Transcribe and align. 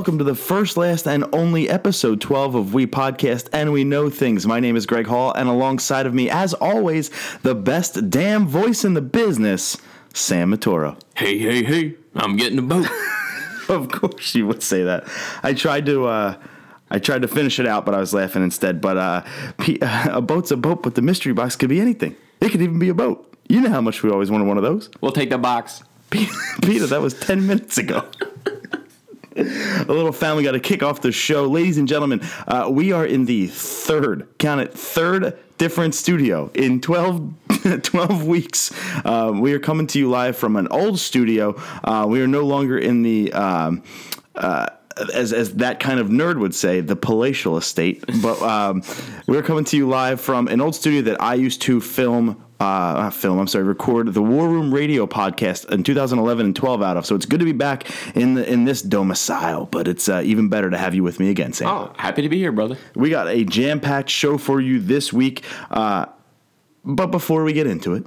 welcome 0.00 0.16
to 0.16 0.24
the 0.24 0.34
first, 0.34 0.78
last, 0.78 1.06
and 1.06 1.26
only 1.34 1.68
episode 1.68 2.22
12 2.22 2.54
of 2.54 2.72
We 2.72 2.86
Podcast 2.86 3.50
and 3.52 3.70
We 3.70 3.84
Know 3.84 4.08
Things. 4.08 4.46
My 4.46 4.58
name 4.58 4.74
is 4.74 4.86
Greg 4.86 5.06
Hall, 5.06 5.30
and 5.34 5.46
alongside 5.46 6.06
of 6.06 6.14
me, 6.14 6.30
as 6.30 6.54
always, 6.54 7.10
the 7.42 7.54
best 7.54 8.08
damn 8.08 8.46
voice 8.46 8.82
in 8.82 8.94
the 8.94 9.02
business, 9.02 9.76
Sam 10.14 10.52
Matoro. 10.52 10.98
Hey, 11.14 11.36
hey, 11.36 11.62
hey, 11.62 11.96
I'm 12.14 12.38
getting 12.38 12.58
a 12.58 12.62
boat. 12.62 12.86
of 13.68 13.92
course 13.92 14.34
you 14.34 14.46
would 14.46 14.62
say 14.62 14.84
that. 14.84 15.06
I 15.42 15.52
tried 15.52 15.84
to 15.84 16.06
uh 16.06 16.36
I 16.90 16.98
tried 16.98 17.20
to 17.20 17.28
finish 17.28 17.58
it 17.58 17.66
out, 17.66 17.84
but 17.84 17.94
I 17.94 17.98
was 17.98 18.14
laughing 18.14 18.42
instead. 18.42 18.80
But 18.80 18.96
uh, 18.96 19.22
a 20.10 20.22
boat's 20.22 20.50
a 20.50 20.56
boat, 20.56 20.82
but 20.82 20.94
the 20.94 21.02
mystery 21.02 21.34
box 21.34 21.56
could 21.56 21.68
be 21.68 21.78
anything. 21.78 22.16
It 22.40 22.52
could 22.52 22.62
even 22.62 22.78
be 22.78 22.88
a 22.88 22.94
boat. 22.94 23.30
You 23.50 23.60
know 23.60 23.68
how 23.68 23.82
much 23.82 24.02
we 24.02 24.08
always 24.08 24.30
wanted 24.30 24.48
one 24.48 24.56
of 24.56 24.62
those. 24.62 24.88
We'll 25.02 25.12
take 25.12 25.28
the 25.28 25.36
box. 25.36 25.82
Peter, 26.10 26.86
that 26.86 27.02
was 27.02 27.12
10 27.20 27.46
minutes 27.46 27.76
ago. 27.76 28.08
a 29.36 29.84
little 29.86 30.12
family 30.12 30.42
got 30.42 30.52
to 30.52 30.60
kick 30.60 30.82
off 30.82 31.00
the 31.02 31.12
show. 31.12 31.46
Ladies 31.46 31.78
and 31.78 31.86
gentlemen, 31.86 32.20
uh, 32.48 32.68
we 32.70 32.92
are 32.92 33.06
in 33.06 33.26
the 33.26 33.46
third, 33.46 34.26
count 34.38 34.60
it, 34.60 34.74
third 34.74 35.38
different 35.56 35.94
studio 35.94 36.50
in 36.54 36.80
12, 36.80 37.32
12 37.82 38.26
weeks. 38.26 38.72
Uh, 39.04 39.30
we 39.34 39.52
are 39.52 39.60
coming 39.60 39.86
to 39.86 39.98
you 39.98 40.10
live 40.10 40.36
from 40.36 40.56
an 40.56 40.66
old 40.68 40.98
studio. 40.98 41.54
Uh, 41.84 42.06
we 42.08 42.20
are 42.20 42.26
no 42.26 42.44
longer 42.44 42.78
in 42.78 43.02
the. 43.02 43.32
Um, 43.32 43.82
uh, 44.34 44.66
as, 45.14 45.32
as 45.32 45.54
that 45.54 45.80
kind 45.80 45.98
of 45.98 46.08
nerd 46.08 46.38
would 46.38 46.54
say, 46.54 46.80
the 46.80 46.96
palatial 46.96 47.56
estate. 47.56 48.04
But 48.20 48.42
um, 48.42 48.82
we're 49.26 49.42
coming 49.42 49.64
to 49.66 49.76
you 49.76 49.88
live 49.88 50.20
from 50.20 50.48
an 50.48 50.60
old 50.60 50.74
studio 50.74 51.00
that 51.02 51.22
I 51.22 51.34
used 51.34 51.62
to 51.62 51.80
film 51.80 52.44
uh, 52.60 53.10
film, 53.10 53.38
I'm 53.38 53.46
sorry, 53.46 53.64
record 53.64 54.12
the 54.12 54.22
War 54.22 54.48
Room 54.48 54.72
Radio 54.72 55.06
podcast 55.06 55.70
in 55.70 55.82
2011 55.82 56.46
and 56.46 56.54
12 56.54 56.82
out 56.82 56.96
of. 56.96 57.06
So 57.06 57.14
it's 57.14 57.26
good 57.26 57.40
to 57.40 57.46
be 57.46 57.52
back 57.52 57.86
in 58.14 58.34
the, 58.34 58.50
in 58.50 58.64
this 58.64 58.82
domicile, 58.82 59.66
but 59.66 59.88
it's 59.88 60.08
uh, 60.08 60.22
even 60.24 60.48
better 60.48 60.70
to 60.70 60.76
have 60.76 60.94
you 60.94 61.02
with 61.02 61.18
me 61.18 61.30
again, 61.30 61.52
Sam. 61.54 61.68
Oh, 61.68 61.92
happy 61.96 62.22
to 62.22 62.28
be 62.28 62.36
here, 62.36 62.52
brother. 62.52 62.76
We 62.94 63.08
got 63.10 63.28
a 63.28 63.44
jam 63.44 63.80
packed 63.80 64.10
show 64.10 64.36
for 64.36 64.60
you 64.60 64.78
this 64.78 65.12
week. 65.12 65.44
Uh, 65.70 66.06
but 66.84 67.06
before 67.06 67.44
we 67.44 67.52
get 67.52 67.66
into 67.66 67.94
it, 67.94 68.06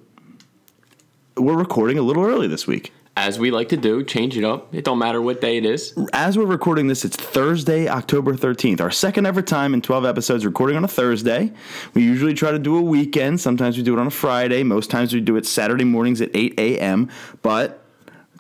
we're 1.36 1.58
recording 1.58 1.98
a 1.98 2.04
little 2.04 2.24
early 2.24 2.48
this 2.48 2.68
week 2.68 2.94
as 3.16 3.38
we 3.38 3.52
like 3.52 3.70
to 3.70 3.78
do, 3.78 4.04
change 4.04 4.38
it 4.38 4.44
up. 4.44 4.74
It 4.74 4.84
don't 4.84 4.98
matter 4.98 5.22
what 5.22 5.40
day 5.40 5.58
it 5.58 5.66
is. 5.66 5.94
As 6.14 6.38
we're 6.38 6.46
recording 6.46 6.88
this, 6.88 7.06
it's 7.06 7.16
Thursday, 7.16 7.88
October 7.88 8.34
13th. 8.34 8.82
Our 8.82 8.90
second 8.90 9.28
ever 9.28 9.42
time 9.42 9.74
in 9.74 9.82
12 9.82 10.06
episodes 10.06 10.46
recording 10.46 10.78
on 10.78 10.84
a 10.84 10.88
Thursday. 10.88 11.52
We 11.94 12.02
usually 12.02 12.34
try 12.34 12.52
to 12.52 12.60
do 12.60 12.78
a 12.78 12.82
weekend. 12.82 13.40
Sometimes 13.40 13.78
we 13.78 13.84
do 13.84 13.96
it 13.96 14.00
on 14.00 14.08
a 14.08 14.12
Friday. 14.12 14.64
Most 14.64 14.90
times 14.90 15.14
we 15.14 15.22
do 15.22 15.36
it 15.36 15.46
Saturday 15.46 15.84
mornings 15.84 16.22
at 16.22 16.32
8 16.34 16.60
a.m. 16.60 17.10
But 17.44 17.84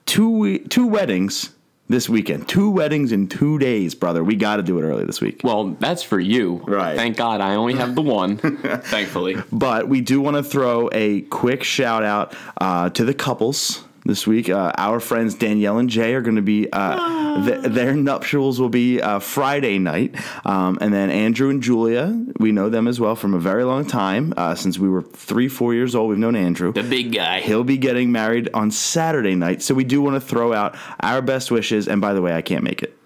two 0.05 0.59
two 0.59 0.87
weddings 0.87 1.51
this 1.87 2.09
weekend. 2.09 2.47
Two 2.47 2.71
weddings 2.71 3.11
in 3.11 3.27
two 3.27 3.59
days, 3.59 3.93
brother. 3.93 4.23
We 4.23 4.35
got 4.35 4.55
to 4.55 4.63
do 4.63 4.79
it 4.79 4.83
early 4.83 5.05
this 5.05 5.21
week. 5.21 5.41
Well, 5.43 5.75
that's 5.79 6.01
for 6.01 6.19
you. 6.19 6.63
Right. 6.65 6.95
Thank 6.95 7.17
God 7.17 7.41
I 7.41 7.55
only 7.55 7.75
have 7.75 7.93
the 7.93 8.01
one, 8.01 8.37
thankfully. 8.37 9.37
But 9.51 9.87
we 9.87 10.01
do 10.01 10.19
want 10.19 10.37
to 10.37 10.43
throw 10.43 10.89
a 10.91 11.21
quick 11.21 11.63
shout 11.63 12.03
out 12.03 12.35
uh, 12.59 12.89
to 12.91 13.05
the 13.05 13.13
couples 13.13 13.83
this 14.05 14.27
week. 14.27 14.49
Uh, 14.49 14.71
our 14.77 14.99
friends 14.99 15.35
Danielle 15.35 15.77
and 15.77 15.89
Jay 15.89 16.13
are 16.13 16.21
going 16.21 16.35
to 16.35 16.41
be 16.41 16.67
uh, 16.71 17.45
th- 17.45 17.61
their 17.73 17.93
nuptials 17.93 18.59
will 18.59 18.69
be 18.69 19.01
uh, 19.01 19.19
Friday 19.19 19.79
night, 19.79 20.15
um, 20.45 20.77
and 20.81 20.93
then 20.93 21.09
Andrew 21.09 21.49
and 21.49 21.61
Julia. 21.61 22.25
We 22.39 22.51
know 22.51 22.69
them 22.69 22.87
as 22.87 22.99
well 22.99 23.15
from 23.15 23.33
a 23.33 23.39
very 23.39 23.63
long 23.63 23.85
time 23.85 24.33
uh, 24.37 24.55
since 24.55 24.77
we 24.77 24.89
were 24.89 25.01
three, 25.01 25.47
four 25.47 25.73
years 25.73 25.95
old. 25.95 26.09
We've 26.09 26.17
known 26.17 26.35
Andrew, 26.35 26.73
the 26.73 26.83
big 26.83 27.13
guy. 27.13 27.41
He'll 27.41 27.63
be 27.63 27.77
getting 27.77 28.11
married 28.11 28.49
on 28.53 28.71
Saturday 28.71 29.35
night, 29.35 29.61
so 29.61 29.73
we 29.73 29.83
do 29.83 30.01
want 30.01 30.15
to 30.15 30.21
throw 30.21 30.53
out 30.53 30.77
our 30.99 31.21
best 31.21 31.51
wishes. 31.51 31.87
And 31.87 32.01
by 32.01 32.13
the 32.13 32.21
way, 32.21 32.33
I 32.33 32.41
can't 32.41 32.63
make 32.63 32.83
it. 32.83 32.97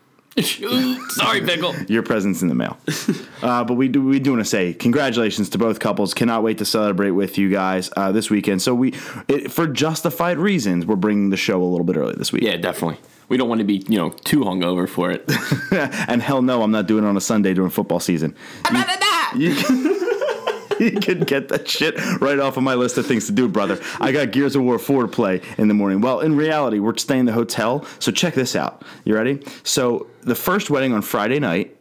Sorry, 0.42 1.42
pickle. 1.42 1.76
Your 1.88 2.04
present's 2.04 2.42
in 2.42 2.48
the 2.48 2.56
mail. 2.56 2.78
Uh, 3.42 3.64
but 3.64 3.74
we 3.74 3.88
do 3.88 4.04
we 4.04 4.20
do 4.20 4.32
want 4.32 4.42
to 4.42 4.50
say 4.50 4.74
congratulations 4.74 5.50
to 5.50 5.58
both 5.58 5.80
couples. 5.80 6.14
Cannot 6.14 6.44
wait 6.44 6.60
to 6.60 6.66
celebrate 6.66 7.12
with 7.12 7.38
you 7.38 7.50
guys 7.50 7.90
uh, 7.98 8.12
this 8.12 8.30
weekend. 8.30 8.62
So 8.62 8.76
we, 8.76 8.94
it, 9.28 9.52
for 9.52 9.68
justified 9.68 10.38
reasons, 10.38 10.86
we're 10.86 10.96
bringing 10.96 11.30
the 11.30 11.38
show 11.38 11.62
a 11.62 11.66
little 11.66 11.86
bit 11.86 11.98
early 11.98 12.16
this 12.16 12.32
week. 12.32 12.44
Yeah, 12.44 12.58
definitely. 12.58 13.00
We 13.30 13.38
don't 13.38 13.50
want 13.50 13.60
to 13.60 13.66
be 13.66 13.84
you 13.88 13.98
know 13.98 14.10
too 14.10 14.42
hungover 14.42 14.88
for 14.88 15.12
it. 15.12 15.26
and 16.08 16.22
hell 16.22 16.42
no, 16.42 16.62
I'm 16.62 16.72
not 16.72 16.88
doing 16.88 17.04
it 17.04 17.08
on 17.08 17.18
a 17.18 17.22
Sunday 17.22 17.54
during 17.54 17.72
football 17.72 18.00
season. 18.00 18.36
I'm 18.66 18.76
you, 18.76 18.82
that. 18.84 19.34
You, 19.36 19.54
you 20.80 21.00
can 21.00 21.22
get 21.22 21.50
that 21.50 21.68
shit 21.68 21.96
right 22.22 22.40
off 22.40 22.58
of 22.58 22.64
my 22.64 22.76
list 22.76 22.98
of 22.98 23.06
things 23.06 23.26
to 23.28 23.32
do, 23.32 23.48
brother. 23.48 23.80
I 24.00 24.12
got 24.12 24.32
Gears 24.32 24.56
of 24.56 24.64
War 24.64 24.80
4 24.80 25.04
to 25.04 25.08
play 25.08 25.42
in 25.58 25.68
the 25.68 25.74
morning. 25.74 26.02
Well, 26.02 26.20
in 26.20 26.36
reality, 26.36 26.80
we're 26.80 26.98
staying 26.98 27.22
in 27.22 27.26
the 27.26 27.34
hotel. 27.34 27.86
So 28.00 28.12
check 28.12 28.34
this 28.34 28.56
out. 28.56 28.84
You 29.04 29.16
ready? 29.16 29.44
So 29.64 30.08
the 30.22 30.36
first 30.36 30.70
wedding 30.70 30.94
on 30.94 31.02
Friday 31.02 31.40
night, 31.40 31.76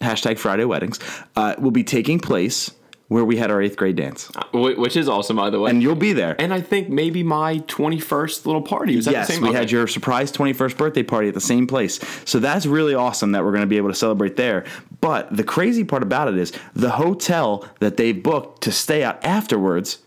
hashtag 0.00 0.38
Friday 0.38 0.64
weddings, 0.64 0.98
uh, 1.36 1.54
will 1.58 1.70
be 1.70 1.84
taking 1.84 2.18
place 2.18 2.70
where 3.08 3.24
we 3.24 3.38
had 3.38 3.50
our 3.50 3.60
eighth 3.60 3.76
grade 3.76 3.96
dance, 3.96 4.30
uh, 4.36 4.44
which 4.52 4.96
is 4.96 5.08
awesome, 5.08 5.36
by 5.36 5.48
the 5.50 5.58
way. 5.58 5.70
And 5.70 5.82
you'll 5.82 5.94
be 5.94 6.12
there. 6.12 6.36
And 6.38 6.52
I 6.52 6.60
think 6.60 6.90
maybe 6.90 7.22
my 7.22 7.58
twenty 7.66 7.98
first 7.98 8.46
little 8.46 8.62
party 8.62 8.96
was 8.96 9.06
yes, 9.06 9.26
the 9.26 9.32
same. 9.32 9.42
we 9.42 9.48
okay. 9.48 9.58
had 9.58 9.70
your 9.70 9.86
surprise 9.86 10.30
twenty 10.30 10.52
first 10.52 10.76
birthday 10.76 11.02
party 11.02 11.28
at 11.28 11.34
the 11.34 11.40
same 11.40 11.66
place. 11.66 11.98
So 12.26 12.38
that's 12.38 12.66
really 12.66 12.94
awesome 12.94 13.32
that 13.32 13.44
we're 13.44 13.52
going 13.52 13.62
to 13.62 13.66
be 13.66 13.78
able 13.78 13.88
to 13.88 13.94
celebrate 13.94 14.36
there. 14.36 14.64
But 15.00 15.34
the 15.34 15.44
crazy 15.44 15.84
part 15.84 16.02
about 16.02 16.28
it 16.28 16.36
is 16.36 16.52
the 16.74 16.90
hotel 16.90 17.66
that 17.80 17.96
they 17.96 18.12
booked 18.12 18.62
to 18.62 18.72
stay 18.72 19.02
at 19.02 19.24
afterwards 19.24 19.98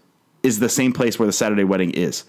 is 0.43 0.59
the 0.59 0.69
same 0.69 0.93
place 0.93 1.17
where 1.17 1.27
the 1.27 1.33
Saturday 1.33 1.63
wedding 1.63 1.91
is. 1.91 2.25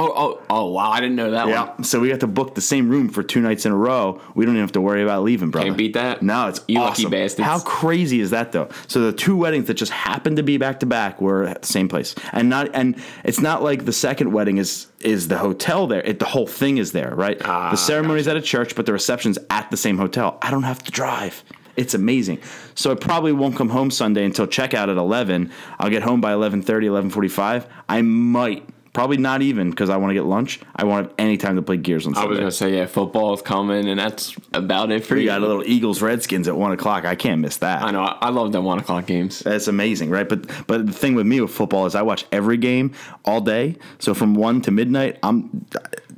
Oh, 0.00 0.12
oh, 0.16 0.42
oh! 0.48 0.66
Wow, 0.70 0.90
I 0.90 1.00
didn't 1.00 1.16
know 1.16 1.32
that. 1.32 1.46
Yeah, 1.48 1.74
one. 1.74 1.84
so 1.84 2.00
we 2.00 2.08
got 2.08 2.20
to 2.20 2.26
book 2.26 2.54
the 2.54 2.62
same 2.62 2.88
room 2.88 3.10
for 3.10 3.22
two 3.22 3.42
nights 3.42 3.66
in 3.66 3.72
a 3.72 3.76
row. 3.76 4.18
We 4.34 4.46
don't 4.46 4.54
even 4.54 4.62
have 4.62 4.72
to 4.72 4.80
worry 4.80 5.02
about 5.02 5.24
leaving, 5.24 5.50
brother. 5.50 5.66
Can't 5.66 5.76
beat 5.76 5.92
that. 5.92 6.22
No, 6.22 6.48
it's 6.48 6.64
you 6.68 6.78
awesome. 6.78 7.04
lucky 7.04 7.16
bastards. 7.16 7.46
How 7.46 7.60
crazy 7.60 8.20
is 8.20 8.30
that, 8.30 8.52
though? 8.52 8.70
So 8.86 9.02
the 9.02 9.12
two 9.12 9.36
weddings 9.36 9.66
that 9.66 9.74
just 9.74 9.92
happened 9.92 10.38
to 10.38 10.42
be 10.42 10.56
back 10.56 10.80
to 10.80 10.86
back 10.86 11.20
were 11.20 11.44
at 11.44 11.60
the 11.60 11.68
same 11.68 11.86
place, 11.86 12.14
and 12.32 12.48
not 12.48 12.70
and 12.72 12.96
it's 13.24 13.40
not 13.40 13.62
like 13.62 13.84
the 13.84 13.92
second 13.92 14.32
wedding 14.32 14.56
is 14.56 14.86
is 15.00 15.28
the 15.28 15.36
hotel 15.36 15.86
there. 15.86 16.00
It, 16.00 16.18
the 16.18 16.24
whole 16.24 16.46
thing 16.46 16.78
is 16.78 16.92
there, 16.92 17.14
right? 17.14 17.38
Ah, 17.44 17.70
the 17.70 17.76
ceremony's 17.76 18.24
gotcha. 18.24 18.38
at 18.38 18.42
a 18.42 18.46
church, 18.46 18.74
but 18.74 18.86
the 18.86 18.94
reception's 18.94 19.38
at 19.50 19.70
the 19.70 19.76
same 19.76 19.98
hotel. 19.98 20.38
I 20.40 20.50
don't 20.50 20.62
have 20.62 20.82
to 20.84 20.90
drive. 20.90 21.44
It's 21.76 21.94
amazing. 21.94 22.40
So 22.74 22.90
I 22.90 22.94
probably 22.94 23.32
won't 23.32 23.56
come 23.56 23.70
home 23.70 23.90
Sunday 23.90 24.24
until 24.24 24.46
checkout 24.46 24.88
at 24.88 24.96
11. 24.96 25.50
I'll 25.78 25.90
get 25.90 26.02
home 26.02 26.20
by 26.20 26.32
11:30, 26.32 26.86
11:45. 26.86 27.66
I 27.88 28.02
might 28.02 28.68
Probably 28.92 29.18
not 29.18 29.40
even 29.40 29.70
because 29.70 29.88
I 29.88 29.96
want 29.98 30.10
to 30.10 30.14
get 30.14 30.24
lunch. 30.24 30.58
I 30.74 30.84
want 30.84 31.12
any 31.16 31.36
time 31.36 31.54
to 31.54 31.62
play 31.62 31.76
Gears 31.76 32.08
on 32.08 32.14
Sunday. 32.14 32.26
I 32.26 32.30
was 32.30 32.38
gonna 32.40 32.50
say 32.50 32.76
yeah, 32.76 32.86
football 32.86 33.32
is 33.34 33.40
coming, 33.40 33.88
and 33.88 34.00
that's 34.00 34.34
about 34.52 34.90
it 34.90 35.04
for 35.04 35.14
we 35.14 35.20
you. 35.20 35.26
got 35.26 35.42
a 35.42 35.46
little 35.46 35.62
Eagles 35.64 36.02
Redskins 36.02 36.48
at 36.48 36.56
one 36.56 36.72
o'clock. 36.72 37.04
I 37.04 37.14
can't 37.14 37.40
miss 37.40 37.58
that. 37.58 37.82
I 37.82 37.92
know. 37.92 38.02
I 38.02 38.30
love 38.30 38.50
the 38.50 38.60
one 38.60 38.80
o'clock 38.80 39.06
games. 39.06 39.40
That's 39.40 39.68
amazing, 39.68 40.10
right? 40.10 40.28
But 40.28 40.66
but 40.66 40.86
the 40.86 40.92
thing 40.92 41.14
with 41.14 41.26
me 41.26 41.40
with 41.40 41.52
football 41.52 41.86
is 41.86 41.94
I 41.94 42.02
watch 42.02 42.26
every 42.32 42.56
game 42.56 42.92
all 43.24 43.40
day. 43.40 43.76
So 44.00 44.12
from 44.12 44.34
one 44.34 44.60
to 44.62 44.72
midnight, 44.72 45.18
I'm 45.22 45.66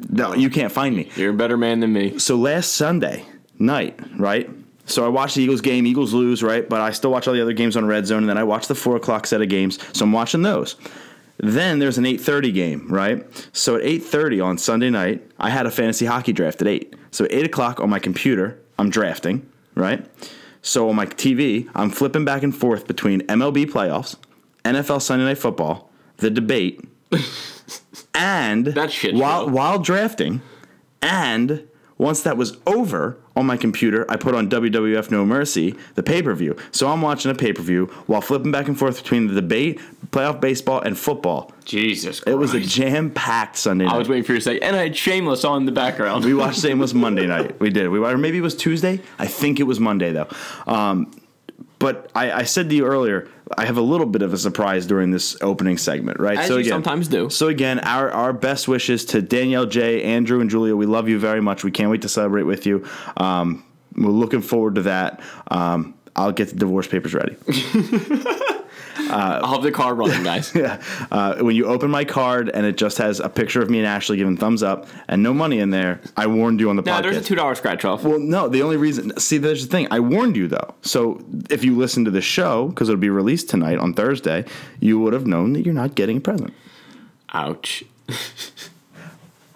no, 0.09 0.34
you 0.34 0.49
can't 0.49 0.72
find 0.72 0.97
me. 0.97 1.11
You're 1.15 1.31
a 1.31 1.37
better 1.37 1.59
man 1.59 1.81
than 1.81 1.93
me. 1.93 2.19
So 2.19 2.37
last 2.37 2.72
Sunday 2.72 3.27
night, 3.59 4.00
right? 4.16 4.49
So 4.87 5.05
I 5.05 5.09
watched 5.09 5.37
the 5.37 5.43
Eagles 5.43 5.61
game. 5.61 5.87
Eagles 5.87 6.12
lose, 6.12 6.43
right? 6.43 6.69
But 6.69 6.81
I 6.81 6.91
still 6.93 7.11
watch 7.11 7.28
all 7.28 7.34
the 7.34 7.43
other 7.43 7.53
games 7.53 7.77
on 7.77 7.84
Red 7.84 8.06
Zone, 8.06 8.19
and 8.21 8.28
then 8.28 8.38
I 8.38 8.44
watch 8.44 8.66
the 8.66 8.75
four 8.75 8.97
o'clock 8.97 9.27
set 9.27 9.43
of 9.43 9.49
games. 9.49 9.78
So 9.93 10.05
I'm 10.05 10.12
watching 10.12 10.43
those. 10.43 10.77
Then 11.43 11.81
there's 11.81 11.99
an 11.99 12.05
8:30 12.07 12.53
game, 12.55 12.87
right? 12.89 13.27
So 13.53 13.75
at 13.75 13.83
8:30 13.83 14.41
on 14.41 14.59
Sunday 14.59 14.91
night, 14.91 15.29
I 15.41 15.51
had 15.51 15.67
a 15.67 15.73
fantasy 15.73 16.07
hockey 16.07 16.33
draft 16.33 16.63
at 16.63 16.69
eight. 16.69 16.95
So 17.11 17.27
eight 17.31 17.45
o'clock 17.45 17.81
on 17.81 17.91
my 17.91 17.99
computer, 17.99 18.59
I'm 18.79 18.91
drafting, 18.91 19.45
right? 19.75 20.07
So 20.62 20.89
on 20.89 20.94
my 20.94 21.06
TV, 21.06 21.69
I'm 21.75 21.91
flipping 21.91 22.25
back 22.25 22.44
and 22.44 22.55
forth 22.55 22.87
between 22.87 23.23
MLB 23.23 23.67
playoffs, 23.67 24.17
NFL 24.65 25.03
Sunday 25.03 25.25
Night 25.25 25.39
Football, 25.39 25.91
the 26.19 26.31
debate, 26.31 26.81
and 28.15 28.67
that 28.67 28.93
shit 28.93 29.15
while 29.17 29.50
while 29.50 29.81
drafting, 29.81 30.43
and 31.03 31.67
once 31.99 32.23
that 32.23 32.37
was 32.37 32.56
over 32.69 33.19
on 33.37 33.46
my 33.46 33.56
computer, 33.56 34.05
I 34.11 34.17
put 34.17 34.34
on 34.34 34.49
WWF 34.49 35.11
No 35.11 35.25
Mercy, 35.25 35.75
the 35.94 36.02
pay 36.02 36.23
per 36.23 36.34
view. 36.34 36.56
So 36.70 36.88
I'm 36.88 37.02
watching 37.02 37.31
a 37.31 37.34
pay 37.34 37.52
per 37.52 37.62
view 37.62 37.87
while 38.06 38.20
flipping 38.20 38.52
back 38.52 38.69
and 38.69 38.79
forth 38.79 39.02
between 39.02 39.29
the 39.29 39.34
debate, 39.34 39.81
playoff 40.11 40.40
baseball, 40.40 40.81
and 40.81 40.99
football. 40.99 41.52
Jesus 41.64 42.20
Christ. 42.20 42.29
It 42.29 42.38
was 42.38 42.55
a 42.55 42.61
jam 42.61 43.11
packed 43.11 43.56
Sunday 43.56 43.87
night. 43.87 43.94
I 43.94 43.99
was 43.99 44.08
waiting 44.08 44.25
for 44.25 44.32
you 44.32 44.38
to 44.38 44.44
say, 44.44 44.58
and 44.61 44.76
I 44.76 44.82
had 44.82 44.96
Shameless 44.96 45.44
on 45.44 45.62
in 45.62 45.67
the 45.67 45.73
background. 45.73 46.25
we 46.25 46.34
watched 46.34 46.61
Shameless 46.61 46.94
Monday 46.94 47.26
night. 47.26 47.58
We 47.61 47.70
did. 47.70 47.88
We 47.88 47.99
or 47.99 48.19
maybe 48.19 48.38
it 48.38 48.43
was 48.43 48.56
Tuesday. 48.56 49.00
I 49.19 49.26
think 49.26 49.61
it 49.61 49.64
was 49.64 49.81
Monday 49.81 50.12
though. 50.12 50.28
Um, 50.67 51.11
but 51.78 52.11
I, 52.14 52.31
I, 52.31 52.43
said 52.44 52.69
to 52.69 52.76
you 52.76 52.87
earlier, 52.87 53.28
I 53.56 53.64
have 53.66 53.76
a 53.76 53.82
little 53.82 54.06
bit 54.06 54.22
of 54.22 54.32
a 54.32 54.38
surprise 54.38 54.87
during 54.87 55.10
this 55.10 55.37
opening 55.40 55.78
segment, 55.78 56.20
right? 56.20 56.38
As 56.38 56.49
so 56.49 56.56
again, 56.56 56.70
sometimes 56.70 57.08
do. 57.08 57.31
So 57.31 57.49
again, 57.49 57.81
our 57.81 58.10
our 58.10 58.32
best 58.32 58.69
wishes 58.69 59.04
to 59.06 59.22
Danielle, 59.22 59.66
Jay, 59.66 60.02
Andrew, 60.02 60.40
and 60.40 60.50
Julia. 60.50 60.76
We 60.76 60.87
love 60.87 61.08
you 61.08 61.19
very 61.19 61.40
much. 61.40 61.64
We 61.64 61.70
can't 61.70 61.90
wait 61.90 62.02
to 62.02 62.08
celebrate 62.08 62.44
with 62.44 62.66
you. 62.66 62.87
Um, 63.16 63.64
we're 63.94 64.10
looking 64.10 64.43
forward 64.43 64.76
to 64.76 64.82
that. 64.82 65.20
Um, 65.50 65.94
I'll 66.14 66.32
get 66.32 66.49
the 66.49 66.56
divorce 66.56 66.87
papers 66.87 67.14
ready. 67.14 67.37
I'll 68.99 69.55
have 69.55 69.62
the 69.62 69.73
car 69.73 69.94
running, 69.94 70.23
guys. 70.33 70.55
Yeah. 70.55 70.83
Uh, 71.11 71.37
when 71.37 71.56
you 71.56 71.67
open 71.67 71.91
my 71.91 72.05
card 72.05 72.49
and 72.50 72.67
it 72.67 72.77
just 72.77 72.99
has 72.99 73.21
a 73.21 73.29
picture 73.29 73.62
of 73.62 73.71
me 73.71 73.79
and 73.79 73.87
Ashley 73.87 74.17
giving 74.17 74.37
thumbs 74.37 74.62
up 74.62 74.87
and 75.09 75.23
no 75.23 75.33
money 75.33 75.61
in 75.61 75.71
there, 75.71 76.00
I 76.17 76.27
warned 76.27 76.61
you 76.61 76.71
on 76.71 76.77
the 76.77 76.83
Nah, 76.83 76.99
podcast. 76.99 77.03
there's 77.03 77.17
a 77.17 77.23
two 77.23 77.35
dollar 77.35 77.55
scratch 77.55 77.85
off. 77.85 78.05
Well, 78.05 78.19
no, 78.19 78.49
the 78.49 78.62
only 78.62 78.77
reason. 78.77 79.19
See, 79.19 79.39
there's 79.39 79.67
the 79.67 79.71
thing. 79.71 79.89
I 79.91 80.00
warned 80.00 80.37
you 80.37 80.49
though. 80.49 80.75
So 80.83 81.23
if 81.50 81.65
you 81.65 81.77
listen 81.77 82.05
to 82.05 82.11
the 82.11 82.21
show, 82.21 82.69
because 82.69 82.89
it'll 82.89 83.00
be 83.00 83.11
released 83.11 83.49
tonight 83.49 83.79
on 83.79 83.94
Thursday, 83.94 84.44
you 84.81 84.99
would 85.00 85.12
have 85.12 85.27
known 85.27 85.53
that 85.55 85.65
you're 85.65 85.75
not 85.75 85.95
getting 85.95 86.19
a 86.19 86.21
present. 86.21 86.53
Ouch. 87.35 87.85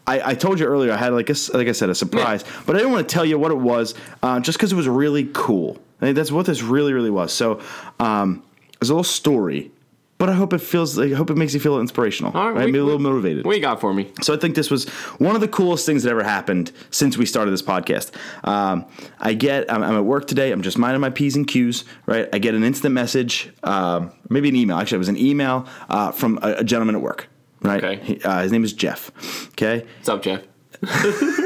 I, 0.08 0.30
I 0.30 0.34
told 0.34 0.60
you 0.60 0.66
earlier 0.66 0.92
I 0.92 0.96
had 0.96 1.12
like 1.12 1.28
a, 1.30 1.34
like 1.52 1.66
I 1.66 1.72
said 1.72 1.90
a 1.90 1.94
surprise, 1.94 2.44
but 2.64 2.76
I 2.76 2.78
didn't 2.78 2.92
want 2.92 3.08
to 3.08 3.12
tell 3.12 3.24
you 3.24 3.38
what 3.38 3.50
it 3.50 3.58
was, 3.58 3.94
uh, 4.22 4.38
just 4.38 4.56
because 4.56 4.72
it 4.72 4.76
was 4.76 4.86
really 4.88 5.28
cool. 5.32 5.78
I 6.00 6.04
think 6.06 6.16
that's 6.16 6.30
what 6.30 6.46
this 6.46 6.62
really 6.62 6.92
really 6.92 7.10
was. 7.10 7.32
So 7.32 7.60
um, 7.98 8.42
it's 8.80 8.90
a 8.90 8.92
little 8.92 9.04
story, 9.04 9.70
but 10.18 10.28
I 10.30 10.32
hope 10.32 10.52
it 10.52 10.58
feels 10.62 10.96
like 10.96 11.12
I 11.12 11.14
hope 11.16 11.30
it 11.30 11.36
makes 11.36 11.52
you 11.54 11.60
feel 11.60 11.78
inspirational, 11.80 12.32
All 12.36 12.46
right? 12.46 12.56
right, 12.56 12.66
Maybe 12.66 12.78
a 12.78 12.82
what- 12.82 12.92
little 12.92 13.00
motivated. 13.00 13.44
What 13.44 13.54
you 13.56 13.62
got 13.62 13.80
for 13.80 13.92
me? 13.92 14.10
So 14.22 14.32
I 14.34 14.36
think 14.38 14.54
this 14.54 14.70
was 14.70 14.88
one 15.18 15.34
of 15.34 15.40
the 15.40 15.48
coolest 15.48 15.84
things 15.86 16.02
that 16.04 16.10
ever 16.10 16.22
happened 16.24 16.72
since 16.90 17.16
we 17.18 17.26
started 17.26 17.50
this 17.50 17.62
podcast. 17.62 18.12
Um, 18.46 18.86
I 19.20 19.34
get, 19.34 19.70
I'm, 19.72 19.82
I'm 19.82 19.94
at 19.96 20.04
work 20.04 20.26
today. 20.26 20.52
I'm 20.52 20.62
just 20.62 20.78
minding 20.78 21.00
my 21.00 21.10
p's 21.10 21.36
and 21.36 21.46
q's, 21.46 21.84
right? 22.06 22.28
I 22.32 22.38
get 22.38 22.54
an 22.54 22.64
instant 22.64 22.94
message, 22.94 23.50
um, 23.62 24.10
maybe 24.30 24.48
an 24.48 24.56
email. 24.56 24.78
Actually, 24.78 24.96
it 24.96 24.98
was 25.00 25.08
an 25.08 25.18
email 25.18 25.66
uh, 25.90 26.12
from 26.12 26.38
a, 26.42 26.56
a 26.58 26.64
gentleman 26.64 26.94
at 26.94 27.02
work, 27.02 27.28
right? 27.62 27.82
Okay. 27.84 28.02
He- 28.04 28.22
uh, 28.22 28.42
his 28.42 28.52
name 28.52 28.64
is 28.64 28.72
Jeff. 28.72 29.10
Okay. 29.50 29.84
What's 29.98 30.08
up, 30.08 30.22
Jeff? 30.22 30.42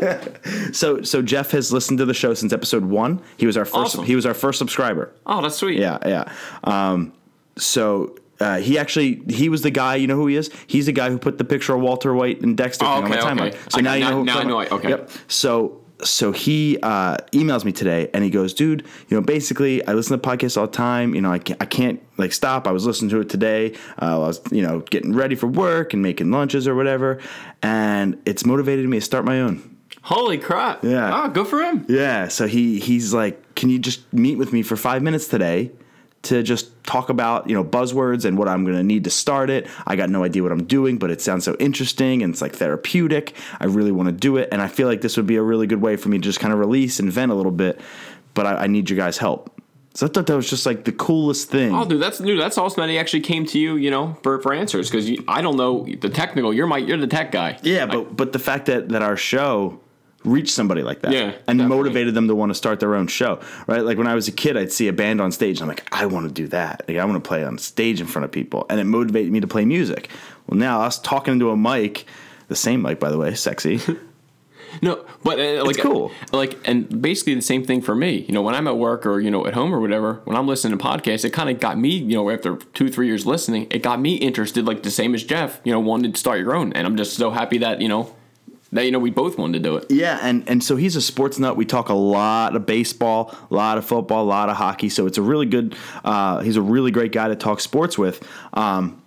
So, 0.72 1.02
so 1.02 1.20
Jeff 1.22 1.50
has 1.50 1.72
listened 1.72 1.98
to 1.98 2.04
the 2.04 2.14
show 2.14 2.32
since 2.34 2.52
episode 2.52 2.84
one. 2.84 3.20
He 3.36 3.46
was 3.46 3.56
our 3.56 3.64
first. 3.64 3.76
Awesome. 3.96 4.04
He 4.04 4.14
was 4.14 4.24
our 4.26 4.34
first 4.34 4.58
subscriber. 4.58 5.12
Oh, 5.26 5.42
that's 5.42 5.56
sweet. 5.56 5.78
Yeah, 5.78 5.98
yeah. 6.06 6.32
Um, 6.64 7.12
so 7.56 8.16
uh, 8.38 8.58
he 8.58 8.78
actually 8.78 9.22
he 9.28 9.48
was 9.48 9.62
the 9.62 9.70
guy. 9.70 9.96
You 9.96 10.06
know 10.06 10.16
who 10.16 10.26
he 10.28 10.36
is? 10.36 10.50
He's 10.66 10.86
the 10.86 10.92
guy 10.92 11.10
who 11.10 11.18
put 11.18 11.38
the 11.38 11.44
picture 11.44 11.74
of 11.74 11.80
Walter 11.80 12.14
White 12.14 12.40
and 12.40 12.56
Dexter 12.56 12.84
Oh, 12.86 12.96
thing 12.96 13.04
on 13.04 13.10
my 13.10 13.18
okay, 13.18 13.26
timeline. 13.26 13.48
okay. 13.48 13.58
So 13.68 13.78
I- 13.78 13.82
now 13.82 13.94
you 13.94 14.04
now- 14.04 14.10
know. 14.10 14.22
now 14.22 14.38
I 14.38 14.42
know 14.44 14.60
it, 14.60 14.72
okay. 14.72 14.88
Yep. 14.90 15.10
So 15.28 15.76
so 16.02 16.32
he 16.32 16.78
uh, 16.82 17.16
emails 17.32 17.64
me 17.64 17.72
today 17.72 18.08
and 18.14 18.24
he 18.24 18.30
goes, 18.30 18.54
dude, 18.54 18.86
you 19.08 19.16
know, 19.16 19.20
basically 19.20 19.86
I 19.86 19.92
listen 19.92 20.18
to 20.18 20.28
podcasts 20.28 20.56
all 20.56 20.66
the 20.66 20.72
time. 20.72 21.14
You 21.14 21.20
know, 21.20 21.30
I 21.30 21.38
can't, 21.38 21.60
I 21.60 21.66
can't 21.66 22.00
like 22.16 22.32
stop. 22.32 22.66
I 22.66 22.72
was 22.72 22.86
listening 22.86 23.10
to 23.10 23.20
it 23.20 23.28
today. 23.28 23.72
Uh, 24.00 24.14
I 24.14 24.18
was 24.18 24.40
you 24.52 24.62
know 24.62 24.80
getting 24.80 25.14
ready 25.14 25.34
for 25.34 25.46
work 25.48 25.92
and 25.92 26.02
making 26.02 26.30
lunches 26.30 26.66
or 26.68 26.74
whatever, 26.74 27.18
and 27.62 28.16
it's 28.24 28.46
motivated 28.46 28.88
me 28.88 28.98
to 28.98 29.04
start 29.04 29.24
my 29.26 29.40
own. 29.40 29.76
Holy 30.02 30.38
crap. 30.38 30.82
Yeah. 30.82 31.24
Oh, 31.24 31.28
good 31.28 31.46
for 31.46 31.62
him. 31.62 31.84
Yeah, 31.88 32.28
so 32.28 32.46
he 32.46 32.80
he's 32.80 33.12
like, 33.12 33.54
"Can 33.54 33.68
you 33.70 33.78
just 33.78 34.10
meet 34.12 34.36
with 34.36 34.52
me 34.52 34.62
for 34.62 34.76
5 34.76 35.02
minutes 35.02 35.28
today 35.28 35.70
to 36.22 36.42
just 36.42 36.82
talk 36.84 37.08
about, 37.08 37.48
you 37.48 37.54
know, 37.54 37.64
buzzwords 37.64 38.24
and 38.24 38.36
what 38.36 38.48
I'm 38.48 38.64
going 38.64 38.76
to 38.76 38.82
need 38.82 39.04
to 39.04 39.10
start 39.10 39.48
it. 39.48 39.66
I 39.86 39.96
got 39.96 40.10
no 40.10 40.22
idea 40.22 40.42
what 40.42 40.52
I'm 40.52 40.64
doing, 40.64 40.98
but 40.98 41.10
it 41.10 41.20
sounds 41.20 41.44
so 41.44 41.56
interesting 41.58 42.22
and 42.22 42.32
it's 42.34 42.42
like 42.42 42.54
therapeutic. 42.54 43.34
I 43.58 43.66
really 43.66 43.92
want 43.92 44.08
to 44.08 44.12
do 44.12 44.36
it 44.36 44.50
and 44.52 44.60
I 44.60 44.68
feel 44.68 44.86
like 44.86 45.00
this 45.00 45.16
would 45.16 45.26
be 45.26 45.36
a 45.36 45.42
really 45.42 45.66
good 45.66 45.80
way 45.80 45.96
for 45.96 46.10
me 46.10 46.18
to 46.18 46.22
just 46.22 46.38
kind 46.38 46.52
of 46.52 46.58
release 46.58 47.00
and 47.00 47.10
vent 47.10 47.32
a 47.32 47.34
little 47.34 47.52
bit, 47.52 47.80
but 48.34 48.46
I, 48.46 48.64
I 48.64 48.66
need 48.66 48.90
your 48.90 48.96
guys' 48.96 49.18
help." 49.18 49.60
So 49.94 50.06
I 50.06 50.08
thought 50.08 50.26
that 50.28 50.36
was 50.36 50.48
just 50.48 50.66
like 50.66 50.84
the 50.84 50.92
coolest 50.92 51.50
thing. 51.50 51.74
Oh, 51.74 51.84
dude, 51.84 52.00
that's 52.00 52.18
dude, 52.18 52.38
that's 52.38 52.56
awesome 52.56 52.82
that 52.82 52.90
he 52.90 52.98
actually 52.98 53.22
came 53.22 53.44
to 53.46 53.58
you, 53.58 53.74
you 53.74 53.90
know, 53.90 54.16
for, 54.22 54.40
for 54.40 54.52
answers 54.54 54.88
because 54.88 55.10
I 55.26 55.42
don't 55.42 55.56
know 55.56 55.84
the 55.84 56.08
technical. 56.08 56.54
You're 56.54 56.68
my 56.68 56.78
you're 56.78 56.96
the 56.96 57.08
tech 57.08 57.32
guy. 57.32 57.58
Yeah, 57.62 57.86
but 57.86 58.16
but 58.16 58.32
the 58.32 58.38
fact 58.38 58.66
that 58.66 58.90
that 58.90 59.02
our 59.02 59.16
show 59.16 59.80
reached 60.24 60.50
somebody 60.52 60.82
like 60.82 61.00
that 61.00 61.12
Yeah, 61.12 61.32
and 61.48 61.58
definitely. 61.58 61.66
motivated 61.76 62.14
them 62.14 62.28
to 62.28 62.34
want 62.34 62.50
to 62.50 62.54
start 62.54 62.78
their 62.80 62.94
own 62.94 63.06
show, 63.06 63.40
right? 63.66 63.82
Like 63.82 63.98
when 63.98 64.06
I 64.06 64.14
was 64.14 64.28
a 64.28 64.32
kid, 64.32 64.56
I'd 64.56 64.72
see 64.72 64.88
a 64.88 64.92
band 64.92 65.20
on 65.20 65.32
stage, 65.32 65.60
and 65.60 65.62
I'm 65.62 65.68
like, 65.68 65.86
I 65.92 66.06
want 66.06 66.28
to 66.28 66.32
do 66.32 66.46
that. 66.48 66.82
Like 66.88 66.98
I 66.98 67.04
want 67.04 67.22
to 67.22 67.26
play 67.26 67.42
on 67.44 67.58
stage 67.58 68.00
in 68.00 68.06
front 68.06 68.24
of 68.24 68.32
people, 68.32 68.66
and 68.68 68.78
it 68.80 68.84
motivated 68.84 69.32
me 69.32 69.40
to 69.40 69.46
play 69.46 69.64
music. 69.64 70.08
Well, 70.46 70.58
now 70.58 70.82
us 70.82 70.98
talking 70.98 71.32
into 71.32 71.50
a 71.50 71.56
mic, 71.56 72.04
the 72.48 72.56
same 72.56 72.82
mic, 72.82 73.00
by 73.00 73.10
the 73.10 73.18
way, 73.18 73.34
sexy. 73.34 73.80
No, 74.82 75.04
but 75.24 75.40
uh, 75.40 75.64
like 75.64 75.78
cool. 75.78 76.12
Like, 76.30 76.56
and 76.64 77.02
basically 77.02 77.34
the 77.34 77.42
same 77.42 77.64
thing 77.64 77.82
for 77.82 77.92
me. 77.92 78.18
You 78.28 78.32
know, 78.32 78.40
when 78.42 78.54
I'm 78.54 78.68
at 78.68 78.78
work 78.78 79.04
or 79.04 79.18
you 79.18 79.28
know 79.28 79.44
at 79.44 79.52
home 79.54 79.74
or 79.74 79.80
whatever, 79.80 80.20
when 80.26 80.36
I'm 80.36 80.46
listening 80.46 80.78
to 80.78 80.84
podcasts, 80.84 81.24
it 81.24 81.30
kind 81.32 81.50
of 81.50 81.58
got 81.58 81.76
me. 81.76 81.88
You 81.96 82.14
know, 82.14 82.30
after 82.30 82.54
two 82.56 82.88
three 82.88 83.08
years 83.08 83.26
listening, 83.26 83.66
it 83.72 83.82
got 83.82 84.00
me 84.00 84.14
interested. 84.14 84.64
Like 84.66 84.84
the 84.84 84.90
same 84.92 85.12
as 85.16 85.24
Jeff. 85.24 85.60
You 85.64 85.72
know, 85.72 85.80
wanted 85.80 86.14
to 86.14 86.20
start 86.20 86.38
your 86.38 86.54
own, 86.54 86.72
and 86.74 86.86
I'm 86.86 86.96
just 86.96 87.16
so 87.16 87.30
happy 87.32 87.58
that 87.58 87.80
you 87.80 87.88
know 87.88 88.14
that 88.72 88.84
you 88.84 88.90
know 88.92 88.98
we 88.98 89.10
both 89.10 89.36
wanted 89.38 89.62
to 89.62 89.68
do 89.68 89.76
it. 89.76 89.86
Yeah, 89.90 90.18
and 90.22 90.48
and 90.48 90.62
so 90.62 90.76
he's 90.76 90.96
a 90.96 91.00
sports 91.02 91.38
nut. 91.38 91.56
We 91.56 91.64
talk 91.64 91.88
a 91.88 91.94
lot 91.94 92.54
of 92.56 92.66
baseball, 92.66 93.34
a 93.50 93.54
lot 93.54 93.78
of 93.78 93.84
football, 93.84 94.24
a 94.24 94.28
lot 94.28 94.48
of 94.48 94.56
hockey. 94.56 94.88
So 94.88 95.06
it's 95.06 95.18
a 95.18 95.22
really 95.22 95.46
good. 95.46 95.74
Uh, 96.04 96.40
he's 96.40 96.56
a 96.56 96.62
really 96.62 96.90
great 96.90 97.12
guy 97.12 97.28
to 97.28 97.36
talk 97.36 97.60
sports 97.60 97.98
with. 97.98 98.26
Um, 98.52 99.02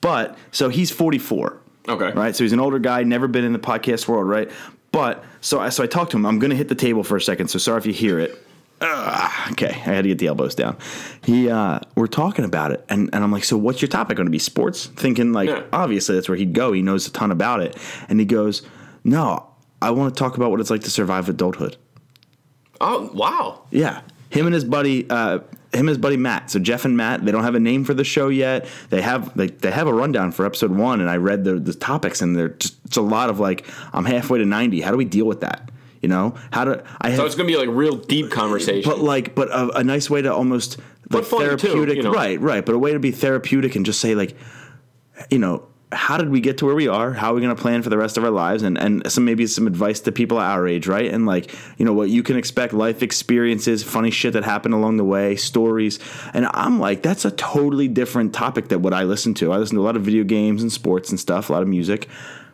but 0.00 0.36
so 0.50 0.68
he's 0.68 0.90
44. 0.90 1.58
Okay. 1.88 2.12
Right. 2.12 2.34
So 2.36 2.44
he's 2.44 2.52
an 2.52 2.60
older 2.60 2.78
guy, 2.78 3.02
never 3.02 3.26
been 3.28 3.44
in 3.44 3.52
the 3.52 3.58
podcast 3.58 4.06
world. 4.08 4.28
Right. 4.28 4.50
But 4.92 5.24
so 5.40 5.58
I 5.60 5.68
so 5.70 5.82
I 5.82 5.86
talked 5.86 6.10
to 6.12 6.16
him. 6.16 6.26
I'm 6.26 6.38
going 6.38 6.50
to 6.50 6.56
hit 6.56 6.68
the 6.68 6.74
table 6.74 7.02
for 7.02 7.16
a 7.16 7.20
second. 7.20 7.48
So 7.48 7.58
sorry 7.58 7.78
if 7.78 7.86
you 7.86 7.92
hear 7.92 8.18
it. 8.18 8.36
Ugh, 8.84 9.52
okay, 9.52 9.68
I 9.68 9.94
had 9.94 10.02
to 10.02 10.08
get 10.08 10.18
the 10.18 10.26
elbows 10.26 10.56
down. 10.56 10.76
He, 11.24 11.48
uh, 11.48 11.78
we're 11.94 12.08
talking 12.08 12.44
about 12.44 12.72
it, 12.72 12.84
and, 12.88 13.10
and 13.12 13.22
I'm 13.22 13.30
like, 13.30 13.44
so 13.44 13.56
what's 13.56 13.80
your 13.80 13.88
topic 13.88 14.16
going 14.16 14.26
to 14.26 14.30
be? 14.32 14.40
Sports? 14.40 14.86
Thinking 14.86 15.32
like, 15.32 15.48
Yeah. 15.48 15.62
obviously 15.72 16.16
that's 16.16 16.28
where 16.28 16.36
he'd 16.36 16.52
go. 16.52 16.72
He 16.72 16.82
knows 16.82 17.06
a 17.06 17.12
ton 17.12 17.30
about 17.30 17.60
it, 17.60 17.76
and 18.08 18.18
he 18.18 18.26
goes, 18.26 18.62
no, 19.04 19.48
I 19.80 19.90
want 19.90 20.14
to 20.14 20.18
talk 20.18 20.36
about 20.36 20.50
what 20.50 20.60
it's 20.60 20.70
like 20.70 20.82
to 20.82 20.90
survive 20.90 21.28
adulthood. 21.28 21.76
Oh 22.80 23.10
wow! 23.12 23.64
Yeah, 23.70 24.02
him 24.30 24.46
and 24.46 24.54
his 24.54 24.64
buddy, 24.64 25.08
uh, 25.08 25.38
him 25.38 25.80
and 25.80 25.88
his 25.88 25.98
buddy 25.98 26.16
Matt. 26.16 26.50
So 26.50 26.58
Jeff 26.58 26.84
and 26.84 26.96
Matt, 26.96 27.24
they 27.24 27.32
don't 27.32 27.44
have 27.44 27.54
a 27.54 27.60
name 27.60 27.84
for 27.84 27.94
the 27.94 28.04
show 28.04 28.28
yet. 28.28 28.66
They 28.90 29.02
have 29.02 29.36
like 29.36 29.58
they 29.58 29.70
have 29.70 29.86
a 29.86 29.94
rundown 29.94 30.32
for 30.32 30.44
episode 30.46 30.72
one, 30.72 31.00
and 31.00 31.08
I 31.08 31.16
read 31.16 31.44
the 31.44 31.54
the 31.54 31.74
topics, 31.74 32.20
and 32.20 32.36
they're 32.36 32.50
just 32.50 32.76
it's 32.84 32.96
a 32.96 33.02
lot 33.02 33.30
of 33.30 33.38
like, 33.40 33.66
I'm 33.92 34.04
halfway 34.04 34.38
to 34.38 34.44
ninety. 34.44 34.80
How 34.80 34.90
do 34.90 34.96
we 34.96 35.04
deal 35.04 35.26
with 35.26 35.40
that? 35.40 35.70
You 36.00 36.08
know, 36.08 36.34
how 36.52 36.64
do 36.64 36.82
I 37.00 37.10
have 37.10 37.18
So 37.18 37.26
it's 37.26 37.36
gonna 37.36 37.46
be 37.46 37.56
like 37.56 37.68
real 37.70 37.96
deep 37.96 38.30
conversation. 38.30 38.90
but 38.90 38.98
like 38.98 39.36
but 39.36 39.48
a, 39.50 39.78
a 39.78 39.84
nice 39.84 40.10
way 40.10 40.22
to 40.22 40.34
almost 40.34 40.78
like 41.10 41.28
too, 41.28 41.38
therapeutic 41.38 41.96
you 41.96 42.02
know? 42.02 42.12
right 42.12 42.40
right 42.40 42.64
but 42.64 42.74
a 42.74 42.78
way 42.78 42.92
to 42.92 42.98
be 42.98 43.10
therapeutic 43.10 43.76
and 43.76 43.84
just 43.84 44.00
say 44.00 44.14
like 44.14 44.34
you 45.30 45.38
know 45.38 45.68
how 45.92 46.16
did 46.16 46.30
we 46.30 46.40
get 46.40 46.58
to 46.58 46.66
where 46.66 46.74
we 46.74 46.88
are? 46.88 47.12
How 47.12 47.30
are 47.30 47.34
we 47.34 47.40
going 47.40 47.54
to 47.54 47.60
plan 47.60 47.82
for 47.82 47.90
the 47.90 47.98
rest 47.98 48.16
of 48.16 48.24
our 48.24 48.30
lives? 48.30 48.62
And 48.62 48.78
and 48.78 49.10
some 49.10 49.24
maybe 49.24 49.46
some 49.46 49.66
advice 49.66 50.00
to 50.00 50.12
people 50.12 50.38
our 50.38 50.66
age 50.66 50.86
right? 50.86 51.10
And 51.10 51.26
like 51.26 51.54
you 51.78 51.84
know 51.84 51.92
what 51.92 52.08
you 52.08 52.22
can 52.22 52.36
expect 52.36 52.72
life 52.72 53.02
experiences 53.02 53.82
funny 53.82 54.10
shit 54.10 54.32
that 54.32 54.44
happened 54.44 54.74
along 54.74 54.96
the 54.96 55.04
way 55.04 55.36
stories. 55.36 55.98
And 56.34 56.46
i'm 56.52 56.78
like 56.78 57.02
that's 57.02 57.24
a 57.24 57.30
totally 57.30 57.88
different 57.88 58.34
topic 58.34 58.68
than 58.68 58.82
what 58.82 58.94
i 58.94 59.04
listen 59.04 59.34
to. 59.34 59.52
I 59.52 59.58
listen 59.58 59.76
to 59.76 59.82
a 59.82 59.84
lot 59.84 59.96
of 59.96 60.02
video 60.02 60.24
games 60.24 60.62
and 60.62 60.72
sports 60.72 61.10
and 61.10 61.20
stuff 61.20 61.50
a 61.50 61.52
lot 61.52 61.62
of 61.62 61.68
music 61.68 62.08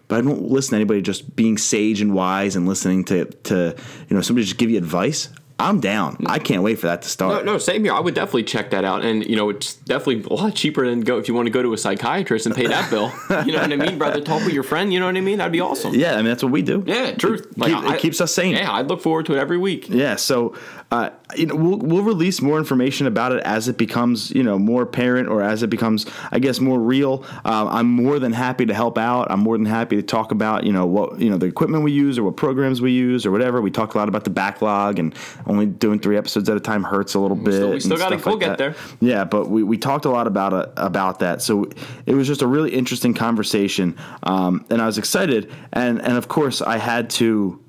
but 0.08 0.16
I 0.16 0.20
don't 0.22 0.50
listen 0.50 0.70
to 0.70 0.76
anybody 0.76 1.02
just 1.02 1.36
being 1.36 1.58
sage 1.58 2.00
and 2.00 2.14
wise 2.14 2.56
and 2.56 2.66
listening 2.66 3.04
to, 3.04 3.26
to 3.26 3.76
you 4.08 4.16
know 4.16 4.22
somebody 4.22 4.44
just 4.44 4.56
give 4.56 4.70
you 4.70 4.78
advice. 4.78 5.28
I'm 5.60 5.80
down. 5.80 6.16
I 6.26 6.38
can't 6.38 6.62
wait 6.62 6.78
for 6.78 6.86
that 6.86 7.02
to 7.02 7.08
start. 7.08 7.44
No, 7.44 7.52
no, 7.54 7.58
same 7.58 7.82
here. 7.82 7.92
I 7.92 7.98
would 7.98 8.14
definitely 8.14 8.44
check 8.44 8.70
that 8.70 8.84
out, 8.84 9.04
and 9.04 9.24
you 9.26 9.34
know, 9.34 9.50
it's 9.50 9.74
definitely 9.74 10.22
a 10.30 10.32
lot 10.32 10.54
cheaper 10.54 10.88
than 10.88 11.00
go 11.00 11.18
if 11.18 11.26
you 11.26 11.34
want 11.34 11.46
to 11.46 11.50
go 11.50 11.62
to 11.62 11.72
a 11.72 11.78
psychiatrist 11.78 12.46
and 12.46 12.54
pay 12.54 12.66
that 12.68 12.88
bill. 12.90 13.12
You 13.44 13.52
know 13.52 13.60
what 13.62 13.72
I 13.72 13.76
mean, 13.76 13.98
brother? 13.98 14.20
Talk 14.20 14.44
with 14.44 14.52
your 14.54 14.62
friend. 14.62 14.92
You 14.92 15.00
know 15.00 15.06
what 15.06 15.16
I 15.16 15.20
mean? 15.20 15.38
That'd 15.38 15.52
be 15.52 15.60
awesome. 15.60 15.94
Yeah, 15.94 16.14
I 16.14 16.16
mean 16.18 16.26
that's 16.26 16.42
what 16.42 16.52
we 16.52 16.62
do. 16.62 16.82
Yeah, 16.86 17.12
truth. 17.12 17.46
Keep- 17.60 17.84
it 17.84 18.00
keeps 18.00 18.20
us 18.20 18.34
sane. 18.34 18.54
Yeah, 18.54 18.70
I 18.70 18.82
look 18.82 19.00
forward 19.00 19.26
to 19.26 19.34
it 19.34 19.38
every 19.38 19.58
week. 19.58 19.88
Yeah, 19.88 20.16
so 20.16 20.54
uh, 20.90 21.10
you 21.36 21.46
know 21.46 21.54
we'll 21.54 21.78
we'll 21.78 22.02
release 22.02 22.40
more 22.40 22.58
information 22.58 23.06
about 23.06 23.32
it 23.32 23.42
as 23.42 23.68
it 23.68 23.76
becomes 23.76 24.30
you 24.30 24.42
know 24.42 24.58
more 24.58 24.82
apparent 24.82 25.28
or 25.28 25.42
as 25.42 25.62
it 25.62 25.68
becomes 25.68 26.06
I 26.32 26.38
guess 26.38 26.58
more 26.60 26.78
real. 26.78 27.24
Uh, 27.44 27.68
I'm 27.70 27.86
more 27.88 28.18
than 28.18 28.32
happy 28.32 28.64
to 28.66 28.74
help 28.74 28.96
out. 28.96 29.30
I'm 29.30 29.40
more 29.40 29.56
than 29.58 29.66
happy 29.66 29.96
to 29.96 30.02
talk 30.02 30.32
about 30.32 30.64
you 30.64 30.72
know 30.72 30.86
what 30.86 31.20
you 31.20 31.28
know 31.28 31.36
the 31.36 31.46
equipment 31.46 31.84
we 31.84 31.92
use 31.92 32.18
or 32.18 32.22
what 32.24 32.36
programs 32.36 32.80
we 32.80 32.92
use 32.92 33.26
or 33.26 33.30
whatever. 33.30 33.60
We 33.60 33.70
talked 33.70 33.94
a 33.94 33.98
lot 33.98 34.08
about 34.08 34.24
the 34.24 34.30
backlog 34.30 34.98
and 34.98 35.14
only 35.46 35.66
doing 35.66 35.98
three 35.98 36.16
episodes 36.16 36.48
at 36.48 36.56
a 36.56 36.60
time 36.60 36.82
hurts 36.82 37.14
a 37.14 37.20
little 37.20 37.36
bit. 37.36 37.68
we 37.68 37.80
still 37.80 37.96
gotta- 37.98 38.16
we'll 38.16 38.34
like 38.36 38.40
get 38.40 38.48
that. 38.56 38.58
there. 38.58 38.74
Yeah, 39.00 39.24
but 39.24 39.48
we, 39.50 39.62
we 39.62 39.76
talked 39.78 40.04
a 40.06 40.10
lot 40.10 40.26
about 40.26 40.52
it, 40.52 40.72
about 40.76 41.18
that. 41.20 41.42
So 41.42 41.68
it 42.06 42.14
was 42.14 42.26
just 42.26 42.42
a 42.42 42.46
really 42.46 42.70
interesting 42.74 43.12
conversation, 43.14 43.96
um, 44.22 44.64
and 44.70 44.80
I 44.80 44.86
was 44.86 44.98
excited. 44.98 45.50
And 45.72 46.00
and 46.00 46.16
of 46.16 46.28
course 46.28 46.62
I 46.62 46.78
had 46.78 47.10
to 47.10 47.60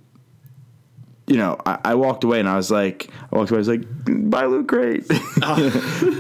you 1.29 1.37
know, 1.37 1.57
I, 1.65 1.77
I 1.85 1.95
walked 1.95 2.23
away 2.23 2.39
and 2.39 2.49
I 2.49 2.55
was 2.57 2.69
like, 2.71 3.09
I 3.31 3.35
walked 3.37 3.51
away, 3.51 3.57
I 3.57 3.59
was 3.59 3.67
like, 3.67 4.29
bye, 4.29 4.45
Loot 4.45 4.67
Crate. 4.67 5.07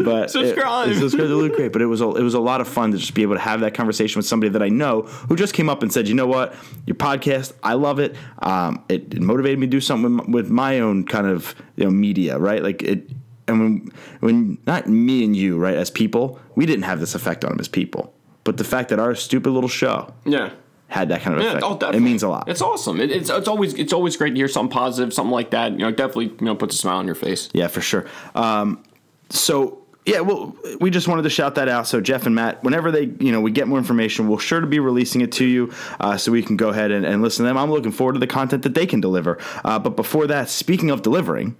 but 0.03 0.29
Subscribe. 0.31 0.89
It, 0.89 0.99
subscribe 0.99 1.27
to 1.27 1.35
Loot 1.35 1.55
Crate. 1.55 1.71
But 1.73 1.81
it 1.81 1.87
was 1.87 2.01
a, 2.01 2.09
it 2.15 2.21
was 2.23 2.33
a 2.33 2.39
lot 2.39 2.61
of 2.61 2.67
fun 2.67 2.91
to 2.91 2.97
just 2.97 3.13
be 3.13 3.21
able 3.23 3.35
to 3.35 3.41
have 3.41 3.61
that 3.61 3.73
conversation 3.73 4.19
with 4.19 4.25
somebody 4.25 4.49
that 4.51 4.61
I 4.63 4.69
know 4.69 5.01
who 5.03 5.35
just 5.35 5.53
came 5.53 5.69
up 5.69 5.81
and 5.83 5.91
said, 5.91 6.07
you 6.07 6.15
know 6.15 6.27
what, 6.27 6.55
your 6.85 6.95
podcast, 6.95 7.53
I 7.63 7.73
love 7.73 7.99
it. 7.99 8.15
Um, 8.39 8.83
it, 8.89 9.13
it 9.13 9.21
motivated 9.21 9.59
me 9.59 9.67
to 9.67 9.71
do 9.71 9.81
something 9.81 10.15
with, 10.17 10.27
my- 10.27 10.31
with 10.33 10.49
my 10.49 10.79
own 10.79 11.05
kind 11.05 11.27
of 11.27 11.55
you 11.75 11.85
know 11.85 11.91
media, 11.91 12.37
right? 12.37 12.61
Like 12.63 12.81
it. 12.83 13.09
And 13.47 13.59
when, 13.59 13.91
when 14.19 14.57
not 14.67 14.87
me 14.87 15.23
and 15.25 15.35
you, 15.35 15.57
right, 15.57 15.75
as 15.75 15.89
people, 15.89 16.39
we 16.55 16.67
didn't 16.67 16.83
have 16.83 16.99
this 16.99 17.15
effect 17.15 17.43
on 17.43 17.49
them 17.49 17.59
as 17.59 17.67
people. 17.67 18.13
But 18.43 18.57
the 18.57 18.63
fact 18.63 18.89
that 18.89 18.99
our 18.99 19.15
stupid 19.15 19.49
little 19.49 19.67
show 19.69 20.13
Yeah. 20.23 20.51
Had 20.89 21.09
that 21.09 21.21
kind 21.21 21.37
of 21.37 21.43
Yeah, 21.43 21.59
oh, 21.63 21.77
it 21.77 22.01
means 22.01 22.23
a 22.23 22.29
lot. 22.29 22.49
It's 22.49 22.61
awesome. 22.61 22.99
It, 22.99 23.11
it's 23.11 23.29
it's 23.29 23.47
always 23.47 23.73
it's 23.75 23.93
always 23.93 24.17
great 24.17 24.31
to 24.31 24.35
hear 24.35 24.47
something 24.47 24.71
positive, 24.71 25.13
something 25.13 25.31
like 25.31 25.51
that. 25.51 25.71
You 25.71 25.79
know, 25.79 25.91
definitely 25.91 26.25
you 26.25 26.45
know 26.45 26.55
puts 26.55 26.75
a 26.75 26.77
smile 26.77 26.97
on 26.97 27.05
your 27.05 27.15
face. 27.15 27.49
Yeah, 27.53 27.67
for 27.67 27.81
sure. 27.81 28.05
Um, 28.35 28.83
so 29.29 29.79
yeah, 30.05 30.21
well, 30.21 30.55
we 30.79 30.89
just 30.89 31.07
wanted 31.07 31.21
to 31.23 31.29
shout 31.29 31.55
that 31.55 31.69
out. 31.69 31.87
So 31.87 32.01
Jeff 32.01 32.25
and 32.25 32.33
Matt, 32.33 32.63
whenever 32.63 32.89
they, 32.89 33.11
you 33.19 33.31
know, 33.31 33.41
we 33.41 33.51
get 33.51 33.67
more 33.67 33.77
information, 33.77 34.27
we'll 34.27 34.39
sure 34.39 34.59
to 34.59 34.65
be 34.65 34.79
releasing 34.79 35.21
it 35.21 35.31
to 35.33 35.45
you, 35.45 35.71
uh, 35.99 36.17
so 36.17 36.31
we 36.31 36.41
can 36.41 36.57
go 36.57 36.69
ahead 36.69 36.89
and, 36.89 37.05
and 37.05 37.21
listen 37.21 37.45
to 37.45 37.49
them. 37.49 37.57
I'm 37.57 37.69
looking 37.69 37.91
forward 37.91 38.13
to 38.13 38.19
the 38.19 38.25
content 38.25 38.63
that 38.63 38.73
they 38.73 38.87
can 38.87 39.01
deliver. 39.01 39.37
Uh, 39.63 39.77
but 39.77 39.95
before 39.95 40.25
that, 40.27 40.49
speaking 40.49 40.89
of 40.89 41.03
delivering, 41.03 41.55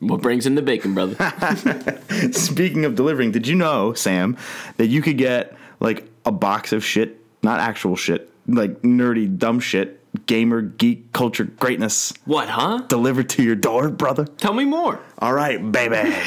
What 0.00 0.22
brings 0.22 0.46
in 0.46 0.56
the 0.56 0.62
bacon, 0.62 0.94
brother? 0.94 1.14
speaking 2.32 2.84
of 2.84 2.96
delivering, 2.96 3.30
did 3.30 3.46
you 3.46 3.54
know, 3.54 3.92
Sam, 3.92 4.36
that 4.78 4.86
you 4.88 5.00
could 5.00 5.18
get 5.18 5.56
like 5.78 6.10
a 6.24 6.32
box 6.32 6.72
of 6.72 6.84
shit, 6.84 7.19
not 7.42 7.60
actual 7.60 7.96
shit, 7.96 8.30
like 8.46 8.82
nerdy 8.82 9.38
dumb 9.38 9.60
shit, 9.60 10.00
gamer 10.26 10.60
geek 10.60 11.12
culture 11.12 11.44
greatness 11.44 12.12
what, 12.24 12.48
huh? 12.48 12.78
delivered 12.88 13.28
to 13.30 13.42
your 13.42 13.54
door, 13.54 13.90
brother? 13.90 14.24
Tell 14.24 14.52
me 14.52 14.64
more. 14.64 15.00
All 15.18 15.32
right, 15.32 15.70
baby. 15.70 16.14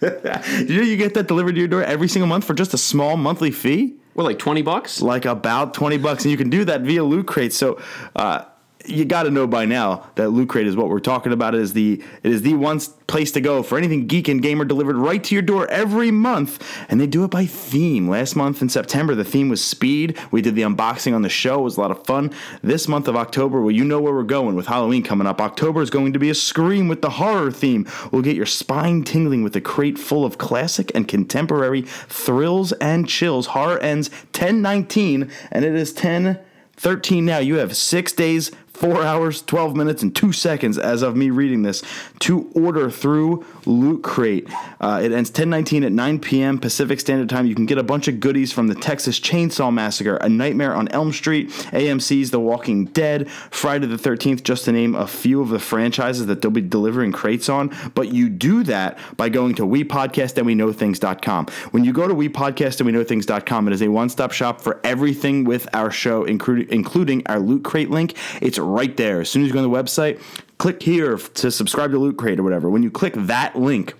You 0.00 0.76
know 0.76 0.82
you 0.82 0.96
get 0.96 1.14
that 1.14 1.26
delivered 1.26 1.54
to 1.54 1.58
your 1.58 1.66
door 1.66 1.82
every 1.82 2.06
single 2.06 2.28
month 2.28 2.44
for 2.44 2.54
just 2.54 2.72
a 2.72 2.78
small 2.78 3.16
monthly 3.16 3.50
fee? 3.50 3.96
What, 4.14 4.24
like 4.24 4.38
20 4.38 4.62
bucks? 4.62 5.00
Like 5.00 5.24
about 5.24 5.74
20 5.74 5.98
bucks. 5.98 6.24
And 6.24 6.30
you 6.30 6.36
can 6.36 6.50
do 6.50 6.64
that 6.66 6.82
via 6.82 7.02
Loot 7.02 7.26
Crate. 7.26 7.52
So, 7.52 7.80
uh, 8.14 8.44
you 8.88 9.04
got 9.04 9.24
to 9.24 9.30
know 9.30 9.46
by 9.46 9.64
now 9.64 10.08
that 10.14 10.30
Loot 10.30 10.48
Crate 10.48 10.66
is 10.66 10.76
what 10.76 10.88
we're 10.88 11.00
talking 11.00 11.32
about. 11.32 11.54
It 11.54 11.60
is 11.60 11.72
the 11.72 12.02
it 12.22 12.30
is 12.30 12.42
the 12.42 12.54
one 12.54 12.80
place 13.06 13.32
to 13.32 13.40
go 13.40 13.62
for 13.62 13.78
anything 13.78 14.06
geek 14.06 14.28
and 14.28 14.42
gamer 14.42 14.64
delivered 14.64 14.96
right 14.96 15.22
to 15.24 15.34
your 15.34 15.42
door 15.42 15.66
every 15.68 16.10
month, 16.10 16.62
and 16.88 17.00
they 17.00 17.06
do 17.06 17.24
it 17.24 17.30
by 17.30 17.46
theme. 17.46 18.08
Last 18.08 18.36
month 18.36 18.60
in 18.62 18.68
September, 18.68 19.14
the 19.14 19.24
theme 19.24 19.48
was 19.48 19.64
speed. 19.64 20.18
We 20.30 20.42
did 20.42 20.54
the 20.54 20.62
unboxing 20.62 21.14
on 21.14 21.22
the 21.22 21.28
show; 21.28 21.60
it 21.60 21.64
was 21.64 21.76
a 21.76 21.80
lot 21.80 21.90
of 21.90 22.04
fun. 22.06 22.32
This 22.62 22.88
month 22.88 23.08
of 23.08 23.16
October, 23.16 23.60
well, 23.60 23.70
you 23.70 23.84
know 23.84 24.00
where 24.00 24.12
we're 24.12 24.22
going 24.22 24.54
with 24.54 24.66
Halloween 24.66 25.02
coming 25.02 25.26
up. 25.26 25.40
October 25.40 25.82
is 25.82 25.90
going 25.90 26.12
to 26.12 26.18
be 26.18 26.30
a 26.30 26.34
scream 26.34 26.88
with 26.88 27.02
the 27.02 27.10
horror 27.10 27.50
theme. 27.50 27.86
We'll 28.10 28.22
get 28.22 28.36
your 28.36 28.46
spine 28.46 29.04
tingling 29.04 29.42
with 29.42 29.56
a 29.56 29.60
crate 29.60 29.98
full 29.98 30.24
of 30.24 30.38
classic 30.38 30.92
and 30.94 31.08
contemporary 31.08 31.82
thrills 31.82 32.72
and 32.72 33.08
chills. 33.08 33.48
Horror 33.48 33.78
ends 33.78 34.10
10:19, 34.32 35.30
and 35.50 35.64
it 35.64 35.74
is 35.74 35.92
10:13 35.92 37.24
now. 37.24 37.38
You 37.38 37.56
have 37.56 37.76
six 37.76 38.12
days 38.12 38.50
four 38.78 39.02
hours, 39.02 39.42
12 39.42 39.74
minutes, 39.74 40.02
and 40.04 40.14
two 40.14 40.32
seconds 40.32 40.78
as 40.78 41.02
of 41.02 41.16
me 41.16 41.30
reading 41.30 41.62
this 41.62 41.82
to 42.20 42.48
order 42.54 42.88
through 42.90 43.44
Loot 43.66 44.04
Crate. 44.04 44.48
Uh, 44.80 45.00
it 45.02 45.10
ends 45.10 45.30
1019 45.30 45.82
at 45.82 45.90
9 45.90 46.20
p.m. 46.20 46.58
Pacific 46.58 47.00
Standard 47.00 47.28
Time. 47.28 47.46
You 47.46 47.56
can 47.56 47.66
get 47.66 47.78
a 47.78 47.82
bunch 47.82 48.06
of 48.06 48.20
goodies 48.20 48.52
from 48.52 48.68
the 48.68 48.76
Texas 48.76 49.18
Chainsaw 49.18 49.72
Massacre, 49.72 50.16
A 50.16 50.28
Nightmare 50.28 50.74
on 50.74 50.86
Elm 50.88 51.12
Street, 51.12 51.48
AMC's 51.48 52.30
The 52.30 52.38
Walking 52.38 52.84
Dead, 52.86 53.28
Friday 53.50 53.86
the 53.88 53.96
13th, 53.96 54.44
just 54.44 54.66
to 54.66 54.72
name 54.72 54.94
a 54.94 55.08
few 55.08 55.40
of 55.40 55.48
the 55.48 55.58
franchises 55.58 56.26
that 56.26 56.40
they'll 56.40 56.50
be 56.52 56.60
delivering 56.60 57.10
crates 57.10 57.48
on. 57.48 57.74
But 57.94 58.12
you 58.12 58.28
do 58.28 58.62
that 58.64 58.98
by 59.16 59.28
going 59.28 59.56
to 59.56 59.62
WePodcastAndWeKnowThings.com. 59.62 61.46
When 61.72 61.84
you 61.84 61.92
go 61.92 62.06
to 62.06 62.14
WePodcastAndWeKnowThings.com, 62.14 63.66
it 63.66 63.74
is 63.74 63.82
a 63.82 63.88
one 63.88 64.08
stop 64.08 64.30
shop 64.30 64.60
for 64.60 64.80
everything 64.84 65.42
with 65.42 65.68
our 65.74 65.90
show, 65.90 66.24
including, 66.24 66.68
including 66.70 67.26
our 67.26 67.40
Loot 67.40 67.64
Crate 67.64 67.90
link. 67.90 68.14
It's 68.40 68.58
right 68.68 68.96
there. 68.96 69.20
As 69.20 69.30
soon 69.30 69.42
as 69.42 69.48
you 69.48 69.54
go 69.54 69.62
on 69.62 69.70
the 69.70 69.76
website, 69.76 70.20
click 70.58 70.82
here 70.82 71.16
to 71.16 71.50
subscribe 71.50 71.90
to 71.92 71.98
Loot 71.98 72.16
Crate 72.16 72.38
or 72.38 72.42
whatever. 72.42 72.70
When 72.70 72.82
you 72.82 72.90
click 72.90 73.14
that 73.16 73.56
link, 73.56 73.94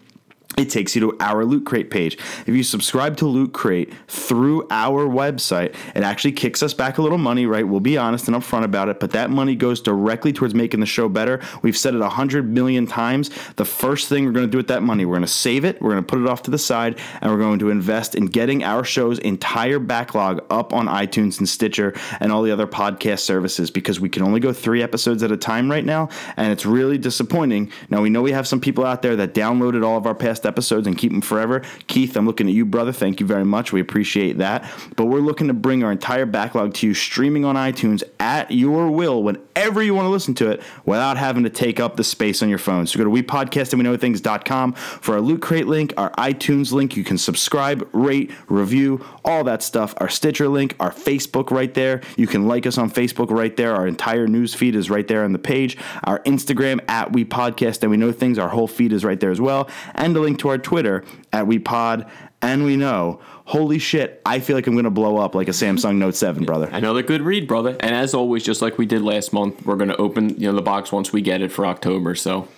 it 0.58 0.70
takes 0.70 0.94
you 0.96 1.00
to 1.00 1.16
our 1.20 1.44
Loot 1.44 1.64
Crate 1.64 1.90
page. 1.90 2.18
If 2.46 2.48
you 2.48 2.64
subscribe 2.64 3.16
to 3.18 3.26
Loot 3.26 3.52
Crate 3.52 3.92
through 4.08 4.66
our 4.70 5.06
website, 5.06 5.74
it 5.94 6.02
actually 6.02 6.32
kicks 6.32 6.62
us 6.62 6.74
back 6.74 6.98
a 6.98 7.02
little 7.02 7.16
money, 7.16 7.46
right? 7.46 7.66
We'll 7.66 7.78
be 7.78 7.96
honest 7.96 8.26
and 8.26 8.36
upfront 8.36 8.64
about 8.64 8.88
it, 8.88 8.98
but 8.98 9.12
that 9.12 9.30
money 9.30 9.54
goes 9.54 9.80
directly 9.80 10.32
towards 10.32 10.54
making 10.54 10.80
the 10.80 10.86
show 10.86 11.08
better. 11.08 11.40
We've 11.62 11.76
said 11.76 11.94
it 11.94 12.00
a 12.00 12.08
hundred 12.08 12.50
million 12.50 12.86
times. 12.86 13.30
The 13.54 13.64
first 13.64 14.08
thing 14.08 14.24
we're 14.24 14.32
going 14.32 14.46
to 14.46 14.50
do 14.50 14.58
with 14.58 14.68
that 14.68 14.82
money, 14.82 15.04
we're 15.04 15.14
going 15.14 15.22
to 15.22 15.28
save 15.28 15.64
it, 15.64 15.80
we're 15.80 15.92
going 15.92 16.02
to 16.02 16.06
put 16.06 16.20
it 16.20 16.26
off 16.26 16.42
to 16.42 16.50
the 16.50 16.58
side, 16.58 16.98
and 17.20 17.30
we're 17.30 17.38
going 17.38 17.60
to 17.60 17.70
invest 17.70 18.16
in 18.16 18.26
getting 18.26 18.64
our 18.64 18.82
show's 18.82 19.20
entire 19.20 19.78
backlog 19.78 20.44
up 20.50 20.72
on 20.72 20.86
iTunes 20.86 21.38
and 21.38 21.48
Stitcher 21.48 21.94
and 22.18 22.32
all 22.32 22.42
the 22.42 22.50
other 22.50 22.66
podcast 22.66 23.20
services 23.20 23.70
because 23.70 24.00
we 24.00 24.08
can 24.08 24.24
only 24.24 24.40
go 24.40 24.52
three 24.52 24.82
episodes 24.82 25.22
at 25.22 25.30
a 25.30 25.36
time 25.36 25.70
right 25.70 25.84
now, 25.84 26.08
and 26.36 26.50
it's 26.50 26.66
really 26.66 26.98
disappointing. 26.98 27.70
Now, 27.90 28.02
we 28.02 28.10
know 28.10 28.22
we 28.22 28.32
have 28.32 28.48
some 28.48 28.60
people 28.60 28.84
out 28.84 29.02
there 29.02 29.14
that 29.16 29.34
downloaded 29.34 29.84
all 29.84 29.96
of 29.96 30.04
our 30.04 30.16
past 30.16 30.47
episodes 30.48 30.86
and 30.86 30.98
keep 30.98 31.12
them 31.12 31.20
forever. 31.20 31.62
Keith, 31.86 32.16
I'm 32.16 32.26
looking 32.26 32.48
at 32.48 32.54
you, 32.54 32.64
brother. 32.64 32.92
Thank 32.92 33.20
you 33.20 33.26
very 33.26 33.44
much. 33.44 33.72
We 33.72 33.80
appreciate 33.80 34.38
that. 34.38 34.68
But 34.96 35.06
we're 35.06 35.20
looking 35.20 35.46
to 35.46 35.54
bring 35.54 35.84
our 35.84 35.92
entire 35.92 36.26
backlog 36.26 36.74
to 36.74 36.86
you 36.86 36.94
streaming 36.94 37.44
on 37.44 37.54
iTunes 37.54 38.02
at 38.18 38.50
your 38.50 38.90
will 38.90 39.22
whenever 39.22 39.82
you 39.82 39.94
want 39.94 40.06
to 40.06 40.10
listen 40.10 40.34
to 40.34 40.50
it 40.50 40.62
without 40.84 41.16
having 41.16 41.44
to 41.44 41.50
take 41.50 41.78
up 41.78 41.96
the 41.96 42.04
space 42.04 42.42
on 42.42 42.48
your 42.48 42.58
phone. 42.58 42.86
So 42.86 42.98
go 42.98 43.04
to 43.04 43.10
WePodcastAndWeKnowThings.com 43.22 44.72
for 44.72 45.14
our 45.14 45.20
Loot 45.20 45.42
Crate 45.42 45.66
link, 45.66 45.92
our 45.96 46.10
iTunes 46.12 46.72
link. 46.72 46.96
You 46.96 47.04
can 47.04 47.18
subscribe, 47.18 47.88
rate, 47.92 48.30
review, 48.48 49.04
all 49.24 49.44
that 49.44 49.62
stuff. 49.62 49.94
Our 49.98 50.08
Stitcher 50.08 50.48
link, 50.48 50.74
our 50.80 50.90
Facebook 50.90 51.50
right 51.50 51.72
there. 51.74 52.00
You 52.16 52.26
can 52.26 52.48
like 52.48 52.66
us 52.66 52.78
on 52.78 52.90
Facebook 52.90 53.30
right 53.30 53.56
there. 53.56 53.74
Our 53.74 53.86
entire 53.86 54.26
news 54.26 54.54
feed 54.54 54.74
is 54.74 54.90
right 54.90 55.06
there 55.06 55.24
on 55.24 55.32
the 55.32 55.38
page. 55.38 55.76
Our 56.04 56.20
Instagram 56.20 56.80
at 56.88 57.12
We 57.12 57.26
and 57.30 57.90
We 57.90 57.96
Know 57.96 58.12
Things. 58.12 58.38
Our 58.38 58.48
whole 58.48 58.68
feed 58.68 58.92
is 58.92 59.04
right 59.04 59.18
there 59.18 59.30
as 59.30 59.40
well. 59.40 59.68
And 59.94 60.16
a 60.16 60.20
link 60.20 60.37
to 60.40 60.48
our 60.48 60.58
Twitter 60.58 61.04
at 61.32 61.46
We 61.46 61.58
Pod 61.58 62.10
and 62.42 62.64
We 62.64 62.76
Know. 62.76 63.20
Holy 63.44 63.78
shit, 63.78 64.20
I 64.26 64.40
feel 64.40 64.56
like 64.56 64.66
I'm 64.66 64.74
going 64.74 64.84
to 64.84 64.90
blow 64.90 65.16
up 65.16 65.34
like 65.34 65.48
a 65.48 65.52
Samsung 65.52 65.96
Note 65.96 66.14
7, 66.14 66.44
brother. 66.44 66.68
Another 66.72 67.02
good 67.02 67.22
read, 67.22 67.48
brother. 67.48 67.76
And 67.80 67.94
as 67.94 68.14
always, 68.14 68.44
just 68.44 68.62
like 68.62 68.78
we 68.78 68.86
did 68.86 69.02
last 69.02 69.32
month, 69.32 69.64
we're 69.64 69.76
going 69.76 69.88
to 69.88 69.96
open 69.96 70.30
you 70.30 70.50
know 70.50 70.54
the 70.54 70.62
box 70.62 70.92
once 70.92 71.12
we 71.12 71.22
get 71.22 71.40
it 71.40 71.50
for 71.50 71.66
October. 71.66 72.14
So 72.14 72.48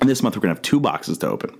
And 0.00 0.08
this 0.08 0.22
month 0.22 0.36
we're 0.36 0.42
going 0.42 0.54
to 0.54 0.58
have 0.58 0.62
two 0.62 0.80
boxes 0.80 1.18
to 1.18 1.28
open. 1.28 1.58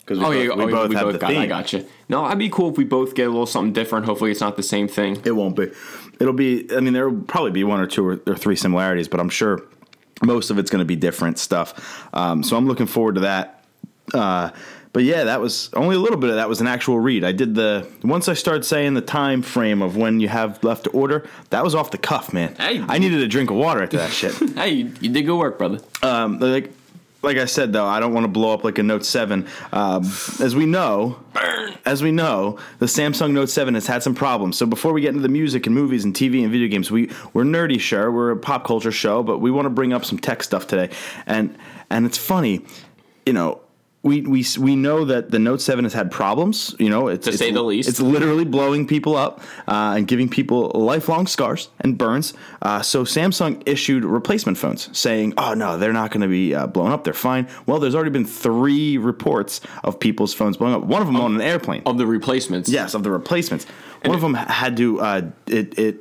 Because 0.00 0.20
we, 0.20 0.24
oh 0.24 0.28
both, 0.28 0.36
yeah, 0.36 0.64
we 0.64 0.72
oh, 0.72 0.76
both 0.76 0.88
we 0.88 0.96
have 0.96 1.04
both 1.04 1.12
the 1.12 1.18
got. 1.18 1.30
theme. 1.30 1.40
I 1.40 1.46
got 1.46 1.72
you. 1.72 1.86
No, 2.08 2.24
I'd 2.24 2.38
be 2.38 2.48
cool 2.48 2.70
if 2.70 2.78
we 2.78 2.84
both 2.84 3.14
get 3.14 3.26
a 3.26 3.30
little 3.30 3.44
something 3.44 3.74
different. 3.74 4.06
Hopefully, 4.06 4.30
it's 4.30 4.40
not 4.40 4.56
the 4.56 4.62
same 4.62 4.88
thing. 4.88 5.20
It 5.24 5.32
won't 5.32 5.54
be. 5.54 5.70
It'll 6.18 6.32
be. 6.32 6.66
I 6.74 6.80
mean, 6.80 6.94
there 6.94 7.10
will 7.10 7.22
probably 7.24 7.50
be 7.50 7.62
one 7.62 7.78
or 7.78 7.86
two 7.86 8.06
or, 8.06 8.20
or 8.26 8.34
three 8.34 8.56
similarities, 8.56 9.06
but 9.06 9.20
I'm 9.20 9.28
sure 9.28 9.62
most 10.22 10.48
of 10.50 10.58
it's 10.58 10.70
going 10.70 10.80
to 10.80 10.86
be 10.86 10.96
different 10.96 11.38
stuff. 11.38 12.08
Um, 12.14 12.42
so 12.42 12.56
I'm 12.56 12.66
looking 12.66 12.86
forward 12.86 13.16
to 13.16 13.20
that. 13.22 13.57
Uh, 14.14 14.50
but 14.92 15.04
yeah, 15.04 15.24
that 15.24 15.40
was 15.40 15.70
only 15.74 15.96
a 15.96 15.98
little 15.98 16.16
bit 16.16 16.30
of 16.30 16.36
that 16.36 16.48
was 16.48 16.60
an 16.60 16.66
actual 16.66 16.98
read. 16.98 17.24
I 17.24 17.32
did 17.32 17.54
the 17.54 17.86
once 18.02 18.28
I 18.28 18.34
started 18.34 18.64
saying 18.64 18.94
the 18.94 19.00
time 19.00 19.42
frame 19.42 19.82
of 19.82 19.96
when 19.96 20.20
you 20.20 20.28
have 20.28 20.62
left 20.64 20.84
to 20.84 20.90
order. 20.90 21.28
That 21.50 21.62
was 21.62 21.74
off 21.74 21.90
the 21.90 21.98
cuff, 21.98 22.32
man. 22.32 22.54
Hey. 22.56 22.82
I 22.88 22.98
needed 22.98 23.20
a 23.20 23.28
drink 23.28 23.50
of 23.50 23.56
water 23.56 23.82
after 23.82 23.98
that 23.98 24.10
shit. 24.10 24.34
Hey, 24.58 24.70
you, 24.70 24.84
did 24.88 25.22
good 25.22 25.38
work, 25.38 25.56
brother. 25.58 25.78
Um, 26.02 26.38
like 26.40 26.72
like 27.22 27.36
I 27.36 27.44
said 27.44 27.72
though, 27.72 27.86
I 27.86 28.00
don't 28.00 28.12
want 28.12 28.24
to 28.24 28.28
blow 28.28 28.52
up 28.52 28.64
like 28.64 28.78
a 28.78 28.82
Note 28.82 29.04
Seven. 29.04 29.46
Um, 29.72 30.04
as 30.40 30.56
we 30.56 30.66
know, 30.66 31.18
as 31.84 32.02
we 32.02 32.10
know, 32.10 32.58
the 32.78 32.86
Samsung 32.86 33.32
Note 33.32 33.50
Seven 33.50 33.74
has 33.74 33.86
had 33.86 34.02
some 34.02 34.14
problems. 34.14 34.56
So 34.56 34.66
before 34.66 34.92
we 34.92 35.00
get 35.00 35.10
into 35.10 35.20
the 35.20 35.28
music 35.28 35.66
and 35.66 35.74
movies 35.74 36.04
and 36.04 36.14
TV 36.14 36.42
and 36.42 36.50
video 36.50 36.68
games, 36.68 36.90
we 36.90 37.10
we're 37.34 37.44
nerdy, 37.44 37.78
sure, 37.78 38.10
we're 38.10 38.30
a 38.30 38.36
pop 38.36 38.64
culture 38.64 38.92
show, 38.92 39.22
but 39.22 39.38
we 39.38 39.50
want 39.50 39.66
to 39.66 39.70
bring 39.70 39.92
up 39.92 40.04
some 40.04 40.18
tech 40.18 40.42
stuff 40.42 40.66
today. 40.66 40.94
And 41.26 41.56
and 41.90 42.06
it's 42.06 42.18
funny, 42.18 42.62
you 43.26 43.32
know. 43.32 43.60
We, 44.08 44.22
we, 44.22 44.44
we 44.58 44.74
know 44.74 45.04
that 45.04 45.30
the 45.30 45.38
Note 45.38 45.60
7 45.60 45.84
has 45.84 45.92
had 45.92 46.10
problems, 46.10 46.74
you 46.78 46.88
know, 46.88 47.08
it's, 47.08 47.24
To 47.26 47.30
it's- 47.30 47.38
say 47.38 47.52
the 47.52 47.62
least. 47.62 47.88
It's 47.88 48.00
literally 48.00 48.44
blowing 48.44 48.86
people 48.86 49.16
up 49.16 49.40
uh, 49.66 49.94
and 49.96 50.08
giving 50.08 50.28
people 50.30 50.70
lifelong 50.74 51.26
scars 51.26 51.68
and 51.80 51.98
burns. 51.98 52.32
Uh, 52.62 52.80
so 52.80 53.04
Samsung 53.04 53.62
issued 53.66 54.04
replacement 54.04 54.56
phones 54.56 54.88
saying, 54.96 55.34
"Oh 55.36 55.52
no, 55.54 55.76
they're 55.78 55.92
not 55.92 56.10
going 56.10 56.22
to 56.22 56.28
be 56.28 56.54
uh, 56.54 56.66
blown 56.66 56.90
up. 56.90 57.04
They're 57.04 57.12
fine." 57.12 57.46
Well, 57.66 57.78
there's 57.80 57.94
already 57.94 58.10
been 58.10 58.24
three 58.24 58.96
reports 58.98 59.60
of 59.84 60.00
people's 60.00 60.32
phones 60.34 60.56
blowing 60.56 60.74
up. 60.74 60.84
One 60.84 61.02
of 61.02 61.06
them 61.08 61.16
on 61.20 61.34
an 61.34 61.40
airplane. 61.42 61.82
Of 61.84 61.98
the 61.98 62.06
replacements. 62.06 62.68
Yes, 62.68 62.94
of 62.94 63.02
the 63.02 63.10
replacements. 63.10 63.66
One 64.04 64.14
of 64.14 64.22
them 64.22 64.34
had 64.34 64.76
to 64.78 65.00
uh, 65.00 65.22
it 65.46 65.78
it 65.78 65.96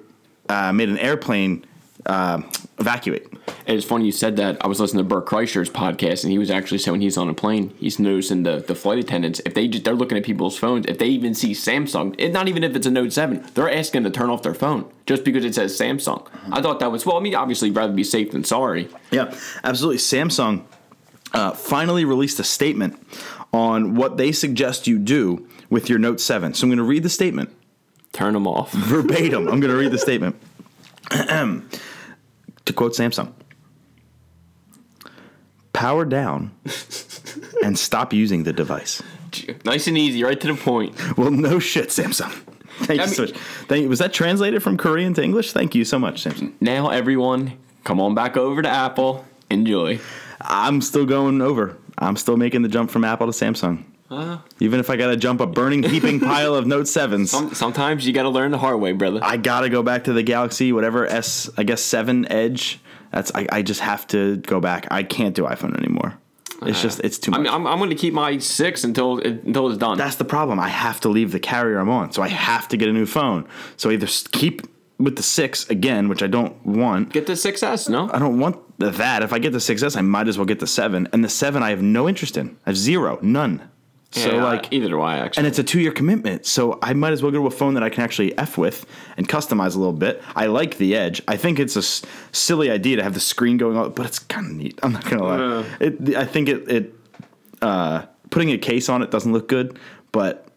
uh, 0.49 0.71
made 0.71 0.89
an 0.89 0.97
airplane 0.99 1.65
uh, 2.07 2.41
evacuate. 2.79 3.27
And 3.65 3.75
it's 3.77 3.85
funny 3.85 4.05
you 4.05 4.11
said 4.11 4.37
that. 4.37 4.63
I 4.63 4.67
was 4.67 4.79
listening 4.79 5.03
to 5.03 5.07
Bert 5.07 5.25
Kreischer's 5.25 5.69
podcast, 5.69 6.23
and 6.23 6.31
he 6.31 6.37
was 6.39 6.49
actually 6.49 6.77
saying 6.79 6.93
when 6.93 7.01
he's 7.01 7.17
on 7.17 7.27
a 7.29 7.33
plane, 7.33 7.73
he's 7.77 7.99
noticing 7.99 8.43
the, 8.43 8.59
the 8.59 8.75
flight 8.75 8.97
attendants 8.97 9.41
if 9.45 9.53
they 9.53 9.67
just, 9.67 9.83
they're 9.83 9.93
looking 9.93 10.17
at 10.17 10.23
people's 10.23 10.57
phones. 10.57 10.85
If 10.87 10.97
they 10.97 11.07
even 11.07 11.33
see 11.35 11.51
Samsung, 11.51 12.15
it, 12.17 12.31
not 12.31 12.47
even 12.47 12.63
if 12.63 12.75
it's 12.75 12.87
a 12.87 12.91
Note 12.91 13.11
Seven, 13.13 13.45
they're 13.53 13.69
asking 13.71 14.03
to 14.05 14.09
turn 14.09 14.29
off 14.29 14.41
their 14.41 14.53
phone 14.53 14.89
just 15.05 15.23
because 15.23 15.43
it 15.43 15.53
says 15.53 15.77
Samsung. 15.77 16.27
I 16.51 16.61
thought 16.61 16.79
that 16.79 16.91
was 16.91 17.05
well. 17.05 17.17
I 17.17 17.19
mean, 17.19 17.35
obviously, 17.35 17.71
rather 17.71 17.93
be 17.93 18.03
safe 18.03 18.31
than 18.31 18.43
sorry. 18.43 18.87
Yeah, 19.11 19.33
absolutely. 19.63 19.97
Samsung 19.99 20.63
uh, 21.33 21.51
finally 21.51 22.05
released 22.05 22.39
a 22.39 22.43
statement 22.43 22.97
on 23.53 23.95
what 23.95 24.17
they 24.17 24.31
suggest 24.31 24.87
you 24.87 24.97
do 24.97 25.47
with 25.69 25.89
your 25.89 25.99
Note 25.99 26.19
7. 26.21 26.53
So 26.53 26.63
I'm 26.63 26.69
going 26.69 26.77
to 26.77 26.83
read 26.83 27.03
the 27.03 27.09
statement 27.09 27.49
Turn 28.13 28.33
them 28.33 28.47
off. 28.47 28.71
verbatim. 28.71 29.47
I'm 29.47 29.59
going 29.59 29.71
to 29.71 29.77
read 29.77 29.91
the 29.91 29.97
statement. 29.97 30.35
to 32.67 32.73
quote 32.73 32.93
Samsung 32.93 33.33
Power 35.73 36.05
down 36.05 36.51
and 37.63 37.77
stop 37.77 38.13
using 38.13 38.43
the 38.43 38.53
device. 38.53 39.01
nice 39.63 39.87
and 39.87 39.97
easy, 39.97 40.23
right 40.23 40.39
to 40.39 40.47
the 40.47 40.55
point. 40.55 41.17
Well, 41.17 41.29
no 41.29 41.59
shit, 41.59 41.89
Samsung. 41.89 42.31
Thank 42.79 43.01
I 43.01 43.05
you 43.05 43.09
so 43.09 43.21
much. 43.23 43.31
Thank 43.67 43.83
you. 43.83 43.89
Was 43.89 43.99
that 43.99 44.13
translated 44.13 44.63
from 44.63 44.77
Korean 44.77 45.13
to 45.15 45.23
English? 45.23 45.51
Thank 45.51 45.75
you 45.75 45.85
so 45.85 45.99
much, 45.99 46.23
Samsung. 46.23 46.53
Now, 46.61 46.89
everyone, 46.89 47.57
come 47.83 47.99
on 47.99 48.15
back 48.15 48.37
over 48.37 48.61
to 48.61 48.69
Apple. 48.69 49.25
Enjoy. 49.49 49.99
I'm 50.41 50.81
still 50.81 51.05
going 51.05 51.41
over. 51.41 51.77
I'm 51.99 52.15
still 52.15 52.37
making 52.37 52.61
the 52.63 52.69
jump 52.69 52.89
from 52.89 53.03
Apple 53.03 53.31
to 53.31 53.33
Samsung. 53.33 53.83
Uh, 54.09 54.37
Even 54.59 54.79
if 54.79 54.89
I 54.89 54.95
got 54.95 55.07
to 55.07 55.17
jump 55.17 55.41
a 55.41 55.45
burning 55.45 55.83
heaping 55.83 56.19
pile 56.19 56.55
of 56.55 56.65
Note 56.65 56.87
sevens, 56.87 57.31
some, 57.31 57.53
sometimes 57.53 58.07
you 58.07 58.13
got 58.13 58.23
to 58.23 58.29
learn 58.29 58.51
the 58.51 58.57
hard 58.57 58.79
way, 58.79 58.93
brother. 58.93 59.19
I 59.21 59.37
gotta 59.37 59.69
go 59.69 59.83
back 59.83 60.05
to 60.05 60.13
the 60.13 60.23
Galaxy, 60.23 60.71
whatever 60.71 61.05
S, 61.05 61.49
I 61.57 61.63
guess 61.63 61.81
seven 61.81 62.29
Edge. 62.31 62.79
That's 63.11 63.31
I, 63.35 63.47
I 63.51 63.61
just 63.63 63.81
have 63.81 64.07
to 64.07 64.37
go 64.37 64.59
back. 64.61 64.87
I 64.91 65.03
can't 65.03 65.35
do 65.35 65.43
iPhone 65.43 65.77
anymore. 65.77 66.17
It's 66.63 66.81
just 66.81 67.01
it's 67.01 67.19
too 67.19 67.31
I 67.33 67.37
much. 67.37 67.43
mean, 67.45 67.53
I'm, 67.53 67.67
I'm 67.67 67.77
going 67.77 67.89
to 67.91 67.95
keep 67.95 68.13
my 68.13 68.37
six 68.39 68.83
until 68.83 69.19
until 69.19 69.67
it's 69.69 69.77
done. 69.77 69.97
That's 69.97 70.15
the 70.15 70.25
problem. 70.25 70.59
I 70.59 70.69
have 70.69 70.99
to 71.01 71.09
leave 71.09 71.31
the 71.31 71.39
carrier 71.39 71.77
I'm 71.77 71.89
on, 71.89 72.11
so 72.13 72.21
I 72.23 72.29
have 72.29 72.67
to 72.69 72.77
get 72.77 72.87
a 72.89 72.93
new 72.93 73.05
phone. 73.05 73.47
So 73.75 73.91
either 73.91 74.07
keep 74.31 74.61
with 74.97 75.17
the 75.17 75.23
six 75.23 75.69
again, 75.69 76.07
which 76.09 76.23
I 76.23 76.27
don't 76.27 76.65
want. 76.65 77.13
Get 77.13 77.27
the 77.27 77.33
6S, 77.33 77.87
no? 77.87 78.09
I 78.11 78.17
don't 78.17 78.39
want 78.39 78.57
that. 78.79 79.21
If 79.21 79.31
I 79.31 79.37
get 79.37 79.51
the 79.51 79.59
6S, 79.59 79.95
I 79.95 80.01
might 80.01 80.27
as 80.27 80.39
well 80.39 80.45
get 80.45 80.59
the 80.59 80.65
7. 80.65 81.07
And 81.13 81.23
the 81.23 81.29
7 81.29 81.61
I 81.61 81.69
have 81.69 81.83
no 81.83 82.09
interest 82.09 82.35
in. 82.35 82.57
I 82.65 82.71
have 82.71 82.77
zero, 82.77 83.19
none. 83.21 83.69
So 84.11 84.35
Yeah, 84.35 84.43
like 84.43 84.71
either 84.71 84.87
do 84.87 85.01
I 85.01 85.17
actually. 85.17 85.41
and 85.41 85.47
it's 85.47 85.59
a 85.59 85.63
2-year 85.63 85.91
commitment. 85.91 86.45
So 86.45 86.79
I 86.81 86.93
might 86.93 87.11
as 87.11 87.21
well 87.21 87.31
go 87.31 87.39
to 87.41 87.47
a 87.47 87.51
phone 87.51 87.73
that 87.73 87.83
I 87.83 87.89
can 87.89 88.03
actually 88.03 88.35
F 88.37 88.57
with 88.57 88.85
and 89.17 89.27
customize 89.27 89.75
a 89.75 89.79
little 89.79 89.91
bit. 89.93 90.23
I 90.35 90.45
like 90.47 90.77
the 90.77 90.95
Edge. 90.95 91.21
I 91.27 91.35
think 91.35 91.59
it's 91.59 91.75
a 91.75 91.79
s- 91.79 92.03
silly 92.31 92.71
idea 92.71 92.95
to 92.95 93.03
have 93.03 93.13
the 93.13 93.19
screen 93.19 93.57
going 93.57 93.75
on, 93.77 93.91
but 93.91 94.05
it's 94.05 94.19
kind 94.19 94.45
of 94.49 94.53
neat. 94.53 94.79
I'm 94.81 94.93
not 94.93 95.05
to 95.19 95.23
lie. 95.25 95.37
Yeah. 95.37 95.63
It 95.81 96.15
I 96.15 96.25
think 96.25 96.47
it 96.49 96.69
it 96.71 96.93
uh 97.61 98.03
putting 98.29 98.51
a 98.51 98.57
case 98.57 98.87
on 98.89 99.01
it 99.01 99.11
doesn't 99.11 99.33
look 99.33 99.47
good, 99.49 99.77
but 100.11 100.47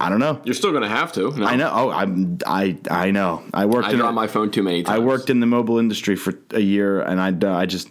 I 0.00 0.08
don't 0.08 0.18
know. 0.20 0.40
You're 0.44 0.54
still 0.54 0.70
to 0.82 0.88
have 0.88 1.12
to. 1.14 1.30
No? 1.36 1.46
I 1.46 1.56
know. 1.56 1.70
Oh, 1.72 1.90
I'm. 1.90 2.38
I. 2.46 2.76
I 2.90 3.10
know. 3.12 3.42
I 3.54 3.64
worked. 3.66 3.88
I 3.88 3.92
in, 3.92 3.98
drop 3.98 4.12
my 4.12 4.26
phone 4.26 4.50
too 4.50 4.62
many 4.62 4.82
times. 4.82 4.96
I 4.96 4.98
worked 4.98 5.30
in 5.30 5.38
the 5.40 5.46
mobile 5.46 5.78
industry 5.78 6.16
for 6.16 6.34
a 6.50 6.60
year, 6.60 7.00
and 7.00 7.20
I. 7.20 7.30
uh, 7.30 7.56
I 7.56 7.66
just. 7.66 7.88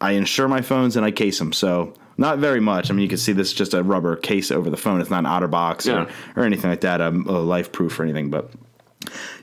I 0.00 0.12
insure 0.12 0.48
my 0.48 0.62
phones 0.62 0.96
and 0.96 1.04
I 1.04 1.10
case 1.10 1.38
them. 1.38 1.52
So 1.52 1.94
not 2.18 2.38
very 2.38 2.60
much. 2.60 2.90
I 2.90 2.94
mean, 2.94 3.02
you 3.02 3.08
can 3.08 3.18
see 3.18 3.32
this 3.32 3.48
is 3.48 3.54
just 3.54 3.74
a 3.74 3.82
rubber 3.82 4.16
case 4.16 4.50
over 4.50 4.70
the 4.70 4.76
phone. 4.76 5.00
It's 5.00 5.10
not 5.10 5.24
an 5.24 5.30
OtterBox 5.30 5.86
Yeah. 5.86 6.06
or, 6.36 6.42
or 6.42 6.44
anything 6.46 6.70
like 6.70 6.80
that. 6.82 7.00
a, 7.00 7.06
uh, 7.08 7.10
life 7.42 7.72
proof 7.72 7.98
or 7.98 8.02
anything. 8.04 8.30
But 8.30 8.50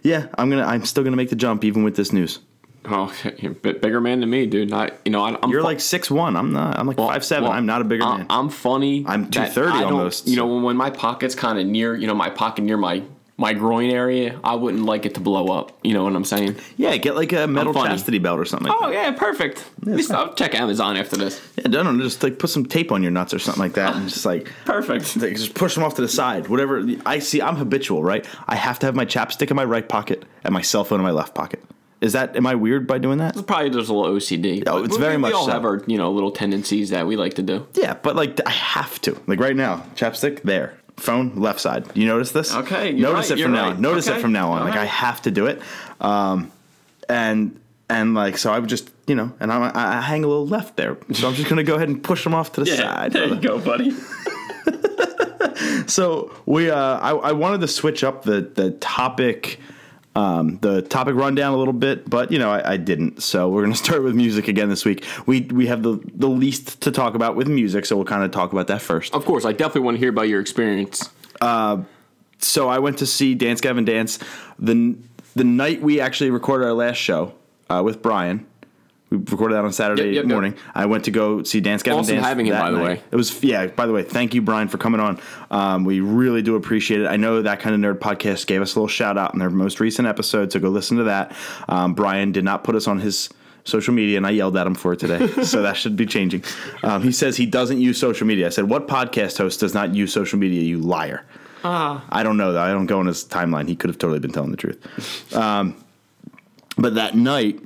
yeah, 0.04 0.28
I'm 0.38 0.50
gonna. 0.50 0.66
I'm 0.66 0.86
still 0.86 1.04
gonna 1.04 1.16
make 1.16 1.30
the 1.30 1.36
jump 1.36 1.64
even 1.64 1.84
with 1.84 1.96
this 1.96 2.12
news. 2.14 2.40
Oh, 2.86 3.14
you're 3.38 3.52
a 3.52 3.56
bit 3.56 3.82
bigger 3.82 4.00
man 4.00 4.22
than 4.22 4.30
me, 4.30 4.46
dude. 4.46 4.70
Not, 4.70 4.94
you 5.04 5.12
know, 5.12 5.22
I, 5.22 5.38
I'm 5.44 5.50
You're 5.52 5.60
fu- 5.62 5.66
like 5.68 5.80
six 5.82 6.10
one. 6.10 6.36
I'm 6.38 6.54
not. 6.54 6.80
I'm 6.80 6.88
like 6.88 6.96
five 6.98 7.26
seven. 7.26 7.44
well, 7.44 7.52
I'm 7.52 7.66
not 7.66 7.82
a 7.82 7.84
bigger 7.84 8.04
I- 8.06 8.18
man. 8.20 8.26
I'm 8.30 8.50
funny. 8.50 9.04
I'm 9.06 9.30
230 9.30 9.84
almost, 9.84 10.28
You 10.28 10.38
know, 10.38 10.48
when, 10.48 10.64
when 10.64 10.78
my 10.78 10.90
pocket's 10.90 11.36
kind 11.36 11.60
of 11.60 11.68
near, 11.68 11.94
you 11.96 12.08
know, 12.08 12.16
my 12.16 12.30
pocket 12.30 12.62
near 12.64 12.78
my 12.78 13.04
my 13.40 13.54
groin 13.54 13.90
area, 13.90 14.40
I 14.44 14.56
wouldn't 14.56 14.84
like 14.84 15.06
it 15.06 15.16
to 15.16 15.22
blow 15.22 15.48
up. 15.48 15.78
You 15.84 15.94
know 15.94 16.04
what 16.04 16.16
I'm 16.16 16.26
saying? 16.26 16.58
yeah, 16.78 16.96
get 16.98 17.16
like 17.16 17.32
a 17.34 17.48
metal 17.48 17.74
chastity 17.74 18.20
belt 18.20 18.40
or 18.40 18.46
something. 18.46 18.68
Like 18.68 18.78
Oh 18.82 18.90
yeah, 18.92 19.12
perfect. 19.12 19.66
At 19.82 19.88
least 19.88 20.12
I'll 20.12 20.34
check 20.34 20.54
Amazon 20.54 20.98
after 20.98 21.16
this. 21.16 21.42
Yeah, 21.56 21.70
don't 21.70 21.86
know. 21.98 22.04
Just 22.04 22.22
like 22.22 22.38
put 22.38 22.50
some 22.50 22.66
tape 22.66 22.92
on 22.92 23.02
your 23.02 23.12
nuts 23.12 23.34
or 23.34 23.40
something 23.40 23.62
like 23.64 23.74
that, 23.74 23.96
and 23.96 24.10
just 24.10 24.26
like 24.26 24.52
Perfect. 24.66 25.16
Like, 25.20 25.36
just 25.36 25.54
push 25.56 25.76
them 25.76 25.84
off 25.84 25.96
to 25.96 26.02
the 26.02 26.08
side. 26.08 26.48
Whatever. 26.50 26.86
I 27.06 27.20
see. 27.20 27.42
I'm 27.42 27.56
habitual, 27.56 28.04
right? 28.04 28.26
I 28.48 28.56
have 28.56 28.80
to 28.80 28.86
have 28.86 28.96
my 28.96 29.06
chapstick 29.06 29.50
in 29.50 29.56
my 29.56 29.64
right 29.66 29.88
pocket 29.88 30.24
and 30.44 30.54
my 30.54 30.62
cell 30.62 30.84
phone 30.84 31.00
in 31.00 31.04
my 31.06 31.12
left 31.12 31.34
pocket. 31.34 31.64
Is 32.02 32.14
that? 32.14 32.36
Am 32.38 32.48
I 32.48 32.56
weird 32.56 32.88
by 32.88 32.98
doing 32.98 33.18
that? 33.18 33.36
Probably 33.46 33.70
there's 33.70 33.90
a 33.90 33.94
little 33.94 34.16
OCD. 34.16 34.64
Oh, 34.68 34.84
it's 34.84 34.96
we- 34.96 35.02
very 35.04 35.16
we 35.18 35.22
much 35.22 35.34
all 35.34 35.46
so. 35.46 35.52
have 35.52 35.66
our 35.66 35.84
you 35.88 35.98
know 35.98 36.12
little 36.12 36.32
tendencies 36.32 36.92
that 36.92 37.06
we 37.08 37.16
like 37.18 37.34
to 37.36 37.42
do. 37.42 37.68
Yeah, 37.74 37.96
but 37.96 38.16
like 38.16 38.40
I 38.46 38.52
have 38.52 39.00
to. 39.02 39.20
Like 39.28 39.40
right 39.40 39.56
now, 39.56 39.84
chapstick 39.96 40.42
there, 40.44 40.79
phone 41.00 41.36
left 41.36 41.60
side. 41.60 41.86
You 41.96 42.08
notice 42.08 42.32
this? 42.32 42.54
Okay, 42.54 42.92
Notice 42.94 43.30
right, 43.30 43.40
it 43.40 43.44
from 43.44 43.52
now. 43.54 43.64
right. 43.64 43.76
on. 43.76 43.82
Notice 43.82 44.08
it 44.08 44.22
from 44.22 44.32
now 44.32 44.52
on. 44.52 44.62
all 44.62 44.68
Like 44.68 44.78
I 44.78 44.86
have 44.86 45.22
to 45.24 45.32
do 45.32 45.46
it. 45.48 45.62
Um, 46.00 46.52
and 47.08 47.60
and 47.90 48.14
like 48.14 48.38
so, 48.38 48.52
I 48.52 48.60
would 48.60 48.70
just 48.70 48.90
you 49.08 49.16
know, 49.16 49.34
and 49.40 49.52
I, 49.52 49.72
I 49.74 50.02
hang 50.02 50.24
a 50.24 50.28
little 50.28 50.48
left 50.48 50.78
there. 50.78 50.98
So 51.14 51.28
I'm 51.28 51.34
just 51.34 51.50
gonna 51.50 51.64
go 51.64 51.76
ahead 51.76 51.90
and 51.90 52.04
push 52.04 52.24
them 52.24 52.36
off 52.36 52.52
to 52.54 52.62
the 52.62 52.68
side. 52.68 53.14
There 53.14 53.28
brother. 53.28 53.42
You 53.42 53.48
go, 53.48 53.60
buddy. 53.60 53.96
So 55.88 56.32
we, 56.46 56.70
uh, 56.70 56.78
I, 56.78 57.12
I 57.12 57.32
wanted 57.32 57.62
to 57.62 57.68
switch 57.68 58.04
up 58.04 58.24
the 58.24 58.42
the 58.42 58.72
topic, 58.72 59.60
um, 60.16 60.58
the 60.60 60.82
topic 60.82 61.16
rundown 61.16 61.54
a 61.54 61.58
little 61.58 61.74
bit, 61.74 62.10
but 62.10 62.32
you 62.32 62.40
know 62.40 62.52
I, 62.52 62.74
I 62.74 62.78
didn't. 62.78 63.24
So 63.24 63.50
we're 63.50 63.64
gonna 63.64 63.76
start 63.88 64.04
with 64.04 64.16
music 64.16 64.48
again 64.48 64.70
this 64.70 64.86
week. 64.86 65.06
We 65.26 65.42
we 65.42 65.68
have 65.68 65.84
the 65.84 66.00
the 66.16 66.30
least 66.30 66.82
to 66.82 66.92
talk 66.92 67.16
about 67.16 67.36
with 67.36 67.48
music, 67.48 67.86
so 67.86 67.96
we'll 67.96 68.06
kind 68.06 68.24
of 68.24 68.32
talk 68.32 68.52
about 68.52 68.68
that 68.68 68.82
first. 68.82 69.14
Of 69.14 69.26
course, 69.26 69.46
I 69.46 69.52
definitely 69.52 69.82
want 69.82 69.96
to 69.96 70.00
hear 70.00 70.10
about 70.10 70.28
your 70.28 70.42
experience. 70.42 71.10
So 72.42 72.70
I 72.70 72.80
went 72.80 72.98
to 73.00 73.06
see 73.06 73.36
Dance 73.36 73.62
Gavin 73.62 73.86
Dance 73.86 74.20
the 74.58 74.98
the 75.36 75.44
night 75.44 75.82
we 75.82 76.00
actually 76.00 76.32
recorded 76.32 76.66
our 76.66 76.74
last 76.74 76.98
show 76.98 77.34
uh, 77.70 77.82
with 77.84 78.02
Brian. 78.02 78.46
We 79.10 79.18
recorded 79.18 79.56
that 79.56 79.66
on 79.66 79.74
Saturday 79.74 80.04
Yep, 80.04 80.14
yep, 80.14 80.24
yep. 80.26 80.32
morning. 80.32 80.56
I 80.76 80.86
went 80.86 81.06
to 81.06 81.12
go 81.12 81.42
see 81.44 81.62
Dance 81.62 81.82
Gavin 81.82 82.00
Awesome 82.02 82.16
Dance. 82.16 82.28
having 82.28 82.46
him, 82.46 82.54
that 82.54 82.62
by 82.62 82.72
the 82.72 82.78
night. 82.78 82.84
way. 82.84 83.04
It 83.12 83.16
was 83.16 83.44
yeah. 83.44 83.66
By 83.68 83.86
the 83.88 83.94
way, 83.94 84.04
thank 84.04 84.34
you, 84.36 84.42
Brian, 84.42 84.68
for 84.68 84.78
coming 84.78 85.00
on. 85.02 85.20
Um, 85.50 85.84
we 85.84 86.00
really 86.00 86.42
do 86.44 86.56
appreciate 86.56 87.02
it. 87.02 87.08
I 87.08 87.18
know 87.18 87.42
that 87.42 87.60
kind 87.60 87.74
of 87.74 87.82
nerd 87.82 88.00
podcast 88.00 88.46
gave 88.46 88.62
us 88.62 88.76
a 88.76 88.80
little 88.80 88.88
shout 88.88 89.18
out 89.18 89.34
in 89.34 89.40
their 89.40 89.50
most 89.50 89.80
recent 89.80 90.08
episode, 90.08 90.52
so 90.52 90.60
go 90.60 90.70
listen 90.70 90.98
to 90.98 91.04
that. 91.06 91.36
Um, 91.68 91.94
Brian 91.96 92.32
did 92.32 92.44
not 92.44 92.64
put 92.64 92.76
us 92.76 92.88
on 92.88 93.00
his 93.00 93.30
social 93.64 93.94
media, 93.94 94.18
and 94.18 94.28
I 94.28 94.30
yelled 94.32 94.56
at 94.58 94.68
him 94.68 94.76
for 94.76 94.94
it 94.94 95.00
today, 95.00 95.28
so 95.44 95.64
that 95.64 95.76
should 95.76 95.96
be 95.96 96.06
changing. 96.06 96.44
Um, 96.84 97.02
he 97.02 97.12
says 97.12 97.36
he 97.38 97.46
doesn't 97.48 97.80
use 97.80 98.00
social 98.00 98.28
media. 98.28 98.46
I 98.46 98.50
said, 98.50 98.70
"What 98.70 98.88
podcast 98.88 99.38
host 99.40 99.60
does 99.60 99.74
not 99.74 99.96
use 99.96 100.14
social 100.14 100.38
media? 100.38 100.62
You 100.62 100.78
liar." 100.80 101.26
I 101.64 102.22
don't 102.24 102.38
know 102.38 102.54
though. 102.54 102.62
I 102.62 102.70
don't 102.72 102.86
go 102.86 103.00
on 103.00 103.08
his 103.08 103.26
timeline. 103.26 103.68
He 103.68 103.76
could 103.76 103.90
have 103.90 103.98
totally 103.98 104.20
been 104.20 104.32
telling 104.32 104.52
the 104.52 104.58
truth. 104.58 105.36
Um, 105.36 105.76
but 106.78 106.96
that 106.96 107.16
night, 107.16 107.60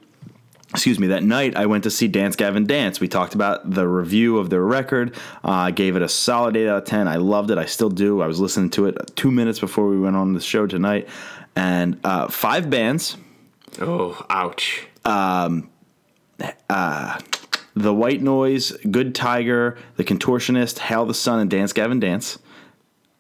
excuse 0.74 1.00
me, 1.00 1.08
that 1.08 1.24
night 1.24 1.56
I 1.56 1.68
went 1.68 1.84
to 1.84 1.92
see 1.92 2.08
Dance 2.08 2.36
Gavin 2.36 2.66
Dance. 2.66 3.00
We 3.00 3.08
talked 3.08 3.36
about 3.36 3.70
the 3.70 3.88
review 3.88 4.40
of 4.40 4.50
their 4.50 4.64
record. 4.64 5.16
Uh, 5.44 5.52
I 5.52 5.72
gave 5.72 5.96
it 5.96 6.02
a 6.02 6.10
solid 6.10 6.58
eight 6.58 6.68
out 6.68 6.84
of 6.84 6.86
ten. 6.86 7.08
I 7.08 7.18
loved 7.18 7.52
it. 7.52 7.58
I 7.58 7.66
still 7.66 7.90
do. 7.90 8.22
I 8.22 8.28
was 8.28 8.40
listening 8.40 8.70
to 8.72 8.88
it 8.88 9.16
two 9.16 9.32
minutes 9.32 9.60
before 9.60 9.88
we 9.88 10.00
went 10.00 10.16
on 10.16 10.34
the 10.34 10.42
show 10.42 10.66
tonight, 10.66 11.08
and 11.56 12.00
uh, 12.04 12.28
five 12.28 12.70
bands: 12.70 13.18
Oh, 13.80 14.26
ouch. 14.30 14.88
The 17.76 17.94
White 17.94 18.22
Noise, 18.22 18.72
Good 18.92 19.16
Tiger, 19.16 19.78
The 19.96 20.04
Contortionist, 20.04 20.80
Hail 20.80 21.06
the 21.06 21.14
Sun, 21.14 21.40
and 21.40 21.50
Dance 21.50 21.74
Gavin 21.74 22.00
Dance. 22.00 22.38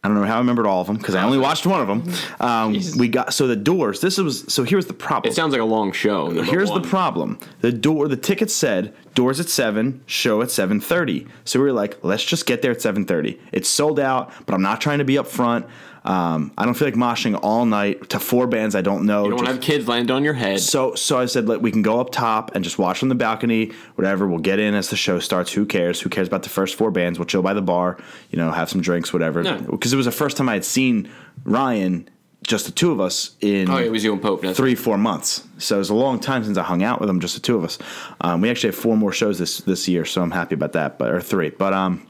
I 0.04 0.10
don't 0.10 0.20
know 0.20 0.26
how 0.26 0.36
I 0.36 0.40
remembered 0.40 0.68
all 0.68 0.82
of 0.82 0.88
them 0.88 0.98
because 0.98 1.16
I 1.16 1.24
only 1.24 1.38
watched 1.38 1.66
one 1.66 1.80
of 1.82 1.88
them. 1.88 2.14
Um, 2.40 2.78
we 2.98 3.08
got 3.08 3.34
so 3.34 3.48
the 3.48 3.56
Doors. 3.56 4.02
This 4.02 4.18
was 4.18 4.44
so. 4.52 4.64
Here's 4.64 4.86
the 4.86 4.94
problem. 4.94 5.32
It 5.32 5.36
sounds 5.36 5.54
like 5.54 5.62
a 5.62 5.66
long 5.66 5.94
show. 5.94 6.30
Here's 6.30 6.70
one. 6.70 6.82
the 6.82 6.88
problem. 6.88 7.40
The 7.62 7.72
door 7.72 8.10
the 8.10 8.18
ticket 8.18 8.52
said 8.52 8.94
doors 9.14 9.40
at 9.40 9.48
7, 9.48 10.02
show 10.06 10.42
at 10.42 10.50
7:30. 10.50 11.28
So 11.46 11.60
we 11.60 11.66
were 11.66 11.72
like, 11.72 12.04
let's 12.04 12.24
just 12.24 12.46
get 12.46 12.62
there 12.62 12.72
at 12.72 12.80
7:30. 12.80 13.40
It's 13.52 13.70
sold 13.70 14.00
out, 14.00 14.32
but 14.46 14.54
I'm 14.56 14.62
not 14.62 14.82
trying 14.82 14.98
to 14.98 15.06
be 15.06 15.18
up 15.18 15.28
front. 15.28 15.66
Um, 16.06 16.52
I 16.58 16.66
don't 16.66 16.74
feel 16.74 16.88
like 16.88 16.96
moshing 16.96 17.40
all 17.42 17.66
night 17.66 18.10
to 18.10 18.20
four 18.20 18.46
bands 18.46 18.76
I 18.76 18.82
don't 18.82 19.06
know. 19.06 19.24
You 19.24 19.30
don't 19.32 19.40
Just- 19.40 19.52
have 19.52 19.62
kids 19.62 19.88
land 19.88 20.12
on 20.12 20.24
your 20.24 20.34
head. 20.34 20.60
so 20.60 20.96
so 20.96 21.18
I 21.18 21.26
said, 21.28 21.48
we 21.48 21.72
can 21.72 21.82
go 21.82 22.02
up 22.02 22.12
top 22.12 22.54
and 22.56 22.64
just 22.64 22.78
watch 22.78 23.00
from 23.00 23.08
the 23.10 23.16
balcony, 23.16 23.72
whatever. 23.96 24.28
We'll 24.28 24.40
get 24.40 24.60
in 24.60 24.74
as 24.74 24.90
the 24.90 24.98
show 24.98 25.20
starts. 25.20 25.54
Who 25.54 25.66
cares? 25.66 26.02
Who 26.02 26.10
cares 26.10 26.28
about 26.28 26.44
the 26.44 26.50
first 26.50 26.76
four 26.76 26.92
bands? 26.92 27.18
We'll 27.20 27.26
chill 27.26 27.42
by 27.42 27.54
the 27.54 27.62
bar, 27.62 27.98
you 28.32 28.38
know, 28.38 28.52
have 28.52 28.70
some 28.70 28.82
drinks, 28.82 29.14
whatever. 29.14 29.44
Because 29.44 29.94
it 29.94 29.98
was 29.98 30.06
the 30.06 30.12
first 30.12 30.36
time 30.36 30.50
I 30.50 30.54
had 30.54 30.66
seen 30.66 31.10
Ryan, 31.46 32.10
just 32.46 32.66
the 32.66 32.74
two 32.74 32.92
of 32.92 33.00
us 33.00 33.38
in 33.40 33.70
Oh, 33.70 33.78
it 33.78 33.90
was 33.90 34.04
you 34.04 34.12
and 34.12 34.22
Pope. 34.22 34.42
That's 34.42 34.58
three, 34.58 34.76
four 34.76 34.98
months. 34.98 35.48
So 35.58 35.76
it 35.76 35.80
was 35.80 35.90
a 35.90 35.96
long 35.96 36.20
time 36.20 36.44
since 36.44 36.58
I 36.58 36.64
hung 36.64 36.84
out 36.84 37.00
with 37.00 37.10
him, 37.10 37.22
just 37.22 37.36
the 37.36 37.40
two 37.40 37.56
of 37.56 37.64
us. 37.64 37.80
Um, 38.20 38.42
we 38.42 38.50
actually 38.50 38.72
have 38.72 38.76
four 38.76 38.98
more 38.98 39.14
shows 39.14 39.40
this 39.40 39.60
this 39.60 39.88
year, 39.88 40.04
so 40.04 40.22
I'm 40.22 40.32
happy 40.32 40.56
about 40.56 40.74
that. 40.74 40.98
But 40.98 41.12
or 41.14 41.22
three, 41.22 41.52
but 41.52 41.72
um, 41.72 42.06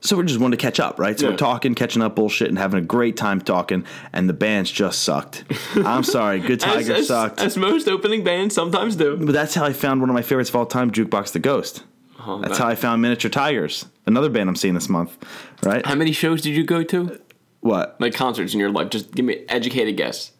so 0.00 0.16
we're 0.16 0.24
just 0.24 0.40
wanting 0.40 0.58
to 0.58 0.62
catch 0.62 0.80
up, 0.80 0.98
right? 0.98 1.18
So 1.18 1.26
Yeah. 1.26 1.32
we're 1.32 1.36
talking, 1.38 1.74
catching 1.74 2.02
up, 2.02 2.16
bullshit, 2.16 2.48
and 2.48 2.58
having 2.58 2.78
a 2.78 2.84
great 2.84 3.16
time 3.16 3.40
talking. 3.40 3.84
And 4.12 4.28
the 4.28 4.32
bands 4.32 4.70
just 4.70 5.02
sucked. 5.02 5.44
I'm 5.74 6.04
sorry, 6.04 6.40
Good 6.40 6.62
As, 6.64 6.74
Tiger 6.74 6.94
as, 6.94 7.06
sucked. 7.08 7.40
as 7.40 7.56
most 7.56 7.86
opening 7.88 8.24
bands 8.24 8.54
sometimes 8.54 8.96
do. 8.96 9.16
but 9.16 9.32
that's 9.32 9.54
how 9.54 9.64
I 9.64 9.72
found 9.72 10.00
one 10.00 10.08
of 10.10 10.14
my 10.14 10.22
favorites 10.22 10.48
of 10.50 10.56
all 10.56 10.66
time, 10.66 10.90
Jukebox 10.90 11.32
the 11.32 11.38
Ghost. 11.38 11.84
Oh, 12.26 12.38
That's 12.40 12.58
that- 12.58 12.64
how 12.64 12.68
I 12.68 12.74
found 12.74 13.00
Miniature 13.02 13.30
Tigers, 13.30 13.86
another 14.06 14.28
band 14.28 14.48
I'm 14.48 14.56
seeing 14.56 14.74
this 14.74 14.88
month. 14.88 15.16
Right? 15.62 15.84
How 15.86 15.94
many 15.94 16.12
shows 16.12 16.42
did 16.42 16.50
you 16.56 16.64
go 16.64 16.82
to? 16.82 17.18
What? 17.60 17.96
Like 18.00 18.14
concerts 18.14 18.52
in 18.54 18.60
your 18.60 18.70
life? 18.70 18.90
Just 18.90 19.12
give 19.12 19.24
me 19.24 19.38
an 19.38 19.44
educated 19.48 19.96
guess. 19.96 20.32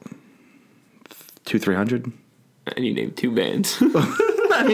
Two, 1.44 1.58
three 1.58 1.74
hundred? 1.74 2.10
And 2.76 2.86
you 2.86 2.92
named 2.94 3.16
two 3.16 3.30
bands. 3.34 3.82
I 4.64 4.66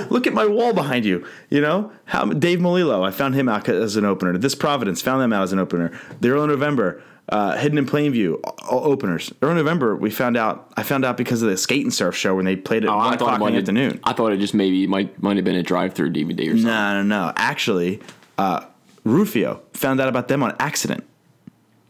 mean, 0.00 0.08
look 0.08 0.26
at 0.26 0.32
my 0.34 0.46
wall 0.46 0.72
behind 0.72 1.04
you. 1.04 1.26
You 1.50 1.60
know, 1.60 1.92
how 2.06 2.24
Dave 2.26 2.58
Melillo, 2.60 3.06
I 3.06 3.10
found 3.10 3.34
him 3.34 3.48
out 3.48 3.68
as 3.68 3.96
an 3.96 4.04
opener. 4.04 4.36
This 4.38 4.54
Providence 4.54 5.00
found 5.02 5.20
them 5.22 5.32
out 5.32 5.42
as 5.44 5.52
an 5.52 5.58
opener. 5.58 5.98
The 6.20 6.30
early 6.30 6.48
November, 6.48 7.02
uh, 7.28 7.56
Hidden 7.56 7.78
in 7.78 7.86
Plain 7.86 8.12
View, 8.12 8.40
all 8.68 8.84
openers. 8.84 9.32
Early 9.42 9.54
November, 9.54 9.96
we 9.96 10.10
found 10.10 10.36
out. 10.36 10.72
I 10.76 10.82
found 10.82 11.04
out 11.04 11.16
because 11.16 11.42
of 11.42 11.48
the 11.50 11.56
skate 11.56 11.84
and 11.84 11.92
surf 11.94 12.14
show 12.16 12.34
when 12.34 12.44
they 12.44 12.56
played 12.56 12.84
at 12.84 12.90
Oh, 12.90 12.96
one 12.96 13.14
o'clock 13.14 13.40
it 13.40 13.44
in 13.46 13.52
the 13.52 13.58
afternoon. 13.58 14.00
I 14.04 14.12
thought 14.12 14.32
it 14.32 14.38
just 14.38 14.54
maybe 14.54 14.86
might 14.86 15.22
might 15.22 15.36
have 15.36 15.44
been 15.44 15.56
a 15.56 15.62
drive-through 15.62 16.10
DVD 16.12 16.40
or 16.40 16.50
something. 16.50 16.64
No, 16.64 17.02
no, 17.02 17.02
no. 17.02 17.32
Actually, 17.36 18.00
uh, 18.38 18.64
Rufio 19.04 19.62
found 19.72 20.00
out 20.00 20.08
about 20.08 20.28
them 20.28 20.42
on 20.42 20.54
accident. 20.58 21.04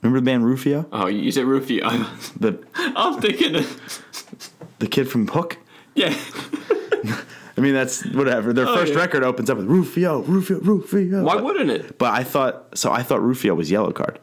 Remember 0.03 0.19
the 0.21 0.25
band 0.25 0.45
Rufio? 0.45 0.87
Oh, 0.93 1.07
you 1.07 1.31
said 1.31 1.45
Rufio. 1.45 1.89
The 2.39 2.59
I'm 2.75 3.21
thinking, 3.21 3.55
of- 3.57 4.03
the 4.81 4.87
kid 4.89 5.09
from 5.11 5.29
Hook. 5.29 5.59
yeah. 5.95 6.15
I 7.57 7.61
mean, 7.61 7.75
that's 7.75 8.05
whatever. 8.07 8.53
Their 8.53 8.67
oh, 8.67 8.75
first 8.75 8.93
yeah. 8.93 8.99
record 8.99 9.25
opens 9.25 9.51
up 9.51 9.59
with 9.59 9.67
Rufio, 9.67 10.21
Rufio, 10.23 10.59
Rufio. 10.61 11.23
Why 11.23 11.37
wouldn't 11.37 11.71
it? 11.71 11.99
But 11.99 12.15
I 12.15 12.25
thought 12.25 12.77
so. 12.77 12.91
I 12.93 13.03
thought 13.03 13.23
Rufio 13.23 13.55
was 13.55 13.71
Yellowcard. 13.71 14.17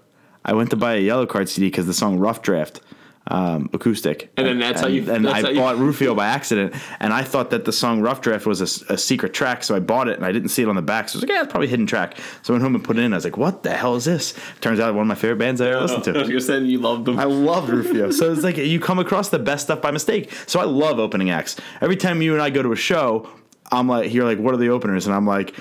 I 0.44 0.54
went 0.54 0.70
to 0.72 0.76
buy 0.76 0.96
a 0.96 1.02
Yellowcard 1.02 1.48
CD 1.48 1.68
because 1.68 1.86
the 1.86 1.94
song 1.94 2.18
Rough 2.18 2.42
Draft, 2.42 2.82
um, 3.30 3.70
acoustic, 3.74 4.32
And 4.38 4.48
then 4.48 4.60
that's 4.60 4.82
how 4.82 4.88
you- 4.88 5.10
And 5.12 5.28
I 5.30 5.39
you- 5.52 5.56
bought 5.60 5.78
Rufio 5.78 6.15
by 6.15 6.26
accident, 6.28 6.74
and 7.00 7.13
I 7.13 7.22
thought 7.22 7.52
that 7.52 7.63
the 7.65 7.72
song 7.72 8.02
Rough 8.02 8.22
Draft 8.22 8.46
was 8.46 8.60
a 8.89 8.98
secret 8.98 9.34
track, 9.34 9.63
so 9.63 9.76
I 9.76 9.80
bought 9.80 10.08
it 10.08 10.18
and 10.18 10.26
I 10.26 10.32
didn't 10.32 10.50
see 10.50 10.63
it 10.63 10.68
on 10.68 10.76
the 10.76 10.82
back. 10.82 11.10
So 11.10 11.15
I 11.15 11.18
was 11.18 11.24
like, 11.24 11.30
yeah, 11.36 11.44
it's 11.44 11.52
probably 11.52 11.68
a 11.68 11.70
hidden 11.70 11.86
track. 11.86 12.18
So 12.42 12.54
I 12.54 12.56
went 12.56 12.63
home 12.63 12.76
and 12.76 12.84
put 12.84 12.98
it 12.98 13.02
in. 13.02 13.13
I 13.13 13.18
was 13.18 13.24
like, 13.26 13.38
what 13.38 13.62
the 13.63 13.70
hell 13.72 13.96
is 13.96 14.06
this? 14.06 14.34
Turns 14.62 14.80
out 14.80 14.94
one 14.96 15.04
of 15.04 15.08
my 15.08 15.15
favorite 15.15 15.38
bands 15.38 15.62
I 15.62 15.68
ever 15.70 15.82
listened 15.82 16.04
to. 16.06 16.28
You're 16.28 16.39
saying 16.50 16.65
you 16.65 16.80
loved 16.80 17.06
them. 17.06 17.20
I 17.20 17.26
love 17.26 17.70
Rufio. 17.70 18.12
So 18.12 18.32
it's 18.32 18.44
like 18.44 18.58
you 18.58 18.80
come 18.80 19.00
across 19.00 19.30
the 19.30 19.39
best 19.39 19.65
stuff 19.65 19.82
by 19.82 19.92
mistake. 19.92 20.32
So 20.48 20.60
I 20.60 20.63
love 20.65 20.98
opening 21.00 21.30
acts. 21.30 21.56
Every 21.82 21.96
time 21.98 22.22
you 22.22 22.34
and 22.34 22.42
I 22.42 22.50
go 22.50 22.63
to 22.63 22.72
a 22.72 22.76
show, 22.76 23.30
I'm 23.72 23.88
like, 23.88 24.12
you're 24.13 24.26
like, 24.26 24.39
what 24.39 24.54
are 24.56 24.58
the 24.58 24.70
openers? 24.70 25.06
And 25.06 25.15
I'm 25.15 25.28
like, 25.28 25.54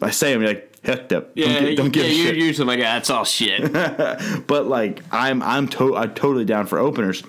I 0.00 0.10
say 0.10 0.32
them, 0.32 0.42
you're 0.42 0.50
like, 0.50 0.72
heck 0.86 1.12
up. 1.12 1.30
yeah, 1.34 1.60
don't, 1.60 1.74
don't 1.76 1.90
give 1.90 2.04
yeah, 2.06 2.12
you're 2.12 2.26
shit. 2.34 2.36
usually 2.36 2.66
like, 2.66 2.80
that's 2.80 3.10
all 3.10 3.24
shit. 3.24 3.72
But 4.46 4.66
like, 4.66 5.02
I'm 5.12 5.42
I'm, 5.42 5.68
to- 5.68 5.96
I'm 5.96 6.14
totally 6.14 6.44
down 6.44 6.66
for 6.66 6.78
openers. 6.78 7.22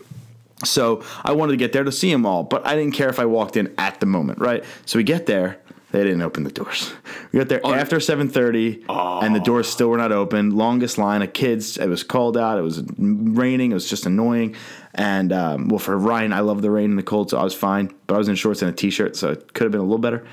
So 0.66 1.04
I 1.24 1.34
wanted 1.34 1.52
to 1.52 1.58
get 1.58 1.72
there 1.74 1.84
to 1.84 1.92
see 1.92 2.12
them 2.12 2.26
all, 2.26 2.44
but 2.44 2.66
I 2.66 2.76
didn't 2.76 2.94
care 2.94 3.10
if 3.10 3.20
I 3.20 3.26
walked 3.26 3.58
in 3.58 3.74
at 3.78 4.00
the 4.00 4.06
moment, 4.08 4.40
right? 4.40 4.64
So 4.86 4.98
we 4.98 5.04
get 5.04 5.26
there. 5.28 5.60
They 5.92 6.04
didn't 6.04 6.22
open 6.22 6.44
the 6.44 6.52
doors. 6.52 6.92
We 7.32 7.40
got 7.40 7.48
there 7.48 7.62
after 7.66 7.98
7:30, 7.98 8.86
and 9.24 9.34
the 9.36 9.40
doors 9.40 9.70
still 9.70 9.88
were 9.88 9.98
not 9.98 10.12
open. 10.12 10.52
Longest 10.58 10.98
line 10.98 11.22
of 11.22 11.32
kids. 11.32 11.78
It 11.78 11.88
was 11.88 12.04
cold 12.04 12.36
out. 12.38 12.58
It 12.60 12.62
was 12.62 12.84
raining. 12.98 13.72
It 13.72 13.74
was 13.76 13.90
just 13.90 14.06
annoying. 14.06 14.56
And 14.96 15.32
um, 15.32 15.70
well, 15.70 15.80
for 15.80 15.98
Ryan, 15.98 16.34
I 16.34 16.42
love 16.42 16.62
the 16.62 16.72
rain 16.72 16.90
and 16.90 17.00
the 17.00 17.04
cold, 17.04 17.30
so 17.30 17.38
I 17.38 17.44
was 17.44 17.54
fine. 17.54 17.94
But 18.06 18.16
I 18.16 18.18
was 18.18 18.28
in 18.28 18.36
shorts 18.36 18.62
and 18.62 18.70
a 18.70 18.74
t-shirt, 18.76 19.16
so 19.16 19.32
it 19.32 19.54
could 19.54 19.64
have 19.64 19.72
been 19.72 19.80
a 19.80 19.86
little 19.86 19.98
better. 20.00 20.26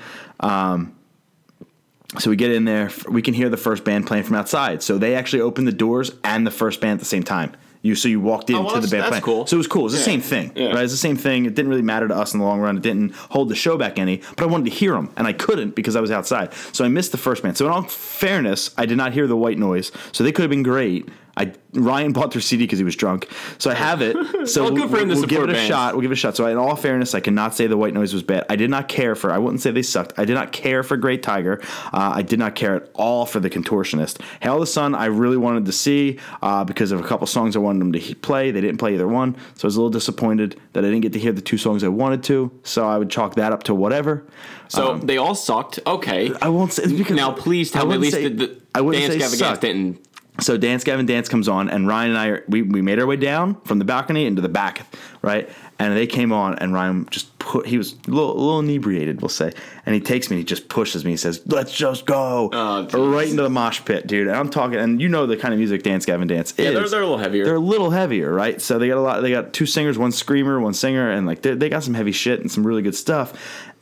So 2.19 2.29
we 2.29 2.35
get 2.35 2.51
in 2.51 2.65
there. 2.65 2.89
We 3.09 3.21
can 3.21 3.33
hear 3.33 3.49
the 3.49 3.57
first 3.57 3.83
band 3.83 4.07
playing 4.07 4.23
from 4.23 4.35
outside. 4.35 4.81
So 4.83 4.97
they 4.97 5.15
actually 5.15 5.41
opened 5.41 5.67
the 5.67 5.71
doors 5.73 6.11
and 6.23 6.45
the 6.45 6.51
first 6.51 6.81
band 6.81 6.93
at 6.93 6.99
the 6.99 7.05
same 7.05 7.23
time. 7.23 7.55
You 7.81 7.93
so 7.93 8.07
you 8.07 8.19
walked 8.19 8.49
oh, 8.49 8.55
into 8.57 8.69
Oh, 8.69 8.73
well, 8.73 8.81
the 8.81 8.87
band 8.87 9.03
that's 9.03 9.09
playing. 9.09 9.23
cool. 9.23 9.45
So 9.45 9.57
it 9.57 9.59
was 9.59 9.67
cool. 9.67 9.81
It 9.81 9.85
was 9.85 9.93
the 9.93 9.99
same 9.99 10.19
thing, 10.21 10.51
Yeah. 10.55 10.69
right? 10.69 10.83
It's 10.83 10.91
the 10.93 10.97
same 10.97 11.17
thing. 11.17 11.45
It 11.45 11.53
didn't 11.53 11.69
really 11.69 11.83
matter 11.83 12.07
to 12.07 12.15
us 12.15 12.33
in 12.33 12.39
the 12.39 12.45
long 12.45 12.59
run. 12.59 12.77
It 12.77 12.81
didn't 12.83 13.13
hold 13.13 13.49
the 13.49 13.55
show 13.55 13.77
back 13.77 13.99
any. 13.99 14.23
But 14.35 14.41
I 14.41 14.45
wanted 14.47 14.71
to 14.71 14.75
hear 14.75 14.93
them, 14.93 15.11
and 15.17 15.27
I 15.27 15.33
couldn't 15.33 15.75
because 15.75 15.95
I 15.95 16.01
was 16.01 16.09
outside. 16.09 16.51
So 16.73 16.83
I 16.83 16.87
missed 16.87 17.11
the 17.11 17.19
first 17.19 17.43
band. 17.43 17.57
So 17.57 17.67
in 17.67 17.71
all 17.71 17.83
fairness, 17.83 18.73
I 18.75 18.87
did 18.87 18.97
not 18.97 19.13
hear 19.13 19.27
the 19.27 19.37
white 19.37 19.59
noise. 19.59 19.91
So 20.13 20.23
they 20.23 20.31
could 20.31 20.41
have 20.41 20.49
been 20.49 20.63
great. 20.63 21.07
I 21.37 21.53
Ryan 21.73 22.13
bought 22.13 22.31
their 22.31 22.41
CD 22.41 22.63
because 22.63 22.79
he 22.79 22.85
was 22.85 22.95
drunk. 22.95 23.27
So 23.57 23.69
I 23.69 23.73
have 23.73 24.01
it. 24.01 24.15
So 24.47 24.63
Well, 24.65 24.73
we'll, 24.73 24.87
we'll 24.87 25.23
give 25.25 25.41
it 25.43 25.49
a 25.49 25.53
bands. 25.53 25.67
shot. 25.67 25.93
We'll 25.95 26.01
give 26.03 26.11
it 26.11 26.13
a 26.13 26.17
shot. 26.17 26.35
So 26.37 26.45
in 26.45 26.55
all 26.57 26.75
fairness, 26.75 27.15
I 27.15 27.19
cannot 27.19 27.55
say 27.55 27.65
the 27.67 27.75
white 27.77 27.93
noise 27.95 28.13
was 28.13 28.21
bad. 28.21 28.45
I 28.47 28.55
did 28.55 28.69
not 28.69 28.87
care 28.87 29.15
for. 29.15 29.31
I 29.31 29.39
wouldn't 29.39 29.61
say 29.61 29.71
they 29.71 29.81
sucked. 29.81 30.13
I 30.17 30.23
did 30.25 30.35
not 30.35 30.51
care 30.51 30.83
for 30.83 30.97
Great 30.97 31.23
Tiger. 31.23 31.59
Uh, 31.91 32.13
I 32.15 32.21
did 32.21 32.37
not 32.37 32.53
care 32.53 32.75
at 32.75 32.89
all 32.93 33.25
for 33.25 33.39
the 33.39 33.49
Contortionist. 33.49 34.21
Hail 34.41 34.59
the 34.59 34.67
Sun. 34.67 34.93
I 34.93 35.05
really 35.05 35.35
wanted 35.37 35.65
to 35.65 35.71
see 35.71 36.19
uh, 36.43 36.63
because 36.63 36.91
of 36.91 36.99
a 36.99 37.03
couple 37.03 37.25
songs 37.27 37.55
I 37.55 37.59
wanted 37.59 37.79
them 37.81 37.91
to 37.93 38.15
play. 38.17 38.51
They 38.51 38.61
didn't 38.61 38.77
play 38.77 38.93
either 38.93 39.07
one, 39.07 39.35
so 39.55 39.65
I 39.65 39.67
was 39.67 39.75
a 39.75 39.79
little 39.79 39.89
disappointed 39.89 40.59
that 40.73 40.85
I 40.85 40.87
didn't 40.87 41.01
get 41.01 41.13
to 41.13 41.19
hear 41.19 41.31
the 41.31 41.41
two 41.41 41.57
songs 41.57 41.83
I 41.83 41.87
wanted 41.87 42.23
to. 42.25 42.51
So 42.63 42.87
I 42.87 42.97
would 42.97 43.09
chalk 43.09 43.35
that 43.35 43.51
up 43.51 43.63
to 43.63 43.73
whatever. 43.75 44.25
So 44.67 44.97
they 44.99 45.17
all 45.17 45.35
sucked. 45.35 45.79
Okay. 45.87 46.31
I 46.41 46.49
won't 46.49 46.71
say 46.73 46.85
because 46.95 47.15
now, 47.15 47.31
please 47.31 47.71
tell 47.71 47.85
me 47.87 47.93
at 47.95 47.99
least 47.99 48.13
say- 48.15 48.27
the, 48.29 48.47
the 48.47 48.61
I 48.75 48.81
wouldn't 48.81 49.01
Dance 49.01 49.13
say 49.13 49.19
Gavin 49.19 49.37
suck. 49.39 49.47
Gans 49.47 49.59
didn't. 49.59 50.07
So 50.41 50.57
Dance 50.57 50.83
Gavin 50.83 51.05
Dance 51.05 51.29
comes 51.29 51.47
on, 51.47 51.69
and 51.69 51.87
Ryan 51.87 52.09
and 52.11 52.19
I 52.19 52.27
are, 52.27 52.43
we 52.49 52.61
we 52.61 52.81
made 52.81 52.99
our 52.99 53.05
way 53.05 53.15
down 53.15 53.55
from 53.61 53.79
the 53.79 53.85
balcony 53.85 54.25
into 54.25 54.41
the 54.41 54.49
back, 54.49 54.85
right? 55.21 55.49
And 55.79 55.95
they 55.95 56.07
came 56.07 56.31
on, 56.33 56.55
and 56.59 56.73
Ryan 56.73 57.07
just 57.09 57.37
put 57.39 57.65
he 57.67 57.77
was 57.77 57.93
a 58.07 58.11
little, 58.11 58.33
a 58.33 58.39
little 58.39 58.59
inebriated, 58.59 59.21
we'll 59.21 59.29
say, 59.29 59.53
and 59.85 59.95
he 59.95 60.01
takes 60.01 60.29
me, 60.29 60.35
and 60.35 60.39
he 60.39 60.45
just 60.45 60.67
pushes 60.67 61.05
me, 61.05 61.11
he 61.11 61.17
says, 61.17 61.41
"Let's 61.45 61.73
just 61.73 62.05
go 62.05 62.49
Oh, 62.51 63.11
right 63.11 63.29
into 63.29 63.43
the 63.43 63.49
mosh 63.49 63.83
pit, 63.85 64.07
dude." 64.07 64.27
And 64.27 64.35
I'm 64.35 64.49
talking, 64.49 64.77
and 64.77 65.01
you 65.01 65.07
know 65.07 65.25
the 65.25 65.37
kind 65.37 65.53
of 65.53 65.57
music 65.59 65.83
Dance 65.83 66.05
Gavin 66.05 66.27
Dance 66.27 66.51
is. 66.51 66.65
Yeah, 66.65 66.71
they're, 66.71 66.89
they're 66.89 66.99
a 67.01 67.03
little 67.03 67.17
heavier. 67.17 67.45
They're 67.45 67.55
a 67.55 67.59
little 67.59 67.91
heavier, 67.91 68.33
right? 68.33 68.61
So 68.61 68.77
they 68.77 68.87
got 68.89 68.97
a 68.97 69.01
lot. 69.01 69.21
They 69.21 69.31
got 69.31 69.53
two 69.53 69.65
singers, 69.65 69.97
one 69.97 70.11
screamer, 70.11 70.59
one 70.59 70.73
singer, 70.73 71.11
and 71.11 71.25
like 71.25 71.43
they, 71.43 71.53
they 71.55 71.69
got 71.69 71.83
some 71.83 71.93
heavy 71.93 72.11
shit 72.11 72.41
and 72.41 72.51
some 72.51 72.65
really 72.67 72.81
good 72.81 72.95
stuff. 72.95 73.33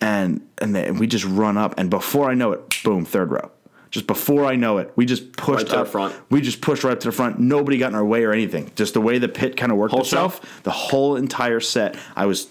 And 0.02 0.42
and 0.60 0.76
they, 0.76 0.92
we 0.92 1.08
just 1.08 1.26
run 1.26 1.58
up, 1.58 1.76
and 1.80 1.89
before 1.89 2.30
I 2.30 2.36
know 2.36 2.52
it, 2.52 2.84
boom, 2.84 3.06
third 3.06 3.32
row. 3.32 3.50
Just 3.93 4.08
before 4.08 4.43
I 4.47 4.56
know 4.56 4.79
it, 4.79 4.91
we 4.95 5.06
just 5.06 5.34
pushed 5.34 5.58
Right 5.58 5.65
to 5.67 5.71
the 5.71 5.82
up 5.82 5.88
front. 5.88 6.15
We 6.32 6.41
just 6.41 6.62
pushed 6.62 6.84
right 6.84 6.93
up 6.93 6.99
to 7.01 7.10
the 7.10 7.12
front. 7.12 7.39
Nobody 7.39 7.77
got 7.77 7.89
in 7.89 7.95
our 7.95 8.03
way 8.03 8.23
or 8.23 8.34
anything. 8.34 8.71
Just 8.75 8.95
the 8.95 9.01
way 9.01 9.19
the 9.19 9.29
pit 9.29 9.56
kind 9.56 9.71
of 9.71 9.77
worked 9.77 9.91
Whole 9.91 10.01
itself. 10.01 10.63
The 10.63 10.71
whole 10.71 11.15
entire 11.15 11.60
set, 11.60 11.95
I 12.15 12.25
was 12.25 12.47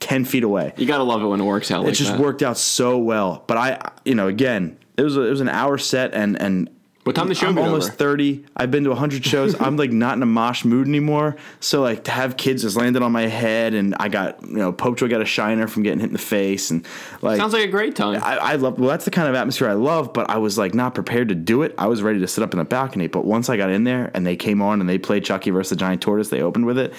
ten 0.00 0.24
feet 0.24 0.42
away. 0.42 0.72
you 0.76 0.86
gotta 0.86 1.04
love 1.04 1.22
it 1.22 1.26
when 1.26 1.40
it 1.40 1.44
works 1.44 1.70
out. 1.70 1.82
It 1.82 1.86
like 1.86 1.94
just 1.94 2.10
that. 2.10 2.20
worked 2.20 2.42
out 2.42 2.58
so 2.58 2.98
well. 2.98 3.44
But 3.46 3.56
I, 3.56 3.92
you 4.04 4.16
know, 4.16 4.26
again, 4.26 4.78
it 4.96 5.02
was 5.02 5.16
a, 5.16 5.20
it 5.20 5.30
was 5.30 5.40
an 5.40 5.48
hour 5.48 5.78
set, 5.78 6.12
and 6.12 6.36
and 6.42 6.68
What 7.10 7.16
time 7.16 7.28
the 7.28 7.34
show 7.34 7.48
I'm 7.48 7.58
almost 7.58 7.88
over? 7.88 7.96
thirty. 7.96 8.44
I've 8.56 8.70
been 8.70 8.84
to 8.84 8.94
hundred 8.94 9.24
shows. 9.24 9.60
I'm 9.60 9.76
like 9.76 9.90
not 9.90 10.16
in 10.16 10.22
a 10.22 10.26
mosh 10.26 10.64
mood 10.64 10.86
anymore. 10.86 11.34
So 11.58 11.82
like 11.82 12.04
to 12.04 12.12
have 12.12 12.36
kids 12.36 12.62
just 12.62 12.76
landed 12.76 13.02
on 13.02 13.10
my 13.10 13.26
head, 13.26 13.74
and 13.74 13.96
I 13.98 14.08
got 14.08 14.40
you 14.42 14.56
know 14.56 14.72
Popejoy 14.72 15.10
got 15.10 15.20
a 15.20 15.24
shiner 15.24 15.66
from 15.66 15.82
getting 15.82 15.98
hit 15.98 16.06
in 16.06 16.12
the 16.12 16.20
face, 16.20 16.70
and 16.70 16.86
like 17.20 17.38
Sounds 17.38 17.52
like 17.52 17.64
a 17.64 17.68
great 17.68 17.96
time. 17.96 18.22
I, 18.22 18.36
I 18.36 18.54
love. 18.54 18.78
Well, 18.78 18.88
that's 18.88 19.04
the 19.04 19.10
kind 19.10 19.28
of 19.28 19.34
atmosphere 19.34 19.68
I 19.68 19.72
love. 19.72 20.12
But 20.12 20.30
I 20.30 20.38
was 20.38 20.56
like 20.56 20.72
not 20.72 20.94
prepared 20.94 21.30
to 21.30 21.34
do 21.34 21.62
it. 21.62 21.74
I 21.76 21.88
was 21.88 22.00
ready 22.00 22.20
to 22.20 22.28
sit 22.28 22.44
up 22.44 22.52
in 22.52 22.58
the 22.58 22.64
balcony. 22.64 23.08
But 23.08 23.24
once 23.24 23.48
I 23.48 23.56
got 23.56 23.70
in 23.70 23.82
there 23.82 24.12
and 24.14 24.24
they 24.24 24.36
came 24.36 24.62
on 24.62 24.80
and 24.80 24.88
they 24.88 24.98
played 24.98 25.24
Chucky 25.24 25.50
versus 25.50 25.70
the 25.70 25.76
Giant 25.76 26.00
Tortoise, 26.02 26.28
they 26.28 26.42
opened 26.42 26.66
with 26.66 26.78
it. 26.78 26.94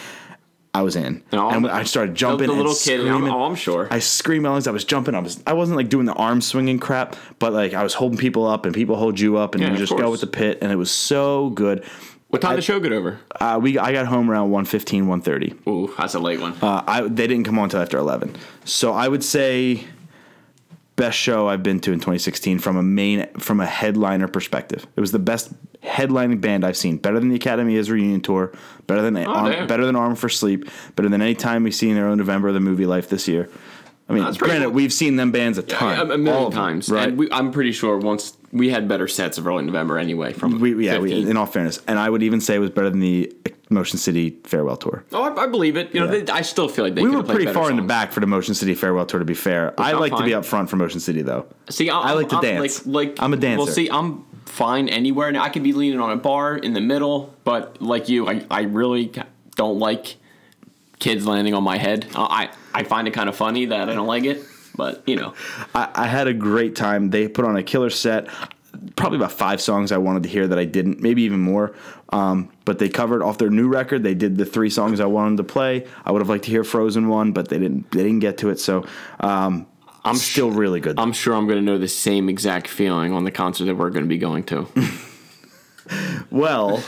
I 0.73 0.83
was 0.83 0.95
in, 0.95 1.21
No, 1.33 1.49
and 1.49 1.67
I 1.67 1.83
started 1.83 2.15
jumping. 2.15 2.47
the 2.47 2.53
little 2.53 2.73
kid. 2.73 3.05
I'm, 3.05 3.25
oh, 3.25 3.43
I'm 3.43 3.55
sure. 3.55 3.89
I 3.91 3.99
screamed 3.99 4.43
my 4.43 4.49
lungs. 4.49 4.67
I 4.67 4.71
was 4.71 4.85
jumping. 4.85 5.15
I 5.15 5.19
was. 5.19 5.43
I 5.45 5.51
wasn't 5.53 5.75
like 5.77 5.89
doing 5.89 6.05
the 6.05 6.13
arm 6.13 6.39
swinging 6.39 6.79
crap, 6.79 7.17
but 7.39 7.51
like 7.51 7.73
I 7.73 7.83
was 7.83 7.93
holding 7.93 8.17
people 8.17 8.47
up, 8.47 8.65
and 8.65 8.73
people 8.73 8.95
hold 8.95 9.19
you 9.19 9.35
up, 9.37 9.53
and 9.53 9.63
Yeah, 9.63 9.71
you 9.71 9.77
just 9.77 9.95
go 9.97 10.09
with 10.09 10.21
the 10.21 10.27
pit, 10.27 10.59
and 10.61 10.71
it 10.71 10.77
was 10.77 10.89
so 10.89 11.49
good. 11.49 11.83
what 12.29 12.41
time 12.41 12.53
I- 12.53 12.55
the 12.55 12.61
show 12.61 12.79
get 12.79 12.93
over? 12.93 13.19
Uh, 13.39 13.59
we 13.61 13.77
I 13.77 13.91
got 13.91 14.05
home 14.05 14.31
around 14.31 14.51
1.15, 14.51 15.03
1.30. 15.07 15.67
Ooh, 15.67 15.93
that's 15.97 16.13
a 16.15 16.19
late 16.19 16.39
one. 16.39 16.53
Uh, 16.61 16.81
I 16.87 17.01
they 17.01 17.27
didn't 17.27 17.43
come 17.43 17.59
on 17.59 17.65
until 17.65 17.81
after 17.81 17.97
eleven, 17.97 18.33
so 18.63 18.93
I 18.93 19.09
would 19.09 19.25
say 19.25 19.83
best 21.01 21.17
show 21.17 21.49
I've 21.49 21.63
been 21.63 21.79
to 21.79 21.91
in 21.91 21.97
2016 21.97 22.59
from 22.59 22.77
a 22.77 22.83
main 22.83 23.27
from 23.39 23.59
a 23.59 23.65
headliner 23.65 24.27
perspective. 24.27 24.85
It 24.95 25.01
was 25.01 25.11
the 25.11 25.17
best 25.17 25.51
headlining 25.81 26.41
band 26.41 26.63
I've 26.63 26.77
seen. 26.77 26.97
Better 26.97 27.19
than 27.19 27.29
the 27.29 27.35
Academy 27.35 27.75
is 27.75 27.89
reunion 27.89 28.21
tour. 28.21 28.53
Better 28.85 29.01
than 29.01 29.17
oh, 29.17 29.23
Arm, 29.23 29.65
better 29.65 29.83
than 29.83 29.95
Armor 29.95 30.15
for 30.15 30.29
Sleep. 30.29 30.69
Better 30.95 31.09
than 31.09 31.23
any 31.23 31.33
time 31.33 31.63
we 31.63 31.71
see 31.71 31.89
in 31.89 31.95
their 31.95 32.05
own 32.05 32.19
November 32.19 32.49
of 32.49 32.53
the 32.53 32.59
movie 32.59 32.85
Life 32.85 33.09
this 33.09 33.27
year. 33.27 33.49
I 34.09 34.13
mean, 34.13 34.23
pretty 34.25 34.39
granted, 34.39 34.65
cool. 34.65 34.73
we've 34.73 34.93
seen 34.93 35.15
them 35.15 35.31
bands 35.31 35.57
a 35.57 35.63
ton, 35.63 35.97
a, 35.97 36.13
a 36.13 36.17
million 36.19 36.45
of 36.45 36.53
them, 36.53 36.61
times, 36.61 36.89
right? 36.89 37.09
And 37.09 37.17
we, 37.17 37.31
I'm 37.31 37.51
pretty 37.51 37.71
sure 37.71 37.97
once 37.97 38.37
we 38.51 38.69
had 38.69 38.87
better 38.87 39.07
sets 39.07 39.39
of 39.39 39.47
early 39.47 39.63
November 39.63 39.97
anyway. 39.97 40.33
From 40.33 40.59
we, 40.59 40.85
yeah, 40.85 40.99
we, 40.99 41.09
15. 41.09 41.29
in 41.29 41.37
all 41.37 41.47
fairness, 41.47 41.81
and 41.87 41.97
I 41.97 42.11
would 42.11 42.21
even 42.21 42.41
say 42.41 42.55
it 42.55 42.59
was 42.59 42.69
better 42.69 42.91
than 42.91 42.99
the 42.99 43.33
Motion 43.71 43.97
City 43.97 44.37
farewell 44.43 44.77
tour. 44.77 45.03
oh, 45.13 45.23
I, 45.23 45.43
I 45.43 45.47
believe 45.47 45.77
it. 45.77 45.93
You 45.93 46.01
know, 46.01 46.11
Yeah. 46.11 46.23
they, 46.23 46.31
I 46.31 46.41
still 46.41 46.67
feel 46.67 46.85
like 46.85 46.95
they 46.95 47.01
We 47.01 47.09
were 47.09 47.23
pretty 47.23 47.51
far 47.51 47.69
in 47.69 47.77
the 47.77 47.81
back 47.81 48.11
for 48.11 48.19
the 48.19 48.27
Motion 48.27 48.53
City 48.53 48.75
farewell 48.75 49.05
tour. 49.05 49.19
To 49.19 49.25
be 49.25 49.33
fair, 49.33 49.73
I 49.79 49.93
not 49.93 50.01
like 50.01 50.15
to 50.15 50.23
be 50.23 50.33
up 50.33 50.45
front 50.45 50.69
for 50.69 50.75
Motion 50.75 50.99
City 50.99 51.21
though. 51.21 51.45
See, 51.69 51.89
I, 51.89 51.99
I 51.99 52.13
like 52.13 52.29
to 52.29 52.35
I'm, 52.37 52.41
dance. 52.41 52.85
Like, 52.85 53.09
like 53.09 53.21
I'm 53.21 53.33
a 53.33 53.37
dancer. 53.37 53.57
Well, 53.63 53.67
see, 53.73 53.89
I'm 53.89 54.25
fine 54.45 54.89
anywhere. 54.89 55.31
Now 55.31 55.43
I 55.43 55.49
could 55.49 55.63
be 55.63 55.73
leaning 55.73 55.99
on 55.99 56.11
a 56.11 56.17
bar 56.17 56.57
in 56.57 56.73
the 56.73 56.81
middle, 56.81 57.33
but 57.43 57.81
like 57.81 58.09
you, 58.09 58.27
I, 58.27 58.45
I 58.51 58.61
really 58.63 59.11
don't 59.55 59.79
like 59.79 60.17
kids 60.99 61.25
landing 61.25 61.53
on 61.53 61.63
my 61.63 61.77
head. 61.77 62.07
I 62.15 62.49
I 62.73 62.83
find 62.83 63.07
it 63.07 63.11
kind 63.11 63.29
of 63.29 63.35
funny 63.35 63.65
that 63.65 63.89
I 63.89 63.93
don't 63.93 64.07
like 64.07 64.23
it, 64.25 64.43
but 64.75 65.03
you 65.07 65.15
know, 65.15 65.33
I, 65.73 65.89
I 65.95 66.07
had 66.07 66.27
a 66.27 66.33
great 66.33 66.75
time. 66.75 67.09
They 67.09 67.27
put 67.27 67.45
on 67.45 67.55
a 67.55 67.63
killer 67.63 67.89
set. 67.89 68.27
Probably 68.95 69.17
about 69.17 69.31
five 69.31 69.61
songs 69.61 69.91
I 69.91 69.97
wanted 69.97 70.23
to 70.23 70.29
hear 70.29 70.47
that 70.47 70.57
I 70.57 70.65
didn't, 70.65 71.01
maybe 71.01 71.21
even 71.23 71.39
more. 71.39 71.75
Um, 72.09 72.51
but 72.65 72.79
they 72.79 72.89
covered 72.89 73.21
off 73.21 73.37
their 73.37 73.49
new 73.49 73.67
record. 73.67 74.03
They 74.03 74.15
did 74.15 74.37
the 74.37 74.45
three 74.45 74.69
songs 74.69 74.99
I 74.99 75.05
wanted 75.05 75.37
to 75.37 75.43
play. 75.43 75.85
I 76.03 76.11
would 76.11 76.19
have 76.19 76.29
liked 76.29 76.45
to 76.45 76.51
hear 76.51 76.63
Frozen 76.63 77.07
one, 77.07 77.31
but 77.31 77.49
they 77.49 77.59
didn't. 77.59 77.91
They 77.91 78.03
didn't 78.03 78.19
get 78.19 78.39
to 78.39 78.49
it. 78.49 78.59
So 78.59 78.85
um, 79.19 79.67
I'm 80.03 80.15
still 80.15 80.51
really 80.51 80.79
good. 80.79 80.99
I'm 80.99 81.13
sure 81.13 81.35
I'm 81.35 81.45
going 81.45 81.59
to 81.59 81.65
know 81.65 81.77
the 81.77 81.87
same 81.87 82.27
exact 82.27 82.67
feeling 82.67 83.13
on 83.13 83.23
the 83.23 83.31
concert 83.31 83.65
that 83.65 83.75
we're 83.75 83.91
going 83.91 84.05
to 84.05 84.09
be 84.09 84.17
going 84.17 84.43
to. 84.45 84.67
Well, 86.29 86.83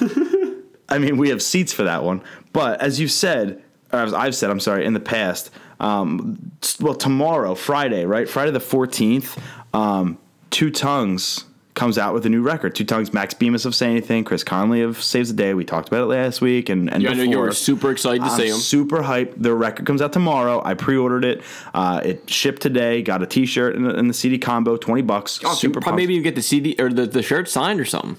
I 0.89 0.97
mean, 0.97 1.17
we 1.17 1.29
have 1.29 1.41
seats 1.41 1.73
for 1.73 1.83
that 1.83 2.03
one. 2.03 2.23
But 2.53 2.81
as 2.81 2.99
you 2.99 3.07
said, 3.07 3.61
or 3.91 3.99
as 3.99 4.13
I've 4.13 4.35
said, 4.35 4.49
I'm 4.49 4.59
sorry, 4.59 4.85
in 4.85 4.93
the 4.93 4.99
past, 4.99 5.51
um, 5.79 6.51
well, 6.79 6.95
tomorrow, 6.95 7.55
Friday, 7.55 8.05
right? 8.05 8.27
Friday 8.27 8.51
the 8.51 8.59
14th, 8.59 9.37
um, 9.73 10.17
Two 10.49 10.71
Tongues 10.71 11.45
comes 11.73 11.97
out 11.97 12.13
with 12.13 12.25
a 12.25 12.29
new 12.29 12.41
record. 12.41 12.75
Two 12.75 12.83
Tongues, 12.85 13.13
Max 13.13 13.33
Bemis 13.33 13.65
of 13.65 13.73
Say 13.73 13.89
Anything, 13.89 14.23
Chris 14.23 14.43
Conley 14.43 14.81
of 14.81 15.01
Saves 15.01 15.29
the 15.29 15.35
Day. 15.35 15.53
We 15.55 15.65
talked 15.65 15.87
about 15.87 16.03
it 16.03 16.05
last 16.05 16.39
week. 16.39 16.69
And, 16.69 16.91
and 16.93 17.01
Yeah, 17.01 17.09
I 17.11 17.13
know 17.15 17.23
you 17.23 17.39
were 17.39 17.51
super 17.51 17.89
excited 17.91 18.19
to 18.19 18.25
I'm 18.27 18.39
see 18.39 18.49
'em. 18.49 18.57
super 18.57 18.99
hyped. 19.01 19.33
The 19.37 19.53
record 19.55 19.85
comes 19.87 20.01
out 20.01 20.13
tomorrow. 20.13 20.61
I 20.63 20.75
pre-ordered 20.75 21.25
it. 21.25 21.41
Uh, 21.73 22.01
it 22.03 22.29
shipped 22.29 22.61
today. 22.61 23.01
Got 23.01 23.23
a 23.23 23.25
T-shirt 23.25 23.75
and, 23.75 23.85
the- 23.85 23.95
and 23.95 24.07
the 24.09 24.13
CD 24.13 24.37
combo, 24.37 24.77
twenty 24.77 25.01
bucks. 25.01 25.39
Oh, 25.43 25.53
super 25.55 25.81
pumped. 25.81 25.97
maybe 25.97 26.13
you 26.13 26.21
get 26.21 26.35
the 26.35 26.41
CD 26.43 26.75
or 26.77 26.89
the, 26.89 27.07
the 27.07 27.23
shirt 27.23 27.49
signed 27.49 27.79
or 27.79 27.85
something. 27.85 28.17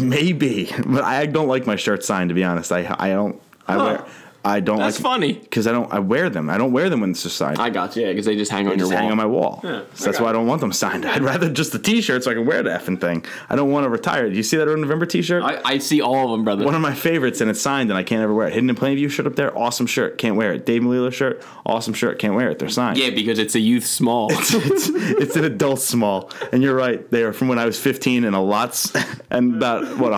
Maybe, 0.00 0.70
but 0.86 1.04
I 1.04 1.26
don't 1.26 1.46
like 1.48 1.66
my 1.66 1.76
shirt 1.76 2.04
signed. 2.04 2.30
To 2.30 2.34
be 2.34 2.42
honest, 2.44 2.72
I 2.72 2.94
I 2.98 3.10
don't. 3.10 3.40
I 3.68 3.74
Huh. 3.74 3.84
wear. 3.84 4.04
I 4.44 4.60
don't 4.60 4.78
That's 4.78 4.96
like 4.96 5.02
funny. 5.02 5.32
because 5.34 5.66
I 5.66 5.72
don't 5.72 5.92
I 5.92 5.98
wear 5.98 6.30
them. 6.30 6.48
I 6.48 6.56
don't 6.56 6.72
wear 6.72 6.88
them 6.88 7.00
when 7.00 7.10
it's 7.10 7.30
signed. 7.30 7.58
I 7.58 7.68
got 7.68 7.94
you. 7.94 8.02
Yeah, 8.02 8.08
because 8.12 8.24
they 8.24 8.36
just 8.36 8.50
hang 8.50 8.66
on 8.66 8.70
They 8.70 8.76
your 8.76 8.78
just 8.78 8.92
wall. 8.92 9.00
hang 9.02 9.10
on 9.10 9.16
my 9.18 9.26
wall. 9.26 9.60
Yeah, 9.62 9.82
so 9.94 10.04
that's 10.06 10.06
I 10.06 10.10
got 10.12 10.22
why 10.22 10.30
I 10.30 10.32
don't 10.32 10.46
want 10.46 10.60
them 10.62 10.72
signed. 10.72 11.04
I'd 11.14 11.22
rather 11.22 11.50
just 11.50 11.72
the 11.72 11.78
T-shirt 11.78 12.24
so 12.24 12.30
I 12.30 12.34
can 12.34 12.46
wear 12.46 12.62
the 12.62 12.70
effing 12.70 12.98
thing. 13.00 13.24
I 13.50 13.56
don't 13.56 13.70
want 13.70 13.84
to 13.84 13.90
retire. 13.90 14.30
Do 14.30 14.36
you 14.36 14.42
see 14.42 14.56
that 14.56 14.66
Early 14.66 14.80
November 14.80 15.04
T-shirt? 15.04 15.42
I, 15.42 15.60
I 15.64 15.78
see 15.78 16.00
all 16.00 16.24
of 16.26 16.30
them, 16.30 16.44
brother. 16.44 16.64
One 16.64 16.74
of 16.74 16.80
my 16.80 16.94
favorites, 16.94 17.40
and 17.42 17.50
it's 17.50 17.60
signed, 17.60 17.90
and 17.90 17.98
I 17.98 18.02
can't 18.02 18.22
ever 18.22 18.32
wear 18.32 18.46
it. 18.48 18.54
Hidden 18.54 18.70
in 18.70 18.76
Plain 18.76 18.96
View 18.96 19.08
shirt 19.10 19.26
up 19.26 19.36
there, 19.36 19.56
awesome 19.56 19.86
shirt, 19.86 20.16
can't 20.16 20.36
wear 20.36 20.54
it. 20.54 20.64
Dave 20.64 20.82
Melillo 20.82 21.12
shirt, 21.12 21.44
awesome 21.66 21.92
shirt, 21.92 22.18
can't 22.18 22.34
wear 22.34 22.50
it. 22.50 22.58
They're 22.58 22.68
signed. 22.70 22.96
yeah, 22.98 23.10
because 23.10 23.38
it's 23.38 23.54
a 23.54 23.60
youth 23.60 23.84
small. 23.86 24.28
it's, 24.32 24.88
it's 24.88 25.36
an 25.36 25.44
adult 25.44 25.80
small, 25.80 26.30
and 26.52 26.62
you're 26.62 26.74
right. 26.74 27.08
They 27.10 27.24
are 27.24 27.34
from 27.34 27.48
when 27.48 27.58
I 27.58 27.66
was 27.66 27.78
15 27.78 28.24
and 28.24 28.34
a 28.34 28.40
lots, 28.40 28.92
and 29.30 29.56
about 29.56 29.98
what 29.98 30.12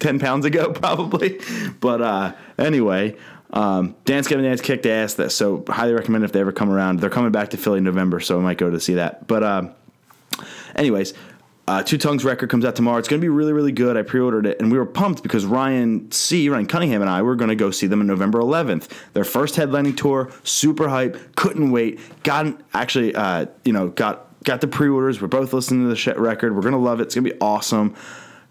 110 0.00 0.18
pounds 0.18 0.44
ago, 0.44 0.72
probably. 0.74 1.40
But 1.80 2.02
uh, 2.02 2.32
anyway, 2.58 3.16
um, 3.52 3.94
Dance 4.04 4.28
Gavin 4.28 4.44
Dance 4.44 4.60
kicked 4.60 4.86
ass. 4.86 5.14
That 5.14 5.30
so 5.30 5.64
highly 5.68 5.94
recommend 5.94 6.24
if 6.24 6.32
they 6.32 6.40
ever 6.40 6.52
come 6.52 6.70
around. 6.70 7.00
They're 7.00 7.10
coming 7.10 7.32
back 7.32 7.50
to 7.50 7.56
Philly 7.56 7.78
in 7.78 7.84
November, 7.84 8.20
so 8.20 8.38
I 8.38 8.42
might 8.42 8.58
go 8.58 8.70
to 8.70 8.80
see 8.80 8.94
that. 8.94 9.26
But 9.26 9.42
um, 9.42 9.74
anyways. 10.74 11.14
Uh, 11.66 11.82
Two 11.82 11.96
Tongues 11.96 12.26
record 12.26 12.50
comes 12.50 12.66
out 12.66 12.76
tomorrow. 12.76 12.98
It's 12.98 13.08
going 13.08 13.22
to 13.22 13.24
be 13.24 13.30
really, 13.30 13.54
really 13.54 13.72
good. 13.72 13.96
I 13.96 14.02
pre-ordered 14.02 14.44
it, 14.44 14.60
and 14.60 14.70
we 14.70 14.76
were 14.76 14.84
pumped 14.84 15.22
because 15.22 15.46
Ryan 15.46 16.12
C, 16.12 16.50
Ryan 16.50 16.66
Cunningham, 16.66 17.00
and 17.00 17.08
I 17.08 17.22
were 17.22 17.36
going 17.36 17.48
to 17.48 17.56
go 17.56 17.70
see 17.70 17.86
them 17.86 18.00
on 18.00 18.06
November 18.06 18.38
11th. 18.40 18.90
Their 19.14 19.24
first 19.24 19.54
headlining 19.54 19.96
tour, 19.96 20.30
super 20.42 20.90
hype. 20.90 21.36
Couldn't 21.36 21.70
wait. 21.70 22.00
Got 22.22 22.60
actually, 22.74 23.14
uh, 23.14 23.46
you 23.64 23.72
know, 23.72 23.88
got 23.88 24.26
got 24.44 24.60
the 24.60 24.68
pre-orders. 24.68 25.22
We're 25.22 25.28
both 25.28 25.54
listening 25.54 25.84
to 25.84 25.88
the 25.88 25.96
shit 25.96 26.18
record. 26.18 26.54
We're 26.54 26.60
going 26.60 26.72
to 26.72 26.78
love 26.78 27.00
it. 27.00 27.04
It's 27.04 27.14
going 27.14 27.24
to 27.24 27.30
be 27.30 27.40
awesome. 27.40 27.94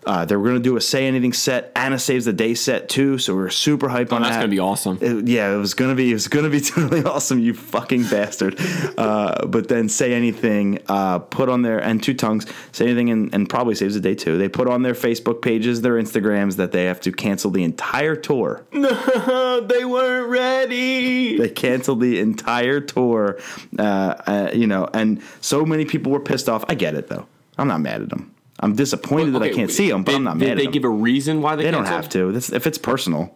Uh, 0.06 0.26
they 0.26 0.36
were 0.36 0.44
going 0.44 0.56
to 0.58 0.62
do 0.63 0.76
a 0.78 0.82
Say 0.82 1.08
Anything 1.08 1.34
set 1.34 1.72
and 1.76 1.94
a 1.94 2.00
Saves 2.00 2.26
the 2.26 2.34
Day 2.34 2.54
set 2.54 2.89
too, 2.89 3.18
so 3.18 3.36
we 3.36 3.42
are 3.44 3.50
super 3.50 3.89
hype 3.89 4.12
on 4.13 4.22
Oh, 4.22 4.26
that's 4.26 4.36
that. 4.36 4.42
gonna 4.42 4.52
be 4.52 4.60
awesome. 4.60 4.98
It- 5.02 5.28
yeah, 5.28 5.54
it 5.54 5.58
was 5.58 5.74
gonna 5.74 5.96
be 5.96 6.12
it 6.12 6.13
was 6.13 6.28
gonna 6.28 6.50
be 6.50 6.60
totally 6.74 7.04
awesome. 7.04 7.39
You 7.39 7.54
fucking 7.54 8.04
bastard. 8.10 8.60
Uh, 8.98 9.46
but 9.48 9.68
then 9.68 9.89
say 9.89 10.13
anything. 10.13 10.80
Uh, 10.88 11.20
put 11.20 11.50
on 11.50 11.62
their 11.62 11.80
and 11.80 12.02
two 12.04 12.13
tongues. 12.13 12.46
Say 12.72 12.86
anything 12.86 13.10
and, 13.10 13.34
and 13.34 13.50
probably 13.50 13.76
saves 13.76 13.94
the 13.96 14.02
day 14.02 14.16
too. 14.16 14.38
They 14.38 14.50
put 14.50 14.68
on 14.68 14.82
their 14.84 14.94
Facebook 14.94 15.42
pages, 15.42 15.82
their 15.82 15.94
Instagrams 15.96 16.56
that 16.58 16.72
they 16.72 16.86
have 16.86 17.00
to 17.02 17.12
cancel 17.12 17.52
the 17.52 17.63
entire 17.63 18.16
tour. 18.16 18.63
No, 18.74 19.62
they 19.62 19.86
weren't 19.86 20.30
ready. 20.30 21.38
They 21.38 21.50
canceled 21.50 22.02
the 22.02 22.20
entire 22.20 22.80
tour. 22.82 23.39
Uh, 23.80 23.82
uh, 23.82 24.52
you 24.54 24.68
know, 24.68 24.89
and 24.94 25.22
so 25.42 25.66
many 25.66 25.86
people 25.86 26.12
were 26.12 26.20
pissed 26.20 26.50
off. 26.50 26.66
I 26.68 26.76
get 26.76 26.96
it 26.96 27.08
though. 27.08 27.26
I'm 27.58 27.68
not 27.68 27.82
mad 27.82 28.02
at 28.02 28.10
them. 28.10 28.33
I'm 28.63 28.76
disappointed 28.76 29.34
that 29.34 29.43
I 29.43 29.49
can't 29.49 29.69
see 29.69 29.89
them, 29.89 30.04
but 30.04 30.12
did, 30.12 30.17
I'm 30.17 30.23
not 30.23 30.38
did 30.38 30.47
mad 30.47 30.58
they 30.58 30.62
at 30.62 30.65
them. 30.65 30.71
give 30.71 30.84
a 30.86 30.89
reason 30.89 31.41
why 31.41 31.56
they 31.56 31.63
They 31.63 31.71
don't 31.71 31.86
have 31.86 32.08
to. 32.10 32.32
This, 32.32 32.52
if 32.52 32.65
it's 32.65 32.78
personal, 32.78 33.36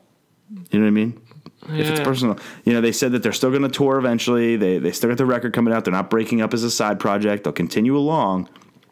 you 0.72 0.80
know 0.80 0.86
what 0.86 0.88
I 0.88 0.92
mean. 0.92 1.22
If 1.70 1.90
it's 1.90 2.00
personal, 2.00 2.38
you 2.64 2.72
know, 2.72 2.80
they 2.80 2.94
said 2.94 3.12
that 3.12 3.24
they're 3.24 3.34
still 3.34 3.50
going 3.50 3.64
to 3.64 3.70
tour 3.70 3.98
eventually. 3.98 4.56
They 4.56 4.78
they 4.78 4.94
still 4.94 5.10
got 5.10 5.18
the 5.18 5.26
record 5.26 5.54
coming 5.54 5.74
out. 5.74 5.84
They're 5.84 5.92
not 5.92 6.10
breaking 6.10 6.42
up 6.42 6.54
as 6.54 6.64
a 6.64 6.72
side 6.72 7.00
project. 7.00 7.44
They'll 7.44 7.52
continue 7.52 7.98
along. 7.98 8.48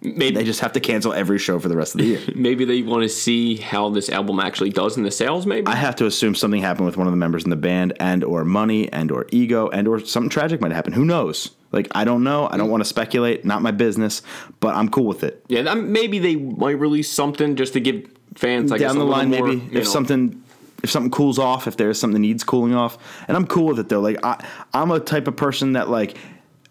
Maybe 0.05 0.35
They 0.35 0.43
just 0.43 0.59
have 0.61 0.73
to 0.73 0.79
cancel 0.79 1.13
every 1.13 1.37
show 1.37 1.59
for 1.59 1.67
the 1.67 1.75
rest 1.75 1.95
of 1.95 2.01
the 2.01 2.07
year. 2.07 2.21
maybe 2.35 2.65
they 2.65 2.81
want 2.81 3.03
to 3.03 3.09
see 3.09 3.57
how 3.57 3.89
this 3.89 4.09
album 4.09 4.39
actually 4.39 4.69
does 4.69 4.97
in 4.97 5.03
the 5.03 5.11
sales. 5.11 5.45
Maybe 5.45 5.67
I 5.67 5.75
have 5.75 5.95
to 5.97 6.05
assume 6.05 6.35
something 6.35 6.61
happened 6.61 6.85
with 6.85 6.97
one 6.97 7.07
of 7.07 7.11
the 7.11 7.17
members 7.17 7.43
in 7.43 7.49
the 7.49 7.55
band, 7.55 7.93
and 7.99 8.23
or 8.23 8.45
money, 8.45 8.91
and 8.91 9.11
or 9.11 9.25
ego, 9.31 9.69
and 9.69 9.87
or 9.87 9.99
something 9.99 10.29
tragic 10.29 10.61
might 10.61 10.71
happen. 10.71 10.93
Who 10.93 11.05
knows? 11.05 11.51
Like 11.71 11.87
I 11.91 12.03
don't 12.03 12.23
know. 12.23 12.47
I 12.49 12.57
don't 12.57 12.69
want 12.69 12.81
to 12.81 12.85
speculate. 12.85 13.45
Not 13.45 13.61
my 13.61 13.71
business. 13.71 14.21
But 14.59 14.75
I'm 14.75 14.89
cool 14.89 15.05
with 15.05 15.23
it. 15.23 15.43
yeah. 15.47 15.73
Maybe 15.73 16.19
they 16.19 16.35
might 16.35 16.79
release 16.79 17.11
something 17.11 17.55
just 17.55 17.73
to 17.73 17.79
give 17.79 18.09
fans 18.35 18.71
like 18.71 18.81
down 18.81 18.95
a 18.95 18.99
the 18.99 19.05
line, 19.05 19.29
more, 19.29 19.47
maybe 19.47 19.65
if 19.67 19.73
know. 19.73 19.83
something 19.83 20.41
if 20.83 20.91
something 20.91 21.11
cools 21.11 21.39
off, 21.39 21.67
if 21.67 21.77
there's 21.77 21.99
something 21.99 22.13
that 22.21 22.27
needs 22.27 22.43
cooling 22.43 22.75
off, 22.75 22.97
and 23.27 23.35
I'm 23.35 23.47
cool 23.47 23.65
with 23.67 23.79
it 23.79 23.89
though. 23.89 24.01
Like 24.01 24.23
I, 24.23 24.45
I'm 24.73 24.91
a 24.91 24.99
type 24.99 25.27
of 25.27 25.35
person 25.35 25.73
that 25.73 25.89
like 25.89 26.15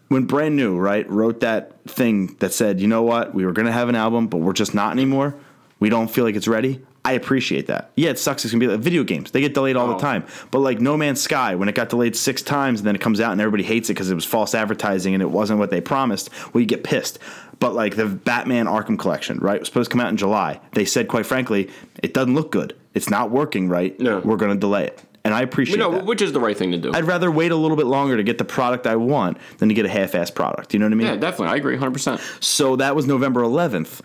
when 0.09 0.25
brand 0.25 0.57
new, 0.57 0.77
right, 0.79 1.09
wrote 1.11 1.40
that 1.40 1.81
thing 1.88 2.37
that 2.40 2.53
said, 2.53 2.81
you 2.81 2.87
know 2.88 3.03
what, 3.03 3.35
we 3.35 3.45
were 3.47 3.53
gonna 3.53 3.73
have 3.73 3.88
an 3.88 3.95
album, 3.95 4.27
but 4.29 4.38
we're 4.38 4.53
just 4.53 4.75
not 4.75 4.93
anymore. 4.93 5.35
We 5.81 5.88
don't 5.88 6.09
feel 6.11 6.25
like 6.25 6.37
it's 6.37 6.49
ready. 6.49 6.81
I 7.07 7.12
appreciate 7.12 7.67
that. 7.67 7.90
Yeah, 7.97 8.11
it 8.11 8.19
sucks. 8.19 8.45
It's 8.47 8.53
gonna 8.55 8.61
be 8.64 8.69
like 8.69 8.81
video 8.81 9.05
games. 9.05 9.31
They 9.31 9.43
get 9.43 9.53
delayed 9.53 9.77
all 9.77 9.90
Oh. 9.90 9.95
the 9.95 9.99
time. 10.01 10.25
But 10.51 10.61
like 10.61 10.81
No 10.81 10.97
Man's 10.97 11.21
Sky, 11.21 11.55
when 11.55 11.69
it 11.69 11.75
got 11.75 11.90
delayed 11.90 12.17
six 12.17 12.40
times, 12.40 12.81
and 12.81 12.87
then 12.87 12.95
it 12.95 13.03
comes 13.03 13.21
out 13.21 13.33
and 13.33 13.40
everybody 13.43 13.62
hates 13.62 13.90
it 13.90 13.95
because 13.95 14.11
it 14.11 14.14
was 14.14 14.25
false 14.25 14.55
advertising 14.55 15.12
and 15.12 15.23
it 15.23 15.29
wasn't 15.31 15.59
what 15.59 15.71
they 15.71 15.83
promised. 15.83 16.31
Well, 16.55 16.61
you 16.62 16.67
get 16.67 16.83
pissed. 16.83 17.19
But 17.61 17.75
like 17.75 17.97
the 17.97 18.07
Batman 18.07 18.64
Arkham 18.67 18.99
Collection, 18.99 19.38
right, 19.38 19.59
was 19.61 19.69
supposed 19.69 19.90
to 19.90 19.95
come 19.95 20.01
out 20.01 20.09
in 20.11 20.17
July. 20.17 20.61
They 20.73 20.87
said, 20.87 21.09
quite 21.09 21.27
frankly, 21.27 21.69
it 22.03 22.14
doesn't 22.14 22.35
look 22.35 22.51
good. 22.51 22.75
It's 22.95 23.11
not 23.11 23.31
working 23.31 23.69
right. 23.69 23.99
No. 24.01 24.21
We're 24.21 24.37
gonna 24.37 24.55
delay 24.57 24.85
it, 24.87 25.03
and 25.25 25.33
I 25.33 25.41
appreciate 25.43 25.77
you 25.77 25.79
know, 25.79 25.93
that. 25.93 26.05
which 26.05 26.21
is 26.21 26.33
the 26.33 26.41
right 26.41 26.57
thing 26.57 26.73
to 26.73 26.79
do. 26.79 26.93
I'd 26.93 27.05
rather 27.05 27.31
wait 27.31 27.51
a 27.51 27.57
little 27.57 27.77
bit 27.77 27.87
longer 27.87 28.17
to 28.17 28.23
get 28.23 28.39
the 28.39 28.45
product 28.45 28.87
I 28.87 28.97
want 28.97 29.39
than 29.59 29.69
to 29.69 29.75
get 29.75 29.87
a 29.87 29.89
half-ass 29.89 30.31
product. 30.31 30.75
You 30.75 30.81
know 30.81 30.87
what 30.87 30.93
I 30.93 30.97
mean? 30.97 31.07
yeah, 31.07 31.17
definitely. 31.17 31.55
I 31.55 31.57
agree, 31.57 31.77
hundred 31.77 31.95
percent. 31.95 32.21
So 32.41 32.77
that 32.77 32.95
was 32.95 33.07
November 33.07 33.43
11th. 33.43 34.01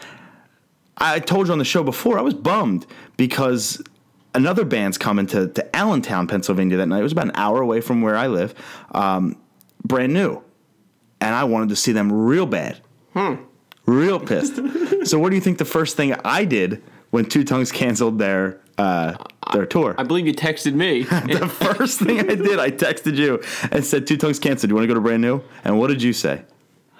I 0.97 1.19
told 1.19 1.47
you 1.47 1.53
on 1.53 1.59
the 1.59 1.65
show 1.65 1.83
before, 1.83 2.19
I 2.19 2.21
was 2.21 2.33
bummed 2.33 2.85
because 3.17 3.81
another 4.33 4.65
band's 4.65 4.97
coming 4.97 5.27
to, 5.27 5.47
to 5.47 5.75
Allentown, 5.75 6.27
Pennsylvania 6.27 6.77
that 6.77 6.87
night. 6.87 6.99
It 6.99 7.03
was 7.03 7.11
about 7.11 7.25
an 7.25 7.35
hour 7.35 7.61
away 7.61 7.81
from 7.81 8.01
where 8.01 8.15
I 8.15 8.27
live, 8.27 8.53
um, 8.91 9.37
brand 9.83 10.13
new. 10.13 10.41
And 11.21 11.35
I 11.35 11.43
wanted 11.45 11.69
to 11.69 11.75
see 11.75 11.91
them 11.91 12.11
real 12.11 12.45
bad. 12.45 12.79
Real 13.85 14.19
pissed. 14.19 14.55
so, 15.03 15.19
what 15.19 15.29
do 15.29 15.35
you 15.35 15.41
think 15.41 15.57
the 15.57 15.65
first 15.65 15.97
thing 15.97 16.13
I 16.23 16.45
did 16.45 16.81
when 17.09 17.25
Two 17.25 17.43
Tongues 17.43 17.71
canceled 17.71 18.19
their 18.19 18.61
uh, 18.77 19.15
their 19.51 19.65
tour? 19.65 19.95
I 19.97 20.03
believe 20.03 20.27
you 20.27 20.33
texted 20.33 20.73
me. 20.73 21.03
the 21.03 21.47
first 21.47 21.99
thing 21.99 22.19
I 22.19 22.35
did, 22.35 22.59
I 22.59 22.71
texted 22.71 23.15
you 23.15 23.41
and 23.71 23.85
said, 23.85 24.07
Two 24.07 24.17
Tongues 24.17 24.39
canceled. 24.39 24.69
Do 24.69 24.73
you 24.73 24.75
want 24.75 24.83
to 24.83 24.87
go 24.87 24.93
to 24.93 25.01
brand 25.01 25.21
new? 25.21 25.41
And 25.63 25.79
what 25.79 25.87
did 25.87 26.01
you 26.01 26.13
say? 26.13 26.43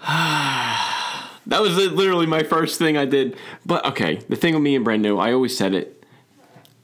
That 1.49 1.61
was 1.61 1.75
literally 1.75 2.27
my 2.27 2.43
first 2.43 2.77
thing 2.77 2.95
I 2.95 3.05
did. 3.05 3.35
But 3.65 3.83
okay, 3.83 4.17
the 4.29 4.35
thing 4.35 4.53
with 4.53 4.61
me 4.61 4.75
and 4.75 4.85
Brand 4.85 5.01
New, 5.01 5.17
I 5.17 5.33
always 5.33 5.57
said 5.57 5.73
it. 5.73 5.98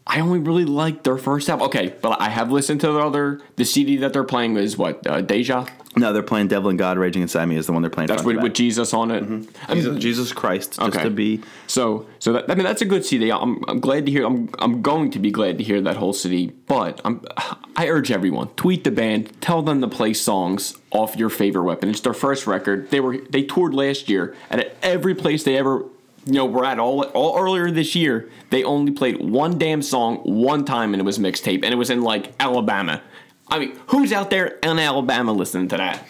I 0.08 0.20
only 0.20 0.40
really 0.40 0.66
like 0.66 1.04
their 1.04 1.18
first 1.18 1.50
album. 1.50 1.66
Okay, 1.68 1.94
but 2.02 2.22
I 2.22 2.30
have 2.30 2.52
listened 2.52 2.82
to 2.82 2.92
their 2.92 3.02
other. 3.02 3.42
The 3.56 3.66
CD 3.66 3.98
that 3.98 4.14
they're 4.14 4.24
playing 4.24 4.56
is 4.58 4.78
what 4.78 5.06
uh, 5.08 5.22
Deja. 5.22 5.66
No, 5.98 6.12
they're 6.12 6.24
playing 6.24 6.50
Devil 6.50 6.70
and 6.70 6.78
God 6.78 6.98
Raging 6.98 7.22
Inside 7.22 7.46
Me 7.46 7.56
is 7.56 7.68
the 7.68 7.72
one 7.72 7.82
they're 7.82 7.90
playing. 7.90 8.08
That's 8.08 8.24
with. 8.24 8.54
Jesus 8.54 8.94
on 8.94 9.12
it. 9.12 9.24
I 9.24 9.28
mean, 9.28 9.48
Jesus, 9.70 9.98
Jesus 10.00 10.34
Christ, 10.34 10.76
just 10.76 10.82
Okay. 10.96 11.04
to 11.04 11.10
be. 11.10 11.42
So, 11.68 12.06
so 12.20 12.34
that, 12.34 12.52
I 12.52 12.56
mean, 12.56 12.66
that's 12.66 12.82
a 12.82 12.86
good 12.86 13.06
CD. 13.06 13.32
I'm, 13.32 13.64
I'm 13.68 13.80
glad 13.80 14.06
to 14.06 14.12
hear. 14.12 14.26
I'm, 14.26 14.50
I'm 14.60 14.82
going 14.82 15.10
to 15.12 15.20
be 15.20 15.32
glad 15.32 15.58
to 15.58 15.64
hear 15.64 15.80
that 15.82 15.96
whole 15.96 16.12
CD. 16.14 16.48
But 16.68 17.00
I'm, 17.06 17.26
I 17.78 17.88
urge 17.88 18.12
everyone 18.12 18.50
tweet 18.56 18.84
the 18.84 18.92
band, 18.92 19.42
tell 19.42 19.62
them 19.62 19.82
to 19.82 19.88
play 19.88 20.14
songs 20.14 20.78
off 20.92 21.16
your 21.16 21.30
favorite 21.30 21.64
weapon. 21.64 21.90
It's 21.90 22.02
their 22.02 22.14
first 22.14 22.46
record. 22.46 22.90
They 22.92 23.00
were 23.00 23.18
they 23.30 23.44
toured 23.44 23.74
last 23.74 24.08
year, 24.10 24.36
and 24.50 24.62
at 24.62 24.76
every 24.84 25.16
place 25.16 25.44
they 25.44 25.58
ever, 25.58 25.84
you 26.26 26.34
know, 26.34 26.46
were 26.46 26.66
at 26.66 26.80
all 26.80 27.04
all 27.04 27.38
earlier 27.38 27.72
this 27.72 27.96
year, 27.96 28.30
they 28.50 28.64
only 28.64 28.92
played 28.92 29.22
one 29.22 29.58
damn 29.58 29.82
song 29.82 30.18
one 30.24 30.66
time, 30.66 30.94
and 30.94 31.02
it 31.02 31.06
was 31.06 31.20
mixtape, 31.20 31.64
and 31.64 31.74
it 31.74 31.78
was 31.78 31.90
in 31.90 32.02
like 32.02 32.34
Alabama. 32.40 33.02
I 33.48 33.60
mean, 33.60 33.80
who's 33.88 34.12
out 34.12 34.30
there 34.30 34.48
in 34.64 34.80
Alabama 34.80 35.32
listening 35.32 35.68
to 35.70 35.78
that? 35.78 36.04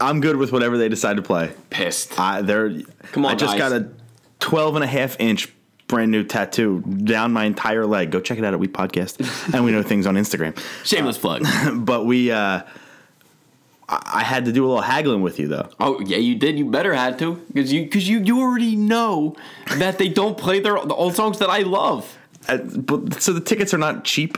I'm 0.00 0.20
good 0.20 0.36
with 0.36 0.52
whatever 0.52 0.78
they 0.78 0.88
decide 0.88 1.16
to 1.16 1.22
play. 1.22 1.52
Pissed. 1.70 2.18
I, 2.18 2.42
they're. 2.42 2.70
Come 3.12 3.24
on, 3.26 3.32
I 3.32 3.34
just 3.34 3.58
guys. 3.58 3.72
got 3.72 3.82
a 3.82 3.90
12 4.38 4.76
and 4.76 4.84
a 4.84 4.86
half 4.86 5.18
inch 5.18 5.52
brand 5.88 6.10
new 6.10 6.22
tattoo 6.22 6.80
down 6.80 7.32
my 7.32 7.44
entire 7.44 7.84
leg. 7.84 8.10
Go 8.10 8.20
check 8.20 8.38
it 8.38 8.44
out 8.44 8.52
at 8.52 8.60
We 8.60 8.68
Podcast, 8.68 9.52
and 9.52 9.64
we 9.64 9.72
know 9.72 9.82
things 9.82 10.06
on 10.06 10.14
Instagram. 10.14 10.58
Shameless 10.84 11.18
plug. 11.18 11.44
But 11.74 12.06
we, 12.06 12.30
uh, 12.30 12.62
I 13.88 14.22
had 14.22 14.44
to 14.44 14.52
do 14.52 14.66
a 14.66 14.68
little 14.68 14.82
haggling 14.82 15.22
with 15.22 15.38
you 15.38 15.48
though. 15.48 15.68
Oh 15.80 16.00
yeah, 16.00 16.18
you 16.18 16.34
did. 16.34 16.58
You 16.58 16.70
better 16.70 16.94
had 16.94 17.18
to, 17.20 17.36
because 17.52 17.72
you 17.72 17.84
because 17.84 18.06
you 18.06 18.20
you 18.20 18.40
already 18.40 18.76
know 18.76 19.34
that 19.76 19.98
they 19.98 20.08
don't 20.08 20.36
play 20.36 20.60
their 20.60 20.74
the 20.74 20.94
old 20.94 21.14
songs 21.14 21.38
that 21.38 21.48
I 21.48 21.60
love. 21.60 22.18
Uh, 22.48 22.58
but 22.58 23.22
so 23.22 23.32
the 23.32 23.40
tickets 23.40 23.72
are 23.72 23.78
not 23.78 24.04
cheap, 24.04 24.36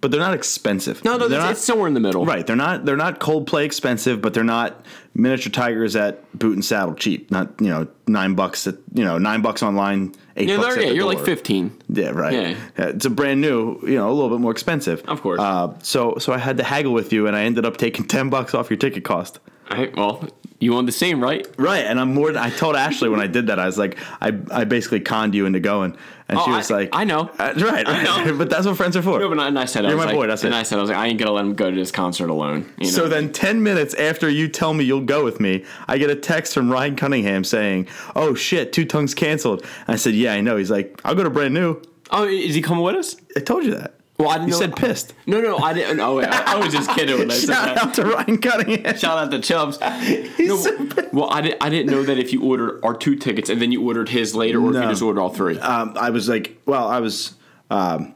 but 0.00 0.10
they're 0.10 0.20
not 0.20 0.34
expensive. 0.34 1.04
No, 1.04 1.16
no, 1.16 1.28
they're 1.28 1.40
not, 1.40 1.52
it's 1.52 1.64
somewhere 1.64 1.86
in 1.86 1.94
the 1.94 2.00
middle. 2.00 2.26
Right, 2.26 2.46
they're 2.46 2.56
not 2.56 2.84
they're 2.84 2.96
not 2.96 3.20
Coldplay 3.20 3.64
expensive, 3.64 4.20
but 4.20 4.34
they're 4.34 4.42
not 4.44 4.84
miniature 5.14 5.52
tigers 5.52 5.94
at 5.94 6.24
boot 6.36 6.54
and 6.54 6.64
saddle 6.64 6.94
cheap. 6.94 7.30
Not 7.30 7.52
you 7.60 7.68
know 7.68 7.86
nine 8.08 8.34
bucks 8.34 8.66
at 8.66 8.76
you 8.94 9.04
know 9.04 9.18
nine 9.18 9.42
bucks 9.42 9.62
online, 9.62 10.14
eight 10.38 10.48
Yeah, 10.48 10.56
bucks 10.56 10.76
at 10.76 10.82
yeah, 10.82 10.88
the 10.88 10.94
you're 10.94 11.04
like 11.04 11.24
15. 11.24 11.82
Yeah, 11.90 12.10
right. 12.10 12.32
Yeah. 12.32 12.54
Uh, 12.78 12.88
It's 12.94 13.04
a 13.04 13.10
brand 13.10 13.40
new, 13.40 13.78
you 13.82 13.96
know, 13.96 14.08
a 14.10 14.14
little 14.14 14.30
bit 14.30 14.40
more 14.40 14.52
expensive. 14.52 15.02
Of 15.06 15.20
course. 15.20 15.40
Uh, 15.40 15.74
so 15.82 16.16
so 16.18 16.32
I 16.32 16.38
had 16.38 16.56
to 16.58 16.64
haggle 16.64 16.92
with 16.94 17.12
you, 17.12 17.26
and 17.26 17.36
I 17.36 17.42
ended 17.42 17.64
up 17.66 17.76
taking 17.76 18.06
ten 18.16 18.30
bucks 18.30 18.54
off 18.54 18.70
your 18.70 18.78
ticket 18.78 19.04
cost. 19.04 19.40
All 19.70 19.76
right, 19.76 19.94
well, 19.96 20.26
you 20.60 20.72
want 20.72 20.86
the 20.86 20.92
same, 20.92 21.22
right? 21.22 21.46
Right, 21.56 21.84
and 21.84 22.00
I'm 22.00 22.14
more. 22.14 22.36
I 22.36 22.50
told 22.50 22.74
Ashley 22.76 23.08
when 23.08 23.20
I 23.20 23.26
did 23.28 23.46
that, 23.46 23.58
I 23.60 23.66
was 23.66 23.78
like, 23.78 23.96
I, 24.20 24.36
I 24.50 24.64
basically 24.64 25.00
conned 25.00 25.34
you 25.34 25.46
into 25.46 25.60
going, 25.60 25.96
and 26.28 26.38
she 26.40 26.50
Oh, 26.50 26.56
was 26.56 26.70
I- 26.70 26.74
like, 26.74 26.88
I 26.92 27.04
know. 27.04 27.30
Uh, 27.38 27.52
right, 27.58 27.86
I 27.86 28.04
right. 28.04 28.26
know. 28.26 28.36
but 28.36 28.50
that's 28.50 28.66
what 28.66 28.76
friends 28.76 28.96
are 28.96 29.02
for. 29.02 29.20
No, 29.20 29.28
but 29.28 29.38
I, 29.38 29.46
and 29.48 29.58
I 29.58 29.66
said, 29.66 29.84
You're 29.84 29.94
was 29.94 30.06
my 30.06 30.12
like, 30.12 30.14
boy, 30.16 30.26
that's 30.26 30.42
and 30.42 30.52
it. 30.52 30.56
I 30.56 30.62
said, 30.64 30.78
I 30.78 30.80
was 30.80 30.90
like, 30.90 30.98
I 30.98 31.06
ain't 31.06 31.18
gonna 31.18 31.30
let 31.32 31.44
him 31.44 31.54
go 31.54 31.70
to 31.70 31.76
this 31.76 31.92
concert 31.92 32.28
alone. 32.28 32.70
You 32.78 32.86
know? 32.86 32.90
So 32.90 33.08
then, 33.08 33.32
10 33.32 33.62
minutes 33.62 33.94
after 33.94 34.28
you 34.28 34.48
tell 34.48 34.74
me 34.74 34.84
you'll 34.84 35.00
go 35.02 35.24
with 35.24 35.38
me, 35.40 35.64
I 35.86 35.96
get 35.98 36.10
a 36.10 36.16
text 36.16 36.54
from 36.54 36.70
Ryan 36.72 36.96
Cunningham 36.96 37.44
saying, 37.44 37.86
Oh 38.16 38.34
shit, 38.34 38.72
Two 38.72 38.84
Tongues 38.84 39.14
canceled. 39.14 39.62
And 39.86 39.94
I 39.94 39.96
said, 39.96 40.14
Yeah, 40.14 40.32
I 40.34 40.40
know. 40.40 40.56
He's 40.56 40.70
like, 40.70 41.00
I'll 41.04 41.14
go 41.14 41.22
to 41.22 41.30
brand 41.30 41.54
new. 41.54 41.80
oh, 42.10 42.24
is 42.26 42.54
he 42.54 42.62
coming 42.62 42.82
with 42.82 42.96
us? 42.96 43.14
I 43.36 43.40
told 43.40 43.64
you 43.64 43.74
that. 43.76 43.94
Well, 44.18 44.30
I 44.30 44.38
didn't 44.38 44.48
You 44.48 44.52
know. 44.54 44.58
said 44.58 44.76
pissed. 44.76 45.14
no, 45.26 45.40
no, 45.40 45.58
I 45.58 45.72
didn't. 45.72 46.00
Oh, 46.00 46.18
I, 46.18 46.24
I 46.54 46.56
was 46.56 46.72
just 46.72 46.90
kidding 46.90 47.18
when 47.18 47.30
I 47.30 47.34
said 47.34 47.50
that. 47.50 47.64
Shout 47.66 47.74
that. 47.76 47.86
out 47.86 47.94
to 47.94 48.02
Ryan 48.04 48.38
Cunningham. 48.38 48.96
Shout 48.98 49.16
out 49.18 49.30
to 49.30 49.38
Chubbs. 49.40 49.78
No, 50.40 51.08
well, 51.12 51.30
I 51.30 51.40
didn't. 51.40 51.62
I 51.62 51.68
didn't 51.68 51.90
know 51.92 52.02
that 52.02 52.18
if 52.18 52.32
you 52.32 52.42
ordered 52.42 52.80
our 52.84 52.94
two 52.96 53.14
tickets 53.16 53.48
and 53.48 53.62
then 53.62 53.70
you 53.70 53.86
ordered 53.86 54.08
his 54.08 54.34
later, 54.34 54.60
or 54.60 54.68
if 54.70 54.74
No. 54.74 54.82
you 54.82 54.88
just 54.88 55.02
ordered 55.02 55.20
all 55.20 55.32
three. 55.32 55.58
um, 55.60 55.94
I 55.96 56.10
was 56.10 56.28
like, 56.28 56.60
well, 56.66 56.88
I 56.88 56.98
was 57.00 57.34
um, 57.70 58.14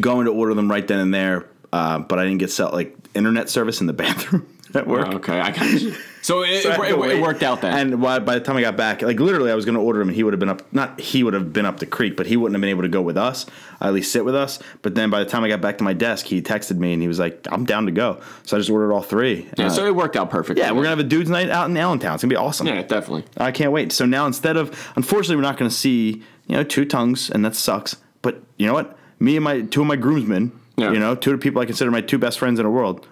going 0.00 0.26
to 0.26 0.32
order 0.32 0.54
them 0.54 0.70
right 0.70 0.86
then 0.86 0.98
and 1.00 1.12
there, 1.12 1.48
uh, 1.72 1.98
but 1.98 2.18
I 2.20 2.24
didn't 2.24 2.38
get 2.38 2.50
cell 2.52 2.70
like 2.72 2.96
internet 3.14 3.50
service 3.50 3.80
in 3.80 3.86
the 3.88 3.92
bathroom 3.92 4.46
at 4.74 4.86
work. 4.86 5.08
Oh, 5.10 5.16
okay, 5.16 5.40
I 5.40 5.50
got 5.50 5.68
you. 5.80 5.94
So 6.22 6.42
it, 6.44 6.62
So 6.62 6.70
I 6.70 6.86
it, 6.86 7.16
it, 7.16 7.20
worked 7.20 7.42
out 7.42 7.62
then. 7.62 7.76
And 7.92 8.00
by, 8.00 8.20
by 8.20 8.34
the 8.34 8.40
time 8.40 8.56
I 8.56 8.60
got 8.60 8.76
back, 8.76 9.02
like 9.02 9.18
literally, 9.18 9.50
I 9.50 9.56
was 9.56 9.64
going 9.64 9.74
to 9.74 9.80
order 9.80 10.00
him, 10.00 10.08
and 10.08 10.14
he 10.16 10.22
would 10.22 10.32
have 10.32 10.38
been 10.40 10.48
up. 10.48 10.62
Not 10.72 11.00
he 11.00 11.24
would 11.24 11.34
have 11.34 11.52
been 11.52 11.66
up 11.66 11.80
the 11.80 11.86
creek, 11.86 12.16
but 12.16 12.26
he 12.26 12.36
wouldn't 12.36 12.54
have 12.54 12.60
been 12.60 12.70
able 12.70 12.82
to 12.82 12.88
go 12.88 13.02
with 13.02 13.16
us. 13.16 13.44
At 13.80 13.92
least 13.92 14.12
sit 14.12 14.24
with 14.24 14.36
us. 14.36 14.60
But 14.82 14.94
then 14.94 15.10
by 15.10 15.18
the 15.18 15.28
time 15.28 15.42
I 15.42 15.48
got 15.48 15.60
back 15.60 15.78
to 15.78 15.84
my 15.84 15.92
desk, 15.92 16.26
he 16.26 16.40
texted 16.40 16.76
me 16.78 16.92
and 16.92 17.02
he 17.02 17.08
was 17.08 17.18
like, 17.18 17.44
"I'm 17.50 17.64
down 17.64 17.86
to 17.86 17.92
go." 17.92 18.20
So 18.44 18.56
I 18.56 18.60
just 18.60 18.70
ordered 18.70 18.92
all 18.92 19.02
three. 19.02 19.48
yeah, 19.58 19.66
Uh, 19.66 19.70
so 19.70 19.84
it 19.84 19.96
worked 19.96 20.14
out 20.16 20.30
perfectly. 20.30 20.62
yeah, 20.62 20.70
we're 20.70 20.78
gonna 20.84 20.90
have 20.90 21.00
a 21.00 21.02
dudes' 21.04 21.28
night 21.28 21.50
out 21.50 21.68
in 21.68 21.76
Allentown. 21.76 22.14
It's 22.14 22.22
gonna 22.22 22.30
be 22.30 22.36
awesome. 22.36 22.68
Yeah, 22.68 22.82
definitely. 22.82 23.24
I 23.36 23.50
can't 23.50 23.72
wait. 23.72 23.90
So 23.90 24.06
now 24.06 24.24
instead 24.26 24.56
of, 24.56 24.68
unfortunately, 24.94 25.36
we're 25.36 25.42
not 25.42 25.56
going 25.56 25.68
to 25.70 25.76
see 25.76 26.22
you 26.46 26.56
know 26.56 26.62
two 26.62 26.84
tongues, 26.84 27.30
and 27.30 27.44
that 27.44 27.56
sucks. 27.56 27.96
But 28.22 28.40
you 28.58 28.66
know 28.68 28.74
what? 28.74 28.96
Me 29.18 29.34
and 29.36 29.42
my 29.44 29.62
two 29.62 29.80
of 29.80 29.88
my 29.88 29.96
groomsmen, 29.96 30.52
Yeah. 30.76 30.92
you 30.92 31.00
know, 31.00 31.16
two 31.16 31.32
of 31.32 31.40
the 31.40 31.42
people 31.42 31.60
I 31.60 31.64
consider 31.66 31.90
my 31.90 32.00
two 32.00 32.18
best 32.18 32.38
friends 32.38 32.60
in 32.60 32.64
the 32.64 32.70
world, 32.70 33.08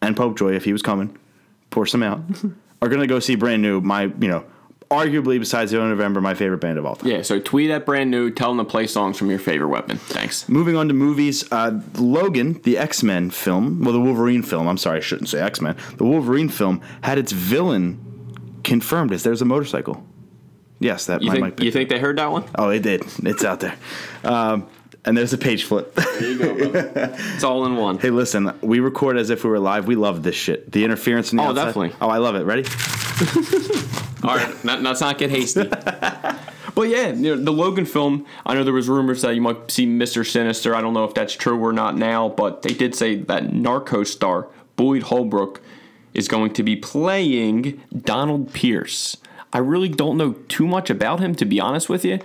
and 0.00 0.16
Pope 0.16 0.38
Joy, 0.38 0.52
if 0.54 0.64
he 0.64 0.72
was 0.72 0.80
coming, 0.80 1.14
pour 1.70 1.86
some 1.86 2.02
out, 2.02 2.20
are 2.82 2.88
going 2.88 3.00
to 3.00 3.06
go 3.06 3.18
see 3.20 3.34
brand 3.36 3.62
new. 3.62 3.80
My 3.80 4.02
you 4.04 4.28
know, 4.28 4.44
arguably 4.90 5.38
besides 5.38 5.74
Early 5.74 5.88
November, 5.88 6.20
my 6.20 6.34
favorite 6.34 6.58
band 6.58 6.78
of 6.78 6.86
all 6.86 6.96
time. 6.96 7.10
Yeah, 7.10 7.22
so 7.22 7.38
tweet 7.38 7.70
at 7.70 7.84
brand 7.84 8.10
new. 8.10 8.30
Tell 8.30 8.54
them 8.54 8.64
to 8.64 8.70
play 8.70 8.86
songs 8.86 9.18
from 9.18 9.28
your 9.30 9.38
favorite 9.38 9.68
weapon. 9.68 9.98
Thanks. 9.98 10.48
Moving 10.48 10.76
on 10.76 10.88
to 10.88 10.94
movies, 10.94 11.44
uh, 11.52 11.80
Logan, 11.96 12.60
the 12.62 12.78
X 12.78 13.02
Men 13.02 13.30
film, 13.30 13.82
well, 13.82 13.92
the 13.92 14.00
Wolverine 14.00 14.42
film. 14.42 14.66
I'm 14.68 14.78
sorry, 14.78 14.98
I 14.98 15.00
shouldn't 15.00 15.28
say 15.28 15.40
X 15.40 15.60
Men. 15.60 15.76
The 15.96 16.04
Wolverine 16.04 16.48
film 16.48 16.80
had 17.02 17.18
its 17.18 17.32
villain 17.32 18.04
confirmed 18.64 19.12
as 19.12 19.22
there's 19.22 19.42
a 19.42 19.46
motorcycle. 19.46 20.04
Yes, 20.80 21.06
that 21.06 21.22
You 21.22 21.28
might, 21.28 21.32
think 21.32 21.42
might 21.42 21.56
be. 21.56 21.64
you 21.64 21.72
think 21.72 21.88
they 21.88 21.98
heard 21.98 22.18
that 22.18 22.30
one? 22.30 22.44
Oh, 22.54 22.68
it 22.68 22.80
did. 22.84 23.02
It's 23.24 23.44
out 23.44 23.58
there. 23.60 23.74
Um, 24.22 24.68
and 25.08 25.16
there's 25.16 25.32
a 25.32 25.38
page 25.38 25.64
flip. 25.64 25.94
There 25.94 26.22
you 26.22 26.38
go. 26.38 26.70
Bro. 26.70 26.80
it's 27.34 27.42
all 27.42 27.64
in 27.64 27.76
one. 27.76 27.98
hey, 27.98 28.10
listen, 28.10 28.52
we 28.60 28.78
record 28.80 29.16
as 29.16 29.30
if 29.30 29.42
we 29.42 29.48
were 29.50 29.58
live. 29.58 29.86
We 29.86 29.96
love 29.96 30.22
this 30.22 30.34
shit. 30.36 30.70
The 30.70 30.84
interference 30.84 31.32
in 31.32 31.38
the 31.38 31.44
Oh, 31.44 31.46
outside- 31.46 31.64
definitely. 31.64 31.96
Oh, 32.00 32.08
I 32.10 32.18
love 32.18 32.34
it. 32.36 32.44
Ready? 32.44 32.64
All 34.24 34.36
right, 34.36 34.64
not, 34.64 34.82
let's 34.82 35.00
not 35.00 35.16
get 35.16 35.30
hasty. 35.30 35.62
but 36.74 36.82
yeah, 36.88 37.08
you 37.12 37.36
know, 37.36 37.42
the 37.42 37.52
Logan 37.52 37.86
film. 37.86 38.26
I 38.44 38.52
know 38.54 38.64
there 38.64 38.72
was 38.74 38.88
rumors 38.88 39.22
that 39.22 39.34
you 39.34 39.40
might 39.40 39.70
see 39.70 39.86
Mister 39.86 40.24
Sinister. 40.24 40.74
I 40.74 40.80
don't 40.80 40.92
know 40.92 41.04
if 41.04 41.14
that's 41.14 41.32
true 41.34 41.58
or 41.58 41.72
not 41.72 41.96
now, 41.96 42.28
but 42.28 42.62
they 42.62 42.74
did 42.74 42.94
say 42.94 43.14
that 43.14 43.52
Narco 43.54 44.02
star 44.04 44.48
Boyd 44.76 45.04
Holbrook 45.04 45.62
is 46.14 46.28
going 46.28 46.52
to 46.54 46.62
be 46.62 46.76
playing 46.76 47.80
Donald 47.96 48.52
Pierce. 48.52 49.16
I 49.52 49.58
really 49.58 49.88
don't 49.88 50.16
know 50.18 50.32
too 50.48 50.66
much 50.66 50.90
about 50.90 51.20
him, 51.20 51.34
to 51.36 51.44
be 51.46 51.58
honest 51.60 51.88
with 51.88 52.04
you. 52.04 52.18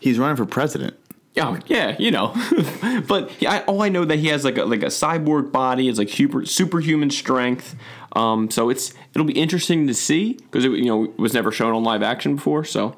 He's 0.00 0.18
running 0.18 0.36
for 0.36 0.44
president. 0.44 0.96
Oh 1.36 1.58
yeah, 1.66 1.94
you 1.98 2.10
know, 2.10 2.34
but 3.06 3.30
yeah, 3.40 3.52
I, 3.52 3.60
all 3.64 3.82
I 3.82 3.88
know 3.90 4.04
that 4.04 4.18
he 4.18 4.28
has 4.28 4.44
like 4.44 4.58
a 4.58 4.64
like 4.64 4.82
a 4.82 4.86
cyborg 4.86 5.52
body, 5.52 5.88
is 5.88 5.98
like 5.98 6.08
super 6.08 6.44
superhuman 6.44 7.10
strength. 7.10 7.76
Um, 8.16 8.50
so 8.50 8.70
it's 8.70 8.92
it'll 9.14 9.26
be 9.26 9.38
interesting 9.38 9.86
to 9.86 9.94
see 9.94 10.32
because 10.32 10.64
it 10.64 10.72
you 10.72 10.86
know 10.86 11.12
was 11.16 11.34
never 11.34 11.52
shown 11.52 11.74
on 11.74 11.84
live 11.84 12.02
action 12.02 12.36
before. 12.36 12.64
So, 12.64 12.88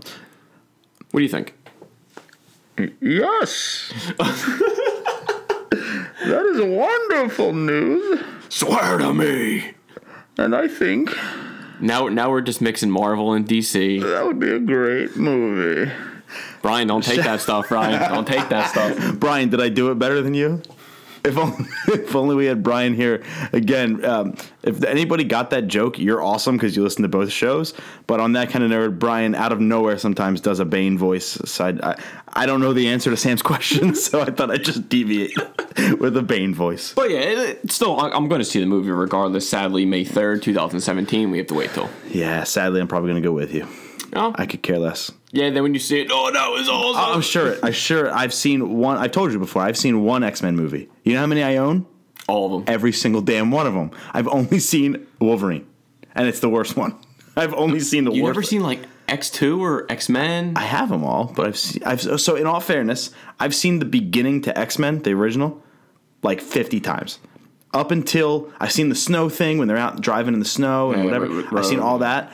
what 1.11 1.19
do 1.19 1.23
you 1.23 1.29
think? 1.29 1.55
Yes. 3.01 3.93
that 4.19 4.87
is 6.55 6.62
wonderful 6.64 7.53
news. 7.53 8.21
Swear 8.49 8.97
to 8.99 9.12
me. 9.12 9.73
And 10.38 10.57
I 10.57 10.66
think 10.69 11.11
Now 11.81 12.09
now 12.09 12.31
we're 12.31 12.40
just 12.40 12.62
mixing 12.62 12.90
Marvel 12.90 13.35
and 13.35 13.47
DC. 13.47 14.01
that 14.03 14.25
would 14.27 14.40
be 14.40 14.51
a 14.51 14.59
great 14.59 15.16
movie. 15.16 15.93
Brian, 16.62 16.87
don't 16.88 17.03
take 17.05 17.23
that 17.23 17.40
stuff. 17.40 17.69
Brian, 17.69 17.99
don't 18.11 18.27
take 18.27 18.49
that 18.49 18.71
stuff. 18.71 19.16
Brian, 19.21 19.49
did 19.49 19.61
I 19.61 19.69
do 19.69 19.90
it 19.90 19.99
better 19.99 20.21
than 20.23 20.35
you? 20.35 20.62
If 21.23 21.37
only, 21.37 21.66
if 21.88 22.16
only 22.16 22.35
we 22.35 22.47
had 22.47 22.62
Brian 22.62 22.95
here 22.95 23.23
again. 23.53 24.03
Um, 24.07 24.37
if 24.62 24.83
anybody 24.85 25.23
got 25.25 25.51
that 25.51 25.66
joke, 25.66 25.99
you're 25.99 26.23
awesome 26.23 26.57
because 26.57 26.75
you 26.75 26.83
listen 26.83 27.03
to 27.03 27.09
both 27.09 27.31
shows. 27.31 27.75
But 28.07 28.21
on 28.21 28.33
that 28.33 28.49
kind 28.49 28.64
of 28.64 28.71
nerd, 28.71 28.99
Brian 28.99 29.35
out 29.35 29.53
of 29.53 29.61
nowhere 29.61 29.99
sometimes 29.99 30.40
does 30.40 30.61
a 30.61 30.64
Bane 30.64 30.97
voice. 30.97 31.38
So 31.45 31.66
I, 31.66 31.90
I, 31.90 32.03
I 32.33 32.47
don't 32.47 32.61
know 32.62 32.73
the 32.73 32.88
answer 32.88 33.11
to 33.11 33.19
Sam's 33.19 33.43
question, 33.51 33.95
so 33.95 34.23
I 34.23 34.27
thought 34.31 34.51
I'd 34.51 34.64
just 34.64 34.88
deviate 34.88 35.37
with 35.99 36.16
a 36.16 36.23
Bane 36.23 36.55
voice. 36.55 36.95
But 36.95 37.11
yeah, 37.11 37.19
it, 37.19 37.38
it- 37.64 37.71
still, 37.71 38.01
I'm 38.01 38.29
going 38.29 38.40
to 38.40 38.45
see 38.47 38.61
the 38.61 38.64
movie 38.66 38.90
regardless. 38.90 39.47
Sadly, 39.47 39.85
May 39.85 40.07
3rd, 40.07 40.40
2017. 40.43 41.31
We 41.31 41.37
have 41.37 41.47
to 41.49 41.55
wait 41.55 41.71
till. 41.75 41.90
Yeah, 42.09 42.45
sadly, 42.45 42.81
I'm 42.81 42.88
probably 42.88 43.11
gonna 43.11 43.21
go 43.21 43.33
with 43.33 43.53
you. 43.53 43.69
Oh, 44.14 44.33
I 44.37 44.47
could 44.47 44.62
care 44.62 44.79
less. 44.79 45.12
Yeah. 45.33 45.51
Then 45.51 45.62
when 45.62 45.75
you 45.75 45.81
see 45.81 46.01
it, 46.01 46.09
oh, 46.11 46.31
that 46.33 46.49
was 46.51 46.69
awesome. 46.69 47.14
I'm 47.16 47.23
sure. 47.23 47.57
I 47.62 47.71
sure. 47.71 48.12
I've 48.12 48.35
seen 48.35 48.77
one. 48.79 48.97
I've 48.99 49.12
told 49.12 49.33
you 49.33 49.38
before. 49.38 49.62
I've 49.62 49.79
seen 49.79 50.03
one 50.05 50.23
X 50.25 50.43
Men 50.43 50.57
movie. 50.57 50.88
You 51.05 51.14
know 51.14 51.21
how 51.21 51.27
many 51.27 51.43
I 51.43 51.57
own? 51.57 51.87
All 52.29 52.47
of 52.47 52.64
them. 52.64 52.73
every 52.73 52.93
single 52.93 53.23
damn 53.23 53.51
one 53.51 53.66
of 53.66 53.75
them. 53.75 53.90
I've 54.12 54.29
only 54.29 54.61
seen 54.61 55.07
Wolverine, 55.21 55.66
and 56.14 56.29
it's 56.29 56.40
the 56.40 56.49
worst 56.49 56.77
one. 56.77 56.95
I've 57.37 57.55
only 57.55 57.81
seen 57.81 58.05
the 58.05 58.11
Wolverine. 58.11 58.16
You 58.19 58.25
worst. 58.25 58.37
ever 58.37 58.43
seen 58.45 58.62
like 58.62 58.81
X2 59.09 59.59
or 59.59 59.90
X 59.90 60.09
Men? 60.09 60.53
I 60.57 60.61
have 60.61 60.88
them 60.90 61.03
all, 61.05 61.33
but 61.35 61.47
I've 61.47 61.59
seen. 61.59 61.83
I've 61.85 62.01
so 62.01 62.37
in 62.37 62.47
all 62.47 62.61
fairness, 62.61 63.11
I've 63.40 63.55
seen 63.55 63.79
the 63.81 63.85
beginning 63.85 64.43
to 64.43 64.57
X 64.57 64.79
Men, 64.79 65.01
the 65.03 65.12
original, 65.12 65.62
like 66.23 66.40
fifty 66.40 66.81
times. 66.81 67.19
Up 67.73 67.93
until 67.93 68.53
I've 68.59 68.73
seen 68.73 68.88
the 68.88 68.97
snow 68.97 69.29
thing 69.29 69.59
when 69.59 69.69
they're 69.69 69.77
out 69.77 70.01
driving 70.01 70.35
in 70.35 70.40
the 70.40 70.45
snow 70.47 70.90
and 70.93 71.05
Yeah, 71.05 71.19
whatever. 71.21 71.57
I've 71.57 71.66
seen 71.66 71.79
all 71.79 71.99
that. 71.99 72.33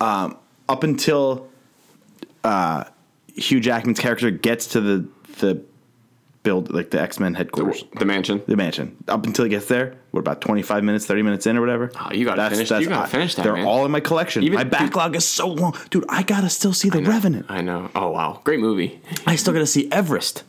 Um, 0.00 0.38
up 0.68 0.84
until 0.84 1.49
uh, 2.44 2.84
Hugh 3.34 3.60
Jackman's 3.60 3.98
character 3.98 4.30
gets 4.30 4.68
to 4.68 4.80
the 4.80 5.08
the 5.40 5.62
build 6.42 6.72
like 6.72 6.90
the 6.90 7.00
X 7.00 7.20
Men 7.20 7.34
headquarters. 7.34 7.84
The 7.98 8.04
Mansion. 8.06 8.42
the 8.46 8.56
mansion. 8.56 8.96
Up 9.08 9.26
until 9.26 9.44
he 9.44 9.50
gets 9.50 9.66
there, 9.66 9.94
we're 10.12 10.20
about 10.20 10.40
25 10.40 10.82
minutes, 10.84 11.04
30 11.06 11.22
minutes 11.22 11.46
in 11.46 11.56
or 11.56 11.60
whatever. 11.60 11.92
Oh, 12.00 12.12
you 12.12 12.24
gotta 12.24 12.48
finish- 12.48 12.70
you 12.70 12.88
gotta 12.88 13.08
finish 13.10 13.34
that, 13.34 13.42
They're 13.42 13.52
man. 13.54 13.66
all 13.66 13.84
in 13.84 13.90
my 13.90 14.00
collection. 14.00 14.42
Even- 14.44 14.56
my 14.56 14.64
backlog 14.64 15.14
is 15.16 15.26
so 15.26 15.48
long. 15.48 15.76
Dude, 15.90 16.06
I 16.08 16.22
gotta 16.22 16.48
still 16.48 16.72
see 16.72 16.88
The 16.88 17.02
Revenant. 17.02 17.46
I 17.50 17.60
know. 17.60 17.90
Oh 17.94 18.08
wow, 18.10 18.40
great 18.44 18.60
movie. 18.60 19.00
I 19.26 19.36
still 19.36 19.52
gotta 19.52 19.66
see 19.66 19.90
Everest. 19.92 20.44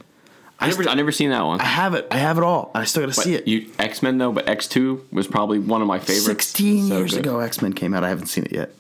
I 0.62 0.68
never, 0.70 0.88
I 0.90 0.94
never 0.94 1.12
seen 1.12 1.32
that 1.32 1.44
one. 1.44 1.60
I 1.60 1.64
have 1.66 1.96
it. 1.96 2.08
I 2.12 2.18
have 2.18 2.38
it 2.38 2.44
all. 2.44 2.70
I 2.76 2.84
still 2.86 3.02
gotta 3.02 3.14
see 3.20 3.34
it. 3.34 3.48
You 3.48 3.70
X 3.80 4.02
Men 4.04 4.18
though, 4.20 4.32
but 4.32 4.48
X 4.48 4.68
Two 4.68 5.06
was 5.12 5.28
probably 5.28 5.58
one 5.60 5.82
of 5.82 5.88
my 5.88 5.98
favorites. 6.00 6.26
16 6.26 6.88
So 6.88 6.98
years 7.00 7.12
good. 7.12 7.20
ago, 7.22 7.40
X 7.40 7.62
Men 7.62 7.74
came 7.74 7.94
out. 7.96 8.04
I 8.04 8.10
haven't 8.10 8.28
seen 8.28 8.44
it 8.46 8.52
yet. 8.54 8.72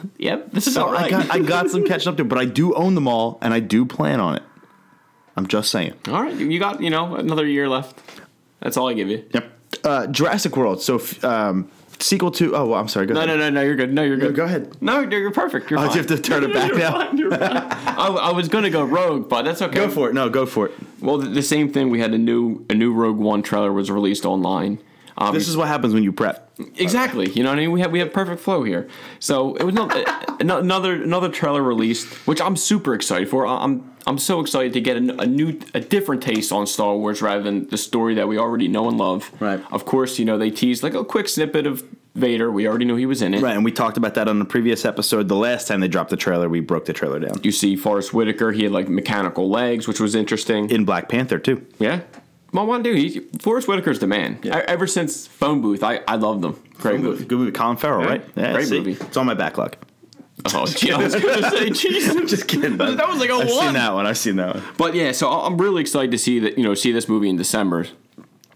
Yep, 0.18 0.52
this 0.52 0.66
is 0.66 0.74
So 0.74 0.86
all 0.86 0.92
right. 0.92 1.06
I 1.06 1.10
got 1.10 1.30
I 1.34 1.38
got 1.40 1.70
some 1.70 1.84
catching 1.90 2.08
up 2.10 2.16
to, 2.18 2.24
but 2.24 2.38
I 2.38 2.44
do 2.44 2.74
own 2.74 2.94
them 2.94 3.08
all, 3.08 3.38
and 3.42 3.52
I 3.54 3.60
do 3.60 3.84
plan 3.84 4.20
on 4.20 4.36
it. 4.36 4.42
I'm 5.36 5.46
just 5.46 5.70
saying. 5.70 5.94
all 6.08 6.22
right, 6.22 6.34
you 6.34 6.58
got 6.58 6.82
you 6.82 6.90
know 6.90 7.14
another 7.16 7.46
year 7.46 7.68
left. 7.68 7.98
That's 8.60 8.76
all 8.76 8.88
I 8.88 8.94
give 8.94 9.08
you. 9.08 9.24
Yep. 9.32 9.58
Uh, 9.84 10.06
Jurassic 10.06 10.56
World. 10.56 10.80
So, 10.82 10.96
f- 10.96 11.24
um, 11.24 11.68
sequel 11.98 12.30
to. 12.32 12.54
Oh, 12.54 12.66
well, 12.66 12.78
I'm 12.80 12.86
sorry. 12.88 13.06
Go 13.06 13.14
No, 13.14 13.20
ahead. 13.22 13.38
no, 13.38 13.48
no, 13.48 13.50
no. 13.50 13.62
You're 13.62 13.74
good. 13.74 13.92
No, 13.92 14.02
you're 14.02 14.18
good. 14.18 14.34
Go 14.36 14.44
ahead. 14.44 14.80
No, 14.82 15.00
you're, 15.00 15.18
you're 15.20 15.30
perfect. 15.32 15.70
You're 15.70 15.80
Oh, 15.80 15.84
fine. 15.88 15.92
you 15.92 15.98
have 15.98 16.06
to 16.08 16.18
turn 16.18 16.44
it 16.44 16.52
back 16.54 16.74
now? 16.76 17.08
fine. 17.10 17.32
I, 17.98 18.06
I 18.06 18.32
was 18.32 18.48
gonna 18.48 18.70
go 18.70 18.84
Rogue, 18.84 19.28
but 19.28 19.42
that's 19.42 19.62
okay. 19.62 19.74
Go 19.74 19.88
for 19.88 20.08
it. 20.10 20.14
No, 20.14 20.28
go 20.28 20.46
for 20.46 20.66
it. 20.66 20.72
Well, 21.00 21.18
the, 21.18 21.28
the 21.30 21.42
same 21.42 21.72
thing. 21.72 21.88
We 21.90 21.98
had 21.98 22.12
a 22.14 22.18
new 22.18 22.64
a 22.70 22.74
new 22.74 22.92
Rogue 22.92 23.16
One 23.18 23.42
trailer 23.42 23.72
was 23.72 23.90
released 23.90 24.24
online. 24.26 24.78
Um, 25.18 25.34
This 25.34 25.48
is 25.48 25.56
what 25.56 25.68
happens 25.68 25.94
when 25.94 26.02
you 26.02 26.12
prep. 26.12 26.50
Exactly. 26.76 27.30
You 27.30 27.42
know 27.42 27.50
what 27.50 27.58
I 27.58 27.62
mean? 27.62 27.72
We 27.72 27.80
have 27.80 27.90
we 27.92 27.98
have 27.98 28.12
perfect 28.12 28.40
flow 28.40 28.62
here. 28.62 28.88
So 29.18 29.54
it 29.56 29.64
was 29.64 29.74
not, 29.74 29.94
another 30.40 31.02
another 31.02 31.28
trailer 31.28 31.62
released, 31.62 32.06
which 32.26 32.40
I'm 32.40 32.56
super 32.56 32.94
excited 32.94 33.28
for. 33.28 33.46
I'm 33.46 33.90
I'm 34.06 34.18
so 34.18 34.40
excited 34.40 34.72
to 34.74 34.80
get 34.80 34.96
a, 34.96 35.20
a 35.22 35.26
new 35.26 35.58
a 35.74 35.80
different 35.80 36.22
taste 36.22 36.52
on 36.52 36.66
Star 36.66 36.96
Wars 36.96 37.20
rather 37.22 37.42
than 37.42 37.68
the 37.68 37.76
story 37.78 38.14
that 38.14 38.28
we 38.28 38.38
already 38.38 38.68
know 38.68 38.88
and 38.88 38.98
love. 38.98 39.30
Right. 39.40 39.60
Of 39.72 39.84
course, 39.86 40.18
you 40.18 40.24
know 40.24 40.38
they 40.38 40.50
teased 40.50 40.82
like 40.82 40.94
a 40.94 41.04
quick 41.04 41.28
snippet 41.28 41.66
of 41.66 41.84
Vader. 42.14 42.50
We 42.52 42.68
already 42.68 42.84
knew 42.84 42.96
he 42.96 43.06
was 43.06 43.22
in 43.22 43.32
it. 43.34 43.42
Right, 43.42 43.54
and 43.56 43.64
we 43.64 43.72
talked 43.72 43.96
about 43.96 44.14
that 44.14 44.28
on 44.28 44.38
the 44.38 44.44
previous 44.44 44.84
episode. 44.84 45.28
The 45.28 45.36
last 45.36 45.66
time 45.66 45.80
they 45.80 45.88
dropped 45.88 46.10
the 46.10 46.16
trailer, 46.16 46.48
we 46.48 46.60
broke 46.60 46.84
the 46.84 46.92
trailer 46.92 47.18
down. 47.18 47.40
You 47.42 47.52
see 47.52 47.74
Forest 47.74 48.12
Whitaker. 48.12 48.52
He 48.52 48.64
had 48.64 48.72
like 48.72 48.88
mechanical 48.88 49.48
legs, 49.48 49.88
which 49.88 49.98
was 50.00 50.14
interesting. 50.14 50.70
In 50.70 50.84
Black 50.84 51.08
Panther 51.08 51.38
too. 51.38 51.66
yeah. 51.78 52.00
Well, 52.52 52.66
one 52.66 52.82
dude, 52.82 52.98
he, 52.98 53.20
Forest 53.40 53.66
Whitaker's 53.66 53.98
the 53.98 54.06
man. 54.06 54.38
I, 54.44 54.60
ever 54.62 54.86
since 54.86 55.26
Phone 55.26 55.60
Booth, 55.62 55.82
I, 55.82 56.00
I 56.06 56.16
loved 56.16 56.44
him. 56.44 56.62
Great 56.74 57.00
movie. 57.00 57.24
Good 57.24 57.38
movie. 57.38 57.52
Colin 57.52 57.76
Farrell, 57.78 58.02
Yeah, 58.02 58.08
right? 58.08 58.36
great 58.54 58.68
see? 58.68 58.78
movie. 58.78 58.92
It's 58.92 59.16
on 59.16 59.24
my 59.26 59.34
backlog. 59.34 59.76
Oh, 60.54 60.66
gee, 60.66 60.92
I 60.92 60.98
was 60.98 61.14
gonna 61.14 61.50
say, 61.50 61.70
Jesus. 61.70 62.30
Just 62.30 62.48
kidding. 62.48 62.76
That 62.76 63.08
was 63.08 63.18
like 63.20 63.30
a 63.30 63.34
I've 63.34 63.48
one. 63.48 63.48
seen 63.48 63.72
that 63.74 63.94
one. 63.94 64.06
I've 64.06 64.18
seen 64.18 64.36
that 64.36 64.54
one. 64.56 64.64
But 64.76 64.94
yeah, 64.94 65.12
so 65.12 65.30
I'm 65.30 65.56
really 65.56 65.80
excited 65.80 66.10
to 66.10 66.18
see 66.18 66.40
that 66.40 66.58
you 66.58 66.64
know 66.64 66.74
see 66.74 66.92
this 66.92 67.08
movie 67.08 67.28
in 67.30 67.36
December. 67.36 67.86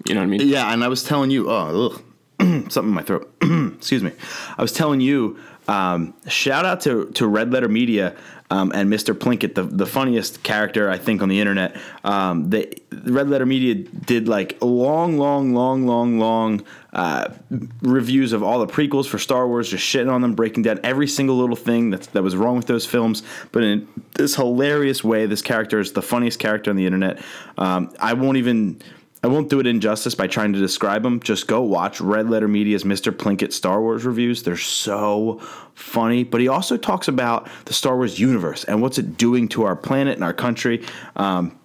You 0.06 0.14
know 0.14 0.20
what 0.20 0.26
I 0.26 0.30
mean? 0.30 0.48
Yeah, 0.48 0.72
and 0.72 0.84
I 0.84 0.88
was 0.88 1.02
telling 1.02 1.30
you, 1.30 1.50
oh, 1.50 1.92
ugh, 1.92 2.02
something 2.70 2.88
in 2.90 2.94
my 2.94 3.02
throat. 3.02 3.32
Excuse 3.42 4.02
me. 4.02 4.12
I 4.56 4.62
was 4.62 4.72
telling 4.72 5.00
you, 5.00 5.38
um, 5.68 6.12
shout 6.28 6.64
out 6.64 6.80
to 6.82 7.06
to 7.14 7.26
Red 7.26 7.52
Letter 7.52 7.68
Media. 7.68 8.14
Um, 8.50 8.72
and 8.74 8.92
Mr. 8.92 9.14
Plinkett, 9.14 9.54
the 9.54 9.64
the 9.64 9.86
funniest 9.86 10.42
character 10.42 10.90
I 10.90 10.98
think 10.98 11.22
on 11.22 11.28
the 11.28 11.40
internet. 11.40 11.76
Um, 12.04 12.50
they 12.50 12.74
Red 12.90 13.28
Letter 13.28 13.46
Media 13.46 13.74
did 13.74 14.28
like 14.28 14.58
long, 14.60 15.18
long, 15.18 15.54
long, 15.54 15.86
long, 15.86 16.18
long 16.18 16.64
uh, 16.92 17.32
reviews 17.82 18.32
of 18.32 18.42
all 18.42 18.64
the 18.64 18.72
prequels 18.72 19.06
for 19.06 19.18
Star 19.18 19.46
Wars, 19.46 19.70
just 19.70 19.84
shitting 19.84 20.10
on 20.10 20.22
them, 20.22 20.34
breaking 20.34 20.62
down 20.62 20.80
every 20.82 21.08
single 21.08 21.36
little 21.36 21.56
thing 21.56 21.90
that 21.90 22.02
that 22.12 22.22
was 22.22 22.36
wrong 22.36 22.56
with 22.56 22.66
those 22.66 22.86
films, 22.86 23.22
but 23.52 23.62
in 23.62 23.88
this 24.14 24.36
hilarious 24.36 25.02
way. 25.02 25.26
This 25.26 25.42
character 25.42 25.80
is 25.80 25.92
the 25.92 26.02
funniest 26.02 26.38
character 26.38 26.70
on 26.70 26.76
the 26.76 26.86
internet. 26.86 27.20
Um, 27.58 27.92
I 28.00 28.14
won't 28.14 28.38
even. 28.38 28.80
I 29.22 29.28
won't 29.28 29.48
do 29.48 29.58
it 29.60 29.66
injustice 29.66 30.14
by 30.14 30.26
trying 30.26 30.52
to 30.52 30.58
describe 30.58 31.02
them. 31.02 31.20
Just 31.20 31.46
go 31.46 31.62
watch 31.62 32.00
Red 32.00 32.30
Letter 32.30 32.48
Media's 32.48 32.84
Mr. 32.84 33.12
Plinkett 33.12 33.52
Star 33.52 33.80
Wars 33.80 34.04
reviews. 34.04 34.42
They're 34.42 34.56
so 34.56 35.40
funny. 35.74 36.22
But 36.22 36.40
he 36.40 36.48
also 36.48 36.76
talks 36.76 37.08
about 37.08 37.48
the 37.64 37.72
Star 37.72 37.96
Wars 37.96 38.18
universe 38.18 38.64
and 38.64 38.82
what's 38.82 38.98
it 38.98 39.16
doing 39.16 39.48
to 39.48 39.64
our 39.64 39.74
planet 39.74 40.14
and 40.14 40.24
our 40.24 40.34
country. 40.34 40.84
Um, 41.16 41.58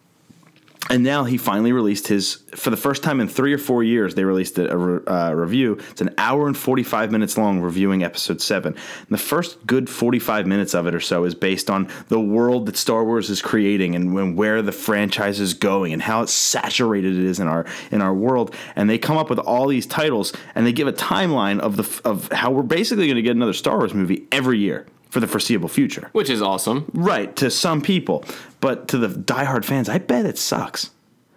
and 0.89 1.03
now 1.03 1.23
he 1.23 1.38
finally 1.38 1.71
released 1.71 2.07
his 2.07 2.43
for 2.55 2.69
the 2.69 2.77
first 2.77 3.03
time 3.03 3.21
in 3.21 3.27
three 3.27 3.53
or 3.53 3.57
four 3.57 3.84
years 3.84 4.15
they 4.15 4.23
released 4.23 4.57
a, 4.57 4.69
uh, 4.71 5.32
review. 5.32 5.79
It's 5.91 6.01
an 6.01 6.13
hour 6.17 6.47
and 6.47 6.57
45 6.57 7.11
minutes 7.11 7.38
long 7.38 7.61
reviewing 7.61 8.03
episode 8.03 8.41
7 8.41 8.73
and 8.73 9.07
the 9.09 9.17
first 9.17 9.65
good 9.65 9.89
45 9.89 10.47
minutes 10.47 10.73
of 10.73 10.88
it 10.88 10.95
or 10.95 10.99
so 10.99 11.23
is 11.23 11.36
based 11.36 11.69
on 11.69 11.88
the 12.09 12.19
world 12.19 12.65
that 12.65 12.77
star 12.77 13.05
wars 13.05 13.29
is 13.29 13.41
creating 13.41 13.95
and, 13.95 14.17
and 14.17 14.36
where 14.36 14.61
the 14.61 14.71
franchise 14.71 15.39
is 15.39 15.53
going 15.53 15.93
and 15.93 16.01
how 16.01 16.25
saturated 16.25 17.13
it 17.13 17.25
is 17.25 17.39
in 17.39 17.47
our 17.47 17.65
in 17.91 18.01
our 18.01 18.13
world. 18.13 18.53
And 18.75 18.89
they 18.89 18.97
come 18.97 19.17
up 19.17 19.29
with 19.29 19.39
all 19.39 19.67
these 19.67 19.86
titles 19.86 20.34
and 20.55 20.65
they 20.65 20.73
give 20.73 20.88
a 20.88 20.93
timeline 20.93 21.59
of 21.59 21.77
the 21.77 22.01
of 22.09 22.32
how 22.32 22.51
we're 22.51 22.63
basically 22.63 23.05
going 23.05 23.15
to 23.15 23.21
get 23.21 23.36
another 23.36 23.53
star 23.53 23.77
wars 23.77 23.93
movie 23.93 24.27
every 24.32 24.57
year 24.57 24.88
for 25.12 25.20
the 25.20 25.28
foreseeable 25.28 25.68
future 25.70 26.09
Which 26.14 26.30
is 26.30 26.41
awesome. 26.41 26.89
Right, 26.93 27.36
to 27.36 27.51
some 27.51 27.82
people. 27.82 28.24
But 28.62 28.88
to 28.89 28.97
the 28.97 29.09
diehard 29.09 29.66
fans, 29.66 29.89
I 29.89 29.97
bet 29.99 30.26
it 30.26 30.38
sucks. 30.38 30.89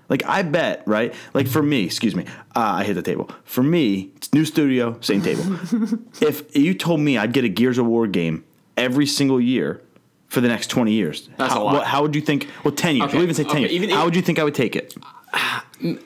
Like, 0.09 0.25
I 0.27 0.43
bet, 0.43 0.83
right? 0.87 1.13
Like, 1.35 1.49
for 1.49 1.63
me, 1.63 1.85
excuse 1.85 2.15
me, 2.15 2.25
uh, 2.55 2.61
I 2.81 2.85
hit 2.85 2.95
the 2.95 3.03
table. 3.03 3.31
For 3.45 3.63
me, 3.63 4.11
it's 4.17 4.33
new 4.33 4.45
studio, 4.45 4.97
same 5.01 5.23
table. 5.23 5.43
if 6.21 6.55
you 6.57 6.73
told 6.75 7.01
me 7.01 7.19
I'd 7.19 7.33
get 7.33 7.45
a 7.45 7.49
Gears 7.49 7.79
of 7.79 7.87
War 7.87 8.07
game 8.07 8.45
every 8.77 9.07
single 9.07 9.41
year 9.41 9.83
for 10.29 10.41
the 10.41 10.49
next 10.49 10.69
20 10.69 10.93
years, 10.93 11.29
That's 11.37 11.53
how, 11.55 11.63
a 11.63 11.65
lot. 11.65 11.75
what- 11.75 11.87
how 11.87 12.03
would 12.03 12.15
you 12.15 12.21
think? 12.23 12.49
Well, 12.65 12.75
10 12.75 12.97
years. 12.97 13.09
Okay, 13.09 13.17
We'll 13.17 13.25
even 13.25 13.35
say 13.35 13.43
10 13.45 13.51
okay, 13.53 13.61
years. 13.63 13.73
even- 13.73 13.91
how 13.91 14.05
would 14.05 14.15
you 14.15 14.23
think 14.23 14.39
I 14.39 14.45
would 14.45 14.55
take 14.55 14.77
it? 14.77 14.95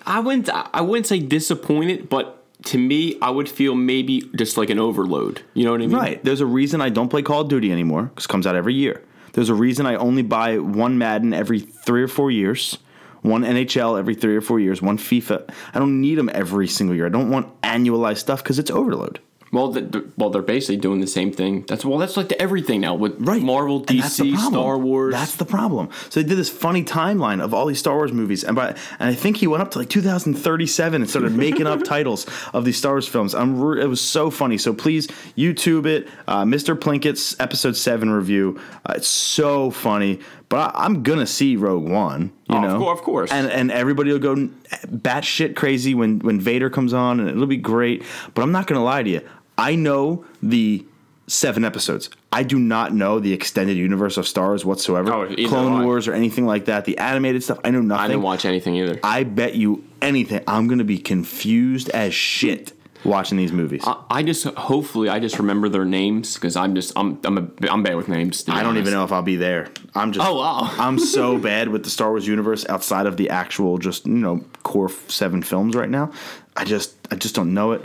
I 0.07 0.21
wouldn't. 0.21 0.49
I 0.49 0.81
wouldn't 0.81 1.07
say 1.07 1.19
disappointed, 1.21 2.09
but 2.09 2.38
to 2.65 2.79
me, 2.79 3.17
I 3.23 3.31
would 3.31 3.49
feel 3.49 3.75
maybe 3.75 4.29
just 4.35 4.57
like 4.57 4.71
an 4.71 4.79
overload. 4.79 5.43
You 5.55 5.65
know 5.65 5.73
what 5.73 5.83
I 5.83 5.87
mean? 5.87 5.97
Right. 5.97 6.25
There's 6.25 6.41
a 6.41 6.47
reason 6.47 6.81
I 6.81 6.89
don't 6.89 7.09
play 7.09 7.23
Call 7.23 7.43
of 7.43 7.49
Duty 7.49 7.71
anymore 7.71 8.05
because 8.05 8.25
it 8.25 8.29
comes 8.29 8.47
out 8.47 8.57
every 8.57 8.75
year. 8.75 9.03
There's 9.33 9.49
a 9.49 9.55
reason 9.55 9.87
I 9.87 9.95
only 9.95 10.23
buy 10.23 10.59
one 10.59 10.99
Madden 10.99 11.33
every 11.33 11.61
three 11.61 12.03
or 12.03 12.09
four 12.09 12.31
years, 12.31 12.79
one 13.23 13.43
NHL 13.43 13.99
every 13.99 14.15
three 14.15 14.37
or 14.37 14.41
four 14.41 14.59
years, 14.59 14.83
one 14.83 14.99
FIFA. 14.99 15.49
I 15.73 15.79
don't 15.79 16.01
need 16.01 16.17
them 16.17 16.31
every 16.33 16.67
single 16.67 16.97
year. 16.97 17.07
I 17.07 17.11
don't 17.11 17.31
want 17.31 17.61
annualized 17.63 18.19
stuff 18.19 18.43
because 18.43 18.59
it's 18.59 18.71
overload. 18.71 19.21
Well, 19.51 19.73
the, 19.73 20.11
well, 20.17 20.31
they're 20.31 20.43
basically 20.43 20.77
doing 20.77 21.01
the 21.01 21.07
same 21.07 21.33
thing. 21.33 21.65
That's 21.67 21.85
well, 21.85 21.99
that's 21.99 22.17
like 22.17 22.29
the 22.29 22.41
everything 22.41 22.81
now 22.83 22.95
with 22.95 23.17
right. 23.19 23.41
Marvel, 23.41 23.83
DC. 23.83 24.37
Star 24.37 24.77
Wars. 24.77 25.15
That's 25.15 25.37
the 25.37 25.47
problem. 25.47 25.89
So 26.11 26.21
they 26.21 26.29
did 26.29 26.37
this 26.37 26.51
funny 26.51 26.85
timeline 26.85 27.41
of 27.43 27.55
all 27.55 27.67
these 27.67 27.79
Star 27.79 27.95
Wars 27.95 28.13
movies, 28.13 28.45
and 28.45 28.55
by 28.55 28.69
and 28.99 29.09
I 29.11 29.15
think 29.15 29.39
he 29.39 29.47
went 29.47 29.63
up 29.63 29.71
to 29.73 29.79
like 29.79 29.89
2037 29.89 31.03
and 31.03 31.11
started 31.11 31.33
making 31.33 31.67
up 31.67 31.83
titles 31.85 32.27
of 32.53 32.65
these 32.65 32.77
Star 32.77 32.93
Wars 32.93 33.09
films. 33.09 33.35
I'm 33.35 33.59
re- 33.61 33.83
it 33.83 33.87
was 33.87 34.01
so 34.01 34.31
funny. 34.31 34.59
So 34.59 34.75
please 34.75 35.07
YouTube 35.37 35.87
it, 35.87 36.09
uh, 36.27 36.45
Mr. 36.45 36.79
Plinkett's 36.79 37.39
Episode 37.41 37.77
Seven 37.77 38.11
review. 38.11 38.61
Uh, 38.85 38.95
it's 38.97 39.09
so 39.09 39.71
funny. 39.71 40.21
But 40.49 40.75
I, 40.75 40.85
I'm 40.85 41.03
gonna 41.03 41.27
see 41.27 41.57
Rogue 41.57 41.89
One. 41.89 42.33
You 42.49 42.57
Oh, 42.57 42.65
of 42.65 42.81
know, 42.81 42.89
of 42.89 43.03
course. 43.03 43.31
and 43.31 43.51
and 43.51 43.71
everybody 43.71 44.11
will 44.13 44.19
go 44.19 44.49
batshit 44.87 45.57
crazy 45.57 45.95
when 45.95 46.21
when 46.21 46.41
Vader 46.41 46.71
comes 46.71 46.93
on, 46.95 47.21
and 47.21 47.29
it'll 47.29 47.47
be 47.47 47.57
great. 47.57 48.03
But 48.35 48.43
I'm 48.43 48.53
not 48.53 48.67
gonna 48.67 48.83
lie 48.85 49.03
to 49.03 49.11
you. 49.11 49.21
I 49.57 49.75
know 49.75 50.25
the 50.43 50.85
seven 51.27 51.65
episodes. 51.65 52.09
I 52.33 52.43
do 52.43 52.59
not 52.59 52.95
know 52.95 53.19
the 53.21 53.33
extended 53.35 53.77
universe 53.77 54.17
of 54.17 54.27
Star 54.27 54.49
Wars 54.49 54.65
whatsoever. 54.65 55.13
Oh, 55.13 55.35
Clone 55.49 55.85
Wars 55.85 56.09
or 56.09 56.15
anything 56.15 56.47
like 56.47 56.67
that. 56.67 56.85
The 56.87 56.97
animated 56.99 57.43
stuff. 57.43 57.59
I 57.65 57.71
know 57.71 57.83
nothing. 57.83 58.05
I 58.05 58.09
didn't 58.09 58.23
watch 58.23 58.45
anything 58.47 58.77
either. 58.77 58.99
I 59.03 59.25
bet 59.25 59.55
you 59.55 59.85
anything. 60.01 60.43
I'm 60.47 60.69
gonna 60.69 60.85
be 60.85 60.99
confused 60.99 61.91
as 61.91 62.15
shit 62.15 62.73
watching 63.05 63.39
these 63.39 63.53
movies. 63.53 63.83
I, 63.87 64.03
I 64.11 64.23
just 64.23 64.45
hopefully 64.45 65.09
I 65.09 65.19
just 65.19 65.39
remember 65.39 65.69
their 65.69 65.85
names 65.85 66.35
because 66.35 66.57
I'm 66.57 66.75
just 66.75 66.93
I'm 66.97 67.21
I'm 67.25 67.39
a, 67.39 67.71
I'm 67.71 67.83
bad 67.83 67.97
with 67.97 68.09
names. 68.09 68.45
I 68.49 68.57
don't 68.57 68.71
honest. 68.71 68.81
even 68.81 68.93
know 68.93 69.05
if 69.05 69.13
I'll 69.13 69.23
be 69.23 69.37
there. 69.37 69.69
I'm 69.95 70.13
just. 70.13 70.27
Oh, 70.27 70.37
wow. 70.37 70.61
I'm 70.79 70.99
so 70.99 71.39
bad 71.39 71.69
with 71.69 71.85
the 71.85 71.91
Star 71.91 72.11
Wars 72.11 72.27
universe 72.27 72.67
outside 72.69 73.07
of 73.07 73.17
the 73.17 73.31
actual 73.31 73.79
just 73.79 74.07
you 74.07 74.13
know 74.15 74.45
core 74.63 74.91
seven 75.09 75.43
films 75.43 75.75
right 75.75 75.91
now. 75.91 76.13
I 76.57 76.65
just 76.65 76.97
I 77.11 77.17
just 77.17 77.35
don't 77.35 77.55
know 77.55 77.73
it. 77.73 77.85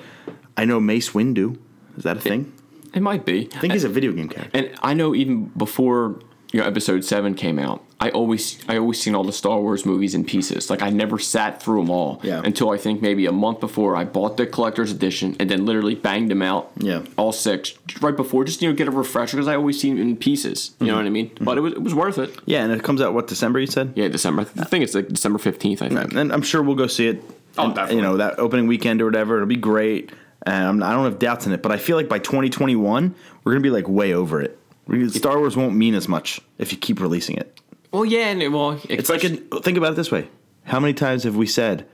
I 0.57 0.65
know 0.65 0.79
Mace 0.79 1.11
Windu. 1.11 1.57
Is 1.97 2.03
that 2.03 2.17
a 2.17 2.21
thing? 2.21 2.51
It 2.93 3.01
might 3.01 3.25
be. 3.25 3.49
I 3.55 3.59
think 3.59 3.73
he's 3.73 3.83
a 3.83 3.89
video 3.89 4.11
game 4.11 4.29
character. 4.29 4.57
And 4.57 4.71
I 4.81 4.93
know 4.93 5.15
even 5.15 5.45
before 5.57 6.19
you 6.51 6.59
know 6.59 6.67
episode 6.67 7.03
seven 7.03 7.33
came 7.33 7.59
out, 7.59 7.83
I 8.05 8.09
always 8.09 8.43
I 8.67 8.77
always 8.77 8.99
seen 9.01 9.15
all 9.15 9.23
the 9.23 9.31
Star 9.43 9.57
Wars 9.61 9.85
movies 9.85 10.13
in 10.13 10.23
pieces. 10.25 10.69
Like 10.69 10.81
I 10.81 10.89
never 10.89 11.17
sat 11.19 11.61
through 11.63 11.79
them 11.81 11.89
all 11.89 12.19
Yeah. 12.23 12.41
until 12.43 12.69
I 12.75 12.77
think 12.77 13.01
maybe 13.01 13.25
a 13.27 13.31
month 13.31 13.59
before 13.59 13.95
I 13.95 14.03
bought 14.03 14.35
the 14.37 14.45
collector's 14.45 14.91
edition 14.91 15.35
and 15.39 15.49
then 15.49 15.65
literally 15.65 15.95
banged 15.95 16.29
them 16.29 16.41
out. 16.41 16.71
Yeah. 16.77 17.01
all 17.17 17.31
six 17.31 17.73
right 18.01 18.15
before 18.23 18.43
just 18.43 18.61
you 18.61 18.67
know 18.69 18.75
get 18.75 18.87
a 18.87 18.91
refresher 18.91 19.37
because 19.37 19.47
I 19.47 19.55
always 19.55 19.79
seen 19.79 19.97
in 19.97 20.17
pieces. 20.17 20.57
You 20.59 20.69
Mm-hmm. 20.73 20.85
know 20.87 20.95
what 20.97 21.05
I 21.05 21.09
mean? 21.19 21.31
But 21.39 21.57
it 21.57 21.61
was 21.61 21.73
it 21.73 21.81
was 21.81 21.95
worth 21.95 22.17
it. 22.17 22.29
Yeah, 22.45 22.63
and 22.63 22.71
it 22.73 22.83
comes 22.83 22.99
out 23.01 23.13
what 23.13 23.27
December? 23.27 23.59
You 23.59 23.67
said. 23.67 23.93
Yeah, 23.95 24.09
December. 24.09 24.41
I 24.41 24.65
think 24.65 24.83
it's 24.83 24.95
like 24.95 25.07
December 25.07 25.39
fifteenth. 25.39 25.81
I 25.81 25.87
think. 25.89 26.13
and 26.13 26.33
I'm 26.33 26.41
sure 26.43 26.61
we'll 26.61 26.75
go 26.85 26.87
see 26.87 27.07
it. 27.07 27.23
Oh, 27.57 27.65
and, 27.65 27.75
definitely. 27.75 27.95
You 27.97 28.01
know 28.01 28.17
that 28.17 28.37
opening 28.39 28.67
weekend 28.67 29.01
or 29.01 29.05
whatever. 29.05 29.35
It'll 29.37 29.47
be 29.47 29.55
great. 29.73 30.11
And 30.45 30.67
I'm, 30.67 30.83
I 30.83 30.91
don't 30.91 31.05
have 31.05 31.19
doubts 31.19 31.45
in 31.47 31.53
it, 31.53 31.61
but 31.61 31.71
I 31.71 31.77
feel 31.77 31.95
like 31.95 32.09
by 32.09 32.19
2021 32.19 33.15
we're 33.43 33.51
gonna 33.53 33.61
be 33.63 33.69
like 33.69 33.87
way 33.87 34.13
over 34.13 34.41
it. 34.41 34.59
Star 35.09 35.37
Wars 35.39 35.55
won't 35.55 35.75
mean 35.75 35.95
as 35.95 36.09
much 36.09 36.41
if 36.57 36.73
you 36.73 36.77
keep 36.77 36.99
releasing 36.99 37.37
it. 37.37 37.61
Well, 37.93 38.03
yeah, 38.05 38.27
and 38.29 38.41
it, 38.43 38.49
well, 38.49 38.77
It's 38.89 39.09
like 39.09 39.23
a, 39.23 39.29
think 39.61 39.77
about 39.77 39.93
it 39.93 39.95
this 39.95 40.11
way: 40.11 40.27
How 40.65 40.79
many 40.81 40.93
times 40.93 41.23
have 41.23 41.35
we 41.37 41.45
said 41.47 41.85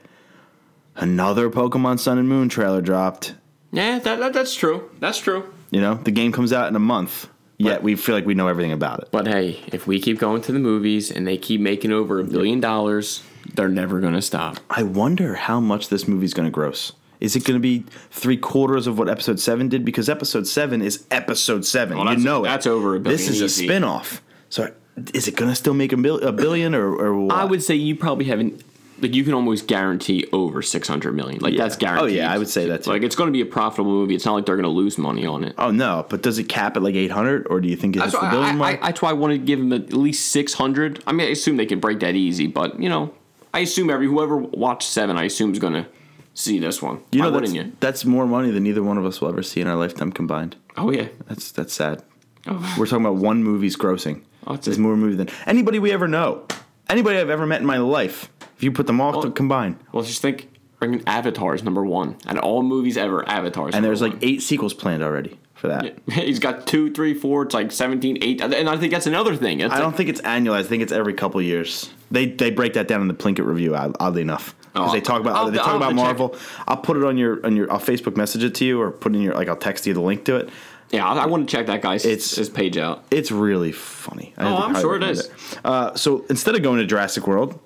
another 0.96 1.50
Pokemon 1.50 2.00
Sun 2.00 2.18
and 2.18 2.28
Moon 2.28 2.50
trailer 2.50 2.82
dropped? 2.82 3.36
yeah, 3.72 4.00
that, 4.00 4.20
that 4.20 4.34
that's 4.34 4.56
true. 4.56 4.90
That's 5.00 5.20
true. 5.20 5.54
You 5.72 5.82
know, 5.82 5.96
the 5.96 6.12
game 6.12 6.32
comes 6.32 6.52
out 6.54 6.68
in 6.70 6.76
a 6.76 6.80
month, 6.80 7.28
yet 7.58 7.76
But- 7.76 7.84
we 7.84 7.96
feel 7.96 8.16
like 8.16 8.26
we 8.26 8.34
know 8.34 8.48
everything 8.48 8.72
about 8.72 9.02
it. 9.02 9.10
But 9.12 9.28
hey, 9.28 9.60
if 9.68 9.86
we 9.86 10.00
keep 10.00 10.18
going 10.20 10.42
to 10.44 10.52
the 10.52 10.60
movies 10.60 11.12
and 11.12 11.28
they 11.28 11.38
keep 11.38 11.62
making 11.62 11.92
over 11.92 12.20
a 12.20 12.24
billion 12.24 12.60
dollars, 12.60 13.22
they're 13.54 13.68
never 13.70 14.00
gonna 14.00 14.22
stop. 14.22 14.58
I 14.70 14.84
wonder 14.84 15.36
how 15.36 15.60
much 15.60 15.90
this 15.90 16.08
movie's 16.08 16.34
going 16.34 16.48
to 16.48 16.52
gross. 16.52 16.94
Is 17.20 17.36
it 17.36 17.44
going 17.44 17.56
to 17.58 17.62
be 17.62 17.84
three 18.12 18.38
quarters 18.38 18.88
of 18.88 18.98
what 18.98 19.10
Episode 19.10 19.42
Seven 19.42 19.68
did? 19.68 19.84
Because 19.84 20.08
Episode 20.08 20.48
Seven 20.48 20.82
is 20.82 21.06
Episode 21.12 21.66
Seven. 21.66 21.98
Well, 21.98 22.06
you 22.06 22.12
that's- 22.12 22.24
know 22.26 22.46
it. 22.46 22.48
that's 22.48 22.66
over 22.66 22.96
a 22.96 23.00
billion. 23.02 23.18
This 23.18 23.28
is 23.30 23.42
a 23.42 23.46
easy. 23.46 23.66
spin-off. 23.68 24.22
So 24.48 24.72
is 25.14 25.28
it 25.28 25.36
going 25.36 25.50
to 25.52 25.56
still 25.56 25.74
make 25.74 25.92
a, 25.94 25.98
bil- 25.98 26.22
a 26.22 26.32
billion 26.32 26.74
or, 26.76 26.88
or 26.96 27.14
what? 27.20 27.36
I 27.36 27.46
would 27.46 27.64
say 27.64 27.76
you 27.76 27.96
probably 27.96 28.26
haven't. 28.26 28.64
Like 29.02 29.14
you 29.16 29.24
can 29.24 29.34
almost 29.34 29.66
guarantee 29.68 30.28
over 30.34 30.62
six 30.62 30.86
hundred 30.88 31.14
million. 31.16 31.40
Like 31.40 31.54
Yeah. 31.54 31.64
that's 31.64 31.78
guaranteed. 31.78 32.04
Oh, 32.04 32.08
yeah, 32.22 32.34
I 32.34 32.38
would 32.38 32.50
say 32.50 32.66
that 32.68 32.84
too. 32.84 32.90
Like 32.90 33.02
it's 33.02 33.16
going 33.16 33.28
to 33.30 33.32
be 33.32 33.40
a 33.40 33.46
profitable 33.46 33.92
movie. 33.92 34.14
It's 34.14 34.26
not 34.26 34.34
like 34.34 34.46
they're 34.46 34.58
going 34.58 34.64
to 34.66 34.70
lose 34.70 34.98
money 34.98 35.26
on 35.26 35.46
it. 35.46 35.56
Oh 35.58 35.72
no! 35.72 36.06
But 36.10 36.22
does 36.22 36.38
it 36.38 36.50
cap 36.50 36.76
at 36.76 36.84
like 36.84 36.96
eight 36.96 37.12
hundred, 37.12 37.48
or 37.50 37.62
do 37.62 37.70
you 37.70 37.78
think 37.78 37.96
it's 37.96 38.12
That's 38.12 38.16
the 38.22 38.30
billion 38.30 38.44
I, 38.46 38.50
I, 38.50 38.56
mark? 38.56 38.82
that's 38.82 39.02
why 39.02 39.12
I 39.12 39.14
want 39.14 39.32
to 39.32 39.38
give 39.38 39.60
them 39.60 39.72
at 39.72 39.94
least 39.94 40.34
six 40.34 40.54
hundred. 40.54 41.02
I 41.08 41.14
mean, 41.14 41.28
I 41.28 41.30
assume 41.32 41.56
they 41.56 41.66
can 41.66 41.80
break 41.80 42.02
that 42.02 42.16
easy, 42.16 42.48
but 42.48 42.78
you 42.78 42.90
know, 42.90 43.14
I 43.54 43.60
assume 43.60 43.90
every 43.90 44.08
whoever 44.08 44.36
watched 44.36 44.90
seven, 44.90 45.16
I 45.18 45.24
assume 45.24 45.54
is 45.54 45.60
going 45.60 45.74
to 45.76 45.86
see 46.34 46.60
this 46.60 46.82
one. 46.82 47.02
you 47.14 47.22
know 47.22 47.32
that's, 47.32 47.50
wouldn't 47.52 47.68
you? 47.68 47.72
that's 47.80 48.04
more 48.04 48.26
money 48.28 48.52
than 48.52 48.68
either 48.68 48.84
one 48.84 48.98
of 48.98 49.06
us 49.06 49.22
will 49.22 49.30
ever 49.30 49.44
see 49.44 49.62
in 49.62 49.68
our 49.68 49.78
lifetime 49.78 50.12
combined. 50.12 50.58
Oh 50.76 50.92
yeah. 50.92 51.08
That's 51.30 51.54
that's 51.54 51.74
sad. 51.74 52.04
Oh. 52.48 52.76
We're 52.78 52.86
talking 52.86 53.06
about 53.06 53.16
one 53.16 53.46
movie's 53.46 53.78
grossing. 53.78 54.24
Oh, 54.50 54.56
it's 54.56 54.68
it's 54.68 54.78
more 54.78 54.96
movie 54.98 55.16
than 55.16 55.30
anybody 55.46 55.80
we 55.80 55.92
ever 55.92 56.08
know. 56.08 56.44
Anybody 56.90 57.20
I've 57.20 57.30
ever 57.30 57.46
met 57.46 57.62
in 57.62 57.68
my 57.68 57.78
life. 57.78 58.32
If 58.58 58.64
you 58.64 58.72
put 58.72 58.88
them 58.88 59.00
all 59.00 59.12
Well- 59.14 59.22
to 59.24 59.32
combine, 59.32 59.78
Well, 59.92 60.04
just 60.04 60.22
think. 60.22 60.50
Bringing 60.80 61.04
Avatar's 61.06 61.62
number 61.62 61.84
one, 61.86 62.16
and 62.26 62.40
all 62.40 62.64
movies 62.64 62.96
ever, 62.96 63.28
Avatar's. 63.28 63.76
and 63.76 63.84
number 63.84 63.88
there's 63.90 64.02
like 64.02 64.14
one. 64.14 64.20
eight 64.24 64.42
sequels 64.42 64.74
planned 64.74 65.04
already 65.04 65.38
for 65.54 65.68
that. 65.68 65.98
He's 66.10 66.40
got 66.40 66.66
two, 66.68 66.90
three, 66.94 67.14
four. 67.14 67.44
It's 67.44 67.54
like 67.54 67.74
17, 67.74 68.18
8. 68.22 68.42
And 68.42 68.70
I 68.70 68.78
think 68.78 68.94
that's 68.94 69.06
another 69.06 69.36
thing. 69.36 69.60
It's 69.60 69.74
I 69.74 69.80
don't 69.80 69.88
like- 69.88 69.98
think 69.98 70.10
it's 70.10 70.22
annual. 70.22 70.56
I 70.56 70.64
think 70.64 70.82
it's 70.82 70.94
every 70.94 71.14
couple 71.14 71.42
years. 71.42 71.90
They 72.12 72.28
they 72.28 72.50
break 72.50 72.74
that 72.74 72.88
down 72.88 73.02
in 73.02 73.10
the 73.10 73.14
Plinkett 73.14 73.46
review. 73.46 73.76
Oddly 73.76 74.22
enough, 74.22 74.56
because 74.74 74.90
Oh, 74.90 74.94
they 74.94 75.02
talk 75.02 75.20
about 75.20 75.36
I'll- 75.36 75.52
they 75.52 75.58
talk 75.58 75.68
I'll 75.68 75.76
about 75.76 75.90
to 75.90 75.96
check. 75.96 76.04
Marvel. 76.06 76.36
I'll 76.66 76.78
put 76.78 76.96
it 76.96 77.04
on 77.04 77.18
your 77.18 77.46
on 77.46 77.58
your. 77.58 77.70
I'll 77.70 77.80
Facebook 77.82 78.16
message 78.16 78.46
it 78.46 78.56
to 78.56 78.66
you 78.66 78.82
or 78.82 78.90
put 78.90 79.14
in 79.14 79.22
your 79.22 79.34
like 79.34 79.50
I'll 79.50 79.58
text 79.58 79.86
you 79.86 79.94
the 79.94 80.00
link 80.02 80.24
to 80.26 80.38
it. 80.38 80.50
Yeah, 80.92 81.08
I, 81.08 81.24
I 81.24 81.26
want 81.28 81.48
to 81.50 81.56
check 81.56 81.68
that 81.68 81.82
guy's 81.82 82.06
It's- 82.06 82.36
his 82.36 82.50
page 82.50 82.78
out. 82.78 83.04
It's 83.12 83.32
really 83.32 83.72
funny. 83.72 84.34
I 84.38 84.48
Oh, 84.50 84.58
I'm 84.58 84.76
sure 84.76 85.00
it. 85.00 85.32
Uh, 85.64 85.96
so 85.96 86.26
instead 86.30 86.56
of 86.56 86.64
going 86.64 86.80
to 86.80 86.86
Jurassic 86.86 87.28
World, 87.28 87.60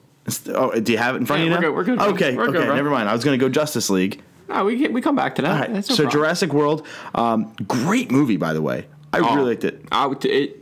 oh, 0.49 0.80
do 0.80 0.91
you 0.91 0.97
have 0.97 1.15
it 1.15 1.19
in 1.19 1.26
front 1.26 1.41
Yeah, 1.41 1.53
of 1.55 1.61
you 1.61 1.67
now? 1.69 1.74
we're 1.74 1.84
good, 1.84 1.97
we're 1.99 2.05
good, 2.05 2.17
bro. 2.17 2.28
Okay, 2.28 2.36
We're 2.36 2.43
okay, 2.49 2.65
good, 2.67 2.76
never 2.76 2.89
mind. 2.89 3.07
I 3.09 3.13
was 3.13 3.24
going 3.24 3.38
to 3.39 3.43
go 3.43 3.49
Justice 3.49 3.89
League. 3.89 4.21
Oh, 4.49 4.65
we 4.65 4.76
get, 4.78 4.91
we 4.91 5.01
come 5.01 5.15
back 5.15 5.36
to 5.36 5.41
that. 5.43 5.59
Right. 5.61 5.71
No 5.71 5.82
so 5.82 5.95
problem. 5.95 6.11
Jurassic 6.11 6.53
World, 6.53 6.86
um, 7.15 7.53
great 7.67 8.11
movie 8.11 8.38
by 8.38 8.53
the 8.53 8.61
way. 8.61 8.86
I 9.13 9.19
Oh, 9.19 9.36
really 9.36 9.51
liked 9.51 9.63
it. 9.63 9.86
I 9.91 10.05
would, 10.07 10.24
it, 10.26 10.59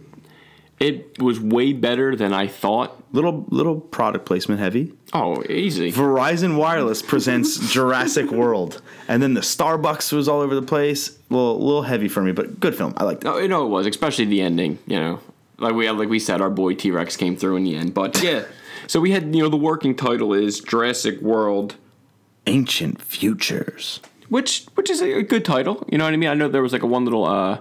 It 0.82 1.22
was 1.22 1.40
way 1.40 1.74
better 1.74 2.16
than 2.16 2.34
I 2.34 2.48
thought. 2.48 3.04
Little 3.14 3.46
little 3.50 3.80
product 3.80 4.26
placement 4.26 4.60
heavy. 4.60 4.94
Oh, 5.14 5.44
easy. 5.48 5.92
Verizon 5.92 6.58
Wireless 6.58 7.04
presents 7.04 7.72
Jurassic 7.74 8.32
World, 8.32 8.82
and 9.08 9.22
then 9.22 9.36
the 9.36 9.42
Starbucks 9.42 10.12
was 10.12 10.28
all 10.28 10.40
over 10.42 10.56
the 10.56 10.62
place. 10.64 11.10
A 11.30 11.34
little, 11.34 11.60
little 11.64 11.84
heavy 11.84 12.08
for 12.08 12.24
me, 12.24 12.32
but 12.32 12.60
good 12.60 12.74
film. 12.76 12.96
I 12.98 13.04
liked 13.04 13.24
it. 13.24 13.28
No, 13.28 13.38
you 13.38 13.48
know 13.48 13.64
it 13.64 13.70
was, 13.70 13.86
especially 13.86 14.26
the 14.26 14.42
ending. 14.42 14.80
You 14.88 15.00
know, 15.00 15.20
like 15.60 15.76
we 15.76 15.88
like 15.92 16.10
we 16.10 16.18
said, 16.18 16.42
our 16.42 16.50
boy 16.50 16.74
T 16.74 16.90
Rex 16.90 17.16
came 17.16 17.36
through 17.36 17.58
in 17.58 17.64
the 17.64 17.76
end. 17.76 17.94
But 17.94 18.20
yeah, 18.24 18.46
so 18.88 19.00
we 19.00 19.12
had 19.12 19.36
you 19.36 19.44
know 19.44 19.50
the 19.50 19.58
working 19.58 19.96
title 19.96 20.34
is 20.34 20.62
Jurassic 20.62 21.22
World, 21.22 21.76
Ancient 22.48 23.00
Futures. 23.04 24.00
which 24.30 24.66
which 24.74 24.90
is 24.90 25.00
a 25.02 25.22
good 25.22 25.46
title. 25.46 25.86
You 25.92 26.00
know 26.00 26.06
what 26.06 26.14
I 26.14 26.18
mean? 26.18 26.30
I 26.30 26.34
know 26.34 26.48
there 26.48 26.64
was 26.64 26.74
like 26.74 26.82
a 26.82 26.88
one 26.88 27.04
little 27.04 27.26
uh, 27.26 27.60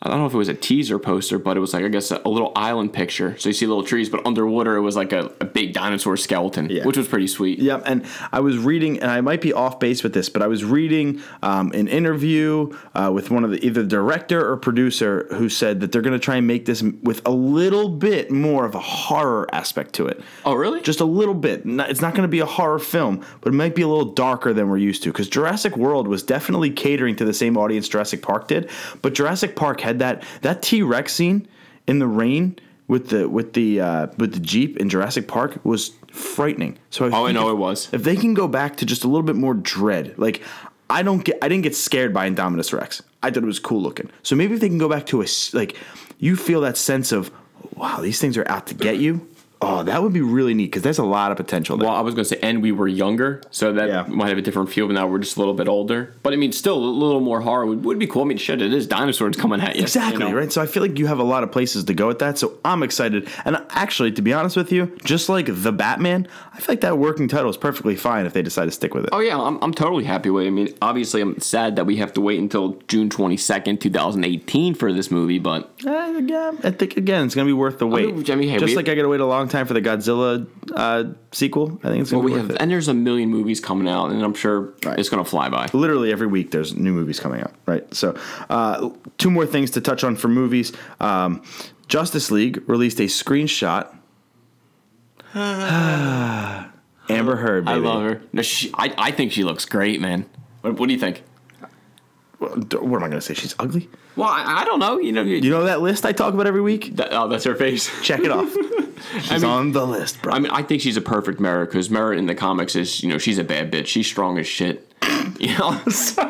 I 0.00 0.08
don't 0.08 0.20
know 0.20 0.26
if 0.26 0.34
it 0.34 0.36
was 0.38 0.48
a 0.48 0.54
teaser 0.54 0.98
poster, 1.00 1.40
but 1.40 1.56
it 1.56 1.60
was 1.60 1.74
like 1.74 1.84
I 1.84 1.88
guess 1.88 2.10
a, 2.12 2.22
a 2.24 2.28
little 2.28 2.52
island 2.54 2.92
picture. 2.92 3.36
So 3.36 3.48
you 3.48 3.52
see 3.52 3.66
little 3.66 3.82
trees, 3.82 4.08
but 4.08 4.24
underwater 4.26 4.76
it 4.76 4.80
was 4.82 4.94
like 4.94 5.12
a, 5.12 5.32
a 5.40 5.44
big 5.44 5.72
dinosaur 5.72 6.16
skeleton, 6.16 6.68
Yeah. 6.70 6.84
which 6.84 6.96
was 6.96 7.08
pretty 7.08 7.26
sweet. 7.26 7.58
Yep, 7.58 7.82
and 7.86 8.06
I 8.30 8.38
was 8.40 8.58
reading, 8.58 9.00
and 9.00 9.10
I 9.10 9.20
might 9.22 9.40
be 9.40 9.52
off 9.52 9.80
base 9.80 10.04
with 10.04 10.12
this, 10.14 10.28
but 10.28 10.40
I 10.40 10.46
was 10.46 10.64
reading 10.64 11.20
um, 11.42 11.72
an 11.72 11.88
interview 11.88 12.76
uh, 12.94 13.10
with 13.12 13.30
one 13.32 13.42
of 13.42 13.50
the 13.50 13.64
either 13.66 13.84
director 13.84 14.48
or 14.48 14.56
producer 14.56 15.26
who 15.34 15.48
said 15.48 15.80
that 15.80 15.90
they're 15.90 16.02
going 16.02 16.12
to 16.12 16.18
try 16.24 16.36
and 16.36 16.46
make 16.46 16.64
this 16.66 16.80
with 17.02 17.20
a 17.26 17.32
little 17.32 17.88
bit 17.88 18.30
more 18.30 18.64
of 18.64 18.76
a 18.76 18.80
horror 18.80 19.48
aspect 19.52 19.94
to 19.94 20.06
it. 20.06 20.20
Oh, 20.44 20.54
really? 20.54 20.80
Just 20.80 21.00
a 21.00 21.04
little 21.04 21.34
bit. 21.34 21.62
It's 21.64 22.00
not 22.00 22.14
going 22.14 22.22
to 22.22 22.28
be 22.28 22.40
a 22.40 22.46
horror 22.46 22.78
film, 22.78 23.24
but 23.40 23.52
it 23.52 23.56
might 23.56 23.74
be 23.74 23.82
a 23.82 23.88
little 23.88 24.12
darker 24.12 24.52
than 24.52 24.68
we're 24.68 24.76
used 24.78 25.02
to. 25.02 25.10
Because 25.12 25.28
Jurassic 25.28 25.76
World 25.76 26.06
was 26.06 26.22
definitely 26.22 26.70
catering 26.70 27.16
to 27.16 27.24
the 27.24 27.34
same 27.34 27.56
audience 27.56 27.88
Jurassic 27.88 28.22
Park 28.22 28.46
did, 28.46 28.70
but 29.02 29.12
Jurassic 29.14 29.56
Park 29.56 29.80
had 29.88 29.98
that 29.98 30.22
that 30.42 30.62
T 30.62 30.82
Rex 30.82 31.12
scene 31.12 31.48
in 31.86 31.98
the 31.98 32.06
rain 32.06 32.56
with 32.86 33.08
the 33.08 33.28
with 33.28 33.52
the 33.54 33.80
uh, 33.80 34.06
with 34.18 34.32
the 34.34 34.40
jeep 34.40 34.76
in 34.78 34.88
Jurassic 34.88 35.26
Park 35.28 35.58
was 35.64 35.92
frightening. 36.12 36.78
So 36.90 37.06
I 37.06 37.10
Oh, 37.10 37.26
I 37.26 37.32
know 37.32 37.48
if- 37.48 37.52
it 37.52 37.56
was. 37.56 37.88
If 37.92 38.02
they 38.04 38.16
can 38.16 38.34
go 38.34 38.46
back 38.48 38.76
to 38.78 38.86
just 38.86 39.04
a 39.04 39.08
little 39.08 39.22
bit 39.24 39.36
more 39.36 39.54
dread, 39.54 40.14
like 40.16 40.42
I 40.90 41.02
don't 41.02 41.22
get, 41.24 41.36
I 41.42 41.48
didn't 41.48 41.64
get 41.64 41.76
scared 41.76 42.14
by 42.14 42.30
Indominus 42.30 42.72
Rex. 42.72 43.02
I 43.22 43.30
thought 43.30 43.42
it 43.42 43.46
was 43.46 43.58
cool 43.58 43.82
looking. 43.82 44.08
So 44.22 44.34
maybe 44.36 44.54
if 44.54 44.60
they 44.60 44.68
can 44.68 44.78
go 44.78 44.88
back 44.88 45.04
to 45.06 45.20
a 45.22 45.26
like, 45.52 45.76
you 46.18 46.34
feel 46.34 46.62
that 46.62 46.76
sense 46.78 47.12
of, 47.12 47.30
wow, 47.74 48.00
these 48.00 48.18
things 48.20 48.38
are 48.38 48.48
out 48.48 48.66
to 48.68 48.74
get 48.74 48.96
you. 48.96 49.28
Oh, 49.60 49.82
that 49.82 50.02
would 50.04 50.12
be 50.12 50.20
really 50.20 50.54
neat 50.54 50.66
because 50.66 50.82
there's 50.82 50.98
a 50.98 51.04
lot 51.04 51.32
of 51.32 51.36
potential 51.36 51.76
there. 51.76 51.88
Well, 51.88 51.96
I 51.96 52.00
was 52.00 52.14
going 52.14 52.22
to 52.24 52.28
say, 52.28 52.38
and 52.42 52.62
we 52.62 52.70
were 52.70 52.86
younger, 52.86 53.42
so 53.50 53.72
that 53.72 53.88
Yeah. 53.88 54.04
might 54.06 54.28
have 54.28 54.38
a 54.38 54.42
different 54.42 54.70
feel. 54.70 54.86
But 54.86 54.92
now 54.92 55.08
we're 55.08 55.18
just 55.18 55.36
a 55.36 55.40
little 55.40 55.54
bit 55.54 55.66
older. 55.66 56.14
But 56.22 56.32
I 56.32 56.36
mean, 56.36 56.52
still 56.52 56.76
a 56.76 56.78
little 56.78 57.20
more 57.20 57.40
horror 57.40 57.66
would, 57.66 57.84
would 57.84 57.98
be 57.98 58.06
cool. 58.06 58.22
I 58.22 58.26
mean, 58.26 58.38
shit, 58.38 58.62
it 58.62 58.72
is 58.72 58.86
dinosaurs 58.86 59.36
coming 59.36 59.60
at 59.60 59.74
you. 59.74 59.82
Exactly, 59.82 60.24
you 60.24 60.30
know? 60.30 60.36
right? 60.38 60.52
So 60.52 60.62
I 60.62 60.66
feel 60.66 60.80
like 60.82 60.96
you 60.96 61.08
have 61.08 61.18
a 61.18 61.24
lot 61.24 61.42
of 61.42 61.50
places 61.50 61.82
to 61.84 61.94
go 61.94 62.06
with 62.06 62.20
that. 62.20 62.38
So 62.38 62.58
I'm 62.64 62.84
excited. 62.84 63.28
And 63.44 63.56
actually, 63.70 64.12
to 64.12 64.22
be 64.22 64.32
honest 64.32 64.56
with 64.56 64.70
you, 64.70 64.96
just 65.04 65.28
like 65.28 65.46
The 65.50 65.72
Batman, 65.72 66.28
I 66.54 66.58
feel 66.60 66.72
like 66.74 66.80
that 66.82 66.98
working 66.98 67.26
title 67.26 67.50
is 67.50 67.56
perfectly 67.56 67.96
fine 67.96 68.26
if 68.26 68.32
they 68.34 68.42
decide 68.42 68.66
to 68.66 68.70
stick 68.70 68.94
with 68.94 69.04
it. 69.04 69.10
Oh 69.12 69.18
yeah, 69.18 69.36
I'm, 69.40 69.58
I'm 69.60 69.74
totally 69.74 70.04
happy 70.04 70.30
with 70.30 70.44
it. 70.44 70.48
I 70.48 70.50
mean, 70.50 70.72
obviously, 70.80 71.20
I'm 71.20 71.40
sad 71.40 71.74
that 71.76 71.84
we 71.84 71.96
have 71.96 72.12
to 72.12 72.20
wait 72.20 72.38
until 72.38 72.78
June 72.86 73.08
22nd, 73.10 73.80
2018 73.80 74.74
for 74.74 74.92
this 74.92 75.10
movie, 75.10 75.40
but 75.40 75.68
Uh, 75.84 76.20
yeah, 76.24 76.52
I 76.62 76.70
think 76.70 76.96
again 76.96 77.26
it's 77.26 77.34
gonna 77.34 77.46
be 77.46 77.52
worth 77.52 77.78
the 77.78 77.88
wait. 77.88 78.30
I 78.30 78.36
mean, 78.36 78.48
hey, 78.50 78.58
just 78.58 78.70
we- 78.70 78.76
like 78.76 78.88
I 78.88 78.94
gotta 78.94 79.08
wait 79.08 79.20
a 79.20 79.26
long 79.26 79.47
time 79.48 79.66
for 79.66 79.74
the 79.74 79.80
Godzilla 79.82 80.46
uh, 80.74 81.04
sequel. 81.32 81.78
I 81.82 81.88
think 81.88 82.02
it's 82.02 82.12
well, 82.12 82.20
be 82.22 82.32
we 82.32 82.38
have, 82.38 82.50
it. 82.50 82.56
and 82.60 82.70
there's 82.70 82.88
a 82.88 82.94
million 82.94 83.28
movies 83.30 83.60
coming 83.60 83.88
out, 83.88 84.10
and 84.10 84.22
I'm 84.22 84.34
sure 84.34 84.72
Right. 84.84 84.98
it's 84.98 85.08
going 85.08 85.22
to 85.24 85.28
fly 85.28 85.48
by. 85.48 85.68
Literally 85.72 86.12
every 86.12 86.26
week 86.26 86.50
there's 86.50 86.74
new 86.76 86.92
movies 86.92 87.18
coming 87.20 87.40
out. 87.40 87.52
Right. 87.66 87.92
So 87.94 88.16
uh, 88.50 88.90
two 89.18 89.30
more 89.30 89.46
things 89.46 89.70
to 89.72 89.80
touch 89.80 90.04
on 90.04 90.16
for 90.16 90.28
movies. 90.28 90.72
Um, 91.00 91.42
Justice 91.88 92.30
League 92.30 92.62
released 92.68 93.00
a 93.00 93.04
screenshot. 93.04 93.94
Amber 97.10 97.36
Heard, 97.36 97.64
baby. 97.64 97.74
I 97.74 97.80
love 97.80 98.02
her. 98.02 98.22
No, 98.32 98.42
she, 98.42 98.70
I, 98.74 98.94
I 98.98 99.10
think 99.12 99.32
she 99.32 99.44
looks 99.44 99.64
great, 99.64 100.00
man. 100.00 100.26
What, 100.60 100.78
what 100.78 100.86
do 100.88 100.92
you 100.94 101.00
think? 101.00 101.22
What 102.38 102.72
am 102.72 102.94
I 103.02 103.08
gonna 103.08 103.20
say? 103.20 103.34
She's 103.34 103.54
ugly. 103.58 103.88
Well, 104.16 104.28
I, 104.28 104.60
I 104.62 104.64
don't 104.64 104.78
know. 104.78 104.98
You 104.98 105.12
know, 105.12 105.22
you, 105.22 105.36
You 105.38 105.50
know 105.50 105.64
that 105.64 105.80
list 105.80 106.06
I 106.06 106.12
talk 106.12 106.34
about 106.34 106.46
every 106.46 106.60
week? 106.60 106.94
that, 106.96 107.08
oh, 107.12 107.28
that's 107.28 107.44
her 107.44 107.54
face. 107.56 107.90
Check 108.02 108.20
it 108.20 108.30
off. 108.30 108.52
She's 109.22 109.42
mean- 109.42 109.44
on 109.44 109.72
the 109.72 109.86
list, 109.86 110.22
bro. 110.22 110.32
I 110.32 110.38
mean, 110.38 110.50
I 110.50 110.62
think 110.62 110.82
she's 110.82 110.96
a 110.96 111.00
perfect 111.00 111.38
Mera 111.40 111.64
because 111.66 111.88
Mera 111.88 112.16
in 112.16 112.26
the 112.26 112.34
comics 112.34 112.74
is, 112.76 113.02
you 113.02 113.08
know, 113.08 113.16
she's 113.16 113.38
a 113.38 113.44
bad 113.44 113.72
bitch. 113.72 113.86
She's 113.86 114.06
strong 114.06 114.38
as 114.38 114.46
shit. 114.46 114.87
You 115.38 115.56
know, 115.56 115.80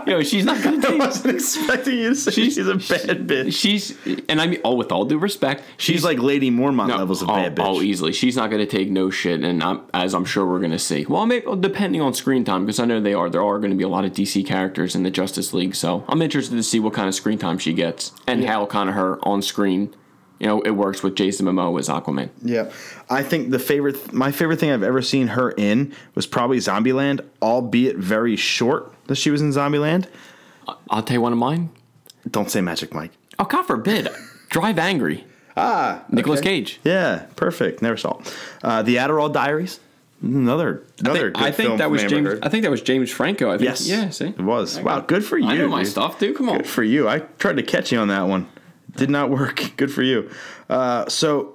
you 0.06 0.12
know 0.12 0.22
she's 0.22 0.44
not 0.44 0.62
gonna 0.62 0.86
I 0.88 0.96
wasn't 0.96 1.36
expecting 1.36 1.98
you 1.98 2.10
to 2.10 2.14
say 2.14 2.30
she's, 2.30 2.58
a 2.58 2.74
bad 2.74 3.26
bitch. 3.26 3.54
She's, 3.54 3.96
and 4.28 4.38
I 4.38 4.46
mean, 4.46 4.60
oh, 4.64 4.74
with 4.74 4.92
all 4.92 5.06
due 5.06 5.18
respect, 5.18 5.62
She's 5.78 6.04
like 6.04 6.18
Lady 6.18 6.50
Mormont 6.50 6.88
No, 6.88 6.96
levels 6.98 7.22
of 7.22 7.30
oh, 7.30 7.34
bad 7.34 7.58
oh, 7.58 7.62
bitch. 7.62 7.66
Oh, 7.66 7.82
easily. 7.82 8.12
She's 8.12 8.36
not 8.36 8.50
going 8.50 8.60
to 8.60 8.70
take 8.70 8.90
no 8.90 9.08
shit, 9.08 9.42
and 9.42 9.62
I'm, 9.62 9.80
as 9.94 10.14
I'm 10.14 10.26
sure 10.26 10.44
we're 10.44 10.58
going 10.58 10.72
to 10.72 10.78
see. 10.78 11.06
Well, 11.06 11.24
maybe 11.24 11.46
depending 11.58 12.02
on 12.02 12.12
screen 12.12 12.44
time, 12.44 12.66
because 12.66 12.78
I 12.80 12.84
know 12.84 13.00
they 13.00 13.14
are. 13.14 13.30
There 13.30 13.42
are 13.42 13.58
going 13.58 13.70
to 13.70 13.76
be 13.76 13.84
a 13.84 13.88
lot 13.88 14.04
of 14.04 14.12
DC 14.12 14.44
characters 14.46 14.94
in 14.94 15.04
the 15.04 15.10
Justice 15.10 15.54
League, 15.54 15.74
so 15.74 16.04
I'm 16.06 16.20
interested 16.20 16.56
to 16.56 16.62
see 16.62 16.78
what 16.78 16.92
kind 16.92 17.08
of 17.08 17.14
screen 17.14 17.38
time 17.38 17.56
she 17.56 17.72
gets 17.72 18.12
and 18.26 18.44
how 18.44 18.66
kind 18.66 18.90
of 18.90 18.94
her 18.94 19.18
on 19.26 19.40
screen, 19.40 19.94
you 20.38 20.46
know, 20.46 20.60
it 20.62 20.70
works 20.70 21.02
with 21.02 21.16
Jason 21.16 21.46
Momoa 21.46 21.78
as 21.78 21.88
Aquaman. 21.88 22.30
Yeah, 22.42 22.70
I 23.10 23.22
think 23.22 23.50
the 23.50 23.58
favorite, 23.58 24.12
my 24.12 24.30
favorite 24.30 24.60
thing 24.60 24.70
I've 24.70 24.82
ever 24.82 25.02
seen 25.02 25.28
her 25.28 25.50
in 25.52 25.94
was 26.14 26.26
probably 26.26 26.58
Zombieland, 26.58 27.24
albeit 27.42 27.96
very 27.96 28.36
short 28.36 28.92
that 29.06 29.16
she 29.16 29.30
was 29.30 29.40
in 29.40 29.50
Zombieland. 29.50 30.06
I'll 30.90 31.02
tell 31.02 31.14
you 31.14 31.20
one 31.20 31.32
of 31.32 31.38
mine. 31.38 31.70
Don't 32.30 32.50
say 32.50 32.60
Magic 32.60 32.92
Mike. 32.94 33.12
Oh, 33.38 33.44
God 33.44 33.62
forbid. 33.64 34.08
Drive 34.50 34.78
Angry. 34.78 35.24
Ah, 35.56 36.04
Nicolas 36.08 36.40
okay. 36.40 36.60
Cage. 36.60 36.80
Yeah, 36.84 37.26
perfect. 37.36 37.82
Never 37.82 37.96
saw. 37.96 38.20
Uh, 38.62 38.82
the 38.82 38.96
Adderall 38.96 39.32
Diaries. 39.32 39.80
Another 40.22 40.82
another. 40.98 41.30
good 41.30 41.54
film 41.54 41.78
from 41.78 41.98
Amber 41.98 42.30
Heard. 42.30 42.44
I 42.44 42.48
think 42.48 42.62
that 42.62 42.70
was 42.70 42.82
James 42.82 43.10
Franco. 43.10 43.50
I 43.50 43.58
think. 43.58 43.68
yes. 43.70 43.86
Yeah. 43.86 44.10
See. 44.10 44.26
it 44.26 44.40
was. 44.40 44.80
Wow, 44.80 45.00
good 45.00 45.24
for 45.24 45.38
you. 45.38 45.46
I 45.46 45.56
know 45.56 45.68
my 45.68 45.82
dude. 45.82 45.92
stuff, 45.92 46.18
dude. 46.18 46.36
Come 46.36 46.48
on. 46.48 46.58
Good 46.58 46.66
for 46.66 46.82
you. 46.82 47.08
I 47.08 47.20
tried 47.38 47.56
to 47.56 47.62
catch 47.62 47.92
you 47.92 47.98
on 47.98 48.08
that 48.08 48.22
one. 48.22 48.48
Did 48.98 49.10
not 49.10 49.30
work. 49.30 49.72
Good 49.76 49.92
for 49.92 50.02
you. 50.02 50.28
Uh, 50.68 51.08
so 51.08 51.54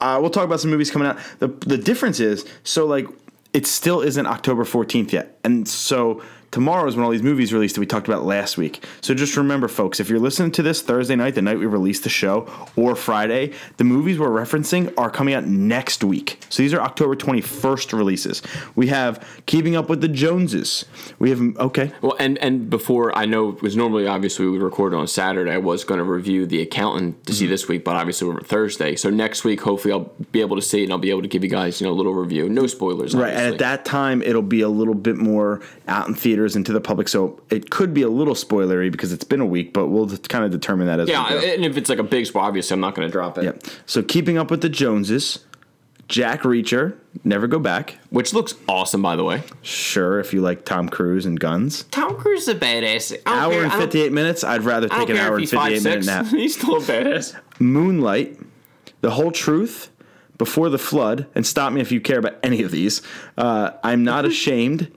uh, 0.00 0.18
we'll 0.20 0.30
talk 0.30 0.44
about 0.44 0.60
some 0.60 0.70
movies 0.70 0.90
coming 0.90 1.08
out. 1.08 1.18
The 1.40 1.48
the 1.48 1.76
difference 1.76 2.20
is 2.20 2.46
so 2.62 2.86
like 2.86 3.06
it 3.52 3.66
still 3.66 4.00
isn't 4.00 4.26
October 4.26 4.64
14th 4.64 5.12
yet. 5.12 5.38
And 5.44 5.68
so 5.68 6.22
tomorrow 6.54 6.86
is 6.86 6.94
when 6.94 7.04
all 7.04 7.10
these 7.10 7.22
movies 7.22 7.52
released 7.52 7.74
that 7.74 7.80
we 7.80 7.86
talked 7.86 8.06
about 8.06 8.24
last 8.24 8.56
week. 8.56 8.84
So 9.00 9.12
just 9.12 9.36
remember 9.36 9.66
folks, 9.66 9.98
if 9.98 10.08
you're 10.08 10.20
listening 10.20 10.52
to 10.52 10.62
this 10.62 10.80
Thursday 10.82 11.16
night, 11.16 11.34
the 11.34 11.42
night 11.42 11.58
we 11.58 11.66
released 11.66 12.04
the 12.04 12.08
show, 12.08 12.48
or 12.76 12.94
Friday, 12.94 13.52
the 13.76 13.82
movies 13.84 14.18
we're 14.20 14.28
referencing 14.28 14.94
are 14.96 15.10
coming 15.10 15.34
out 15.34 15.44
next 15.46 16.04
week. 16.04 16.38
So 16.50 16.62
these 16.62 16.72
are 16.72 16.80
October 16.80 17.16
21st 17.16 17.92
releases. 17.98 18.40
We 18.76 18.86
have 18.86 19.26
Keeping 19.46 19.74
Up 19.74 19.88
with 19.88 20.00
the 20.00 20.06
Joneses. 20.08 20.84
We 21.18 21.30
have 21.30 21.40
okay. 21.58 21.90
Well, 22.02 22.14
and 22.20 22.38
and 22.38 22.70
before 22.70 23.16
I 23.18 23.24
know, 23.26 23.50
because 23.52 23.76
normally 23.76 24.06
obviously 24.06 24.46
we 24.46 24.52
would 24.52 24.62
record 24.62 24.94
on 24.94 25.08
Saturday. 25.08 25.50
I 25.50 25.58
was 25.58 25.82
going 25.82 25.98
to 25.98 26.04
review 26.04 26.46
the 26.46 26.62
accountant 26.62 27.24
to 27.26 27.32
Mm-hmm. 27.32 27.38
see 27.40 27.46
this 27.46 27.66
week, 27.66 27.82
but 27.84 27.96
obviously 27.96 28.28
we're 28.28 28.40
Thursday. 28.42 28.94
So 28.94 29.10
next 29.10 29.42
week, 29.44 29.60
hopefully, 29.62 29.92
I'll 29.92 30.12
be 30.30 30.40
able 30.40 30.54
to 30.54 30.62
see 30.62 30.82
it 30.82 30.84
and 30.84 30.92
I'll 30.92 30.98
be 30.98 31.10
able 31.10 31.22
to 31.22 31.28
give 31.28 31.42
you 31.42 31.50
guys 31.50 31.80
you 31.80 31.86
know 31.88 31.92
a 31.92 31.96
little 31.96 32.14
review. 32.14 32.48
No 32.48 32.68
spoilers, 32.68 33.12
Right, 33.14 33.22
obviously. 33.30 33.44
and 33.44 33.54
at 33.54 33.58
that 33.58 33.84
time, 33.84 34.22
it'll 34.22 34.42
be 34.42 34.60
a 34.60 34.68
little 34.68 34.94
bit 34.94 35.16
more 35.16 35.60
out 35.88 36.06
in 36.06 36.14
theaters 36.14 36.43
and 36.54 36.64
to 36.66 36.72
the 36.72 36.80
public, 36.80 37.08
so 37.08 37.40
it 37.50 37.70
could 37.70 37.94
be 37.94 38.02
a 38.02 38.08
little 38.08 38.34
spoilery 38.34 38.90
because 38.92 39.12
it's 39.12 39.24
been 39.24 39.40
a 39.40 39.46
week, 39.46 39.72
but 39.72 39.86
we'll 39.86 40.08
kind 40.28 40.44
of 40.44 40.50
determine 40.50 40.86
that 40.86 41.00
as 41.00 41.08
yeah, 41.08 41.34
we 41.34 41.40
go. 41.40 41.46
and 41.46 41.64
if 41.64 41.76
it's 41.76 41.88
like 41.88 41.98
a 41.98 42.04
big 42.04 42.26
spoiler, 42.26 42.46
obviously 42.46 42.74
I'm 42.74 42.80
not 42.80 42.94
going 42.94 43.08
to 43.08 43.12
drop 43.12 43.38
it. 43.38 43.44
Yep. 43.44 43.64
So 43.86 44.02
keeping 44.02 44.36
up 44.36 44.50
with 44.50 44.60
the 44.60 44.68
Joneses, 44.68 45.44
Jack 46.08 46.42
Reacher, 46.42 46.96
Never 47.24 47.46
Go 47.46 47.58
Back. 47.58 47.98
Which 48.10 48.34
looks 48.34 48.54
awesome, 48.68 49.02
by 49.02 49.16
the 49.16 49.24
way. 49.24 49.42
Sure, 49.62 50.20
if 50.20 50.32
you 50.34 50.40
like 50.42 50.64
Tom 50.64 50.88
Cruise 50.88 51.26
and 51.26 51.38
guns. 51.40 51.84
Tom 51.84 52.16
Cruise 52.16 52.42
is 52.42 52.48
a 52.48 52.54
badass. 52.54 53.16
Hour 53.26 53.64
and 53.64 53.72
fifty 53.72 54.02
eight 54.02 54.12
minutes. 54.12 54.44
I'd 54.44 54.62
rather 54.62 54.88
take 54.88 55.08
an 55.08 55.16
hour 55.16 55.36
and 55.36 55.48
fifty 55.48 55.56
eight 55.66 55.82
fifty 55.82 55.88
five 55.88 56.04
minute 56.04 56.06
nap. 56.06 56.26
He's 56.30 56.56
still 56.56 56.76
a 56.76 56.80
badass. 56.80 57.34
Moonlight, 57.58 58.38
The 59.00 59.12
Whole 59.12 59.32
Truth, 59.32 59.90
Before 60.36 60.68
the 60.68 60.78
Flood, 60.78 61.26
and 61.34 61.46
stop 61.46 61.72
me 61.72 61.80
if 61.80 61.90
you 61.90 62.00
care 62.00 62.18
about 62.18 62.36
any 62.42 62.62
of 62.62 62.70
these. 62.70 63.00
Uh, 63.38 63.70
I'm 63.82 64.04
Not 64.04 64.24
Ashamed, 64.26 64.92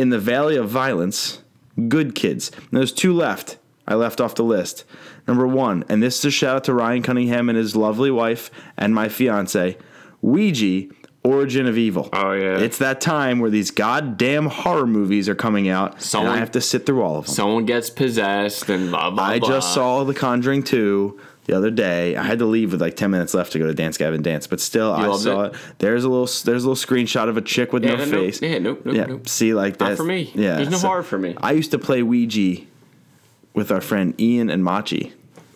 In 0.00 0.08
the 0.08 0.18
Valley 0.18 0.56
of 0.56 0.66
Violence, 0.66 1.42
Good 1.88 2.14
Kids. 2.14 2.50
And 2.56 2.70
there's 2.72 2.90
two 2.90 3.12
left. 3.12 3.58
I 3.86 3.96
left 3.96 4.18
off 4.18 4.34
the 4.34 4.42
list. 4.42 4.84
Number 5.28 5.46
one, 5.46 5.84
and 5.90 6.02
this 6.02 6.20
is 6.20 6.24
a 6.24 6.30
shout 6.30 6.56
out 6.56 6.64
to 6.64 6.72
Ryan 6.72 7.02
Cunningham 7.02 7.50
and 7.50 7.58
his 7.58 7.76
lovely 7.76 8.10
wife 8.10 8.50
and 8.78 8.94
my 8.94 9.10
fiance, 9.10 9.76
Ouija. 10.22 10.88
Origin 11.22 11.66
of 11.66 11.76
Evil. 11.76 12.08
Oh, 12.14 12.32
yeah. 12.32 12.56
It's 12.56 12.78
that 12.78 13.02
time 13.02 13.40
where 13.40 13.50
these 13.50 13.70
goddamn 13.70 14.46
horror 14.46 14.86
movies 14.86 15.28
are 15.28 15.34
coming 15.34 15.68
out, 15.68 15.92
and 15.96 16.02
Someone- 16.02 16.32
I 16.34 16.38
have 16.38 16.52
to 16.52 16.62
sit 16.62 16.86
through 16.86 17.02
all 17.02 17.18
of 17.18 17.26
them. 17.26 17.34
Someone 17.34 17.66
gets 17.66 17.90
possessed 17.90 18.70
and 18.70 18.90
blah 18.90 19.10
blah. 19.10 19.22
I 19.24 19.38
blah. 19.38 19.48
just 19.50 19.74
saw 19.74 20.02
The 20.04 20.14
Conjuring 20.14 20.62
2 20.62 21.20
the 21.46 21.56
other 21.56 21.70
day. 21.70 22.16
I 22.16 22.22
had 22.22 22.38
to 22.40 22.44
leave 22.46 22.72
with 22.72 22.80
like 22.80 22.96
10 22.96 23.10
minutes 23.10 23.34
left 23.34 23.52
to 23.52 23.58
go 23.58 23.66
to 23.66 23.74
Dance 23.74 23.96
Gavin 23.98 24.22
Dance, 24.22 24.46
but 24.46 24.60
still 24.60 24.92
I 24.92 25.16
saw 25.16 25.42
it? 25.44 25.54
it? 25.54 25.58
There's 25.78 26.04
a 26.04 26.08
little 26.08 26.26
there's 26.44 26.64
a 26.64 26.68
little 26.70 26.74
screenshot 26.74 27.28
of 27.28 27.36
a 27.36 27.40
chick 27.42 27.72
with 27.72 27.84
Yeah, 27.84 27.96
no 27.96 28.06
face. 28.06 28.40
yeah, 28.42 28.58
nope, 28.58 28.82
nope, 28.84 28.94
yeah, 28.94 29.04
nope. 29.06 29.28
see 29.28 29.54
like 29.54 29.78
that. 29.78 29.96
for 29.96 30.04
me. 30.04 30.30
Yeah. 30.34 30.56
There's 30.56 30.70
no 30.70 30.78
horror 30.78 31.02
for 31.02 31.18
me. 31.18 31.36
I 31.42 31.52
used 31.52 31.70
to 31.72 31.78
play 31.78 32.02
Ouija 32.02 32.62
with 33.54 33.70
our 33.72 33.80
friend 33.80 34.18
Ian 34.20 34.50
and 34.50 34.62
Machi. 34.62 35.12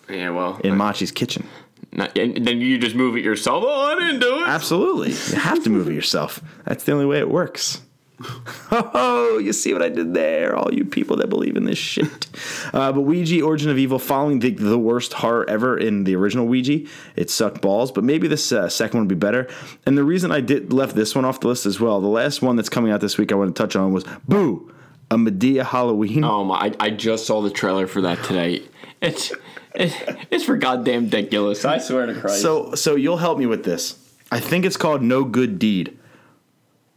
Yeah, 0.09 0.29
well, 0.31 0.59
in 0.63 0.75
Machi's 0.77 1.11
kitchen. 1.11 1.47
not, 1.91 2.15
and 2.17 2.45
then 2.45 2.59
you 2.61 2.77
just 2.77 2.95
move 2.95 3.15
it 3.17 3.23
yourself. 3.23 3.63
Oh, 3.65 3.81
I 3.95 3.99
didn't 3.99 4.19
do 4.19 4.41
it. 4.43 4.47
Absolutely. 4.47 5.11
You 5.11 5.39
have 5.41 5.63
to 5.63 5.69
move 5.69 5.87
it 5.89 5.93
yourself. 5.93 6.41
That's 6.65 6.83
the 6.83 6.91
only 6.91 7.05
way 7.05 7.19
it 7.19 7.29
works. 7.29 7.81
Oh, 8.71 9.37
you 9.37 9.53
see 9.53 9.73
what 9.73 9.81
I 9.81 9.89
did 9.89 10.13
there? 10.13 10.55
All 10.55 10.73
you 10.73 10.85
people 10.85 11.17
that 11.17 11.29
believe 11.29 11.55
in 11.55 11.65
this 11.65 11.77
shit. 11.77 12.27
Uh, 12.73 12.91
but 12.91 13.01
Ouija, 13.01 13.41
Origin 13.41 13.69
of 13.69 13.77
Evil, 13.77 13.99
following 13.99 14.39
the, 14.39 14.51
the 14.51 14.77
worst 14.77 15.13
horror 15.13 15.47
ever 15.49 15.77
in 15.77 16.03
the 16.03 16.15
original 16.15 16.45
Ouija, 16.45 16.79
it 17.15 17.29
sucked 17.29 17.61
balls. 17.61 17.91
But 17.91 18.03
maybe 18.03 18.27
this 18.27 18.51
uh, 18.51 18.69
second 18.69 18.99
one 18.99 19.07
would 19.07 19.15
be 19.19 19.19
better. 19.19 19.47
And 19.85 19.97
the 19.97 20.03
reason 20.03 20.31
I 20.31 20.41
did 20.41 20.73
left 20.73 20.95
this 20.95 21.15
one 21.15 21.25
off 21.25 21.39
the 21.39 21.47
list 21.47 21.65
as 21.65 21.79
well, 21.79 22.01
the 22.01 22.07
last 22.07 22.41
one 22.41 22.55
that's 22.55 22.69
coming 22.69 22.91
out 22.91 23.01
this 23.01 23.17
week 23.17 23.31
I 23.31 23.35
want 23.35 23.55
to 23.55 23.61
touch 23.61 23.75
on 23.75 23.93
was 23.93 24.03
Boo, 24.27 24.73
a 25.11 25.15
Madea 25.15 25.63
Halloween. 25.63 26.23
Oh 26.23 26.43
my! 26.43 26.55
I, 26.55 26.75
I 26.79 26.89
just 26.89 27.25
saw 27.25 27.41
the 27.41 27.51
trailer 27.51 27.87
for 27.87 28.01
that 28.01 28.23
today. 28.23 28.63
It's 29.01 29.31
it, 29.75 29.93
it's 30.31 30.43
for 30.43 30.57
goddamn 30.57 31.05
ridiculous. 31.05 31.63
I 31.65 31.77
swear 31.77 32.05
to 32.07 32.19
Christ. 32.19 32.41
So 32.41 32.75
so 32.75 32.95
you'll 32.95 33.17
help 33.17 33.37
me 33.37 33.45
with 33.45 33.63
this. 33.63 33.99
I 34.31 34.39
think 34.39 34.65
it's 34.65 34.77
called 34.77 35.01
No 35.01 35.23
Good 35.23 35.59
Deed. 35.59 35.97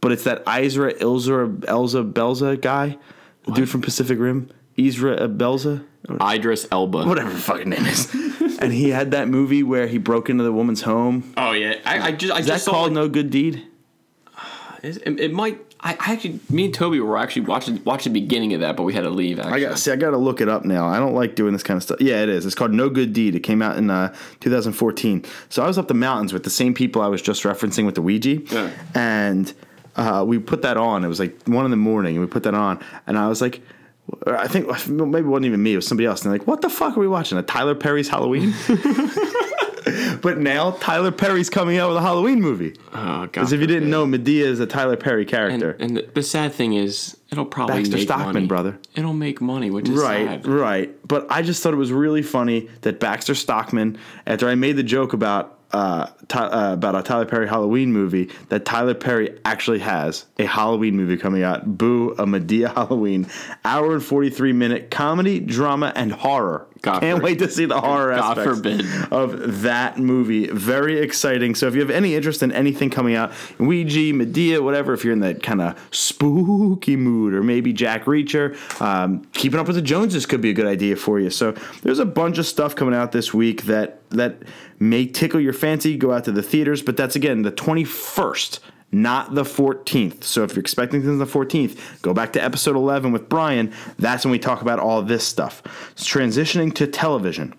But 0.01 0.11
it's 0.13 0.23
that 0.23 0.45
Isra 0.45 0.97
Ilza 0.99 1.59
Elza 1.61 2.11
Belza 2.13 2.59
guy, 2.61 2.97
the 3.45 3.51
dude 3.51 3.69
from 3.69 3.81
Pacific 3.81 4.17
Rim. 4.19 4.49
Isra 4.77 5.35
Belza? 5.37 5.83
Idris 6.21 6.65
Elba. 6.71 7.05
Whatever 7.05 7.31
the 7.31 7.37
fucking 7.39 7.69
name 7.69 7.85
is. 7.85 8.11
and 8.59 8.71
he 8.71 8.89
had 8.89 9.11
that 9.11 9.27
movie 9.27 9.61
where 9.61 9.87
he 9.87 9.97
broke 9.97 10.29
into 10.29 10.43
the 10.45 10.53
woman's 10.53 10.81
home. 10.81 11.33
Oh 11.35 11.51
yeah, 11.51 11.75
I, 11.85 11.99
I 11.99 12.11
just 12.13 12.33
I 12.33 12.39
Is 12.39 12.45
that 12.45 12.53
just 12.53 12.65
saw 12.65 12.71
called 12.71 12.91
it. 12.91 12.93
No 12.95 13.09
Good 13.09 13.29
Deed? 13.29 13.65
It, 14.81 15.19
it 15.19 15.33
might. 15.33 15.59
I, 15.81 15.91
I 15.99 16.13
actually, 16.13 16.39
me 16.49 16.65
and 16.65 16.73
Toby 16.73 17.01
were 17.01 17.17
actually 17.17 17.41
watching 17.43 17.83
watching 17.83 18.13
the 18.13 18.21
beginning 18.21 18.53
of 18.53 18.61
that, 18.61 18.77
but 18.77 18.83
we 18.83 18.93
had 18.93 19.01
to 19.03 19.09
leave. 19.09 19.37
Actually. 19.37 19.65
I 19.65 19.69
got 19.69 19.77
see. 19.79 19.91
I 19.91 19.97
got 19.97 20.11
to 20.11 20.17
look 20.17 20.39
it 20.39 20.47
up 20.47 20.63
now. 20.63 20.87
I 20.87 20.99
don't 20.99 21.13
like 21.13 21.35
doing 21.35 21.51
this 21.51 21.63
kind 21.63 21.75
of 21.75 21.83
stuff. 21.83 21.99
Yeah, 21.99 22.23
it 22.23 22.29
is. 22.29 22.45
It's 22.45 22.55
called 22.55 22.71
No 22.71 22.89
Good 22.89 23.11
Deed. 23.11 23.35
It 23.35 23.41
came 23.41 23.61
out 23.61 23.75
in 23.77 23.89
uh, 23.89 24.13
2014. 24.39 25.25
So 25.49 25.61
I 25.63 25.67
was 25.67 25.77
up 25.77 25.89
the 25.89 25.93
mountains 25.93 26.31
with 26.31 26.45
the 26.45 26.49
same 26.49 26.73
people 26.73 27.01
I 27.01 27.07
was 27.07 27.21
just 27.21 27.43
referencing 27.43 27.85
with 27.85 27.95
the 27.95 28.01
Ouija, 28.01 28.35
Yeah. 28.53 28.71
and 28.95 29.53
uh, 29.99 30.23
we 30.23 30.39
put 30.39 30.61
that 30.63 30.77
on. 30.77 31.03
It 31.03 31.07
was 31.07 31.19
like 31.19 31.35
one 31.47 31.65
in 31.65 31.71
the 31.71 31.77
morning, 31.77 32.15
and 32.15 32.25
we 32.25 32.29
put 32.31 32.43
that 32.43 32.55
on, 32.55 32.79
and 33.07 33.17
I 33.17 33.27
was 33.27 33.41
like. 33.41 33.61
I 34.25 34.47
think 34.47 34.65
maybe 34.89 35.19
it 35.19 35.29
wasn't 35.29 35.45
even 35.45 35.61
me. 35.61 35.73
It 35.73 35.75
was 35.75 35.87
somebody 35.87 36.07
else. 36.07 36.23
And 36.23 36.31
they're 36.31 36.39
like, 36.39 36.47
"What 36.47 36.61
the 36.61 36.69
fuck 36.69 36.97
are 36.97 36.99
we 36.99 37.07
watching? 37.07 37.37
A 37.37 37.43
Tyler 37.43 37.75
Perry's 37.75 38.09
Halloween?" 38.09 38.55
but 40.21 40.37
now 40.39 40.71
Tyler 40.71 41.11
Perry's 41.11 41.49
coming 41.49 41.77
out 41.77 41.89
with 41.89 41.97
a 41.97 42.01
Halloween 42.01 42.41
movie. 42.41 42.73
Oh 42.91 43.27
god. 43.31 43.37
As 43.37 43.51
if 43.53 43.61
you 43.61 43.67
didn't 43.67 43.89
know, 43.89 44.07
Madea 44.07 44.45
is 44.45 44.59
a 44.59 44.65
Tyler 44.65 44.97
Perry 44.97 45.21
And, 45.21 45.29
character. 45.29 45.77
and 45.79 45.97
the, 45.97 46.09
the 46.15 46.23
sad 46.23 46.53
thing 46.53 46.73
is, 46.73 47.17
it'll 47.31 47.45
probably 47.45 47.77
Baxter 47.81 47.97
make 47.97 48.07
Stockman, 48.07 48.33
money. 48.33 48.47
brother. 48.47 48.79
It'll 48.95 49.13
make 49.13 49.41
money, 49.41 49.69
which 49.69 49.87
is 49.87 49.95
Right, 49.99 50.27
sad. 50.27 50.47
right. 50.47 51.07
But 51.07 51.27
I 51.29 51.43
just 51.43 51.61
thought 51.61 51.73
it 51.73 51.77
was 51.77 51.91
really 51.91 52.23
funny 52.23 52.67
that 52.81 52.99
Baxter 52.99 53.35
Stockman, 53.35 53.95
after 54.25 54.49
I 54.49 54.55
made 54.55 54.75
the 54.75 54.83
joke 54.83 55.13
about 55.13 55.58
uh, 55.71 56.07
uh, 56.33 56.71
about 56.73 56.95
a 56.95 57.03
Tyler 57.03 57.25
Perry 57.25 57.47
Halloween 57.47 57.91
movie, 57.91 58.29
that 58.49 58.65
Tyler 58.65 58.93
Perry 58.93 59.37
actually 59.45 59.79
has 59.79 60.25
a 60.37 60.45
Halloween 60.45 60.95
movie 60.95 61.17
coming 61.17 61.43
out. 61.43 61.77
Boo, 61.77 62.11
a 62.11 62.25
Madea 62.25 62.73
Halloween, 62.73 63.27
hour 63.65 63.93
and 63.93 64.03
forty 64.03 64.29
three 64.29 64.53
minute 64.53 64.89
comedy, 64.91 65.39
drama, 65.39 65.91
and 65.95 66.11
horror. 66.11 66.67
God 66.81 67.01
Can't 67.01 67.17
for- 67.19 67.23
wait 67.25 67.39
to 67.39 67.49
see 67.49 67.65
the 67.65 67.79
horror 67.81 68.15
God 68.15 68.37
aspects 68.37 68.57
forbid. 68.59 68.85
of 69.11 69.61
that 69.63 69.97
movie. 69.97 70.47
Very 70.47 70.99
exciting. 70.99 71.55
So 71.55 71.67
if 71.67 71.73
you 71.75 71.81
have 71.81 71.89
any 71.89 72.15
interest 72.15 72.41
in 72.41 72.51
anything 72.51 72.89
coming 72.89 73.15
out, 73.15 73.31
Ouija, 73.57 74.13
Madea, 74.13 74.61
whatever, 74.63 74.93
if 74.93 75.03
you're 75.03 75.13
in 75.13 75.19
that 75.19 75.43
kind 75.43 75.61
of 75.61 75.77
spooky 75.91 76.95
mood, 76.95 77.33
or 77.33 77.43
maybe 77.43 77.73
Jack 77.73 78.05
Reacher, 78.05 78.55
um, 78.81 79.25
keeping 79.33 79.59
up 79.59 79.67
with 79.67 79.75
the 79.75 79.81
Joneses 79.81 80.25
could 80.25 80.41
be 80.41 80.49
a 80.51 80.53
good 80.53 80.67
idea 80.67 80.95
for 80.95 81.19
you. 81.19 81.29
So 81.29 81.51
there's 81.81 81.99
a 81.99 82.05
bunch 82.05 82.37
of 82.37 82.45
stuff 82.45 82.75
coming 82.75 82.93
out 82.95 83.11
this 83.11 83.33
week 83.33 83.63
that 83.63 83.97
that 84.11 84.37
may 84.79 85.05
tickle 85.05 85.39
your 85.39 85.53
fancy. 85.53 85.97
Go 85.97 86.11
out 86.13 86.23
to 86.25 86.31
the 86.31 86.41
theaters, 86.41 86.81
but 86.81 86.97
that's 86.97 87.15
again 87.15 87.43
the 87.43 87.51
21st. 87.51 88.59
Not 88.91 89.35
the 89.35 89.43
14th. 89.43 90.23
So 90.23 90.43
if 90.43 90.55
you're 90.55 90.61
expecting 90.61 91.01
things 91.01 91.11
on 91.11 91.19
the 91.19 91.25
14th, 91.25 92.01
go 92.01 92.13
back 92.13 92.33
to 92.33 92.43
episode 92.43 92.75
11 92.75 93.11
with 93.11 93.29
Brian. 93.29 93.71
That's 93.97 94.25
when 94.25 94.31
we 94.31 94.39
talk 94.39 94.61
about 94.61 94.79
all 94.79 95.01
this 95.01 95.27
stuff. 95.27 95.61
It's 95.91 96.11
transitioning 96.11 96.73
to 96.75 96.87
television. 96.87 97.53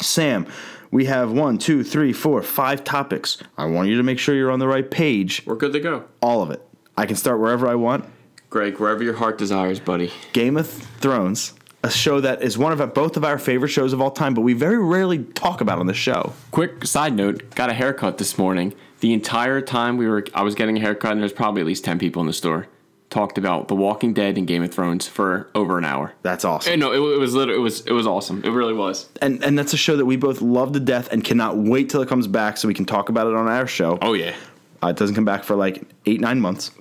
Sam, 0.00 0.46
we 0.90 1.06
have 1.06 1.32
one, 1.32 1.58
two, 1.58 1.84
three, 1.84 2.12
four, 2.12 2.42
five 2.42 2.84
topics. 2.84 3.38
I 3.58 3.66
want 3.66 3.88
you 3.88 3.96
to 3.98 4.02
make 4.02 4.18
sure 4.18 4.34
you're 4.34 4.50
on 4.50 4.58
the 4.58 4.68
right 4.68 4.90
page. 4.90 5.42
We're 5.44 5.56
good 5.56 5.72
to 5.74 5.80
go. 5.80 6.04
All 6.22 6.42
of 6.42 6.50
it. 6.50 6.66
I 6.96 7.06
can 7.06 7.16
start 7.16 7.38
wherever 7.38 7.68
I 7.68 7.74
want. 7.74 8.06
Greg, 8.48 8.78
wherever 8.78 9.02
your 9.02 9.14
heart 9.14 9.36
desires, 9.36 9.80
buddy. 9.80 10.10
Game 10.32 10.56
of 10.56 10.68
Thrones, 10.68 11.52
a 11.82 11.90
show 11.90 12.20
that 12.20 12.42
is 12.42 12.56
one 12.56 12.72
of 12.72 12.80
our, 12.80 12.86
both 12.86 13.16
of 13.16 13.24
our 13.24 13.38
favorite 13.38 13.68
shows 13.68 13.92
of 13.92 14.00
all 14.00 14.10
time, 14.10 14.32
but 14.32 14.40
we 14.40 14.54
very 14.54 14.82
rarely 14.82 15.24
talk 15.24 15.60
about 15.60 15.78
on 15.78 15.86
the 15.86 15.94
show. 15.94 16.32
Quick 16.52 16.86
side 16.86 17.14
note: 17.14 17.54
got 17.54 17.68
a 17.68 17.74
haircut 17.74 18.18
this 18.18 18.38
morning. 18.38 18.72
The 19.00 19.12
entire 19.12 19.60
time 19.60 19.96
we 19.96 20.06
were, 20.06 20.24
I 20.34 20.42
was 20.42 20.54
getting 20.54 20.76
a 20.76 20.80
haircut, 20.80 21.12
and 21.12 21.20
there's 21.20 21.32
probably 21.32 21.60
at 21.60 21.66
least 21.66 21.84
ten 21.84 21.98
people 21.98 22.20
in 22.20 22.26
the 22.26 22.32
store. 22.32 22.68
Talked 23.08 23.38
about 23.38 23.68
The 23.68 23.76
Walking 23.76 24.14
Dead 24.14 24.36
and 24.36 24.48
Game 24.48 24.64
of 24.64 24.74
Thrones 24.74 25.06
for 25.06 25.48
over 25.54 25.78
an 25.78 25.84
hour. 25.84 26.14
That's 26.22 26.44
awesome. 26.44 26.72
And 26.72 26.80
no, 26.80 26.92
it, 26.92 27.14
it 27.14 27.18
was 27.18 27.34
literally, 27.34 27.60
it 27.60 27.62
was 27.62 27.80
it 27.86 27.92
was 27.92 28.06
awesome. 28.06 28.42
It 28.44 28.50
really 28.50 28.74
was. 28.74 29.08
And 29.22 29.42
and 29.44 29.56
that's 29.56 29.72
a 29.72 29.76
show 29.76 29.96
that 29.96 30.06
we 30.06 30.16
both 30.16 30.40
love 30.40 30.72
to 30.72 30.80
death 30.80 31.08
and 31.12 31.22
cannot 31.22 31.56
wait 31.56 31.88
till 31.88 32.02
it 32.02 32.08
comes 32.08 32.26
back 32.26 32.56
so 32.56 32.66
we 32.66 32.74
can 32.74 32.84
talk 32.84 33.08
about 33.08 33.28
it 33.28 33.34
on 33.34 33.46
our 33.46 33.66
show. 33.66 33.98
Oh 34.02 34.14
yeah. 34.14 34.34
Uh, 34.82 34.88
it 34.88 34.96
doesn't 34.96 35.14
come 35.14 35.24
back 35.24 35.44
for 35.44 35.56
like 35.56 35.82
eight, 36.06 36.20
nine 36.20 36.40
months. 36.40 36.72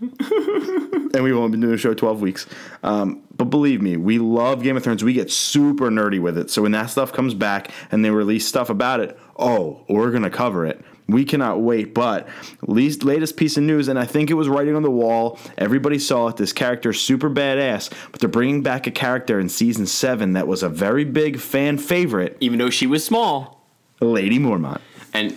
and 0.00 1.22
we've 1.22 1.36
only 1.36 1.50
been 1.50 1.60
doing 1.60 1.72
the 1.72 1.78
show 1.78 1.94
12 1.94 2.20
weeks. 2.20 2.46
Um, 2.82 3.22
but 3.36 3.46
believe 3.46 3.80
me, 3.80 3.96
we 3.96 4.18
love 4.18 4.62
Game 4.62 4.76
of 4.76 4.82
Thrones. 4.82 5.04
We 5.04 5.12
get 5.12 5.30
super 5.30 5.90
nerdy 5.90 6.20
with 6.20 6.36
it. 6.36 6.50
So 6.50 6.62
when 6.62 6.72
that 6.72 6.86
stuff 6.86 7.12
comes 7.12 7.34
back 7.34 7.70
and 7.90 8.04
they 8.04 8.10
release 8.10 8.46
stuff 8.46 8.68
about 8.70 9.00
it, 9.00 9.18
oh, 9.36 9.84
we're 9.88 10.10
going 10.10 10.24
to 10.24 10.30
cover 10.30 10.66
it. 10.66 10.84
We 11.08 11.24
cannot 11.24 11.60
wait. 11.60 11.94
But 11.94 12.28
least 12.66 13.04
latest 13.04 13.36
piece 13.36 13.56
of 13.56 13.64
news, 13.64 13.88
and 13.88 13.98
I 13.98 14.04
think 14.06 14.30
it 14.30 14.34
was 14.34 14.48
writing 14.48 14.76
on 14.76 14.82
the 14.82 14.90
wall. 14.90 15.38
Everybody 15.58 15.98
saw 15.98 16.28
it. 16.28 16.36
This 16.36 16.52
character 16.52 16.90
is 16.90 17.00
super 17.00 17.28
badass, 17.28 17.90
but 18.12 18.20
they're 18.20 18.28
bringing 18.30 18.62
back 18.62 18.86
a 18.86 18.90
character 18.90 19.38
in 19.40 19.48
season 19.48 19.86
seven 19.86 20.34
that 20.34 20.46
was 20.46 20.62
a 20.62 20.68
very 20.68 21.04
big 21.04 21.38
fan 21.38 21.76
favorite, 21.78 22.36
Even 22.40 22.58
though 22.58 22.70
she 22.70 22.86
was 22.86 23.04
small, 23.04 23.64
Lady 24.00 24.38
Mormont. 24.38 24.80
and 25.12 25.36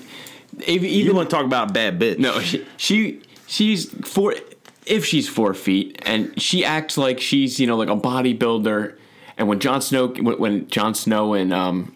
even, 0.68 0.90
You 0.90 1.14
want 1.14 1.30
to 1.30 1.36
talk 1.36 1.46
about 1.46 1.72
a 1.72 1.74
bad 1.74 2.00
bitch? 2.00 2.20
no, 2.20 2.40
she, 2.40 2.66
she 2.78 3.22
she's 3.48 3.90
four. 4.08 4.36
If 4.86 5.04
she's 5.04 5.28
four 5.28 5.54
feet, 5.56 6.00
and 6.06 6.40
she 6.40 6.64
acts 6.64 6.96
like 6.98 7.20
she's 7.20 7.60
you 7.60 7.66
know 7.68 7.76
like 7.76 7.90
a 7.90 7.96
bodybuilder, 7.98 8.96
and 9.36 9.48
when 9.48 9.60
Jon 9.60 9.82
Snow 9.82 10.08
when, 10.10 10.38
when 10.38 10.68
Jon 10.68 10.94
Snow 10.94 11.34
and 11.34 11.52
um. 11.52 11.95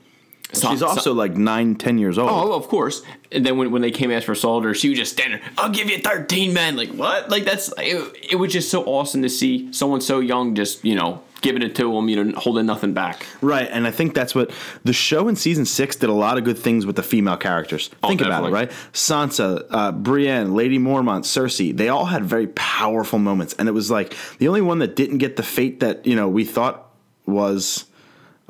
She's 0.54 0.82
also 0.82 1.14
like 1.14 1.36
nine, 1.36 1.76
ten 1.76 2.00
years 2.00 2.18
old. 2.18 2.30
Oh, 2.30 2.54
of 2.54 2.68
course. 2.68 3.04
And 3.32 3.46
then 3.46 3.58
when, 3.58 3.72
when 3.72 3.84
they 3.84 3.92
came 3.92 4.10
ask 4.12 4.26
for 4.26 4.34
soldier, 4.34 4.74
she 4.74 4.90
was 4.90 4.98
just 4.98 5.14
standing. 5.14 5.40
there, 5.40 5.50
I'll 5.58 5.70
give 5.70 5.90
you 5.90 6.00
thirteen 6.00 6.54
men. 6.54 6.76
Like 6.76 6.90
what? 6.90 7.30
Like 7.30 7.46
that's 7.46 7.72
it, 7.78 8.16
it. 8.32 8.36
was 8.36 8.52
just 8.52 8.72
so 8.72 8.84
awesome 8.86 9.22
to 9.22 9.30
see 9.30 9.72
someone 9.72 10.02
so 10.02 10.20
young 10.20 10.56
just 10.56 10.84
you 10.84 10.96
know 10.96 11.22
giving 11.42 11.62
it 11.62 11.76
to 11.76 11.94
them, 11.94 12.10
you 12.10 12.24
know, 12.24 12.40
holding 12.40 12.66
nothing 12.66 12.94
back. 12.94 13.26
Right, 13.42 13.70
and 13.72 13.88
I 13.88 13.92
think 13.92 14.14
that's 14.14 14.36
what 14.36 14.52
the 14.84 14.92
show 14.92 15.28
in 15.28 15.36
season 15.36 15.66
six 15.66 15.96
did 15.96 16.10
a 16.10 16.14
lot 16.14 16.38
of 16.38 16.44
good 16.44 16.58
things 16.58 16.86
with 16.86 16.96
the 16.96 17.04
female 17.04 17.38
characters. 17.38 17.90
think 18.06 18.22
about 18.22 18.46
it, 18.46 18.52
right? 18.52 18.72
Sansa, 18.92 19.66
uh, 19.70 19.92
Brienne, 19.92 20.54
Lady 20.56 20.80
Mormont, 20.80 21.22
Cersei, 21.22 21.76
they 21.76 21.90
all 21.90 22.06
had 22.06 22.26
very 22.26 22.48
powerful 22.48 23.20
moments, 23.20 23.54
and 23.58 23.70
it 23.70 23.74
was 23.74 23.90
like 23.92 24.16
the 24.40 24.48
only 24.48 24.62
one 24.62 24.80
that 24.80 24.96
didn't 24.96 25.20
get 25.20 25.36
the 25.36 25.44
fate 25.44 25.80
that 25.82 26.06
you 26.06 26.16
know 26.16 26.28
we 26.28 26.44
thought 26.44 26.92
was, 27.26 27.86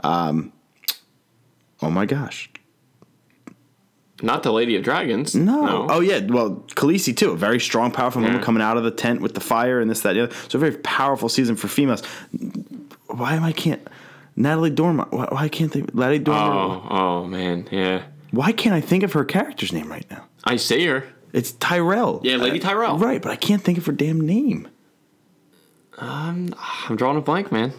um, 0.04 0.54
oh 1.82 1.90
my 1.90 2.06
gosh, 2.06 2.50
Not 4.22 4.44
the 4.44 4.52
Lady 4.52 4.76
of 4.76 4.84
Dragons. 4.84 5.34
no. 5.36 5.88
Oh 5.90 6.00
yeah, 6.02 6.20
well, 6.28 6.64
Khaleesi 6.76 7.16
too, 7.16 7.32
a 7.32 7.38
very 7.38 7.60
strong, 7.60 7.92
powerful 7.92 8.22
woman 8.22 8.42
coming 8.42 8.62
out 8.62 8.78
of 8.78 8.84
the 8.84 8.92
tent 8.92 9.22
with 9.22 9.34
the 9.34 9.40
fire 9.40 9.80
and 9.80 9.90
this, 9.90 10.02
that, 10.02 10.14
the 10.14 10.24
other. 10.24 10.36
So 10.50 10.58
a 10.58 10.60
very 10.60 10.78
powerful 10.78 11.30
season 11.30 11.56
for 11.56 11.68
females. 11.68 12.04
Why 13.08 13.34
am 13.36 13.44
I 13.44 13.52
can't? 13.54 13.86
Natalie 14.36 14.70
Dormer. 14.70 15.06
Why, 15.10 15.26
why 15.30 15.48
can't 15.50 15.72
they? 15.72 15.82
Natalie 15.94 16.20
Dormer. 16.20 16.42
Oh, 16.42 16.88
oh 16.90 17.26
man, 17.28 17.68
yeah. 17.72 18.04
Why 18.32 18.52
can't 18.52 18.76
I 18.76 18.82
think 18.82 19.04
of 19.04 19.14
her 19.14 19.26
character's 19.26 19.74
name 19.74 19.90
right 19.90 20.06
now? 20.12 20.26
I 20.44 20.58
say 20.58 20.86
her. 20.86 21.04
It's 21.34 21.52
Tyrell. 21.54 22.22
Yeah, 22.24 22.38
Lady 22.38 22.60
Uh, 22.62 22.70
Tyrell. 22.70 22.98
Right, 22.98 23.22
but 23.22 23.32
I 23.32 23.36
can't 23.36 23.62
think 23.62 23.78
of 23.78 23.86
her 23.86 23.92
damn 23.92 24.22
name. 24.22 24.68
Um, 25.98 26.54
I'm 26.90 26.96
drawing 26.96 27.18
a 27.18 27.22
blank, 27.22 27.52
man. 27.52 27.74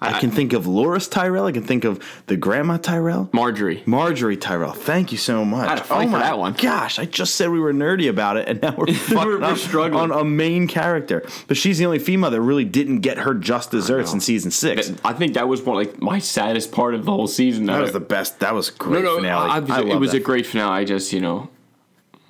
I, 0.00 0.20
can 0.20 0.30
think 0.30 0.52
of 0.52 0.64
Loras 0.64 1.10
Tyrell. 1.10 1.46
I 1.46 1.52
can 1.52 1.64
think 1.64 1.84
of 1.84 2.00
the 2.26 2.36
grandma 2.36 2.76
Tyrell. 2.76 3.28
Margaery. 3.32 3.84
Margaery 3.84 4.40
Tyrell. 4.40 4.72
Thank 4.72 5.10
you 5.10 5.18
so 5.18 5.44
much. 5.44 5.66
I 5.66 5.70
had 5.70 5.78
to 5.78 5.84
fight 5.84 6.08
oh 6.08 6.12
for 6.12 6.18
that 6.18 6.38
one. 6.38 6.52
Gosh, 6.52 6.98
I 6.98 7.04
just 7.04 7.34
said 7.34 7.50
we 7.50 7.58
were 7.58 7.72
nerdy 7.72 8.08
about 8.08 8.36
it, 8.36 8.48
and 8.48 8.62
now 8.62 8.74
we're 8.76 8.86
we're 9.10 9.42
up 9.42 9.58
struggling. 9.58 10.12
on 10.12 10.12
a 10.12 10.24
main 10.24 10.68
character. 10.68 11.26
But 11.48 11.56
she's 11.56 11.78
the 11.78 11.86
only 11.86 11.98
female 11.98 12.30
that 12.30 12.40
really 12.40 12.64
didn't 12.64 13.00
get 13.00 13.18
her 13.18 13.34
just 13.34 13.70
desserts 13.70 14.12
in 14.12 14.20
season 14.20 14.50
six. 14.50 14.92
I 15.04 15.12
think 15.12 15.34
that 15.34 15.48
was 15.48 15.62
one 15.62 15.76
like 15.76 16.00
my 16.00 16.18
saddest 16.18 16.70
part 16.70 16.94
of 16.94 17.04
the 17.04 17.10
whole 17.10 17.28
season. 17.28 17.66
That 17.66 17.80
was 17.80 17.92
the 17.92 18.00
best. 18.00 18.40
That 18.40 18.54
was 18.54 18.68
a 18.68 18.72
great 18.72 19.02
no, 19.02 19.10
no. 19.10 19.16
finale. 19.16 19.50
I, 19.50 19.76
I 19.76 19.80
it 19.82 19.98
was 19.98 20.12
that. 20.12 20.18
a 20.18 20.20
great 20.20 20.46
finale. 20.46 20.80
I 20.80 20.84
just 20.84 21.12
you 21.12 21.20
know, 21.20 21.50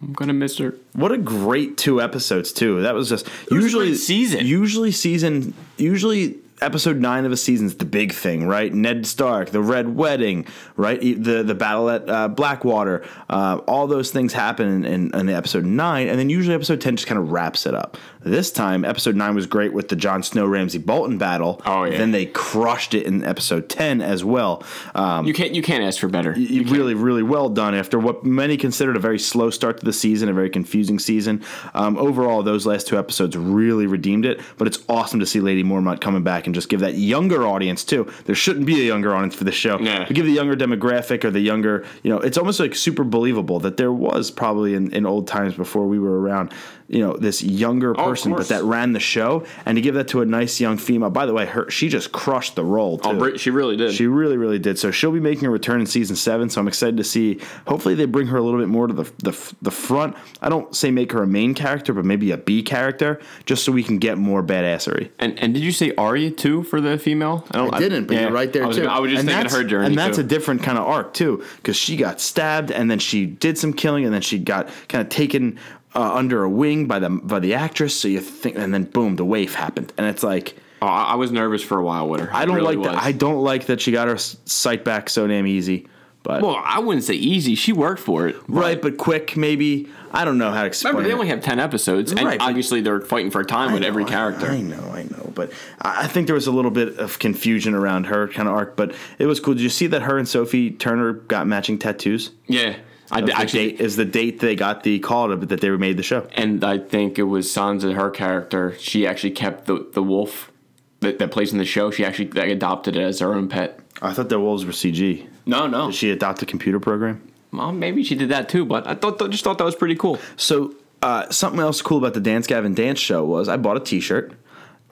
I'm 0.03 0.13
gonna 0.13 0.33
miss 0.33 0.59
her. 0.59 0.75
What 0.95 1.13
a 1.13 1.19
great 1.19 1.77
two 1.77 2.01
episodes 2.01 2.53
too. 2.53 2.83
That 2.83 2.95
was 2.95 3.09
just 3.09 3.27
a 3.27 3.31
usually 3.51 3.95
season. 3.95 4.47
Usually 4.47 4.93
season 4.93 5.55
usually 5.77 6.39
episode 6.61 6.97
nine 6.99 7.25
of 7.25 7.33
a 7.33 7.37
season 7.37 7.67
is 7.67 7.77
the 7.77 7.85
big 7.85 8.13
thing, 8.13 8.47
right? 8.47 8.73
Ned 8.73 9.07
Stark, 9.07 9.51
the 9.51 9.61
Red 9.61 9.97
Wedding, 9.97 10.47
right? 10.77 11.01
The 11.01 11.43
the 11.43 11.55
battle 11.55 11.91
at 11.91 12.09
uh, 12.09 12.29
Blackwater, 12.29 13.05
uh, 13.29 13.61
all 13.67 13.87
those 13.87 14.11
things 14.11 14.33
happen 14.33 14.69
in, 14.69 14.85
in, 14.85 15.15
in 15.15 15.29
episode 15.29 15.65
nine, 15.65 16.09
and 16.09 16.19
then 16.19 16.31
usually 16.31 16.55
episode 16.55 16.81
ten 16.81 16.97
just 16.97 17.07
kind 17.07 17.21
of 17.21 17.31
wraps 17.31 17.67
it 17.67 17.75
up. 17.75 17.97
This 18.21 18.51
time, 18.51 18.85
episode 18.85 19.15
nine 19.15 19.35
was 19.37 19.47
great 19.47 19.73
with 19.73 19.89
the 19.89 19.97
Jon 19.97 20.23
Snow 20.25 20.45
Ramsay 20.45 20.79
Bolton 20.79 21.19
battle. 21.19 21.63
Oh, 21.65 21.85
yeah. 21.85 21.99
Then 21.99 22.11
they 22.11 22.27
crushed 22.27 22.93
it 22.93 23.07
in 23.07 23.25
episode 23.25 23.69
ten 23.69 24.03
as 24.03 24.25
well. 24.25 24.65
Um, 24.95 25.25
You 25.25 25.33
can't 25.33 25.55
you 25.55 25.63
can't 25.63 25.85
ask 25.85 26.01
for 26.01 26.09
better. 26.09 26.37
you 26.39 26.65
really, 26.65 26.95
really 26.95 27.23
well 27.23 27.49
done 27.49 27.75
after 27.77 27.97
what 27.99 28.25
many 28.25 28.57
considered 28.57 28.97
a 28.97 28.99
very 28.99 29.21
slow 29.21 29.51
start 29.51 29.79
to 29.79 29.85
the 29.85 29.93
season, 29.93 30.29
a 30.29 30.33
very 30.33 30.51
confusing 30.51 30.99
season. 30.99 31.43
Um, 31.75 31.97
overall, 31.97 32.43
those 32.43 32.67
last 32.67 32.89
two 32.89 32.99
episodes 32.99 33.37
really 33.37 33.87
redeemed 33.87 34.27
it, 34.27 34.41
but 34.57 34.67
it's 34.67 34.81
awesome 34.89 35.21
to 35.21 35.27
see 35.27 35.39
Lady 35.41 35.63
Mormont 35.63 36.01
coming 36.01 36.25
back 36.25 36.47
and 36.47 36.55
just 36.55 36.69
give 36.69 36.81
that 36.81 36.95
younger 36.95 37.47
audience, 37.47 37.85
too. 37.85 38.11
There 38.25 38.35
shouldn't 38.35 38.67
be 38.67 38.81
a 38.81 38.85
younger 38.85 39.15
audience 39.15 39.37
for 39.37 39.45
the 39.45 39.53
show. 39.53 39.79
Yeah. 39.79 40.05
But 40.07 40.17
give 40.17 40.27
the 40.27 40.33
younger 40.33 40.57
demographic 40.57 41.25
or 41.25 41.31
the 41.31 41.41
younger, 41.41 41.85
you 42.03 42.11
know, 42.11 42.19
it's 42.19 42.37
almost 42.37 42.59
like 42.59 42.75
super 42.75 43.05
believable 43.05 43.61
that 43.61 43.77
there 43.77 43.93
was 43.93 44.31
probably 44.33 44.75
in, 44.75 44.93
in 44.93 45.07
old 45.07 45.29
times 45.29 45.55
before 45.55 45.87
we 45.87 45.99
were 46.01 46.21
around, 46.21 46.53
you 46.89 47.01
know, 47.01 47.17
this 47.17 47.43
younger 47.43 47.91
oh, 47.91 48.01
of 48.01 48.09
person, 48.09 48.33
but 48.35 48.49
that 48.49 48.65
ran 48.65 48.93
the 48.93 49.01
show, 49.01 49.45
and 49.67 49.77
to 49.77 49.83
give 49.83 49.95
that 49.95 50.09
to 50.09 50.23
a 50.23 50.27
nice 50.27 50.61
young 50.61 50.79
female. 50.79 51.11
By 51.11 51.27
the 51.27 51.35
way, 51.35 51.47
her 51.47 51.71
she 51.71 51.89
just 51.89 52.13
crushed 52.13 52.55
the 52.55 52.65
role, 52.65 53.01
oh, 53.05 53.13
too. 53.13 53.33
Oh, 53.35 53.37
she 53.37 53.51
really 53.51 53.77
did. 53.77 53.93
She 53.93 54.07
really, 54.07 54.37
really 54.37 54.59
did. 54.59 54.79
So 54.79 54.91
she'll 54.91 55.13
be 55.13 55.21
making 55.21 55.47
a 55.47 55.51
return 55.51 55.81
in 55.81 55.87
season 55.87 56.17
seven. 56.17 56.49
So 56.49 56.61
I'm 56.61 56.69
excited 56.69 56.97
to 56.97 57.05
see. 57.05 57.41
Hopefully, 57.67 57.95
they 57.95 58.07
bring 58.07 58.27
her 58.29 58.39
a 58.39 58.43
little 58.43 58.59
bit 58.59 58.69
more 58.69 58.87
to 58.87 58.95
the 58.95 59.05
the, 59.19 59.55
the 59.63 59.71
front. 59.71 60.17
I 60.41 60.49
don't 60.49 60.75
say 60.75 60.91
make 60.91 61.13
her 61.13 61.23
a 61.23 61.27
main 61.27 61.55
character, 61.55 61.93
but 61.93 62.05
maybe 62.05 62.31
a 62.31 62.39
B 62.39 62.63
character, 62.63 63.21
just 63.45 63.65
so 63.65 63.73
we 63.73 63.83
can 63.83 63.99
get 63.99 64.19
more 64.19 64.43
badassery. 64.43 65.11
and 65.19 65.39
and 65.39 65.55
did 65.55 65.63
you 65.63 65.73
say 65.73 65.95
Arya 65.97 66.31
too 66.31 66.63
for 66.63 66.81
the 66.81 66.99
female? 66.99 67.47
I 67.51 67.59
don't. 67.59 67.71
but 67.71 68.15
yeah, 68.15 68.29
I 68.29 68.67
was, 68.67 68.79
I 68.79 68.99
was 68.99 69.13
just 69.13 69.27
thinking 69.27 69.51
her 69.51 69.65
journey 69.65 69.87
and 69.87 69.99
that's 69.99 70.17
too. 70.17 70.23
a 70.23 70.27
different 70.27 70.63
kind 70.63 70.79
of 70.79 70.87
arc 70.87 71.15
too, 71.15 71.45
because 71.57 71.77
she 71.77 71.97
got 71.97 72.21
stabbed 72.21 72.71
and 72.71 72.91
then 72.91 72.99
she 72.99 73.27
did 73.27 73.59
some 73.59 73.73
killing 73.73 74.05
and 74.05 74.15
then 74.15 74.23
she 74.23 74.39
got 74.39 74.69
kind 74.89 75.03
of 75.03 75.09
taken 75.09 75.59
uh, 75.95 76.15
under 76.15 76.45
a 76.45 76.51
wing 76.51 76.87
by 76.87 76.99
the 76.99 77.11
by 77.11 77.39
the 77.39 77.55
actress. 77.55 77.99
So 77.99 78.09
you 78.09 78.21
think, 78.21 78.57
and 78.57 78.73
then 78.73 78.85
boom, 78.85 79.17
the 79.17 79.25
waif 79.25 79.55
happened, 79.55 79.93
and 79.97 80.07
it's 80.07 80.23
like. 80.23 80.57
Oh, 80.81 80.87
I 80.87 81.03
I 81.05 81.15
was 81.17 81.33
nervous 81.33 81.61
for 81.63 81.79
a 81.79 81.85
while 81.85 82.09
with 82.09 82.21
her. 82.21 82.31
I 82.33 82.45
don't 82.45 82.55
really 82.55 82.77
like 82.77 82.95
that. 82.95 83.03
I 83.03 83.11
don't 83.11 83.43
like 83.43 83.67
that 83.67 83.81
she 83.81 83.91
got 83.91 84.07
her 84.07 84.17
sight 84.17 84.85
back 84.85 85.11
so 85.11 85.27
damn 85.27 85.47
easy. 85.47 85.89
But 86.23 86.43
well, 86.43 86.61
I 86.63 86.81
wouldn't 86.81 87.05
say 87.05 87.15
easy. 87.15 87.55
She 87.55 87.73
worked 87.73 88.01
for 88.01 88.29
it. 88.29 88.37
Right, 88.49 88.81
but 88.81 88.99
quick, 88.99 89.37
maybe. 89.37 89.89
I 90.13 90.25
don't 90.25 90.39
know 90.39 90.51
how 90.51 90.63
to 90.63 90.67
explain. 90.67 90.95
Remember, 90.95 91.09
they 91.09 91.15
only 91.15 91.29
have 91.29 91.43
ten 91.43 91.59
episodes, 91.59 92.13
and 92.13 92.21
Right, 92.23 92.41
obviously 92.41 92.81
they're 92.81 93.01
fighting 93.01 93.31
for 93.31 93.43
time 93.45 93.73
with 93.73 93.83
I 93.83 93.87
every 93.87 94.05
character. 94.05 94.47
I, 94.47 94.55
I 94.55 94.61
know, 94.61 94.91
I 94.91 95.03
know, 95.05 95.33
but 95.35 95.53
I 95.81 96.05
I 96.05 96.07
think 96.07 96.27
there 96.27 96.35
was 96.35 96.47
a 96.47 96.53
little 96.53 96.71
bit 96.71 96.99
of 96.99 97.19
confusion 97.19 97.75
around 97.75 98.05
her 98.07 98.29
kind 98.29 98.49
of 98.49 98.55
arc, 98.55 98.77
but 98.77 98.95
it 99.19 99.27
was 99.27 99.41
cool. 99.41 99.55
Did 99.55 99.63
you 99.63 99.69
see 99.71 99.87
that 99.89 100.03
her 100.03 100.19
and 100.19 100.29
Sophie 100.29 100.71
Turner 100.71 101.13
got 101.13 101.47
matching 101.47 101.79
tattoos? 101.79 102.33
Yeah, 102.47 102.77
I 103.11 103.21
the 103.21 103.33
actually. 103.33 103.73
date 103.73 103.81
is 103.81 103.97
the 103.97 104.05
date 104.05 104.41
they 104.41 104.55
got 104.55 104.83
the 104.83 104.99
call 104.99 105.29
to, 105.29 105.37
that 105.37 105.61
they 105.61 105.71
made 105.71 105.97
the 105.97 106.03
show. 106.03 106.27
and 106.35 106.63
I 106.63 106.79
think 106.79 107.19
it 107.19 107.25
was 107.25 107.47
Sansa, 107.47 107.95
her 107.95 108.11
character. 108.11 108.77
She 108.79 109.07
actually 109.07 109.31
kept 109.33 109.67
the 109.67 109.87
the 109.93 110.03
wolf 110.03 110.53
that, 111.01 111.19
that 111.19 111.31
plays 111.31 111.53
in 111.53 111.59
the 111.59 111.65
show. 111.65 111.91
She 111.91 112.05
actually 112.05 112.31
like, 112.31 112.51
adopted 112.51 112.97
it 112.97 113.03
as 113.03 113.21
her 113.21 113.35
own 113.35 113.49
pet. 113.49 113.81
I 114.03 114.13
thought 114.13 114.29
the 114.29 114.39
wolves 114.39 114.65
were 114.65 114.73
CG. 114.73 115.27
No, 115.47 115.67
no. 115.67 115.87
Did 115.87 115.95
she 115.95 116.11
adopt 116.11 116.43
a 116.43 116.47
computer 116.47 116.81
program? 116.81 117.23
well, 117.53 117.73
maybe 117.73 118.05
she 118.05 118.15
did 118.15 118.29
that 118.29 118.49
too, 118.49 118.65
but 118.65 118.87
I 118.87 118.95
thought 118.95 119.19
just 119.31 119.45
thought 119.45 119.59
that 119.59 119.65
was 119.65 119.75
pretty 119.75 119.95
cool. 119.95 120.19
So 120.37 120.75
uh, 121.03 121.31
something 121.31 121.61
else 121.61 121.81
cool 121.81 121.99
about 121.99 122.15
the 122.15 122.21
Dance 122.21 122.47
Gavin 122.47 122.75
Dance 122.75 122.99
show 122.99 123.25
was 123.25 123.49
I 123.49 123.57
bought 123.57 123.77
a 123.77 123.81
T-shirt, 123.81 124.33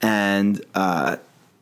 and 0.01 0.63
uh, 0.73 1.17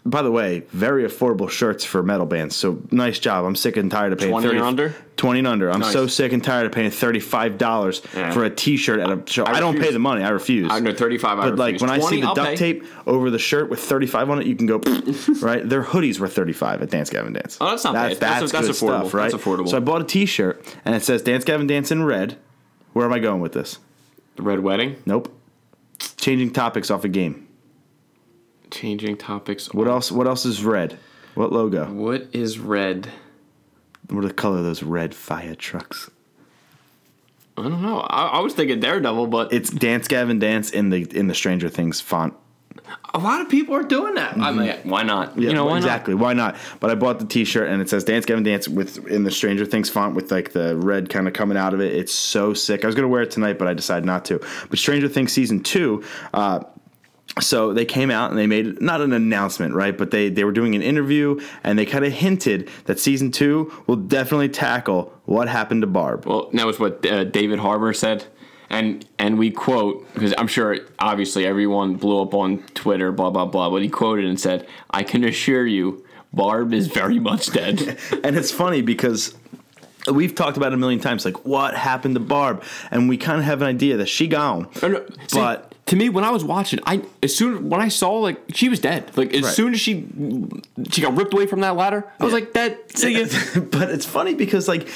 by 0.08 0.22
the 0.22 0.32
way, 0.32 0.60
very 0.72 1.04
affordable 1.04 1.50
shirts 1.50 1.84
for 1.84 2.04
metal 2.04 2.28
bands. 2.28 2.56
So 2.56 2.80
nice 2.92 3.18
job. 3.18 3.44
I'm 3.44 3.56
sick 3.56 3.76
and 3.76 3.90
tired 3.90 4.14
of 4.14 4.20
paying 4.20 4.32
20 4.32 4.50
and 4.50 4.60
under? 4.62 4.94
20 5.18 5.40
and 5.40 5.48
under. 5.48 5.72
I'm 5.72 5.80
Nice. 5.80 5.94
so 5.94 6.06
sick 6.06 6.32
and 6.32 6.44
tired 6.44 6.68
of 6.68 6.72
paying 6.74 6.92
thirty 6.92 7.20
five 7.20 7.58
dollars 7.58 8.02
Yeah. 8.16 8.32
for 8.32 8.44
a 8.44 8.50
T-shirt 8.50 9.00
at 9.00 9.10
a 9.10 9.24
show. 9.26 9.46
I, 9.46 9.60
don't 9.60 9.80
pay 9.80 9.92
the 9.92 9.98
money. 10.00 10.24
I 10.24 10.30
refuse. 10.30 10.68
I 10.72 10.80
know 10.80 10.94
35 10.94 11.40
I 11.40 11.50
But 11.50 11.58
like 11.58 11.74
refuse. 11.74 11.82
when 11.82 11.90
I 11.90 12.00
see 12.08 12.22
the 12.22 12.28
I'll 12.28 12.36
duct 12.36 12.50
pay. 12.50 12.56
tape 12.56 12.84
over 13.08 13.30
the 13.32 13.40
shirt 13.40 13.70
with 13.70 13.80
35 13.80 14.30
on 14.30 14.42
it, 14.42 14.46
you 14.48 14.56
can 14.56 14.68
go 14.68 14.78
right. 15.42 15.68
Their 15.68 15.84
hoodies 15.84 16.20
were 16.20 16.28
35 16.28 16.82
at 16.84 16.90
Dance 16.92 17.10
Gavin 17.10 17.34
Dance. 17.34 17.58
Oh, 17.60 17.70
that's 17.72 17.84
not 17.84 17.94
bad. 17.94 18.12
That's- 18.18 18.52
that's 18.52 18.52
good 18.52 18.72
affordable. 18.76 19.00
stuff, 19.02 19.14
right? 19.16 19.32
That's 19.32 19.44
affordable. 19.44 19.70
So 19.70 19.78
I 19.78 19.80
bought 19.80 20.02
a 20.02 20.06
T-shirt 20.06 20.64
and 20.86 20.94
it 20.94 21.02
says 21.02 21.22
Dance 21.24 21.46
Gavin 21.46 21.66
Dance 21.66 21.92
in 21.92 22.04
red. 22.04 22.38
Where 22.94 23.06
am 23.06 23.14
I 23.14 23.20
going 23.20 23.42
with 23.42 23.54
this? 23.54 23.80
The 24.36 24.44
Red 24.44 24.60
Wedding. 24.60 24.98
Nope. 25.06 25.32
Changing 26.18 26.52
topics 26.52 26.92
off 26.92 27.04
a 27.06 27.08
game. 27.10 27.45
Changing 28.72 29.18
topics. 29.18 29.74
What 29.74 29.88
else? 29.88 30.12
What 30.12 30.28
else 30.28 30.46
is 30.46 30.64
red? 30.64 30.98
What 31.36 31.52
logo? 31.52 31.86
What 31.92 32.28
is 32.34 32.60
red? 32.60 33.10
What 34.10 34.24
are 34.24 34.28
the 34.28 34.34
color 34.34 34.60
of 34.60 34.64
those 34.64 34.84
red 34.84 35.14
fire 35.16 35.56
trucks? 35.56 36.10
I 37.58 37.64
don't 37.64 37.82
know. 37.82 38.00
I, 38.00 38.28
I 38.28 38.40
was 38.40 38.54
thinking 38.54 38.80
Daredevil, 38.80 39.28
but 39.28 39.54
It's 39.54 39.70
Dance 39.70 40.08
Gavin 40.08 40.40
Dance 40.40 40.72
in 40.72 40.90
the 40.90 41.04
in 41.18 41.28
the 41.28 41.34
Stranger 41.34 41.70
Things 41.70 42.02
font. 42.02 42.34
a 43.14 43.18
lot 43.20 43.40
of 43.42 43.48
people 43.50 43.74
are 43.76 43.84
doing 43.84 44.16
that. 44.16 44.38
I 44.38 44.52
mean, 44.52 44.76
why 44.84 45.04
not? 45.04 45.32
Mm-hmm. 45.32 45.42
Yeah, 45.42 45.50
you 45.50 45.56
know, 45.56 45.66
why 45.66 45.78
exactly. 45.78 46.14
Why 46.14 46.34
not? 46.34 46.58
But 46.82 46.90
I 46.92 46.96
bought 46.96 47.20
the 47.20 47.26
T-shirt 47.26 47.70
and 47.70 47.82
it 47.82 47.90
says 47.90 48.04
Dance 48.04 48.26
Gavin 48.26 48.44
Dance 48.44 48.68
with 48.68 49.08
in 49.08 49.24
the 49.24 49.32
Stranger 49.32 49.66
Things 49.66 49.90
font 49.90 50.16
with 50.16 50.32
like 50.32 50.52
the 50.52 50.76
red 50.76 51.10
kind 51.10 51.28
of 51.28 51.34
coming 51.34 51.58
out 51.58 51.74
of 51.74 51.80
it. 51.80 51.94
It's 51.94 52.14
so 52.14 52.54
sick. 52.54 52.84
I 52.84 52.88
was 52.88 52.96
gonna 52.96 53.08
wear 53.08 53.22
it 53.22 53.32
tonight, 53.32 53.58
but 53.58 53.68
I 53.68 53.74
decided 53.74 54.06
not 54.06 54.26
to. 54.26 54.40
But 54.70 54.78
Stranger 54.80 55.08
Things 55.08 55.32
season 55.32 55.62
two. 55.64 56.04
Uh, 56.34 56.62
so 57.42 57.74
they 57.74 57.86
came 57.86 58.10
out 58.12 58.30
and 58.30 58.40
they 58.40 58.48
made 58.48 58.82
not 58.82 59.02
an 59.02 59.12
announcement, 59.12 59.74
right? 59.74 59.98
But 59.98 60.12
they 60.12 60.30
they 60.30 60.44
were 60.44 60.52
doing 60.54 60.74
an 60.76 60.82
interview 60.82 61.40
and 61.64 61.78
they 61.78 61.86
kind 61.86 62.06
of 62.06 62.14
hinted 62.14 62.70
that 62.86 63.00
season 63.00 63.32
two 63.32 63.72
will 63.88 63.98
definitely 63.98 64.50
tackle 64.50 65.12
what 65.26 65.48
happened 65.50 65.82
to 65.82 65.88
Barb. 65.88 66.26
Well, 66.26 66.50
that 66.54 66.66
was 66.66 66.80
what 66.80 67.06
uh, 67.06 67.26
David 67.26 67.60
Harbour 67.60 67.92
said, 67.94 68.26
and 68.70 69.06
and 69.20 69.38
we 69.38 69.52
quote 69.52 70.06
because 70.14 70.34
I'm 70.38 70.48
sure 70.48 70.78
obviously 71.00 71.46
everyone 71.46 71.96
blew 71.96 72.22
up 72.22 72.34
on 72.34 72.60
Twitter, 72.74 73.12
blah 73.12 73.32
blah 73.32 73.46
blah. 73.46 73.70
But 73.70 73.82
he 73.82 73.90
quoted 73.90 74.26
and 74.26 74.40
said, 74.40 74.68
"I 74.90 75.04
can 75.04 75.24
assure 75.26 75.68
you, 75.68 76.06
Barb 76.32 76.74
is 76.74 76.88
very 76.88 77.20
much 77.20 77.52
dead." 77.52 77.98
And 78.24 78.36
it's 78.38 78.50
funny 78.52 78.82
because 78.82 79.36
we've 80.12 80.34
talked 80.34 80.56
about 80.58 80.72
it 80.72 80.76
a 80.76 80.78
million 80.78 81.00
times, 81.02 81.26
like 81.26 81.46
what 81.46 81.76
happened 81.76 82.16
to 82.16 82.22
Barb, 82.22 82.64
and 82.92 83.10
we 83.10 83.18
kind 83.18 83.40
of 83.40 83.46
have 83.46 83.62
an 83.62 83.68
idea 83.68 83.98
that 83.98 84.08
she 84.08 84.28
gone. 84.28 84.70
No, 84.82 84.88
no, 84.88 85.06
see, 85.28 85.38
But- 85.40 85.75
to 85.88 85.96
me, 85.96 86.10
when 86.10 86.24
I 86.24 86.32
was 86.32 86.44
watching, 86.44 86.80
I 86.86 87.04
as 87.22 87.36
soon 87.36 87.70
when 87.70 87.80
I 87.80 87.90
saw 87.90 88.14
like 88.14 88.42
she 88.54 88.70
was 88.70 88.80
dead, 88.80 89.16
like 89.16 89.34
as 89.36 89.44
Right. 89.44 89.54
soon 89.54 89.74
as 89.74 89.80
she 89.80 90.06
she 90.92 91.02
got 91.02 91.16
ripped 91.16 91.34
away 91.34 91.46
from 91.46 91.62
that 91.62 91.76
ladder, 91.76 92.12
I 92.20 92.24
was 92.24 92.34
like, 92.34 92.54
"That 92.54 92.98
see 92.98 93.20
ya." 93.22 93.28
but 93.72 93.92
it's 93.92 94.06
funny 94.06 94.34
because 94.34 94.68
like 94.68 94.88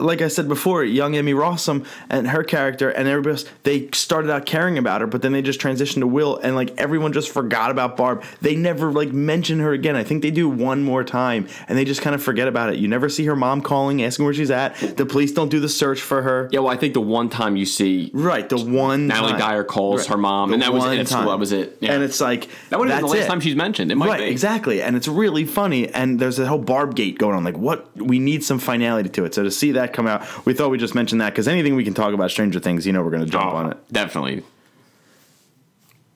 like 0.00 0.22
I 0.22 0.28
said 0.28 0.48
before, 0.48 0.84
young 0.84 1.16
Emmy 1.16 1.32
Rossum 1.32 1.86
and 2.08 2.28
her 2.28 2.44
character 2.44 2.90
and 2.90 3.08
everybody 3.08 3.32
else, 3.32 3.44
they 3.62 3.88
started 3.92 4.30
out 4.30 4.46
caring 4.46 4.78
about 4.78 5.00
her, 5.00 5.06
but 5.06 5.22
then 5.22 5.32
they 5.32 5.42
just 5.42 5.60
transitioned 5.60 6.00
to 6.00 6.06
Will, 6.06 6.36
and 6.38 6.54
like 6.54 6.78
everyone 6.78 7.12
just 7.12 7.30
forgot 7.30 7.70
about 7.70 7.96
Barb. 7.96 8.22
They 8.40 8.56
never 8.56 8.92
like 8.92 9.12
mention 9.12 9.60
her 9.60 9.72
again. 9.72 9.96
I 9.96 10.04
think 10.04 10.22
they 10.22 10.30
do 10.30 10.48
one 10.48 10.82
more 10.82 11.04
time, 11.04 11.48
and 11.68 11.76
they 11.76 11.84
just 11.84 12.02
kind 12.02 12.14
of 12.14 12.22
forget 12.22 12.48
about 12.48 12.72
it. 12.72 12.78
You 12.78 12.88
never 12.88 13.08
see 13.08 13.24
her 13.26 13.36
mom 13.36 13.62
calling, 13.62 14.02
asking 14.02 14.24
where 14.24 14.34
she's 14.34 14.50
at. 14.50 14.76
The 14.76 15.06
police 15.06 15.32
don't 15.32 15.48
do 15.48 15.60
the 15.60 15.68
search 15.68 16.00
for 16.00 16.22
her. 16.22 16.48
Yeah, 16.52 16.60
well, 16.60 16.72
I 16.72 16.76
think 16.76 16.94
the 16.94 17.00
one 17.00 17.28
time 17.28 17.56
you 17.56 17.66
see 17.66 18.10
Right, 18.12 18.48
the 18.48 18.58
one 18.58 19.06
Natalie 19.06 19.32
time. 19.32 19.40
Dyer 19.40 19.64
calls 19.64 20.06
her 20.06 20.16
mom, 20.16 20.52
and 20.52 20.62
The 20.62 20.66
that 20.66 20.72
was 20.72 20.84
it. 20.84 21.08
That 21.08 21.38
was 21.38 21.52
it. 21.52 21.78
Yeah. 21.80 21.92
And 21.92 22.02
it's 22.02 22.20
like 22.20 22.48
that 22.70 22.78
would 22.78 22.88
have 22.88 23.00
been 23.00 23.06
the 23.06 23.12
last 23.12 23.24
it. 23.24 23.28
time 23.28 23.40
she's 23.40 23.56
mentioned. 23.56 23.90
It 23.90 23.96
might 23.96 24.08
right, 24.08 24.18
be 24.20 24.26
exactly, 24.26 24.82
and 24.82 24.96
it's 24.96 25.08
really 25.08 25.44
funny. 25.44 25.88
And 25.88 26.18
there's 26.20 26.38
a 26.38 26.46
whole 26.46 26.58
Barb 26.58 26.94
Gate 26.94 27.18
going 27.18 27.34
on. 27.34 27.44
Like, 27.44 27.56
what 27.56 27.94
we 27.96 28.18
need 28.18 28.44
some 28.44 28.58
finality 28.58 29.08
to 29.10 29.24
it. 29.24 29.34
So 29.34 29.42
to 29.42 29.50
see 29.50 29.71
that 29.72 29.92
come 29.92 30.06
out, 30.06 30.22
we 30.46 30.54
thought 30.54 30.70
we'd 30.70 30.80
just 30.80 30.94
mention 30.94 31.18
that 31.18 31.30
because 31.30 31.48
anything 31.48 31.74
we 31.74 31.84
can 31.84 31.94
talk 31.94 32.14
about 32.14 32.30
Stranger 32.30 32.60
Things, 32.60 32.86
you 32.86 32.92
know, 32.92 33.02
we're 33.02 33.10
going 33.10 33.24
to 33.24 33.30
jump 33.30 33.52
Oh, 33.52 33.56
on 33.56 33.70
it. 33.72 33.92
Definitely. 33.92 34.42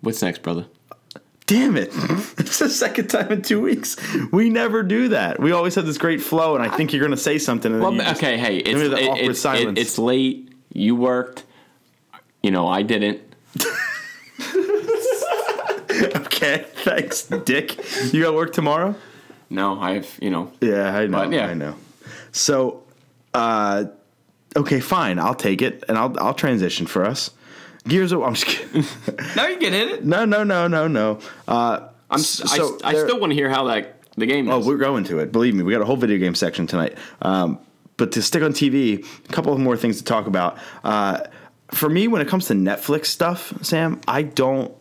What's 0.01 0.23
next, 0.23 0.43
brother? 0.43 0.67
Damn 1.47 1.77
it! 1.77 1.91
it's 2.39 2.59
the 2.59 2.69
second 2.69 3.07
time 3.09 3.31
in 3.31 3.41
two 3.43 3.61
weeks. 3.61 3.97
We 4.33 4.51
never 4.51 4.83
do 4.83 5.09
that. 5.09 5.39
We 5.39 5.53
always 5.53 5.77
have 5.77 5.87
this 5.87 5.97
great 5.99 6.21
flow, 6.21 6.57
and 6.57 6.65
I 6.65 6.77
think 6.77 6.93
you're 6.93 7.01
going 7.01 7.13
to 7.13 7.17
say 7.17 7.39
something. 7.39 7.71
And 7.73 7.81
then 7.81 7.85
Well, 7.85 7.93
you 7.95 8.01
just- 8.03 8.21
okay, 8.21 8.37
hey, 8.37 8.57
it's 8.59 8.81
it- 8.81 8.93
it's, 9.25 9.45
it- 9.45 9.79
it's 9.79 9.97
late. 9.99 10.53
You 10.73 10.97
worked. 10.97 11.45
You 12.43 12.51
know, 12.51 12.67
I 12.67 12.83
didn't. 12.83 13.21
okay. 15.91 16.67
Thanks, 16.85 17.23
Dick. 17.23 17.77
You 18.13 18.23
got 18.23 18.35
work 18.35 18.53
tomorrow. 18.53 18.95
No, 19.51 19.81
I 19.81 19.95
have. 19.95 20.19
You 20.21 20.31
know, 20.31 20.53
Yeah, 20.61 20.97
I 20.97 21.07
know. 21.07 21.19
But, 21.19 21.33
yeah. 21.33 21.47
I 21.47 21.55
know. 21.55 21.77
So, 22.33 22.83
uh, 23.37 23.85
okay, 24.57 24.81
fine. 24.81 25.19
I'll 25.19 25.35
take 25.35 25.63
it, 25.63 25.85
and 25.89 25.97
I'll 25.99 26.19
I'll 26.19 26.35
transition 26.35 26.87
for 26.87 27.05
us. 27.05 27.31
Gears 27.87 28.13
of 28.13 28.23
I'm 28.23 28.35
just 28.35 28.47
kidding. 28.47 28.85
no, 29.37 29.47
you 29.47 29.59
can 29.59 29.73
hit 29.73 29.89
it. 29.89 30.05
no, 30.05 30.25
no, 30.25 30.43
no, 30.43 30.67
no, 30.67 30.89
no. 30.89 31.21
Uh, 31.47 31.89
I'm. 32.11 32.19
so 32.19 32.79
I, 32.83 32.91
I 32.91 32.95
still 32.95 33.21
want 33.21 33.31
to 33.31 33.35
hear 33.35 33.49
how 33.49 33.65
that 33.65 34.03
the 34.17 34.27
game 34.27 34.49
is. 34.49 34.55
Oh, 34.55 34.67
we're 34.67 34.79
going 34.79 35.05
to 35.05 35.19
it. 35.19 35.33
Believe 35.33 35.55
me, 35.55 35.63
we 35.63 35.73
got 35.73 35.83
a 35.83 35.85
whole 35.85 35.97
video 35.97 36.19
game 36.19 36.35
section 36.35 36.67
tonight. 36.67 36.99
Um, 37.23 37.59
but 37.97 38.13
to 38.13 38.23
stick 38.23 38.43
on 38.43 38.53
TV, 38.53 39.07
a 39.25 39.33
couple 39.33 39.53
of 39.53 39.61
more 39.61 39.77
things 39.77 39.99
to 39.99 40.05
talk 40.05 40.27
about. 40.27 40.59
Uh, 40.85 41.25
for 41.71 41.89
me, 41.89 42.09
when 42.09 42.21
it 42.23 42.29
comes 42.29 42.47
to 42.47 42.55
Netflix 42.55 43.07
stuff, 43.07 43.53
Sam, 43.63 44.01
I 44.07 44.23
don't, 44.23 44.73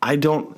I 0.00 0.16
don't. 0.16 0.56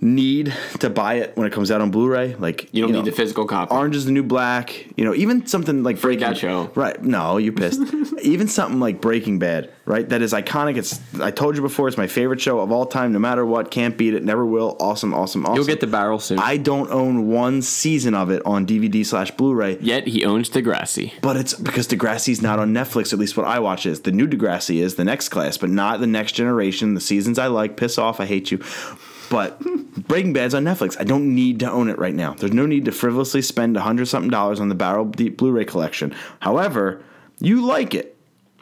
Need 0.00 0.54
to 0.78 0.88
buy 0.88 1.14
it 1.14 1.36
when 1.36 1.46
it 1.46 1.52
comes 1.52 1.70
out 1.70 1.80
on 1.80 1.90
Blu-ray. 1.90 2.34
Like 2.36 2.72
You 2.72 2.82
don't 2.82 2.92
know, 2.92 3.02
need 3.02 3.10
the 3.10 3.16
physical 3.16 3.46
copy. 3.46 3.74
Orange 3.74 3.96
is 3.96 4.06
the 4.06 4.12
New 4.12 4.22
Black. 4.22 4.86
You 4.96 5.04
know, 5.04 5.14
even 5.14 5.46
something 5.46 5.82
like 5.82 6.00
Breaking 6.00 6.34
show. 6.34 6.70
Right? 6.74 7.02
No, 7.02 7.36
you 7.36 7.52
pissed. 7.52 7.80
even 8.22 8.48
something 8.48 8.80
like 8.80 9.00
Breaking 9.00 9.38
Bad, 9.38 9.70
right? 9.84 10.08
That 10.08 10.22
is 10.22 10.32
iconic. 10.32 10.76
It's 10.76 11.00
I 11.20 11.30
told 11.30 11.56
you 11.56 11.62
before. 11.62 11.88
It's 11.88 11.96
my 11.96 12.06
favorite 12.06 12.40
show 12.40 12.60
of 12.60 12.72
all 12.72 12.86
time. 12.86 13.12
No 13.12 13.18
matter 13.18 13.44
what, 13.44 13.70
can't 13.70 13.96
beat 13.96 14.14
it. 14.14 14.24
Never 14.24 14.46
will. 14.46 14.76
Awesome, 14.80 15.12
awesome, 15.12 15.44
awesome. 15.44 15.56
You'll 15.56 15.66
get 15.66 15.80
the 15.80 15.86
barrel 15.86 16.18
soon. 16.18 16.38
I 16.38 16.56
don't 16.56 16.90
own 16.90 17.28
one 17.28 17.62
season 17.62 18.14
of 18.14 18.30
it 18.30 18.42
on 18.46 18.66
DVD 18.66 19.04
slash 19.04 19.30
Blu-ray. 19.32 19.78
Yet 19.80 20.06
he 20.06 20.24
owns 20.24 20.48
Degrassi. 20.48 21.12
But 21.20 21.36
it's 21.36 21.54
because 21.54 21.86
Degrassi's 21.86 22.40
not 22.40 22.58
on 22.58 22.72
Netflix, 22.72 23.12
at 23.12 23.18
least 23.18 23.36
what 23.36 23.46
I 23.46 23.58
watch 23.58 23.86
is. 23.86 24.00
The 24.00 24.12
new 24.12 24.26
Degrassi 24.26 24.76
is 24.76 24.94
the 24.94 25.04
next 25.04 25.28
class, 25.28 25.58
but 25.58 25.70
not 25.70 26.00
the 26.00 26.06
next 26.06 26.32
generation. 26.32 26.94
The 26.94 27.00
seasons 27.00 27.38
I 27.38 27.48
like, 27.48 27.76
piss 27.76 27.98
off, 27.98 28.20
I 28.20 28.26
hate 28.26 28.50
you. 28.50 28.62
But 29.30 29.60
Breaking 30.08 30.32
Bad's 30.32 30.54
on 30.54 30.64
Netflix. 30.64 31.00
I 31.00 31.04
don't 31.04 31.34
need 31.34 31.60
to 31.60 31.70
own 31.70 31.88
it 31.88 31.98
right 31.98 32.14
now. 32.14 32.34
There's 32.34 32.52
no 32.52 32.66
need 32.66 32.84
to 32.86 32.92
frivolously 32.92 33.40
spend 33.42 33.76
a 33.76 33.80
hundred 33.80 34.06
something 34.06 34.30
dollars 34.30 34.60
on 34.60 34.68
the 34.68 34.74
Barrel 34.74 35.06
Deep 35.06 35.38
Blu-ray 35.38 35.64
collection. 35.64 36.14
However, 36.40 37.02
you 37.38 37.64
like 37.64 37.94
it. 37.94 38.16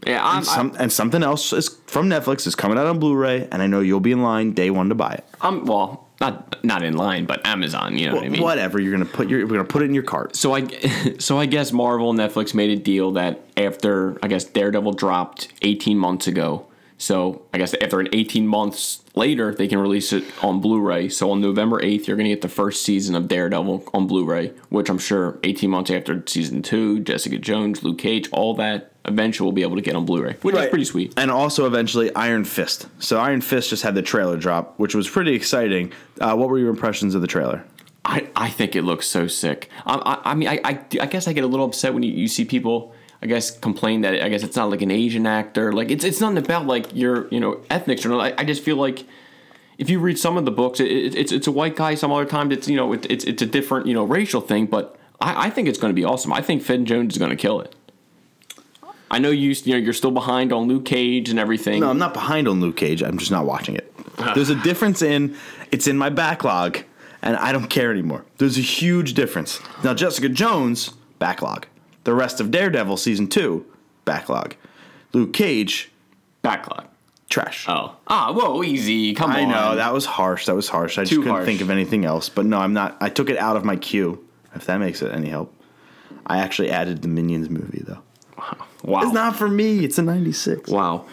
Yeah, 0.07 0.25
I'm, 0.25 0.37
And, 0.37 0.47
some, 0.47 0.77
and 0.79 0.93
something 0.93 1.23
else 1.23 1.53
is 1.53 1.77
from 1.87 2.09
Netflix 2.09 2.47
is 2.47 2.55
coming 2.55 2.79
out 2.79 2.87
on 2.87 3.01
Blu-ray, 3.01 3.49
and 3.51 3.63
I 3.63 3.67
know 3.67 3.81
you'll 3.81 3.99
be 3.99 4.13
in 4.13 4.23
line 4.23 4.53
day 4.53 4.71
one 4.71 4.91
to 4.91 4.95
buy 4.95 5.15
it. 5.15 5.25
I'm 5.41 5.65
well, 5.65 6.07
not 6.21 6.63
not 6.63 6.83
in 6.83 6.97
line, 6.97 7.25
but 7.25 7.45
Amazon. 7.47 7.97
You 7.97 8.09
know 8.11 8.17
what 8.17 8.25
I 8.25 8.29
mean? 8.29 8.43
Whatever 8.43 8.81
you're 8.81 8.93
gonna 8.93 9.07
put 9.07 9.29
your, 9.29 9.41
you're 9.41 9.49
gonna 9.49 9.65
put 9.65 9.83
it 9.83 9.87
in 9.87 9.95
your 9.95 10.03
cart. 10.03 10.37
So 10.37 10.55
I, 10.55 10.67
so 11.19 11.39
I 11.39 11.47
guess 11.47 11.73
Marvel 11.73 12.13
Netflix 12.13 12.55
made 12.55 12.71
a 12.71 12.81
deal 12.81 13.13
that 13.13 13.41
after 13.57 14.19
I 14.23 14.29
guess 14.29 14.45
Daredevil 14.45 14.93
dropped 14.93 15.49
18 15.63 15.97
months 15.99 16.27
ago. 16.27 16.67
So 16.99 17.43
I 17.55 17.59
guess 17.59 17.75
after 17.81 18.01
an 18.01 18.09
18 18.13 18.47
months 18.47 19.05
later, 19.15 19.55
they 19.55 19.69
can 19.69 19.79
release 19.79 20.13
it 20.13 20.25
on 20.43 20.61
Blu-ray. 20.61 21.09
So 21.09 21.31
on 21.31 21.41
November 21.41 21.81
8th, 21.81 22.07
you're 22.07 22.17
gonna 22.17 22.29
get 22.29 22.43
the 22.43 22.49
first 22.49 22.83
season 22.83 23.15
of 23.15 23.29
Daredevil 23.29 23.89
on 23.95 24.07
Blu-ray, 24.07 24.49
which 24.69 24.91
I'm 24.91 24.99
sure 24.99 25.39
18 25.45 25.71
months 25.71 25.91
after 25.91 26.23
season 26.27 26.61
two, 26.61 27.01
Jessica 27.01 27.39
Jones, 27.39 27.83
Luke 27.83 27.99
Cage, 27.99 28.29
all 28.33 28.55
that 28.57 28.93
eventually 29.09 29.47
we'll 29.47 29.53
be 29.53 29.63
able 29.63 29.77
to 29.77 29.83
get 29.83 29.97
on 29.97 30.05
Blu-ray, 30.05 30.35
which 30.43 30.55
is 30.55 30.69
pretty 30.69 30.85
sweet. 30.85 31.15
And 31.17 31.31
also 31.31 31.67
eventually 31.67 32.15
Iron 32.15 32.45
Fist. 32.45 32.89
So 32.99 33.19
Iron 33.19 33.41
Fist 33.41 33.71
just 33.71 33.83
had 33.83 33.95
the 33.95 34.03
trailer 34.03 34.37
drop, 34.37 34.79
which 34.79 34.95
was 34.95 35.09
pretty 35.09 35.35
exciting. 35.35 35.93
Uh, 36.21 36.37
what 36.37 36.49
were 36.49 36.59
your 36.59 36.71
impressions 36.71 37.15
of 37.15 37.23
the 37.23 37.27
trailer? 37.27 37.65
I, 38.05 38.29
I 38.37 38.49
think 38.49 38.77
it 38.77 38.83
looks 38.83 39.07
so 39.07 39.27
sick. 39.27 39.69
I, 39.85 39.95
I, 39.95 40.31
I 40.33 40.35
mean, 40.35 40.49
I, 40.49 40.61
I, 40.65 40.85
I 41.01 41.07
guess 41.07 41.29
I 41.29 41.33
get 41.33 41.45
a 41.45 41.47
little 41.47 41.67
upset 41.67 41.95
when 41.95 42.03
you, 42.03 42.13
you 42.13 42.29
see 42.29 42.45
people, 42.45 42.95
I 43.21 43.27
guess, 43.27 43.51
complain 43.51 44.03
that 44.03 44.23
I 44.23 44.29
guess 44.29 44.43
it's 44.43 44.57
not 44.57 44.71
like 44.71 44.83
an 44.83 44.91
Asian 44.91 45.27
actor. 45.27 45.73
Like 45.73 45.91
it's 45.91 46.05
it's 46.05 46.21
nothing 46.21 46.39
about 46.39 46.67
like 46.67 46.95
your 46.95 47.29
you 47.29 47.41
know 47.41 47.61
ethnics 47.71 48.07
or 48.07 48.11
not. 48.11 48.21
I, 48.21 48.35
I 48.39 48.45
just 48.45 48.63
feel 48.63 48.77
like 48.77 49.05
if 49.77 49.91
you 49.91 49.99
read 49.99 50.19
some 50.19 50.37
of 50.37 50.45
the 50.45 50.51
books, 50.51 50.79
it, 50.81 50.91
it, 50.91 51.15
it's 51.15 51.33
it's 51.33 51.47
a 51.47 51.53
white 51.53 51.75
guy. 51.75 51.95
Some 51.95 52.13
other 52.13 52.27
times 52.27 52.53
it's 52.53 52.69
you 52.69 52.77
know 52.77 52.93
it, 52.93 53.07
it's 53.11 53.25
it's 53.25 53.43
a 53.43 53.47
different 53.47 53.87
you 53.87 53.95
know 53.95 54.05
racial 54.05 54.41
thing. 54.41 54.67
But 54.67 54.97
I, 55.21 55.47
I 55.47 55.51
think 55.51 55.69
it's 55.69 55.79
going 55.79 55.93
to 55.93 55.95
be 55.95 56.05
awesome. 56.05 56.33
I 56.33 56.43
think 56.43 56.63
Finn 56.63 56.87
Jones 56.87 57.15
is 57.15 57.19
going 57.19 57.31
to 57.31 57.37
kill 57.37 57.61
it. 57.61 57.75
I 59.11 59.19
know 59.19 59.31
you 59.31 59.51
you 59.65 59.73
know 59.73 59.79
you're 59.79 59.93
still 59.95 60.11
behind 60.11 60.53
on 60.53 60.69
Luke 60.69 60.85
Cage 60.85 61.29
and 61.29 61.39
everything. 61.39 61.81
No, 61.81 61.91
I'm 61.91 61.99
not 61.99 62.15
behind 62.15 62.47
on 62.47 62.61
Luke 62.61 62.77
Cage. 62.77 63.03
I'm 63.03 63.19
just 63.19 63.31
not 63.31 63.47
watching 63.47 63.75
it. 63.75 63.93
Ah. 64.19 64.33
There's 64.35 64.51
a 64.51 64.63
difference 64.63 65.03
in 65.03 65.37
it's 65.73 65.87
in 65.87 65.99
my 65.99 66.09
backlog, 66.09 66.85
and 67.23 67.37
I 67.37 67.53
don't 67.53 67.69
care 67.69 67.91
anymore. 67.91 68.25
There's 68.37 68.59
a 68.59 68.63
huge 68.63 69.15
difference. 69.15 69.61
Now, 69.83 69.95
Jessica 69.95 70.29
Jones, 70.29 70.91
backlog. 71.19 71.67
The 72.09 72.15
rest 72.15 72.41
of 72.41 72.51
Daredevil 72.51 72.97
season 72.97 73.27
two, 73.27 73.67
backlog. 74.07 74.55
Luke 75.13 75.35
Cage, 75.35 75.91
Backlog. 76.41 76.87
trash. 77.29 77.67
Oh 77.69 77.97
ah 78.07 78.33
whoa 78.33 78.63
easy 78.63 79.13
come 79.13 79.31
I 79.31 79.43
on. 79.43 79.51
I 79.51 79.53
know 79.53 79.77
that 79.77 79.93
was 79.93 80.07
harsh. 80.07 80.47
That 80.47 80.55
was 80.57 80.71
harsh. 80.71 80.97
I 80.97 81.03
just 81.03 81.11
Too 81.13 81.19
couldn't 81.19 81.33
harsh. 81.35 81.45
think 81.45 81.61
of 81.61 81.69
anything 81.69 82.07
else. 82.07 82.31
But 82.31 82.47
no, 82.47 82.61
I'm 82.61 82.73
not. 82.73 82.97
I 83.03 83.11
took 83.11 83.29
it 83.29 83.37
out 83.37 83.59
of 83.59 83.65
my 83.67 83.77
queue. 83.77 84.25
If 84.55 84.65
that 84.65 84.79
makes 84.79 85.03
it 85.03 85.13
any 85.13 85.29
help, 85.29 85.55
I 86.27 86.39
actually 86.39 86.71
added 86.71 87.03
the 87.03 87.09
Minions 87.09 87.51
movie 87.51 87.83
though. 87.87 87.99
wow. 88.39 88.57
Wow. 88.85 89.03
It's 89.03 89.13
not 89.13 89.37
for 89.37 89.49
me. 89.49 89.85
It's 89.85 89.99
a 89.99 90.03
'96. 90.03 90.71
Wow. 90.71 91.05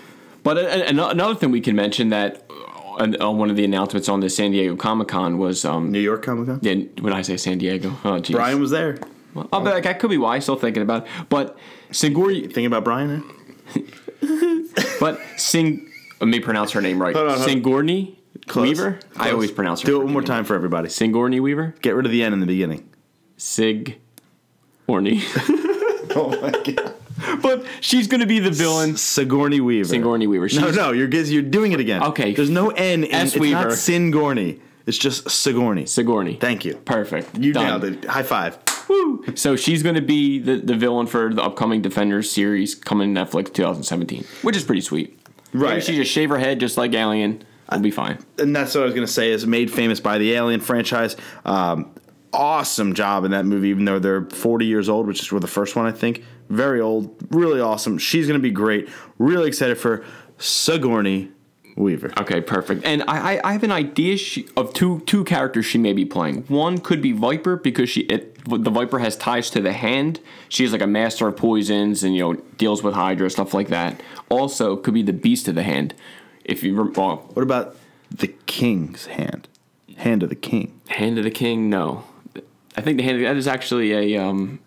But 0.44 0.58
a- 0.58 0.88
a- 0.92 1.10
another 1.10 1.36
thing 1.36 1.52
we 1.52 1.60
can 1.60 1.76
mention 1.76 2.08
that 2.12 2.50
uh, 2.50 3.18
on 3.20 3.38
one 3.38 3.50
of 3.50 3.58
the 3.58 3.66
announcements 3.66 4.08
on 4.08 4.22
the 4.22 4.30
San 4.30 4.52
Diego 4.52 4.78
Comic 4.78 5.10
Con 5.10 5.38
was 5.40 5.66
um 5.66 5.92
New 5.92 6.00
York 6.00 6.24
Comic 6.24 6.46
Con. 6.48 6.60
yeah, 6.62 6.76
when 7.02 7.12
I 7.12 7.22
say 7.22 7.36
San 7.36 7.58
Diego, 7.58 7.98
oh 8.06 8.20
geez. 8.20 8.34
Brian 8.34 8.62
was 8.62 8.72
there. 8.72 8.98
Well, 9.36 9.48
oh, 9.54 9.62
but 9.62 9.84
that 9.84 10.00
could 10.00 10.10
be 10.10 10.18
why. 10.18 10.40
Still 10.40 10.56
thinking 10.56 10.82
about 10.82 11.06
it. 11.06 11.12
But 11.30 11.58
Singori, 11.92 12.42
Thinking 12.46 12.66
about 12.66 12.84
Brian. 12.84 13.24
But 15.00 15.20
Sing, 15.38 15.92
let 16.20 16.28
me 16.28 16.40
pronounce 16.40 16.72
her 16.72 16.82
name 16.82 17.00
right. 17.02 17.16
Hold 17.16 17.30
on, 17.30 17.38
hold 17.38 17.66
on. 17.90 18.16
Close. 18.48 18.68
Weaver. 18.68 19.00
I 19.18 19.32
always 19.32 19.52
pronounce 19.52 19.82
her. 19.82 19.86
Do 19.88 20.02
it 20.02 20.06
one 20.06 20.14
more 20.14 20.22
freaking 20.22 20.26
time 20.26 20.46
for 20.46 20.56
everybody. 20.56 20.88
Singorny 20.90 21.40
Weaver. 21.42 21.76
Get 21.82 21.96
rid 21.96 22.06
of 22.06 22.12
the 22.12 22.24
N 22.24 22.34
in 22.34 22.40
the 22.40 22.46
beginning. 22.46 22.90
Sig. 23.38 24.00
Orny. 24.88 25.22
Oh 26.18 26.30
my 26.40 26.50
god. 26.52 26.94
but 27.42 27.66
she's 27.82 28.08
gonna 28.08 28.26
be 28.26 28.40
the 28.40 28.52
villain. 28.52 28.96
Sigourney 28.96 29.60
Weaver. 29.60 29.90
Sigourney 29.90 30.28
Weaver. 30.28 30.46
No, 30.46 30.48
She's- 30.48 30.76
no, 30.76 30.92
you're 30.94 31.10
you're 31.10 31.42
doing 31.42 31.74
it 31.74 31.82
again. 31.82 32.02
Okay. 32.04 32.34
There's 32.34 32.50
no 32.50 32.70
N 32.70 33.04
in 33.04 33.12
S. 33.12 33.36
it's 33.36 33.46
not. 33.52 33.68
Singorny. 33.68 34.62
It's 34.86 34.98
just 34.98 35.30
Sigourney. 35.30 35.88
Sigourney. 35.88 36.36
Thank 36.36 36.64
you. 36.64 36.76
Perfect. 36.78 37.38
You 37.38 37.52
Done. 37.52 37.82
nailed 37.82 37.84
it. 37.84 38.06
High 38.06 38.24
five. 38.24 38.58
Woo! 38.88 39.24
So 39.36 39.56
she's 39.56 39.84
going 39.84 39.96
to 39.96 40.02
be 40.02 40.40
the, 40.40 40.58
the 40.58 40.76
villain 40.76 41.08
for 41.08 41.34
the 41.34 41.42
upcoming 41.44 41.82
Defenders 41.82 42.30
series 42.32 42.76
coming 42.76 43.14
to 43.14 43.22
Netflix 43.22 43.54
2017, 43.54 44.26
which 44.42 44.56
is 44.56 44.64
pretty 44.64 44.82
sweet. 44.82 45.20
Right. 45.54 45.70
Maybe 45.70 45.82
she 45.82 45.96
just 45.96 46.12
shave 46.12 46.30
her 46.30 46.38
head 46.38 46.60
just 46.60 46.78
like 46.78 46.94
Alien. 46.94 47.44
I'll 47.70 47.80
be 47.80 47.92
fine. 47.92 48.20
and 48.38 48.56
that's 48.56 48.76
what 48.76 48.82
I 48.82 48.86
was 48.86 48.94
gonna 48.94 49.08
say 49.08 49.32
is 49.32 49.48
made 49.48 49.72
famous 49.72 50.00
by 50.00 50.18
the 50.20 50.34
Alien 50.34 50.60
franchise. 50.60 51.16
Um, 51.46 51.92
awesome 52.32 52.94
job 52.94 53.24
in 53.26 53.32
that 53.32 53.46
movie, 53.46 53.70
even 53.70 53.86
though 53.86 53.98
they're 53.98 54.26
40 54.26 54.66
years 54.66 54.90
old, 54.90 55.08
which 55.08 55.22
is 55.22 55.28
for 55.28 55.40
the 55.40 55.48
first 55.48 55.76
one, 55.76 55.86
I 55.86 55.92
think. 55.92 56.24
Very 56.50 56.80
old, 56.80 57.16
really 57.32 57.60
awesome. 57.60 57.98
She's 57.98 58.28
gonna 58.28 58.40
be 58.40 58.52
great. 58.52 58.88
Really 59.18 59.48
excited 59.48 59.78
for 59.80 60.04
Sigourney 60.38 61.32
Weaver. 61.76 62.14
Okay, 62.20 62.40
perfect. 62.42 62.86
And 62.86 63.04
I, 63.08 63.38
I, 63.38 63.50
I 63.50 63.52
have 63.54 63.64
an 63.64 63.72
idea 63.72 64.18
she, 64.18 64.48
of 64.56 64.74
two 64.74 65.00
two 65.02 65.24
characters 65.24 65.66
she 65.66 65.78
may 65.78 65.94
be 65.94 66.06
playing. 66.06 66.44
One 66.44 66.78
could 66.78 67.02
be 67.02 67.14
Viper 67.14 67.56
because 67.56 67.90
she 67.90 68.02
it, 68.02 68.35
the 68.48 68.70
Viper 68.70 69.00
has 69.00 69.18
ties 69.18 69.50
to 69.52 69.62
the 69.62 69.74
hand. 69.74 70.20
She's 70.50 70.72
like 70.72 70.82
a 70.82 70.88
master 70.88 71.28
of 71.28 71.36
poisons 71.38 72.04
and 72.04 72.16
you 72.16 72.22
know 72.22 72.34
deals 72.58 72.84
with 72.84 72.94
Hydra 72.94 73.30
stuff 73.30 73.54
like 73.54 73.70
that. 73.70 74.02
Also, 74.30 74.76
could 74.76 74.94
be 74.94 75.04
the 75.04 75.14
Beast 75.14 75.48
of 75.48 75.56
the 75.56 75.64
Hand. 75.64 75.94
If 76.44 76.64
you 76.64 76.92
well, 76.96 77.18
What 77.34 77.44
about 77.44 77.76
the 78.12 78.28
King's 78.28 79.08
hand? 79.08 79.48
Hand 79.98 80.24
of 80.24 80.30
the 80.30 80.36
King. 80.36 80.80
Hand 80.90 81.18
of 81.18 81.24
the 81.24 81.32
King, 81.32 81.70
no. 81.70 82.04
I 82.78 82.82
think 82.82 82.98
the 82.98 83.04
hand 83.04 83.18
of 83.18 83.24
that 83.24 83.38
is 83.38 83.48
actually 83.48 83.94
a 83.94 84.22
um, 84.22 84.60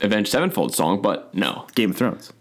Avenged 0.00 0.30
Sevenfold 0.30 0.74
song, 0.74 1.00
but 1.02 1.34
no. 1.34 1.66
Game 1.74 1.90
of 1.90 1.96
Thrones. 1.96 2.32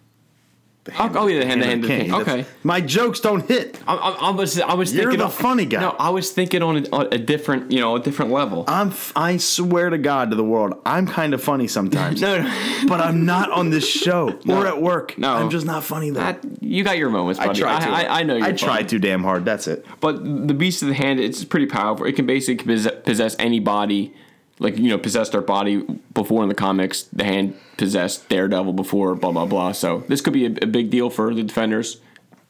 The 0.88 0.94
Oh, 1.04 1.12
oh, 1.16 1.28
yeah, 1.28 1.40
the 1.42 1.46
hand, 1.46 1.62
the 1.62 1.66
hand 1.66 1.84
of 1.84 1.90
the 1.90 1.98
king. 1.98 2.10
That's- 2.12 2.28
Okay. 2.28 2.46
My 2.64 2.82
jokes 2.82 3.20
don't 3.20 3.48
hit. 3.48 3.80
I, 3.88 3.96
I, 3.96 4.10
I 4.28 4.30
was 4.32 4.60
I 4.60 4.74
was 4.74 4.94
You're 4.94 5.04
thinking 5.04 5.20
the 5.20 5.26
of- 5.26 5.34
funny 5.34 5.66
guy. 5.66 5.82
No, 5.82 5.96
I 6.00 6.10
was 6.10 6.32
thinking 6.32 6.64
on 6.64 6.78
a, 6.78 6.90
on 6.92 7.08
a 7.14 7.18
different 7.18 7.72
you 7.72 7.80
know 7.80 7.96
a 7.96 8.00
different 8.00 8.32
level. 8.32 8.64
I'm. 8.68 8.94
I 9.16 9.38
swear 9.38 9.90
to 9.90 9.98
God 9.98 10.30
to 10.32 10.36
the 10.36 10.44
world, 10.44 10.74
I'm 10.86 11.06
kind 11.08 11.34
of 11.34 11.44
funny 11.44 11.68
sometimes. 11.68 12.22
no, 12.28 12.42
no. 12.42 12.88
but 12.88 13.00
I'm 13.02 13.26
not 13.26 13.52
on 13.52 13.70
this 13.70 13.88
show 13.88 14.40
No. 14.46 14.62
or 14.62 14.68
at 14.68 14.82
work. 14.82 15.18
No. 15.18 15.34
I'm 15.34 15.50
just 15.50 15.66
not 15.66 15.84
funny 15.84 16.10
though. 16.10 16.20
That, 16.22 16.44
you 16.62 16.84
got 16.84 16.98
your 16.98 17.10
moments, 17.10 17.40
I 17.40 17.48
buddy. 17.48 17.60
try 17.62 17.80
to. 17.80 17.90
I, 17.90 18.02
I, 18.04 18.20
I 18.20 18.24
know. 18.24 18.36
You're 18.38 18.48
I 18.48 18.52
try 18.54 18.84
too 18.84 19.00
damn 19.00 19.24
hard. 19.24 19.46
That's 19.46 19.68
it. 19.68 19.86
But 20.00 20.24
the 20.48 20.54
Beast 20.54 20.82
of 20.82 20.88
the 20.88 20.94
Hand, 20.96 21.20
it's 21.20 21.44
pretty 21.44 21.66
powerful. 21.68 22.06
It 22.06 22.16
can 22.16 22.26
basically 22.26 22.66
possess, 22.66 22.94
possess 23.04 23.36
any 23.40 23.60
body, 23.60 24.14
like 24.60 24.78
you 24.78 24.90
know, 24.90 24.98
possess 24.98 25.30
their 25.30 25.42
body 25.42 25.84
before 26.14 26.44
in 26.44 26.50
the 26.50 26.56
comics. 26.56 27.04
The 27.04 27.24
Hand 27.24 27.58
possessed 27.78 28.28
Daredevil 28.30 28.74
before, 28.74 29.16
blah 29.16 29.32
blah 29.32 29.46
blah. 29.46 29.72
So 29.72 30.04
this 30.08 30.22
could 30.22 30.34
be 30.34 30.46
a, 30.46 30.52
a 30.62 30.68
big 30.68 30.90
deal 30.90 31.10
for 31.10 31.34
the 31.34 31.44
Defenders. 31.44 32.00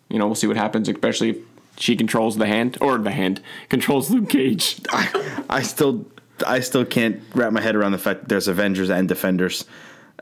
You 0.10 0.20
know, 0.20 0.26
we'll 0.26 0.36
see 0.36 0.48
what 0.48 0.58
happens, 0.58 0.88
especially 0.88 1.32
if 1.32 1.38
she 1.78 1.96
controls 1.96 2.38
the 2.38 2.46
Hand 2.48 2.78
or 2.82 2.98
the 2.98 3.12
Hand 3.12 3.42
controls 3.70 4.10
Luke 4.10 4.30
Cage. 4.30 4.82
I, 4.92 5.44
I 5.50 5.62
still, 5.62 6.06
I 6.46 6.60
still 6.62 6.86
can't 6.86 7.22
wrap 7.34 7.52
my 7.52 7.62
head 7.62 7.76
around 7.76 7.92
the 7.92 7.98
fact 7.98 8.22
that 8.22 8.30
there's 8.30 8.48
Avengers 8.48 8.90
and 8.90 9.08
Defenders. 9.08 9.66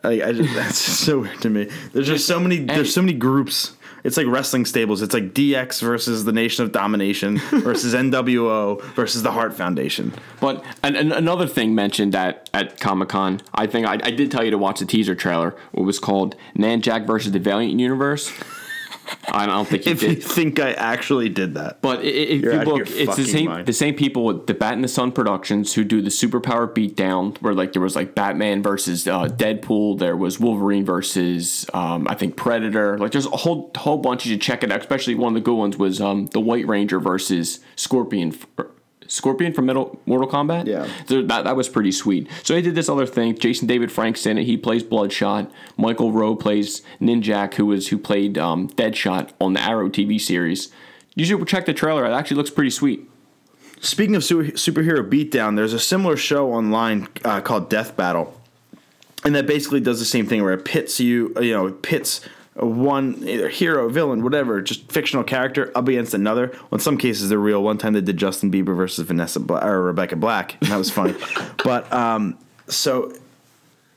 Like, 0.03 0.21
I 0.21 0.33
just, 0.33 0.53
that's 0.53 0.77
so 0.77 1.19
weird 1.19 1.41
to 1.41 1.49
me. 1.49 1.69
There's 1.93 2.07
just 2.07 2.27
so 2.27 2.39
many. 2.39 2.59
There's 2.59 2.93
so 2.93 3.01
many 3.01 3.13
groups. 3.13 3.74
It's 4.05 4.17
like 4.17 4.27
wrestling 4.27 4.65
stables. 4.65 5.01
It's 5.01 5.15
like 5.15 5.33
DX 5.33 5.81
versus 5.81 6.25
the 6.25 6.31
Nation 6.31 6.63
of 6.63 6.71
Domination 6.71 7.37
versus 7.51 7.95
NWO 7.95 8.81
versus 8.93 9.23
the 9.23 9.31
Heart 9.31 9.55
Foundation. 9.55 10.13
But 10.39 10.63
an, 10.83 10.95
an, 10.95 11.11
another 11.11 11.47
thing 11.47 11.73
mentioned 11.73 12.13
at, 12.13 12.47
at 12.53 12.79
Comic 12.79 13.09
Con, 13.09 13.41
I 13.55 13.65
think 13.65 13.87
I, 13.87 13.93
I 13.93 14.11
did 14.11 14.31
tell 14.31 14.43
you 14.43 14.51
to 14.51 14.59
watch 14.59 14.79
the 14.79 14.85
teaser 14.85 15.15
trailer. 15.15 15.55
It 15.73 15.81
was 15.81 15.97
called 15.97 16.35
Ninjak 16.55 17.07
versus 17.07 17.31
the 17.31 17.39
Valiant 17.39 17.79
Universe. 17.79 18.31
I 19.29 19.45
don't 19.45 19.67
think 19.67 19.85
you 19.85 19.91
If 19.91 20.03
you 20.03 20.15
think 20.15 20.59
I 20.59 20.71
actually 20.73 21.29
did 21.29 21.55
that, 21.55 21.81
But 21.81 22.03
if 22.03 22.41
You're 22.41 22.53
you 22.53 22.59
look, 22.61 22.89
it's 22.89 23.15
the 23.15 23.25
same 23.25 23.45
mind. 23.49 23.67
the 23.67 23.73
same 23.73 23.95
people 23.95 24.25
with 24.25 24.47
the 24.47 24.53
Bat 24.53 24.73
in 24.73 24.81
the 24.81 24.87
Sun 24.87 25.11
Productions 25.11 25.73
who 25.73 25.83
do 25.83 26.01
the 26.01 26.09
Superpower 26.09 26.67
Beatdown, 26.67 27.37
where 27.41 27.53
like 27.53 27.73
there 27.73 27.81
was 27.81 27.95
like 27.95 28.15
Batman 28.15 28.63
versus 28.63 29.07
uh, 29.07 29.25
Deadpool, 29.25 29.99
there 29.99 30.15
was 30.15 30.39
Wolverine 30.39 30.85
versus 30.85 31.65
um, 31.73 32.07
I 32.09 32.15
think 32.15 32.35
Predator. 32.35 32.97
Like 32.97 33.11
there's 33.11 33.25
a 33.25 33.37
whole 33.37 33.71
whole 33.75 33.97
bunch 33.97 34.25
you 34.25 34.33
should 34.33 34.41
check 34.41 34.63
it 34.63 34.71
out. 34.71 34.79
Especially 34.79 35.15
one 35.15 35.29
of 35.29 35.35
the 35.35 35.45
good 35.45 35.55
ones 35.55 35.77
was 35.77 35.99
um, 36.01 36.27
the 36.27 36.39
White 36.39 36.67
Ranger 36.67 36.99
versus 36.99 37.59
Scorpion. 37.75 38.33
Scorpion 39.07 39.53
from 39.53 39.65
Metal, 39.65 39.99
Mortal 40.05 40.27
Kombat. 40.27 40.67
Yeah. 40.67 40.87
So 41.05 41.21
that, 41.21 41.43
that 41.43 41.55
was 41.55 41.69
pretty 41.69 41.91
sweet. 41.91 42.29
So 42.43 42.53
they 42.53 42.61
did 42.61 42.75
this 42.75 42.89
other 42.89 43.05
thing. 43.05 43.37
Jason 43.37 43.67
David 43.67 43.91
Frank's 43.91 44.25
in 44.25 44.37
it. 44.37 44.45
He 44.45 44.57
plays 44.57 44.83
Bloodshot. 44.83 45.51
Michael 45.77 46.11
Rowe 46.11 46.35
plays 46.35 46.81
Ninjak, 46.99 47.55
who 47.55 47.67
was 47.67 47.89
who 47.89 47.97
played 47.97 48.37
um, 48.37 48.69
Deadshot 48.69 49.31
on 49.39 49.53
the 49.53 49.61
Arrow 49.61 49.89
TV 49.89 50.19
series. 50.19 50.71
You 51.15 51.25
should 51.25 51.47
check 51.47 51.65
the 51.65 51.73
trailer. 51.73 52.05
It 52.05 52.13
actually 52.13 52.37
looks 52.37 52.49
pretty 52.49 52.69
sweet. 52.71 53.09
Speaking 53.81 54.15
of 54.15 54.23
su- 54.23 54.51
superhero 54.53 55.07
beatdown, 55.07 55.55
there's 55.55 55.73
a 55.73 55.79
similar 55.79 56.17
show 56.17 56.51
online 56.51 57.07
uh, 57.23 57.41
called 57.41 57.69
Death 57.69 57.95
Battle, 57.95 58.39
and 59.23 59.35
that 59.35 59.45
basically 59.45 59.79
does 59.79 59.99
the 59.99 60.05
same 60.05 60.25
thing 60.25 60.43
where 60.43 60.53
it 60.53 60.65
pits 60.65 60.99
you, 60.99 61.33
you 61.39 61.53
know, 61.53 61.67
it 61.67 61.81
pits 61.81 62.21
one 62.55 63.21
either 63.27 63.49
hero, 63.49 63.89
villain, 63.89 64.23
whatever, 64.23 64.61
just 64.61 64.91
fictional 64.91 65.23
character 65.23 65.71
up 65.75 65.87
against 65.87 66.13
another. 66.13 66.47
Well, 66.53 66.67
in 66.73 66.79
some 66.79 66.97
cases 66.97 67.29
they're 67.29 67.37
real. 67.37 67.61
One 67.61 67.77
time 67.77 67.93
they 67.93 68.01
did 68.01 68.17
Justin 68.17 68.49
Bieber 68.51 68.75
versus 68.75 69.05
Vanessa 69.05 69.39
Bla- 69.39 69.65
or 69.65 69.81
Rebecca 69.81 70.15
Black, 70.15 70.55
and 70.61 70.71
that 70.71 70.77
was 70.77 70.89
funny. 70.89 71.15
but 71.63 71.91
um, 71.91 72.37
so 72.67 73.11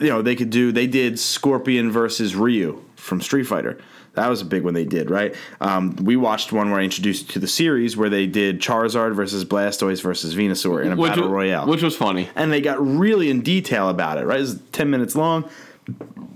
you 0.00 0.09
know 0.09 0.22
they 0.22 0.34
could 0.36 0.50
do. 0.50 0.72
They 0.72 0.86
did 0.88 1.18
Scorpion 1.20 1.90
versus 1.92 2.34
Ryu 2.34 2.82
from 2.96 3.20
Street 3.20 3.44
Fighter. 3.44 3.78
That 4.14 4.28
was 4.28 4.40
a 4.42 4.44
big 4.44 4.64
one 4.64 4.74
they 4.74 4.84
did, 4.86 5.11
right? 5.11 5.36
Um, 5.61 5.94
we 5.94 6.16
watched 6.16 6.50
one 6.52 6.70
where 6.72 6.80
I 6.80 6.82
introduced 6.82 7.30
to 7.30 7.38
the 7.38 7.46
series 7.46 7.96
where 7.96 8.11
they 8.11 8.26
did 8.26 8.61
Charizard 8.61 9.14
versus 9.14 9.44
Blastoise 9.44 10.02
versus 10.02 10.34
Venusaur 10.34 10.84
in 10.84 10.90
a 10.92 10.96
Which, 10.96 11.11
battle 11.11 11.28
wa- 11.28 11.34
royale 11.36 11.66
which 11.68 11.82
was 11.84 11.94
funny. 11.94 12.28
and 12.34 12.50
they 12.52 12.61
got 12.61 12.84
really 12.84 13.30
in 13.30 13.42
detail 13.42 13.88
about 13.88 14.18
it. 14.18 14.24
Right, 14.26 14.40
it's 14.40 14.56
ten 14.72 14.90
minutes 14.90 15.14
long. 15.14 15.48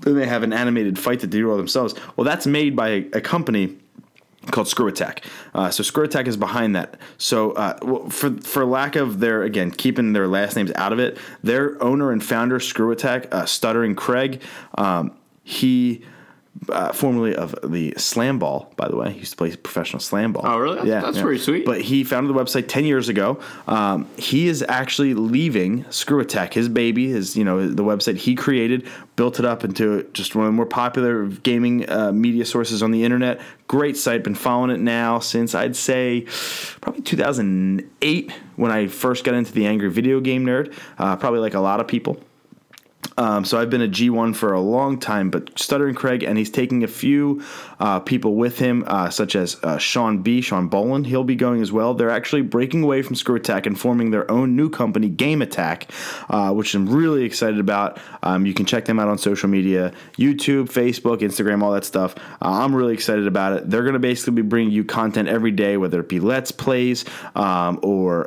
Then 0.02 0.14
they 0.14 0.26
have 0.26 0.42
an 0.42 0.52
animated 0.52 0.98
fight 0.98 1.20
that 1.20 1.30
they 1.30 1.38
do 1.38 1.50
all 1.50 1.56
themselves. 1.56 1.94
Well, 2.16 2.24
that's 2.24 2.46
made 2.46 2.76
by 2.76 2.88
a, 2.88 3.08
a 3.14 3.20
company 3.20 3.78
called 4.50 4.68
Screw 4.68 4.88
Attack. 4.88 5.24
Uh, 5.54 5.70
so 5.70 5.82
Screw 5.82 6.04
Attack 6.04 6.26
is 6.26 6.36
behind 6.36 6.74
that. 6.74 6.98
So 7.18 7.52
uh, 7.52 8.08
for 8.08 8.32
for 8.40 8.64
lack 8.64 8.96
of 8.96 9.20
their 9.20 9.42
again 9.42 9.70
keeping 9.70 10.12
their 10.12 10.28
last 10.28 10.56
names 10.56 10.72
out 10.74 10.92
of 10.92 10.98
it, 10.98 11.18
their 11.42 11.82
owner 11.82 12.10
and 12.10 12.22
founder 12.22 12.60
Screw 12.60 12.90
Attack, 12.90 13.32
uh, 13.32 13.46
Stuttering 13.46 13.94
Craig, 13.94 14.42
um, 14.76 15.16
he. 15.44 16.04
Uh, 16.68 16.92
formerly 16.92 17.34
of 17.34 17.56
the 17.64 17.92
Slam 17.96 18.38
Ball, 18.38 18.72
by 18.76 18.86
the 18.86 18.94
way, 18.94 19.10
he 19.10 19.18
used 19.20 19.32
to 19.32 19.36
play 19.36 19.56
professional 19.56 19.98
Slam 19.98 20.32
Ball. 20.32 20.42
Oh, 20.46 20.58
really? 20.58 20.76
That's- 20.88 21.02
that's 21.14 21.20
pretty 21.20 21.40
sweet. 21.40 21.64
But 21.64 21.80
he 21.80 22.04
founded 22.04 22.32
the 22.34 22.38
website 22.38 22.68
10 22.68 22.84
years 22.84 23.08
ago. 23.08 23.40
Um, 23.66 24.06
he 24.16 24.46
is 24.46 24.64
actually 24.68 25.14
leaving 25.14 25.84
Screw 25.90 26.20
Attack, 26.20 26.54
his 26.54 26.68
baby, 26.68 27.08
his, 27.08 27.36
you 27.36 27.42
know, 27.42 27.66
the 27.66 27.82
website 27.82 28.16
he 28.16 28.36
created, 28.36 28.86
built 29.16 29.40
it 29.40 29.44
up 29.44 29.64
into 29.64 30.06
just 30.12 30.36
one 30.36 30.46
of 30.46 30.52
the 30.52 30.56
more 30.56 30.66
popular 30.66 31.26
gaming 31.26 31.88
uh, 31.90 32.12
media 32.12 32.44
sources 32.44 32.80
on 32.82 32.92
the 32.92 33.02
internet. 33.02 33.40
Great 33.66 33.96
site. 33.96 34.22
Been 34.22 34.34
following 34.36 34.70
it 34.70 34.78
now 34.80 35.18
since 35.18 35.54
I'd 35.56 35.74
say 35.74 36.26
probably 36.80 37.00
2008 37.02 38.30
when 38.56 38.70
I 38.70 38.86
first 38.86 39.24
got 39.24 39.34
into 39.34 39.52
the 39.52 39.66
Angry 39.66 39.90
Video 39.90 40.20
Game 40.20 40.44
Nerd. 40.46 40.72
Uh, 40.98 41.16
probably 41.16 41.40
like 41.40 41.54
a 41.54 41.60
lot 41.60 41.80
of 41.80 41.88
people. 41.88 42.20
Um, 43.16 43.44
so 43.44 43.58
I've 43.58 43.70
been 43.70 43.82
a 43.82 43.88
G1 43.88 44.34
for 44.34 44.52
a 44.52 44.60
long 44.60 44.98
time, 44.98 45.30
but 45.30 45.58
Stuttering 45.58 45.94
Craig, 45.94 46.22
and 46.22 46.38
he's 46.38 46.50
taking 46.50 46.82
a 46.82 46.88
few 46.88 47.42
uh, 47.78 48.00
people 48.00 48.36
with 48.36 48.58
him, 48.58 48.84
uh, 48.86 49.10
such 49.10 49.36
as 49.36 49.62
uh, 49.62 49.78
Sean 49.78 50.22
B, 50.22 50.40
Sean 50.40 50.68
Boland. 50.68 51.06
He'll 51.06 51.24
be 51.24 51.36
going 51.36 51.60
as 51.60 51.72
well. 51.72 51.94
They're 51.94 52.10
actually 52.10 52.42
breaking 52.42 52.82
away 52.82 53.02
from 53.02 53.14
Screw 53.16 53.36
Attack 53.36 53.66
and 53.66 53.78
forming 53.78 54.10
their 54.10 54.30
own 54.30 54.56
new 54.56 54.70
company, 54.70 55.08
Game 55.08 55.42
Attack, 55.42 55.90
uh, 56.30 56.52
which 56.52 56.74
I'm 56.74 56.88
really 56.88 57.24
excited 57.24 57.60
about. 57.60 57.98
Um, 58.22 58.46
you 58.46 58.54
can 58.54 58.66
check 58.66 58.84
them 58.86 58.98
out 58.98 59.08
on 59.08 59.18
social 59.18 59.48
media 59.48 59.92
YouTube, 60.16 60.66
Facebook, 60.66 61.18
Instagram, 61.18 61.62
all 61.62 61.72
that 61.72 61.84
stuff. 61.84 62.14
Uh, 62.40 62.62
I'm 62.62 62.74
really 62.74 62.94
excited 62.94 63.26
about 63.26 63.52
it. 63.54 63.70
They're 63.70 63.82
going 63.82 63.94
to 63.94 63.98
basically 63.98 64.34
be 64.34 64.42
bringing 64.42 64.72
you 64.72 64.84
content 64.84 65.28
every 65.28 65.50
day, 65.50 65.76
whether 65.76 66.00
it 66.00 66.08
be 66.08 66.20
Let's 66.20 66.50
Plays 66.50 67.04
um, 67.34 67.78
or. 67.82 68.26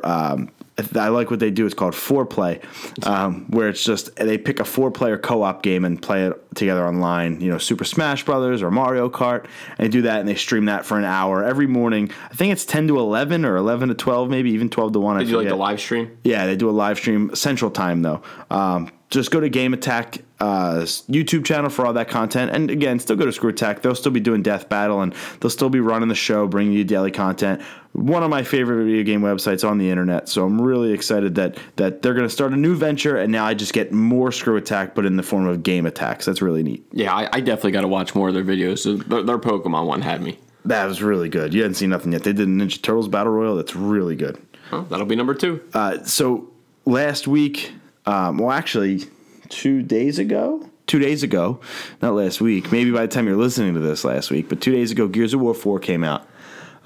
I 0.94 1.08
like 1.08 1.30
what 1.30 1.40
they 1.40 1.50
do. 1.50 1.64
It's 1.64 1.74
called 1.74 1.94
foreplay, 1.94 2.62
um, 3.06 3.46
where 3.48 3.68
it's 3.68 3.82
just 3.82 4.14
they 4.16 4.36
pick 4.36 4.60
a 4.60 4.64
four-player 4.64 5.16
co-op 5.16 5.62
game 5.62 5.84
and 5.86 6.00
play 6.00 6.26
it 6.26 6.54
together 6.54 6.86
online. 6.86 7.40
You 7.40 7.50
know, 7.50 7.58
Super 7.58 7.84
Smash 7.84 8.24
Brothers 8.24 8.62
or 8.62 8.70
Mario 8.70 9.08
Kart, 9.08 9.46
and 9.78 9.86
they 9.86 9.88
do 9.88 10.02
that 10.02 10.20
and 10.20 10.28
they 10.28 10.34
stream 10.34 10.66
that 10.66 10.84
for 10.84 10.98
an 10.98 11.04
hour 11.04 11.42
every 11.42 11.66
morning. 11.66 12.10
I 12.30 12.34
think 12.34 12.52
it's 12.52 12.66
ten 12.66 12.88
to 12.88 12.98
eleven 12.98 13.44
or 13.44 13.56
eleven 13.56 13.88
to 13.88 13.94
twelve, 13.94 14.28
maybe 14.28 14.50
even 14.50 14.68
twelve 14.68 14.92
to 14.92 15.00
one. 15.00 15.16
I 15.16 15.20
Did 15.20 15.30
you 15.30 15.38
like 15.38 15.48
the 15.48 15.56
live 15.56 15.80
stream? 15.80 16.18
Yeah, 16.24 16.46
they 16.46 16.56
do 16.56 16.68
a 16.68 16.72
live 16.72 16.98
stream 16.98 17.34
Central 17.34 17.70
Time 17.70 18.02
though. 18.02 18.22
Um, 18.50 18.90
just 19.08 19.30
go 19.30 19.38
to 19.38 19.48
Game 19.48 19.72
Attack 19.72 20.18
uh, 20.40 20.80
YouTube 21.08 21.44
channel 21.44 21.70
for 21.70 21.86
all 21.86 21.92
that 21.92 22.08
content, 22.08 22.50
and 22.52 22.70
again, 22.70 22.98
still 22.98 23.16
go 23.16 23.24
to 23.24 23.32
Screw 23.32 23.50
Attack. 23.50 23.82
They'll 23.82 23.94
still 23.94 24.12
be 24.12 24.20
doing 24.20 24.42
Death 24.42 24.68
Battle, 24.68 25.00
and 25.00 25.14
they'll 25.40 25.50
still 25.50 25.70
be 25.70 25.80
running 25.80 26.08
the 26.08 26.16
show, 26.16 26.46
bringing 26.46 26.72
you 26.72 26.84
daily 26.84 27.12
content. 27.12 27.62
One 27.96 28.22
of 28.22 28.28
my 28.28 28.42
favorite 28.42 28.84
video 28.84 29.02
game 29.02 29.22
websites 29.22 29.66
on 29.68 29.78
the 29.78 29.88
internet. 29.88 30.28
So 30.28 30.44
I'm 30.44 30.60
really 30.60 30.92
excited 30.92 31.34
that 31.36 31.56
that 31.76 32.02
they're 32.02 32.12
going 32.12 32.26
to 32.26 32.32
start 32.32 32.52
a 32.52 32.56
new 32.56 32.76
venture, 32.76 33.16
and 33.16 33.32
now 33.32 33.46
I 33.46 33.54
just 33.54 33.72
get 33.72 33.90
more 33.90 34.30
Screw 34.30 34.56
Attack, 34.56 34.94
but 34.94 35.06
in 35.06 35.16
the 35.16 35.22
form 35.22 35.46
of 35.46 35.62
game 35.62 35.86
attacks. 35.86 36.26
That's 36.26 36.42
really 36.42 36.62
neat. 36.62 36.86
Yeah, 36.92 37.14
I, 37.14 37.28
I 37.32 37.40
definitely 37.40 37.72
got 37.72 37.80
to 37.80 37.88
watch 37.88 38.14
more 38.14 38.28
of 38.28 38.34
their 38.34 38.44
videos. 38.44 38.80
So 38.80 38.96
their, 38.96 39.22
their 39.22 39.38
Pokemon 39.38 39.86
one 39.86 40.02
had 40.02 40.20
me. 40.20 40.38
That 40.66 40.84
was 40.86 41.02
really 41.02 41.28
good. 41.28 41.54
You 41.54 41.62
hadn't 41.62 41.76
seen 41.76 41.90
nothing 41.90 42.12
yet. 42.12 42.24
They 42.24 42.32
did 42.32 42.48
Ninja 42.48 42.82
Turtles 42.82 43.08
Battle 43.08 43.32
Royale. 43.32 43.56
That's 43.56 43.74
really 43.74 44.16
good. 44.16 44.36
Oh, 44.72 44.82
that'll 44.82 45.06
be 45.06 45.16
number 45.16 45.34
two. 45.34 45.62
Uh, 45.72 46.02
so 46.04 46.50
last 46.84 47.26
week, 47.26 47.72
um, 48.04 48.38
well, 48.38 48.50
actually, 48.50 49.04
two 49.48 49.82
days 49.82 50.18
ago, 50.18 50.68
two 50.86 50.98
days 50.98 51.22
ago, 51.22 51.60
not 52.02 52.14
last 52.14 52.40
week. 52.40 52.72
Maybe 52.72 52.90
by 52.90 53.02
the 53.02 53.08
time 53.08 53.26
you're 53.26 53.36
listening 53.36 53.74
to 53.74 53.80
this, 53.80 54.04
last 54.04 54.30
week, 54.30 54.48
but 54.48 54.60
two 54.60 54.72
days 54.72 54.90
ago, 54.90 55.08
Gears 55.08 55.34
of 55.34 55.40
War 55.40 55.54
Four 55.54 55.78
came 55.78 56.02
out 56.04 56.28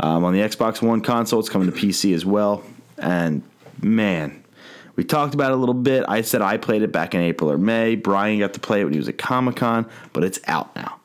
um, 0.00 0.24
on 0.24 0.32
the 0.32 0.40
Xbox 0.40 0.82
One 0.82 1.00
console. 1.00 1.40
It's 1.40 1.48
coming 1.48 1.70
to 1.70 1.76
PC 1.76 2.14
as 2.14 2.24
well, 2.26 2.62
and 2.98 3.42
man. 3.82 4.36
We 4.96 5.04
talked 5.04 5.32
about 5.32 5.52
it 5.52 5.54
a 5.54 5.56
little 5.56 5.72
bit. 5.74 6.04
I 6.08 6.20
said 6.20 6.42
I 6.42 6.58
played 6.58 6.82
it 6.82 6.92
back 6.92 7.14
in 7.14 7.22
April 7.22 7.50
or 7.50 7.56
May. 7.56 7.94
Brian 7.96 8.38
got 8.38 8.52
to 8.54 8.60
play 8.60 8.82
it 8.82 8.84
when 8.84 8.92
he 8.92 8.98
was 8.98 9.08
at 9.08 9.16
Comic 9.16 9.56
Con, 9.56 9.88
but 10.12 10.24
it's 10.24 10.40
out 10.46 10.76
now. 10.76 11.00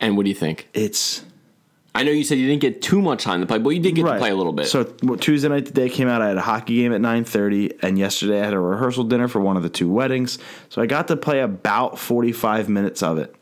and 0.00 0.16
what 0.16 0.24
do 0.24 0.30
you 0.30 0.34
think? 0.34 0.68
It's 0.74 1.22
I 1.94 2.02
know 2.02 2.10
you 2.10 2.24
said 2.24 2.38
you 2.38 2.48
didn't 2.48 2.62
get 2.62 2.82
too 2.82 3.00
much 3.00 3.22
time 3.22 3.40
to 3.40 3.46
play, 3.46 3.58
but 3.58 3.70
you 3.70 3.78
did 3.80 3.94
get 3.94 4.04
to 4.04 4.16
play 4.18 4.30
a 4.30 4.34
little 4.34 4.52
bit. 4.52 4.66
So 4.66 4.82
Tuesday 4.84 5.48
night 5.48 5.66
the 5.66 5.70
day 5.70 5.88
came 5.88 6.08
out. 6.08 6.22
I 6.22 6.28
had 6.28 6.38
a 6.38 6.42
hockey 6.42 6.76
game 6.76 6.92
at 6.92 7.00
nine 7.00 7.22
thirty, 7.24 7.70
and 7.82 7.96
yesterday 7.98 8.40
I 8.40 8.44
had 8.46 8.54
a 8.54 8.58
rehearsal 8.58 9.04
dinner 9.04 9.28
for 9.28 9.40
one 9.40 9.56
of 9.56 9.62
the 9.62 9.70
two 9.70 9.88
weddings. 9.90 10.38
So 10.68 10.82
I 10.82 10.86
got 10.86 11.06
to 11.08 11.16
play 11.16 11.40
about 11.40 12.00
forty 12.00 12.32
five 12.32 12.68
minutes 12.68 13.00
of 13.00 13.18
it, 13.18 13.32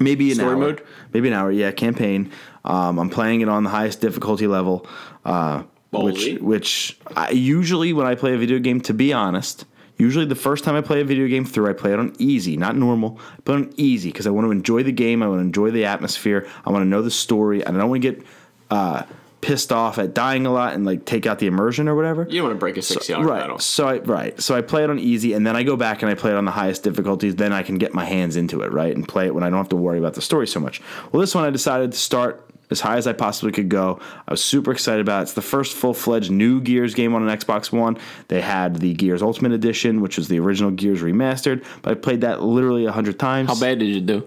maybe 0.00 0.30
an 0.30 0.36
Story 0.36 0.50
hour, 0.50 0.56
mode? 0.56 0.82
maybe 1.12 1.28
an 1.28 1.34
hour. 1.34 1.52
Yeah, 1.52 1.70
campaign. 1.70 2.32
Um, 2.66 2.98
I'm 2.98 3.10
playing 3.10 3.40
it 3.40 3.48
on 3.48 3.64
the 3.64 3.70
highest 3.70 4.00
difficulty 4.00 4.46
level, 4.46 4.86
uh, 5.24 5.62
which 5.92 6.38
which 6.40 6.98
I, 7.16 7.30
usually 7.30 7.92
when 7.92 8.06
I 8.06 8.14
play 8.14 8.34
a 8.34 8.38
video 8.38 8.58
game, 8.58 8.80
to 8.82 8.94
be 8.94 9.12
honest. 9.12 9.64
Usually, 9.98 10.26
the 10.26 10.34
first 10.34 10.62
time 10.62 10.74
I 10.74 10.82
play 10.82 11.00
a 11.00 11.04
video 11.04 11.26
game 11.26 11.46
through, 11.46 11.70
I 11.70 11.72
play 11.72 11.94
it 11.94 11.98
on 11.98 12.14
easy, 12.18 12.58
not 12.58 12.76
normal. 12.76 13.18
but 13.44 13.54
on 13.54 13.72
easy 13.78 14.10
because 14.10 14.26
I 14.26 14.30
want 14.30 14.46
to 14.46 14.50
enjoy 14.50 14.82
the 14.82 14.92
game. 14.92 15.22
I 15.22 15.26
want 15.26 15.38
to 15.38 15.44
enjoy 15.44 15.70
the 15.70 15.86
atmosphere. 15.86 16.46
I 16.66 16.70
want 16.70 16.82
to 16.82 16.86
know 16.86 17.00
the 17.00 17.10
story. 17.10 17.64
and 17.64 17.74
I 17.74 17.80
don't 17.80 17.88
want 17.88 18.02
to 18.02 18.12
get 18.12 18.26
uh, 18.70 19.04
pissed 19.40 19.72
off 19.72 19.98
at 19.98 20.12
dying 20.12 20.44
a 20.44 20.52
lot 20.52 20.74
and 20.74 20.84
like 20.84 21.06
take 21.06 21.24
out 21.24 21.38
the 21.38 21.46
immersion 21.46 21.88
or 21.88 21.94
whatever. 21.94 22.26
you 22.28 22.40
don't 22.40 22.48
want 22.48 22.56
to 22.56 22.60
break 22.60 22.76
a 22.76 22.82
sixty 22.82 23.14
hour 23.14 23.24
right. 23.24 23.40
battle. 23.40 23.58
So 23.58 23.88
I 23.88 23.98
right. 23.98 24.38
So 24.38 24.54
I 24.54 24.60
play 24.60 24.84
it 24.84 24.90
on 24.90 24.98
easy, 24.98 25.32
and 25.32 25.46
then 25.46 25.56
I 25.56 25.62
go 25.62 25.76
back 25.76 26.02
and 26.02 26.10
I 26.10 26.14
play 26.14 26.30
it 26.30 26.36
on 26.36 26.44
the 26.44 26.50
highest 26.50 26.82
difficulties. 26.82 27.36
Then 27.36 27.54
I 27.54 27.62
can 27.62 27.78
get 27.78 27.94
my 27.94 28.04
hands 28.04 28.36
into 28.36 28.60
it, 28.62 28.72
right, 28.72 28.94
and 28.94 29.06
play 29.08 29.26
it 29.26 29.34
when 29.34 29.44
I 29.44 29.48
don't 29.48 29.58
have 29.58 29.68
to 29.70 29.76
worry 29.76 29.98
about 29.98 30.12
the 30.14 30.20
story 30.20 30.46
so 30.46 30.60
much. 30.60 30.82
Well, 31.10 31.20
this 31.20 31.34
one 31.34 31.44
I 31.44 31.50
decided 31.50 31.92
to 31.92 31.98
start 31.98 32.42
as 32.70 32.80
high 32.80 32.96
as 32.96 33.06
I 33.06 33.12
possibly 33.12 33.52
could 33.52 33.68
go. 33.68 34.00
I 34.26 34.32
was 34.32 34.42
super 34.44 34.72
excited 34.72 35.00
about 35.00 35.20
it. 35.20 35.22
It's 35.24 35.32
the 35.34 35.42
first 35.42 35.76
full 35.76 35.94
fledged 35.94 36.30
new 36.30 36.60
Gears 36.60 36.94
game 36.94 37.14
on 37.14 37.28
an 37.28 37.36
Xbox 37.36 37.72
One. 37.72 37.98
They 38.28 38.40
had 38.40 38.76
the 38.76 38.94
Gears 38.94 39.22
Ultimate 39.22 39.52
Edition, 39.52 40.00
which 40.00 40.16
was 40.16 40.28
the 40.28 40.38
original 40.38 40.70
Gears 40.70 41.02
remastered, 41.02 41.64
but 41.82 41.92
I 41.92 41.94
played 41.94 42.22
that 42.22 42.42
literally 42.42 42.86
a 42.86 42.92
hundred 42.92 43.18
times. 43.18 43.48
How 43.48 43.58
bad 43.58 43.78
did 43.78 43.86
you 43.86 44.00
do? 44.00 44.26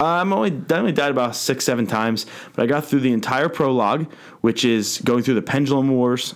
I'm 0.00 0.32
only 0.32 0.50
I 0.70 0.78
only 0.78 0.92
died 0.92 1.10
about 1.12 1.36
six 1.36 1.64
seven 1.64 1.86
times, 1.86 2.26
but 2.54 2.64
I 2.64 2.66
got 2.66 2.84
through 2.84 3.00
the 3.00 3.12
entire 3.12 3.48
prologue, 3.48 4.12
which 4.40 4.64
is 4.64 5.00
going 5.04 5.22
through 5.22 5.34
the 5.34 5.42
Pendulum 5.42 5.90
Wars. 5.90 6.34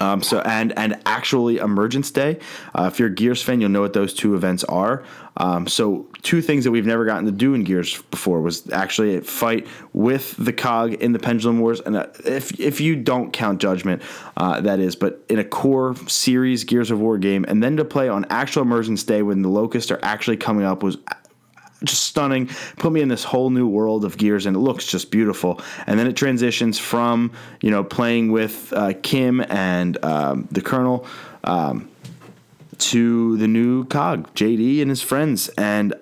Um, 0.00 0.22
so 0.22 0.40
and 0.40 0.76
and 0.78 1.00
actually 1.06 1.58
Emergence 1.58 2.10
Day. 2.10 2.38
Uh, 2.74 2.88
if 2.92 2.98
you're 2.98 3.08
a 3.08 3.14
Gears 3.14 3.42
fan, 3.42 3.60
you'll 3.60 3.70
know 3.70 3.80
what 3.80 3.92
those 3.92 4.14
two 4.14 4.34
events 4.34 4.64
are. 4.64 5.04
Um, 5.36 5.68
so 5.68 6.08
two 6.22 6.42
things 6.42 6.64
that 6.64 6.72
we've 6.72 6.86
never 6.86 7.04
gotten 7.04 7.24
to 7.26 7.30
do 7.30 7.54
in 7.54 7.62
Gears 7.62 8.02
before 8.10 8.40
was 8.40 8.68
actually 8.70 9.16
a 9.16 9.22
fight 9.22 9.68
with 9.92 10.34
the 10.36 10.52
Cog 10.52 10.94
in 10.94 11.12
the 11.12 11.18
Pendulum 11.18 11.60
Wars, 11.60 11.80
and 11.80 11.96
uh, 11.96 12.06
if 12.24 12.58
if 12.58 12.80
you 12.80 12.96
don't 12.96 13.32
count 13.32 13.60
Judgment, 13.60 14.02
uh, 14.36 14.60
that 14.60 14.80
is, 14.80 14.96
but 14.96 15.24
in 15.28 15.38
a 15.38 15.44
core 15.44 15.94
series 16.08 16.64
Gears 16.64 16.90
of 16.90 17.00
War 17.00 17.18
game, 17.18 17.44
and 17.48 17.62
then 17.62 17.76
to 17.76 17.84
play 17.84 18.08
on 18.08 18.24
actual 18.30 18.62
Emergence 18.62 19.04
Day 19.04 19.22
when 19.22 19.42
the 19.42 19.48
Locusts 19.48 19.90
are 19.90 20.00
actually 20.02 20.36
coming 20.36 20.64
up 20.64 20.82
was 20.82 20.98
just 21.84 22.02
stunning. 22.04 22.48
Put 22.76 22.92
me 22.92 23.00
in 23.00 23.08
this 23.08 23.24
whole 23.24 23.50
new 23.50 23.66
world 23.66 24.04
of 24.04 24.16
Gears, 24.16 24.46
and 24.46 24.56
it 24.56 24.60
looks 24.60 24.86
just 24.86 25.10
beautiful. 25.10 25.60
And 25.86 25.98
then 25.98 26.06
it 26.06 26.16
transitions 26.16 26.78
from 26.78 27.32
you 27.60 27.70
know 27.70 27.84
playing 27.84 28.32
with 28.32 28.72
uh, 28.72 28.94
Kim 29.02 29.40
and 29.40 30.02
um, 30.04 30.48
the 30.50 30.60
Colonel 30.60 31.06
um, 31.44 31.88
to 32.78 33.36
the 33.36 33.48
new 33.48 33.84
Cog, 33.84 34.32
JD 34.34 34.80
and 34.82 34.90
his 34.90 35.02
friends, 35.02 35.48
and. 35.50 35.94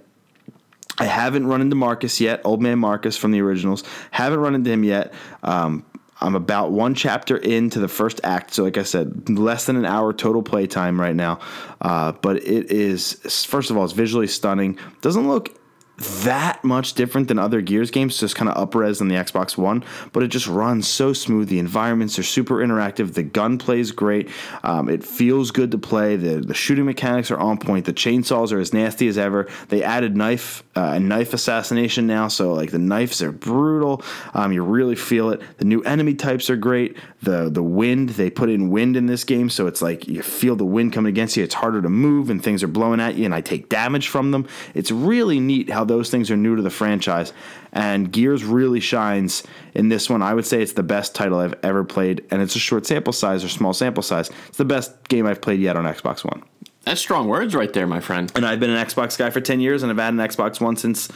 I 0.99 1.05
haven't 1.05 1.47
run 1.47 1.61
into 1.61 1.77
Marcus 1.77 2.23
yet, 2.23 2.41
old 2.43 2.63
man 2.63 2.79
Marcus 2.79 3.19
from 3.19 3.31
the 3.31 3.43
originals. 3.43 3.85
Haven't 4.13 4.41
run 4.41 4.55
into 4.55 4.71
him 4.71 4.83
yet. 4.83 5.13
Um, 5.43 5.85
I'm 6.23 6.35
about 6.35 6.73
one 6.73 6.95
chapter 6.95 7.37
into 7.37 7.81
the 7.81 7.89
first 7.89 8.21
act, 8.25 8.55
so 8.55 8.65
like 8.65 8.79
I 8.79 8.83
said, 8.83 9.29
less 9.29 9.67
than 9.67 9.77
an 9.77 9.85
hour 9.85 10.15
total 10.15 10.43
playtime 10.43 10.99
right 10.99 11.15
now. 11.15 11.41
Uh, 11.83 12.13
but 12.13 12.37
it 12.37 12.71
is 12.71 13.13
first 13.45 13.71
of 13.71 13.77
all, 13.77 13.85
it's 13.85 13.93
visually 13.93 14.27
stunning. 14.27 14.79
Doesn't 15.03 15.29
look 15.29 15.61
that 15.99 16.63
much 16.63 16.93
different 16.95 17.29
than 17.29 17.39
other 17.39 17.61
Gears 17.61 17.91
games, 17.91 18.19
just 18.19 18.37
kind 18.37 18.51
of 18.51 18.57
up 18.57 18.75
res 18.75 19.01
on 19.01 19.09
the 19.09 19.15
Xbox 19.15 19.57
One, 19.57 19.83
but 20.13 20.23
it 20.23 20.29
just 20.29 20.47
runs 20.47 20.87
so 20.87 21.13
smooth. 21.13 21.49
The 21.49 21.59
environments 21.59 22.19
are 22.19 22.23
super 22.23 22.57
interactive. 22.57 23.15
The 23.15 23.23
gun 23.23 23.57
plays 23.57 23.93
great. 23.93 24.29
Um, 24.63 24.89
it 24.89 25.03
feels 25.03 25.51
good 25.51 25.71
to 25.71 25.79
play. 25.79 26.17
The, 26.17 26.41
the 26.41 26.55
shooting 26.55 26.85
mechanics 26.85 27.31
are 27.31 27.39
on 27.39 27.59
point. 27.59 27.87
The 27.87 27.95
chainsaws 27.95 28.53
are 28.53 28.59
as 28.59 28.75
nasty 28.75 29.09
as 29.09 29.17
ever. 29.17 29.49
They 29.69 29.83
added 29.83 30.17
knife 30.17 30.63
uh, 30.77 30.99
knife 30.99 31.33
assassination 31.33 32.07
now, 32.07 32.29
so 32.29 32.53
like 32.53 32.71
the 32.71 32.79
knives 32.79 33.23
are 33.23 33.33
brutal. 33.33 34.03
Um, 34.35 34.53
you 34.53 34.63
really 34.63 34.95
feel 34.95 35.31
it. 35.31 35.41
The 35.57 35.65
new 35.65 35.83
enemy 35.83 36.15
types 36.15 36.51
are 36.51 36.57
great. 36.57 36.97
The 37.23 37.49
the 37.49 37.63
wind 37.63 38.11
they 38.11 38.29
put 38.29 38.51
in 38.51 38.71
wind 38.71 38.97
in 38.97 39.07
this 39.07 39.25
game, 39.25 39.49
so 39.49 39.67
it's 39.67 39.81
like 39.81 40.07
you 40.07 40.23
feel 40.23 40.55
the 40.55 40.67
wind 40.67 40.93
coming 40.93 41.09
against 41.09 41.37
you. 41.37 41.43
It's 41.43 41.55
harder 41.55 41.81
to 41.81 41.89
move, 41.89 42.29
and 42.29 42.45
things 42.45 42.63
are 42.63 42.69
blowing 42.69 43.01
at 43.01 43.15
you, 43.15 43.25
and 43.25 43.35
I 43.35 43.41
take 43.41 43.71
damage 43.71 44.09
from 44.09 44.33
them. 44.33 44.47
It's 44.75 44.91
really 44.91 45.41
neat 45.41 45.71
how 45.71 45.85
those 45.85 46.11
things 46.11 46.31
are 46.31 46.37
new 46.37 46.57
to 46.57 46.63
the 46.63 46.71
franchise. 46.71 47.33
And 47.73 48.11
Gears 48.13 48.45
really 48.45 48.81
shines 48.81 49.43
in 49.75 49.89
this 49.89 50.09
one. 50.09 50.23
I 50.23 50.35
would 50.35 50.47
say 50.47 50.63
it's 50.63 50.73
the 50.73 50.83
best 50.83 51.15
title 51.15 51.39
I've 51.39 51.55
ever 51.63 51.85
played, 51.85 52.25
and 52.31 52.43
it's 52.43 52.55
a 52.55 52.59
short 52.61 52.87
sample 52.87 53.13
size 53.13 53.43
or 53.45 53.49
small 53.49 53.73
sample 53.73 54.03
size. 54.03 54.31
It's 54.49 54.59
the 54.59 54.65
best 54.65 55.09
game 55.09 55.27
I've 55.27 55.41
played 55.41 55.61
yet 55.61 55.77
on 55.77 55.85
Xbox 55.85 56.25
One. 56.25 56.43
That's 56.87 57.01
strong 57.01 57.27
words 57.27 57.53
right 57.55 57.73
there, 57.73 57.87
my 57.87 57.99
friend. 57.99 58.31
And 58.37 58.47
I've 58.47 58.61
been 58.61 58.71
an 58.71 58.87
Xbox 58.87 59.19
guy 59.19 59.31
for 59.31 59.41
10 59.41 59.59
years, 59.59 59.83
and 59.83 59.91
I've 59.91 59.99
had 59.99 60.15
an 60.15 60.21
Xbox 60.21 60.61
One 60.61 60.77
since 60.77 61.09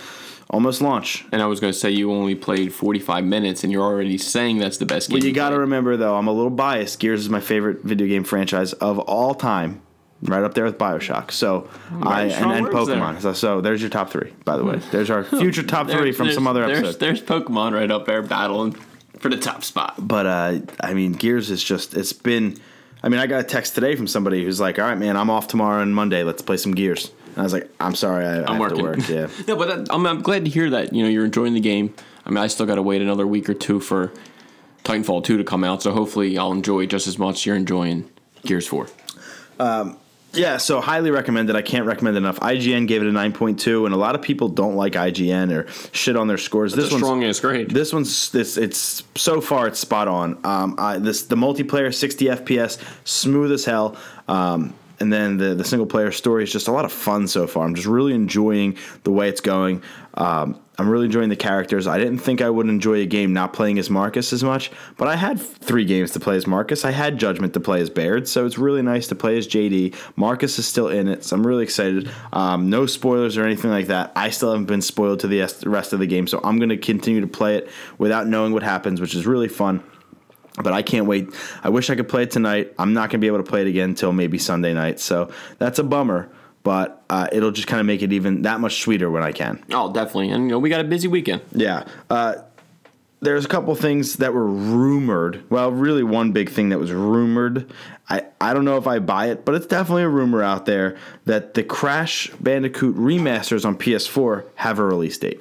almost 0.51 0.83
launch. 0.83 1.25
And 1.31 1.41
I 1.41 1.47
was 1.47 1.61
going 1.61 1.73
to 1.73 1.79
say 1.79 1.93
you 1.93 2.13
only 2.13 2.35
played 2.35 2.75
45 2.75 3.25
minutes, 3.25 3.63
and 3.63 3.73
you're 3.73 3.85
already 3.85 4.19
saying 4.19 4.59
that's 4.59 4.79
the 4.79 4.85
best 4.87 5.09
game. 5.09 5.15
Well, 5.21 5.25
you 5.25 5.33
got 5.33 5.51
to 5.51 5.61
remember, 5.61 5.97
though, 5.97 6.17
I'm 6.17 6.27
a 6.27 6.33
little 6.33 6.51
biased. 6.51 6.99
Gears 6.99 7.21
is 7.21 7.29
my 7.29 7.39
favorite 7.39 7.85
video 7.85 8.09
game 8.09 8.25
franchise 8.25 8.73
of 8.75 8.99
all 8.99 9.33
time. 9.33 9.81
Right 10.23 10.43
up 10.43 10.53
there 10.53 10.65
with 10.65 10.77
Bioshock. 10.77 11.31
So 11.31 11.71
I 12.03 12.25
and, 12.25 12.53
and 12.53 12.67
Pokemon. 12.67 13.23
So, 13.23 13.33
so 13.33 13.63
there's 13.63 13.81
your 13.81 13.89
top 13.89 14.11
three, 14.11 14.35
by 14.45 14.59
the 14.59 14.65
way. 14.65 14.77
There's 14.91 15.09
our 15.09 15.25
future 15.25 15.63
top 15.63 15.87
There- 15.87 15.97
three 15.97 16.13
from 16.13 16.31
some 16.31 16.47
other 16.47 16.67
there's, 16.67 16.79
episode. 16.81 17.01
There's 17.01 17.23
Pokemon 17.23 17.73
right 17.73 17.91
up 17.91 18.05
there 18.05 18.21
battling 18.21 18.73
for 19.19 19.31
the 19.31 19.39
top 19.39 19.65
spot. 19.65 19.95
But 19.97 20.27
uh, 20.27 20.59
I 20.83 20.93
mean, 20.93 21.13
Gears 21.13 21.49
is 21.51 21.65
just 21.65 21.95
it's 21.95 22.13
been. 22.13 22.59
I 23.03 23.09
mean, 23.09 23.21
I 23.21 23.27
got 23.27 23.41
a 23.41 23.45
text 23.45 23.75
today 23.75 23.97
from 23.97 24.07
somebody 24.07 24.45
who's 24.45 24.61
like, 24.61 24.79
"All 24.79 24.85
right, 24.85 24.99
man, 24.99 25.17
I'm 25.17 25.31
off 25.31 25.49
tomorrow 25.49 25.83
and 25.83 25.95
Monday. 25.95 26.23
Let's 26.23 26.43
play 26.43 26.57
some 26.57 26.73
Gears." 26.73 27.11
And 27.29 27.39
I 27.39 27.43
was 27.43 27.53
like, 27.53 27.71
"I'm 27.81 27.95
sorry, 27.95 28.27
I, 28.27 28.51
have 28.51 28.59
working. 28.59 28.79
to 28.79 28.83
work." 28.83 29.09
Yeah, 29.09 29.29
no, 29.49 29.57
but 29.57 29.69
that, 29.69 29.95
I'm, 29.95 30.07
I'm 30.07 30.23
glad 30.23 30.45
to 30.45 30.51
hear 30.51 30.71
that. 30.71 30.93
You 30.93 31.03
know, 31.03 31.09
you're 31.09 31.25
enjoying 31.25 31.55
the 31.55 31.61
game. 31.61 31.95
I 32.27 32.31
mean, 32.31 32.39
I 32.39 32.47
still 32.49 32.67
got 32.67 32.75
to 32.75 32.83
wait 32.83 33.01
another 33.01 33.27
week 33.27 33.49
or 33.49 33.55
two 33.55 33.81
for 33.81 34.13
Titanfall 34.85 35.25
2 35.25 35.39
to 35.39 35.45
come 35.45 35.65
out, 35.65 35.83
so 35.83 35.93
hopefully 35.93 36.37
I'll 36.37 36.53
enjoy 36.53 36.87
just 36.87 37.07
as 37.07 37.19
much 37.19 37.47
you're 37.47 37.57
enjoying 37.57 38.11
Gears 38.45 38.67
4. 38.67 38.89
Um, 39.59 39.97
yeah. 40.33 40.57
So 40.57 40.81
highly 40.81 41.11
recommended. 41.11 41.57
I 41.57 41.63
can't 41.63 41.87
recommend 41.87 42.17
it 42.17 42.19
enough. 42.19 42.39
IGN 42.41 42.87
gave 42.87 43.03
it 43.03 43.09
a 43.09 43.13
9.2, 43.13 43.85
and 43.85 43.95
a 43.95 43.97
lot 43.97 44.15
of 44.15 44.23
people 44.23 44.49
don't 44.49 44.77
like 44.77 44.95
IGN 44.95 45.53
or 45.53 45.71
shit 45.93 46.17
on 46.17 46.29
their 46.29 46.39
scores. 46.39 46.73
It's 46.73 46.85
this 46.85 46.93
one's 46.93 47.05
strong 47.05 47.25
ass 47.25 47.41
grade. 47.41 47.71
This 47.71 47.93
one's 47.93 48.31
this 48.31 48.57
it's 48.57 49.03
so 49.17 49.41
far 49.41 49.67
it's 49.67 49.79
spot 49.79 50.09
on. 50.09 50.39
Um, 50.45 50.75
I, 50.79 50.99
this 50.99 51.23
the 51.23 51.37
multiplayer 51.37 51.95
60 51.95 52.27
FPS, 52.27 52.83
smooth 53.05 53.53
as 53.53 53.65
hell. 53.65 53.97
Um, 54.29 54.75
and 55.01 55.13
then 55.13 55.39
the 55.39 55.55
the 55.55 55.65
single 55.65 55.87
player 55.87 56.13
story 56.13 56.45
is 56.45 56.53
just 56.53 56.69
a 56.69 56.73
lot 56.73 56.85
of 56.85 56.93
fun 56.93 57.27
so 57.27 57.47
far. 57.47 57.65
I'm 57.65 57.75
just 57.75 57.89
really 57.89 58.15
enjoying 58.15 58.77
the 59.03 59.11
way 59.11 59.29
it's 59.29 59.41
going. 59.41 59.83
Um, 60.15 60.61
I'm 60.79 60.89
really 60.89 61.07
enjoying 61.07 61.29
the 61.29 61.37
characters. 61.37 61.87
I 61.87 61.99
didn't 61.99 62.19
think 62.19 62.41
I 62.41 62.49
would 62.49 62.69
enjoy 62.69 63.01
a 63.01 63.07
game 63.07 63.33
not 63.33 63.53
playing 63.53 63.79
as 63.79 63.91
Marcus 63.91 64.33
as 64.33 64.43
much, 64.43 64.71
but 64.97 65.09
I 65.09 65.17
had 65.17 65.39
three 65.39 65.85
games 65.85 66.11
to 66.13 66.21
play 66.21 66.37
as 66.37 66.47
Marcus. 66.47 66.85
I 66.85 66.91
had 66.91 67.19
Judgment 67.19 67.53
to 67.55 67.61
play 67.61 67.81
as 67.81 67.91
Baird, 67.91 68.27
so 68.27 68.47
it's 68.47 68.57
really 68.57 68.81
nice 68.81 69.07
to 69.09 69.15
play 69.15 69.37
as 69.37 69.47
JD. 69.47 69.95
Marcus 70.17 70.59
is 70.59 70.67
still 70.67 70.89
in 70.89 71.09
it, 71.09 71.25
so 71.25 71.37
I'm 71.37 71.47
really 71.47 71.65
excited. 71.65 72.11
Um, 72.33 72.71
no 72.71 72.87
spoilers 72.87 73.37
or 73.37 73.45
anything 73.45 73.71
like 73.71 73.89
that. 73.89 74.13
I 74.17 74.31
still 74.31 74.51
haven't 74.53 74.67
been 74.67 74.83
spoiled 74.83 75.21
to 75.21 75.29
the 75.29 75.41
rest 75.67 75.93
of 75.93 75.99
the 75.99 76.07
game, 76.07 76.27
so 76.27 76.41
I'm 76.43 76.59
going 76.59 76.71
to 76.71 76.79
continue 76.79 77.21
to 77.21 77.27
play 77.27 77.57
it 77.57 77.71
without 77.99 78.27
knowing 78.27 78.53
what 78.53 78.63
happens, 78.63 79.01
which 79.01 79.15
is 79.15 79.27
really 79.27 79.49
fun. 79.49 79.83
But 80.57 80.73
I 80.73 80.83
can't 80.83 81.07
wait. 81.07 81.29
I 81.63 81.69
wish 81.69 81.91
I 81.91 81.95
could 81.95 82.09
play 82.09 82.25
it 82.25 82.31
tonight. 82.31 82.75
I'm 82.79 82.93
not 82.93 83.11
going 83.11 83.13
to 83.13 83.19
be 83.19 83.29
able 83.29 83.39
to 83.39 83.49
play 83.49 83.63
it 83.63 83.67
again 83.67 83.91
until 83.91 84.13
maybe 84.13 84.39
Sunday 84.39 84.75
night, 84.75 85.01
so 85.01 85.31
that's 85.59 85.79
a 85.79 85.85
bummer. 85.85 86.31
But 86.63 87.03
uh, 87.09 87.29
it'll 87.33 87.53
just 87.53 87.69
kind 87.69 87.81
of 87.81 87.87
make 87.87 88.03
it 88.03 88.13
even 88.13 88.43
that 88.43 88.61
much 88.61 88.83
sweeter 88.83 89.11
when 89.11 89.23
I 89.23 89.33
can. 89.33 89.65
Oh, 89.73 89.93
definitely. 89.93 90.31
And, 90.31 90.45
you 90.45 90.51
know, 90.51 90.59
we 90.59 90.69
got 90.69 90.81
a 90.81 90.85
busy 90.85 91.09
weekend. 91.09 91.41
Yeah. 91.53 91.87
Uh, 92.11 92.35
there's 93.21 93.45
a 93.45 93.49
couple 93.49 93.75
things 93.75 94.17
that 94.17 94.35
were 94.35 94.47
rumored. 94.47 95.45
Well, 95.51 95.71
really, 95.73 96.03
one 96.03 96.33
big 96.33 96.51
thing 96.51 96.71
that 96.71 96.79
was 96.79 96.93
rumored. 96.93 97.71
I, 98.09 98.25
I 98.41 98.55
don't 98.55 98.65
know 98.65 98.77
if 98.77 98.87
I 98.87 98.99
buy 98.99 99.27
it, 99.27 99.45
but 99.45 99.55
it's 99.55 99.67
definitely 99.67 100.03
a 100.03 100.09
rumor 100.09 100.43
out 100.43 100.67
there 100.67 100.97
that 101.27 101.55
the 101.55 101.63
Crash 101.63 102.31
Bandicoot 102.41 102.97
remasters 102.97 103.65
on 103.65 103.77
PS4 103.77 104.45
have 104.57 104.79
a 104.79 104.85
release 104.85 105.19
date. 105.19 105.41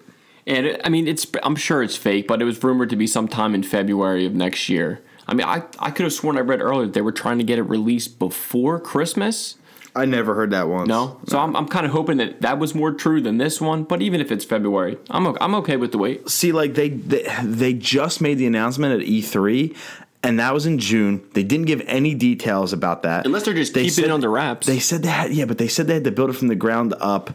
And 0.49 0.65
it, 0.65 0.81
I 0.83 0.89
mean, 0.89 1.07
it's 1.07 1.25
I'm 1.43 1.55
sure 1.55 1.81
it's 1.83 1.95
fake, 1.95 2.27
but 2.27 2.41
it 2.41 2.45
was 2.45 2.61
rumored 2.63 2.89
to 2.89 2.95
be 2.97 3.07
sometime 3.07 3.53
in 3.55 3.63
February 3.63 4.25
of 4.25 4.33
next 4.33 4.67
year. 4.67 4.99
I 5.27 5.33
mean, 5.35 5.45
I, 5.45 5.61
I 5.77 5.91
could 5.91 6.03
have 6.05 6.13
sworn 6.13 6.37
I 6.37 6.41
read 6.41 6.59
earlier 6.59 6.87
that 6.87 6.93
they 6.93 7.01
were 7.01 7.11
trying 7.11 7.37
to 7.37 7.43
get 7.43 7.59
it 7.59 7.63
released 7.63 8.17
before 8.17 8.79
Christmas. 8.79 9.55
I 9.95 10.05
never 10.05 10.33
heard 10.35 10.51
that 10.51 10.67
once. 10.67 10.87
No, 10.87 11.19
so 11.27 11.39
I'm, 11.39 11.55
I'm 11.55 11.67
kind 11.67 11.85
of 11.85 11.91
hoping 11.91 12.17
that 12.17 12.41
that 12.41 12.57
was 12.59 12.73
more 12.73 12.91
true 12.91 13.21
than 13.21 13.37
this 13.37 13.59
one. 13.61 13.83
But 13.83 14.01
even 14.01 14.21
if 14.21 14.31
it's 14.31 14.43
February, 14.45 14.97
I'm 15.09 15.27
o- 15.27 15.37
I'm 15.39 15.53
okay 15.55 15.77
with 15.77 15.91
the 15.91 15.97
wait. 15.99 16.29
See, 16.29 16.51
like 16.51 16.73
they, 16.75 16.89
they 16.89 17.27
they 17.43 17.73
just 17.73 18.19
made 18.21 18.35
the 18.39 18.45
announcement 18.47 18.99
at 19.01 19.07
E3, 19.07 19.75
and 20.23 20.39
that 20.39 20.53
was 20.53 20.65
in 20.65 20.79
June. 20.79 21.27
They 21.33 21.43
didn't 21.43 21.65
give 21.67 21.81
any 21.85 22.13
details 22.15 22.71
about 22.73 23.03
that, 23.03 23.25
Unless 23.25 23.43
they're 23.45 23.53
just 23.53 23.73
They 23.73 23.81
keeping 23.83 23.93
said- 23.95 24.05
it 24.05 24.11
under 24.11 24.29
wraps. 24.31 24.65
They 24.67 24.79
said 24.79 25.03
that, 25.03 25.31
yeah, 25.33 25.45
but 25.45 25.57
they 25.59 25.67
said 25.67 25.87
they 25.87 25.95
had 25.95 26.03
to 26.05 26.11
build 26.11 26.29
it 26.31 26.33
from 26.33 26.47
the 26.49 26.55
ground 26.55 26.93
up. 26.99 27.31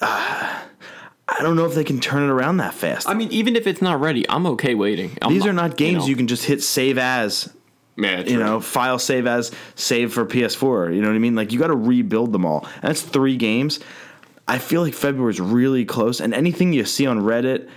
Uh, 0.00 0.60
I 1.28 1.42
don't 1.42 1.56
know 1.56 1.66
if 1.66 1.74
they 1.74 1.84
can 1.84 2.00
turn 2.00 2.22
it 2.24 2.30
around 2.30 2.58
that 2.58 2.74
fast. 2.74 3.08
I 3.08 3.14
mean, 3.14 3.30
even 3.30 3.56
if 3.56 3.66
it's 3.66 3.80
not 3.80 4.00
ready, 4.00 4.28
I'm 4.28 4.46
okay 4.48 4.74
waiting. 4.74 5.16
I'm 5.22 5.32
These 5.32 5.46
are 5.46 5.52
not 5.52 5.76
games 5.76 6.06
you, 6.06 6.14
know, 6.14 6.18
can 6.18 6.28
just 6.28 6.44
hit 6.44 6.62
save 6.62 6.98
as, 6.98 7.52
man, 7.96 8.26
you 8.26 8.38
know, 8.38 8.60
file 8.60 8.98
save 8.98 9.26
as, 9.26 9.52
save 9.74 10.12
for 10.12 10.26
PS4. 10.26 10.94
You 10.94 11.00
know 11.00 11.08
what 11.08 11.14
I 11.14 11.20
mean? 11.20 11.34
Like 11.34 11.52
you 11.52 11.58
got 11.58 11.68
to 11.68 11.76
rebuild 11.76 12.32
them 12.32 12.44
all. 12.44 12.66
And 12.76 12.90
that's 12.90 13.02
three 13.02 13.36
games. 13.36 13.80
I 14.48 14.58
feel 14.58 14.82
like 14.82 14.94
February 14.94 15.32
is 15.32 15.40
really 15.40 15.84
close, 15.84 16.20
and 16.20 16.34
anything 16.34 16.72
you 16.72 16.84
see 16.84 17.06
on 17.06 17.20
Reddit 17.20 17.70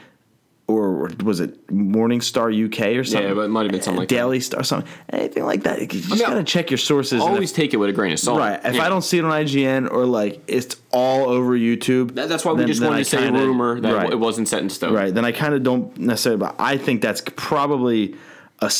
or 0.68 1.12
was 1.24 1.40
it 1.42 1.68
Morningstar 1.68 2.50
UK 2.52 2.98
or 2.98 3.04
something? 3.04 3.28
Yeah, 3.28 3.34
but 3.36 3.42
it 3.42 3.48
might 3.50 3.64
have 3.64 3.72
been 3.72 3.82
something 3.82 4.00
like 4.00 4.10
that. 4.10 4.16
Daily 4.16 4.40
Star, 4.40 4.62
or 4.62 4.64
something, 4.64 4.92
anything 5.10 5.46
like 5.46 5.64
that. 5.64 5.80
You 5.80 5.88
just 5.88 6.10
mean, 6.10 6.20
gotta 6.20 6.44
check 6.44 6.72
your 6.72 6.80
sources. 6.80 7.22
Always 7.22 7.52
if- 7.52 7.56
take 7.56 7.74
it 7.74 7.78
with 7.78 7.90
a 7.90 7.94
grain 7.94 8.14
of 8.14 8.20
salt. 8.20 8.40
right. 8.40 8.60
If 8.64 8.76
Yeah. 8.76 8.86
I 8.86 8.90
don't 8.90 9.04
see 9.04 9.20
it 9.20 9.24
on 9.26 9.32
IGN 9.32 9.88
or 9.92 10.06
like 10.06 10.42
it's 10.48 10.76
all 10.92 11.30
over 11.30 11.56
YouTube, 11.56 12.16
That- 12.16 12.30
that's 12.30 12.44
why 12.44 12.54
we 12.54 12.60
then- 12.60 12.68
just 12.68 12.82
wanted 12.82 12.96
I 12.96 13.00
to 13.00 13.06
say 13.06 13.18
kinda- 13.18 13.40
rumor 13.40 13.80
that 13.80 13.94
right. 13.94 14.12
it 14.12 14.20
wasn't 14.20 14.48
set 14.48 14.62
in 14.64 14.70
stone. 14.70 14.94
Right. 14.94 15.14
Then 15.14 15.24
I 15.26 15.32
kind 15.32 15.54
of 15.54 15.62
don't 15.62 15.96
necessarily, 16.00 16.40
but 16.40 16.56
I 16.58 16.78
think 16.78 17.02
that's 17.02 17.22
probably 17.36 18.16
a 18.60 18.72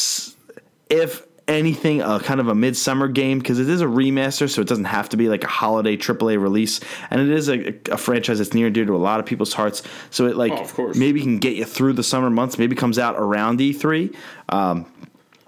if 0.90 1.24
anything, 1.48 2.02
a 2.02 2.20
kind 2.20 2.40
of 2.40 2.48
a 2.48 2.56
midsummer 2.56 3.08
game 3.08 3.40
because 3.40 3.60
it 3.60 3.70
is 3.70 3.82
a 3.82 3.86
remaster, 3.86 4.50
so 4.50 4.62
it 4.62 4.68
doesn't 4.68 4.86
have 4.86 5.10
to 5.10 5.18
be 5.18 5.30
like 5.30 5.44
a 5.44 5.48
holiday 5.48 5.96
AAA 5.96 6.42
release, 6.42 6.80
and 7.10 7.22
it 7.22 7.30
is 7.30 7.50
a, 7.50 7.74
a 7.92 7.98
franchise 7.98 8.40
that's 8.40 8.54
near 8.54 8.68
and 8.68 8.76
dear 8.76 8.86
to 8.86 8.96
a 8.96 8.98
lot 8.98 9.20
of 9.20 9.26
people's 9.26 9.54
hearts. 9.54 9.84
So 10.10 10.26
it 10.26 10.36
like 10.38 10.52
Oh, 10.54 10.58
of 10.58 10.74
course. 10.74 10.98
maybe 10.98 11.22
can 11.22 11.38
get 11.40 11.56
you 11.56 11.66
through 11.66 11.94
the 11.94 12.04
summer 12.04 12.30
months. 12.30 12.58
Maybe 12.58 12.76
comes 12.76 12.98
out 12.98 13.16
around 13.18 13.60
E3. 13.60 14.16
Um, 14.50 14.86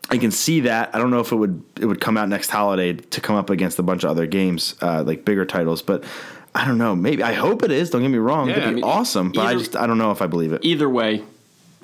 I 0.09 0.17
can 0.17 0.31
see 0.31 0.61
that. 0.61 0.95
I 0.95 0.99
don't 0.99 1.11
know 1.11 1.19
if 1.19 1.31
it 1.31 1.35
would 1.35 1.63
it 1.79 1.85
would 1.85 1.99
come 1.99 2.15
out 2.17 2.29
next 2.29 2.49
holiday 2.49 2.93
to 2.93 3.21
come 3.21 3.35
up 3.35 3.49
against 3.49 3.77
a 3.79 3.83
bunch 3.83 4.03
of 4.03 4.09
other 4.11 4.25
games, 4.27 4.75
uh, 4.81 5.03
like 5.03 5.25
bigger 5.25 5.45
titles, 5.45 5.81
but. 5.81 6.03
I 6.55 6.65
don't 6.65 6.79
know. 6.79 6.95
Maybe 6.95 7.21
I 7.21 7.33
hope 7.33 7.61
it 7.61 7.69
is. 7.69 7.91
Don't 7.91 8.01
get 8.01 8.07
me 8.07 8.17
wrong. 8.17 8.49
Yeah, 8.49 8.53
It'd 8.53 8.63
be 8.63 8.69
I 8.69 8.73
mean, 8.75 8.83
awesome, 8.83 9.31
but 9.31 9.45
I 9.45 9.53
just 9.53 9.75
I 9.75 9.85
don't 9.85 9.99
know 9.99 10.09
if 10.09 10.23
I 10.23 10.27
believe 10.27 10.53
it. 10.53 10.65
Either 10.65 10.89
way, 10.89 11.21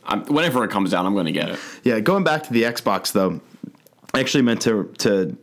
I'm, 0.03 0.23
whenever 0.25 0.63
it 0.63 0.71
comes 0.71 0.95
out, 0.95 1.05
I'm 1.05 1.13
going 1.13 1.27
to 1.27 1.31
get 1.31 1.49
it. 1.49 1.59
Yeah, 1.83 1.99
going 1.99 2.23
back 2.23 2.41
to 2.43 2.53
the 2.53 2.63
Xbox 2.63 3.11
though, 3.11 3.39
I 4.13 4.19
actually 4.19 4.43
meant 4.43 4.61
to 4.61 4.93
to 4.99 5.37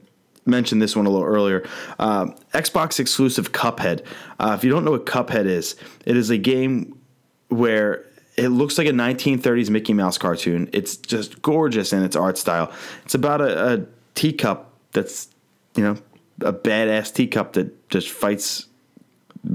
mention 0.46 0.78
this 0.78 0.96
one 0.96 1.06
a 1.06 1.10
little 1.10 1.26
earlier. 1.26 1.68
Um, 1.98 2.34
Xbox 2.52 2.98
exclusive 2.98 3.52
Cuphead. 3.52 4.04
Uh, 4.38 4.54
if 4.56 4.64
you 4.64 4.70
don't 4.70 4.84
know 4.84 4.92
what 4.92 5.06
Cuphead 5.06 5.46
is, 5.46 5.76
it 6.06 6.16
is 6.16 6.30
a 6.30 6.38
game 6.38 6.98
where 7.48 8.06
it 8.36 8.48
looks 8.48 8.78
like 8.78 8.86
a 8.86 8.92
1930s 8.92 9.70
Mickey 9.70 9.92
Mouse 9.92 10.18
cartoon. 10.18 10.70
It's 10.72 10.96
just 10.96 11.42
gorgeous 11.42 11.92
in 11.92 12.02
its 12.02 12.16
art 12.16 12.38
style. 12.38 12.72
It's 13.04 13.14
about 13.14 13.40
a, 13.40 13.74
a 13.74 13.86
teacup 14.14 14.72
that's 14.92 15.28
you 15.74 15.84
know 15.84 15.96
a 16.40 16.52
badass 16.52 17.12
teacup 17.12 17.54
that 17.54 17.88
just 17.90 18.08
fights 18.08 18.66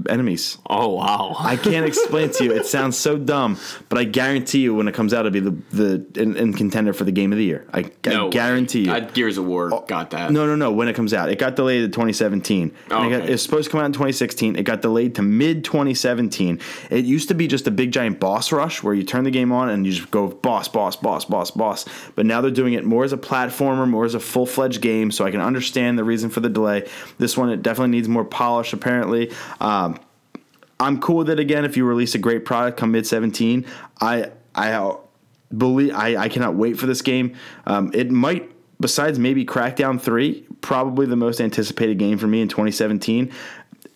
enemies. 0.10 0.57
Oh 0.68 0.90
wow. 0.90 1.36
I 1.38 1.56
can't 1.57 1.86
explain 1.86 2.32
to 2.32 2.44
you. 2.44 2.52
It 2.53 2.66
sounds 2.66 2.98
so 2.98 3.18
dumb, 3.18 3.60
but 3.90 3.99
I 3.99 4.03
guarantee 4.03 4.60
you, 4.60 4.74
when 4.74 4.88
it 4.88 4.94
comes 4.94 5.14
out, 5.14 5.26
it'll 5.26 5.32
be 5.32 5.40
the 5.40 5.52
the 5.72 6.22
in, 6.22 6.36
in 6.36 6.53
contender 6.53 6.94
for 6.94 7.03
the 7.03 7.12
game 7.12 7.32
of 7.32 7.38
the 7.38 7.45
year. 7.45 7.68
I, 7.74 7.91
I 8.06 8.30
guarantee 8.30 8.86
you. 8.86 8.91
I, 8.91 9.02
Gears 9.02 9.38
of 9.38 9.45
War 9.45 9.84
got 9.88 10.12
that. 10.12 10.32
no, 10.32 10.45
no, 10.48 10.56
no. 10.56 10.72
When 10.72 10.88
it 10.88 10.95
comes 10.95 11.14
out, 11.14 11.30
it 11.30 11.38
got 11.38 11.56
delayed 11.56 11.82
to 11.84 11.88
2017. 11.88 12.72
Oh, 12.90 13.07
it, 13.07 13.10
got, 13.10 13.22
okay. 13.22 13.34
it's 13.34 13.44
supposed 13.44 13.66
to 13.66 13.72
come 13.72 13.80
out 13.80 13.86
in 13.86 13.94
2016. 13.94 14.56
It 14.56 14.64
got 14.64 14.82
delayed 14.82 15.16
to 15.16 15.22
mid 15.22 15.64
2017. 15.64 16.60
It 16.90 17.06
used 17.06 17.28
to 17.28 17.36
be 17.36 17.48
just 17.48 17.68
a 17.68 17.72
big 17.72 17.91
giant 17.91 18.20
boss 18.20 18.52
rush 18.52 18.82
where 18.82 18.94
you 18.94 19.03
turn 19.03 19.24
the 19.24 19.32
game 19.32 19.52
on 19.52 19.70
and 19.70 19.86
you 19.86 19.94
just 19.94 20.10
go 20.10 20.28
boss, 20.28 20.68
boss, 20.68 20.95
boss, 20.95 21.26
boss, 21.26 21.52
boss. 21.52 21.86
But 22.16 22.26
now 22.26 22.41
they're 22.41 22.52
doing 22.52 22.74
it 22.74 22.86
more 22.86 23.03
as 23.03 23.14
a 23.14 23.18
platformer, 23.18 23.88
more 23.88 24.06
as 24.06 24.16
a 24.16 24.20
full 24.20 24.45
fledged 24.45 24.82
game. 24.82 25.12
So 25.12 25.26
I 25.26 25.32
can 25.32 25.41
understand 25.41 25.99
the 25.99 26.03
reason 26.03 26.30
for 26.32 26.40
the 26.40 26.49
delay. 26.49 26.90
This 27.20 27.38
one, 27.38 27.49
it 27.49 27.62
definitely 27.62 27.91
needs 27.91 28.10
more 28.10 28.26
polish. 28.26 28.74
Apparently. 28.74 29.32
Um, 29.62 29.74
I'm 30.80 30.99
cool 30.99 31.18
with 31.18 31.30
it 31.30 31.39
again. 31.39 31.64
If 31.65 31.77
you 31.77 31.85
release 31.85 32.15
a 32.15 32.18
great 32.19 32.43
product 32.45 32.77
come 32.77 32.91
mid 32.91 33.07
17, 33.07 33.65
I 34.02 34.31
I 34.53 34.93
believe 35.56 35.93
I, 35.93 36.18
I 36.18 36.30
cannot 36.30 36.56
wait 36.56 36.77
for 36.77 36.85
this 36.85 37.02
game. 37.02 37.35
Um, 37.65 37.91
it 37.93 38.11
might, 38.11 38.52
besides 38.80 39.18
maybe 39.19 39.45
Crackdown 39.45 40.02
Three, 40.02 40.45
probably 40.61 41.06
the 41.06 41.15
most 41.15 41.39
anticipated 41.39 41.97
game 41.97 42.18
for 42.18 42.27
me 42.27 42.41
in 42.41 42.47
2017. 42.49 43.31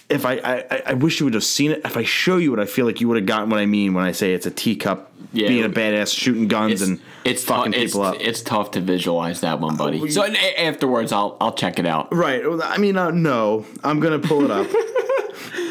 If 0.10 0.26
I, 0.26 0.38
I, 0.38 0.84
I 0.88 0.93
wish 0.93 1.19
you 1.19 1.26
would 1.27 1.35
have 1.35 1.43
seen 1.43 1.69
it. 1.72 1.81
If 1.85 1.95
I 1.95 2.03
show 2.03 2.38
you 2.38 2.49
what 2.49 2.60
I 2.60 2.65
feel 2.65 2.88
like 2.88 2.99
you 2.99 3.07
would 3.10 3.18
have 3.18 3.27
gotten 3.27 3.49
what 3.51 3.60
I 3.60 3.68
mean 3.68 3.93
when 3.93 4.03
I 4.06 4.11
say 4.11 4.34
it's 4.34 4.47
a 4.47 4.51
teacup 4.51 5.11
Yeah. 5.34 5.49
being 5.49 5.64
a 5.65 5.69
badass, 5.69 6.11
shooting 6.18 6.47
guns 6.47 6.81
It's, 6.81 6.89
and 6.89 6.99
it's 7.23 7.43
fucking 7.43 7.73
tou- 7.73 7.80
people 7.80 8.06
it's, 8.07 8.15
up. 8.15 8.22
It's 8.27 8.41
tough 8.41 8.72
to 8.72 8.81
visualize 8.81 9.41
that 9.41 9.60
one, 9.60 9.76
buddy. 9.77 10.10
So 10.10 10.23
a- 10.23 10.61
afterwards, 10.64 11.11
I'll 11.11 11.38
I'll 11.39 11.53
check 11.53 11.77
it 11.77 11.85
out. 11.85 12.11
right. 12.15 12.41
I 12.64 12.77
mean, 12.80 12.97
uh, 12.97 13.11
no. 13.11 13.65
I'm 13.84 13.99
gonna 13.99 14.18
pull 14.18 14.45
it 14.45 14.51
up. 14.51 14.65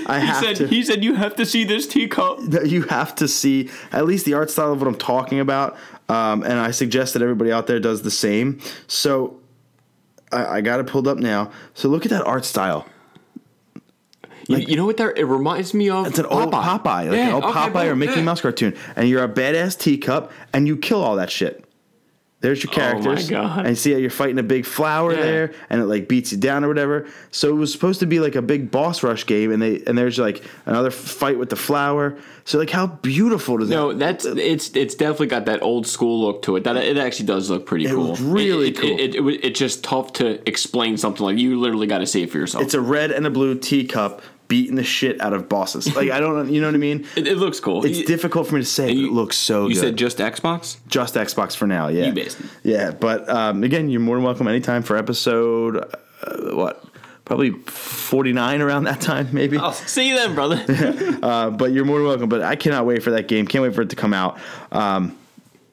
I 0.08 0.20
He 0.20 0.26
have 0.26 0.42
said 0.44 0.56
to. 0.56 0.66
he 0.66 0.82
said 0.82 1.04
you 1.04 1.14
have 1.14 1.36
to 1.36 1.44
see 1.46 1.64
this 1.64 1.86
teacup. 1.86 2.38
that 2.48 2.68
you 2.70 2.82
have 2.84 3.14
to 3.16 3.28
see 3.28 3.70
at 3.92 4.06
least 4.06 4.24
the 4.24 4.34
art 4.34 4.50
style 4.50 4.72
of 4.72 4.80
what 4.80 4.88
I'm 4.88 4.94
talking 4.96 5.38
about. 5.40 5.76
Um, 6.08 6.42
and 6.42 6.54
I 6.54 6.70
suggest 6.70 7.12
that 7.14 7.22
everybody 7.22 7.52
out 7.52 7.66
there 7.66 7.78
does 7.78 8.02
the 8.02 8.10
same. 8.10 8.60
So 8.86 9.38
I, 10.32 10.46
I 10.46 10.60
got 10.62 10.80
it 10.80 10.86
pulled 10.86 11.06
up 11.06 11.18
now. 11.18 11.50
So 11.74 11.88
look 11.88 12.04
at 12.06 12.10
that 12.10 12.24
art 12.26 12.44
style. 12.46 12.86
You, 14.46 14.56
you 14.56 14.76
know 14.76 14.86
what? 14.86 14.96
There, 14.96 15.10
it 15.10 15.24
reminds 15.24 15.74
me 15.74 15.90
of. 15.90 16.06
It's 16.06 16.18
an 16.18 16.24
old 16.24 16.50
Popeye, 16.50 16.84
like 16.84 17.12
Yeah, 17.12 17.28
an 17.28 17.34
old 17.34 17.44
okay, 17.44 17.58
Popeye 17.58 17.86
or 17.88 17.94
Mickey 17.94 18.14
yeah. 18.14 18.22
Mouse 18.22 18.40
cartoon. 18.40 18.74
And 18.96 19.06
you're 19.06 19.22
a 19.22 19.28
badass 19.28 19.78
teacup 19.78 20.32
and 20.54 20.66
you 20.66 20.78
kill 20.78 21.02
all 21.04 21.16
that 21.16 21.30
shit. 21.30 21.67
There's 22.40 22.62
your 22.62 22.72
Oh 22.72 22.76
my 22.76 22.82
characters. 23.02 23.28
God. 23.30 23.66
And 23.66 23.76
see 23.76 23.90
how 23.92 23.98
you're 23.98 24.10
fighting 24.10 24.38
a 24.38 24.44
big 24.44 24.64
flower 24.64 25.12
Yeah. 25.12 25.22
there 25.22 25.52
and 25.70 25.80
it 25.80 25.86
like 25.86 26.06
beats 26.06 26.30
you 26.30 26.38
down 26.38 26.64
or 26.64 26.68
whatever. 26.68 27.06
So 27.32 27.48
it 27.48 27.54
was 27.54 27.72
supposed 27.72 27.98
to 28.00 28.06
be 28.06 28.20
like 28.20 28.36
a 28.36 28.42
big 28.42 28.70
boss 28.70 29.02
rush 29.02 29.26
game 29.26 29.50
and 29.50 29.60
they 29.60 29.82
and 29.88 29.98
there's 29.98 30.20
like 30.20 30.44
another 30.64 30.92
fight 30.92 31.36
with 31.36 31.50
the 31.50 31.56
flower. 31.56 32.16
So 32.44 32.58
like 32.58 32.70
how 32.70 32.86
beautiful 32.86 33.58
does 33.58 33.70
No, 33.70 33.88
that 33.92 33.94
No, 33.94 33.98
that's 33.98 34.24
it's 34.24 34.70
it's 34.76 34.94
definitely 34.94 35.26
got 35.26 35.46
that 35.46 35.62
old 35.62 35.86
school 35.88 36.20
look 36.20 36.42
to 36.42 36.54
it. 36.54 36.62
That 36.62 36.76
it 36.76 36.96
actually 36.96 37.26
does 37.26 37.50
look 37.50 37.66
pretty 37.66 37.86
cool. 37.86 38.10
was 38.10 38.20
really 38.20 38.68
it, 38.68 38.78
it, 38.78 38.80
cool. 38.80 38.90
It, 38.90 39.00
it, 39.00 39.14
it, 39.16 39.44
it's 39.44 39.58
just 39.58 39.82
tough 39.82 40.12
to 40.14 40.40
explain 40.48 40.96
something 40.96 41.24
like 41.24 41.38
you 41.38 41.58
literally 41.58 41.88
got 41.88 41.98
to 41.98 42.06
see 42.06 42.22
it 42.22 42.30
for 42.30 42.38
yourself. 42.38 42.62
It's 42.62 42.74
a 42.74 42.80
red 42.80 43.10
and 43.10 43.26
a 43.26 43.30
blue 43.30 43.58
teacup 43.58 44.22
beating 44.48 44.74
the 44.76 44.82
shit 44.84 45.20
out 45.20 45.32
of 45.34 45.48
bosses. 45.48 45.94
Like 45.94 46.10
I 46.10 46.20
don't, 46.20 46.50
you 46.50 46.60
know 46.60 46.68
what 46.68 46.74
I 46.74 46.78
mean? 46.78 47.06
it, 47.16 47.26
it 47.26 47.36
looks 47.36 47.60
cool. 47.60 47.84
It's 47.84 47.98
You- 47.98 48.06
difficult 48.06 48.46
for 48.48 48.54
me 48.54 48.62
to 48.62 48.66
say. 48.66 48.86
But 48.88 48.96
you- 48.96 49.06
it 49.08 49.12
looks 49.12 49.36
so 49.36 49.68
You 49.68 49.74
good. 49.74 49.80
said 49.80 49.96
just 49.96 50.18
Xbox. 50.18 50.78
just 50.88 51.14
Xbox 51.14 51.54
for 51.54 51.66
now. 51.66 51.88
Yeah, 51.88 52.06
You 52.12 52.26
yeah. 52.64 52.90
But 52.90 53.28
um, 53.28 53.62
again, 53.62 53.88
you're 53.90 54.00
more 54.00 54.16
than 54.16 54.24
welcome 54.24 54.48
anytime 54.48 54.82
for 54.82 54.96
episode 54.96 55.76
uh, 55.76 56.54
what. 56.56 56.82
Probably 57.26 57.50
49 57.50 58.62
around 58.62 58.84
that 58.84 59.02
time, 59.02 59.28
maybe. 59.32 59.58
I'll 59.58 59.72
see 59.74 60.08
you 60.08 60.14
then, 60.16 60.34
brother. 60.34 60.64
Uh, 61.22 61.50
but 61.50 61.72
you're 61.72 61.84
more 61.84 61.98
than 61.98 62.06
welcome. 62.06 62.28
But 62.30 62.40
I 62.40 62.56
cannot 62.56 62.86
wait 62.86 63.02
for 63.02 63.10
that 63.10 63.28
game. 63.28 63.46
Can't 63.46 63.62
wait 63.62 63.74
for 63.74 63.82
it 63.82 63.90
to 63.90 63.96
come 63.96 64.14
out. 64.14 64.38
Um, 64.72 65.14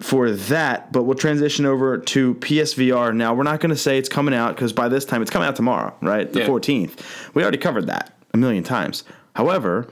for 0.01 0.31
that, 0.31 0.91
but 0.91 1.03
we'll 1.03 1.15
transition 1.15 1.65
over 1.65 1.97
to 1.97 2.33
PSVR. 2.35 3.15
Now, 3.15 3.33
we're 3.33 3.43
not 3.43 3.61
going 3.61 3.69
to 3.69 3.77
say 3.77 3.97
it's 3.97 4.09
coming 4.09 4.33
out 4.33 4.53
because 4.55 4.73
by 4.73 4.89
this 4.89 5.05
time 5.05 5.21
it's 5.21 5.31
coming 5.31 5.47
out 5.47 5.55
tomorrow, 5.55 5.93
right? 6.01 6.29
The 6.31 6.39
Yeah. 6.41 6.47
14th. 6.47 6.99
We 7.33 7.41
already 7.41 7.57
covered 7.59 7.87
that 7.87 8.14
a 8.35 8.37
million 8.37 8.63
times. 8.63 9.03
However, 9.35 9.87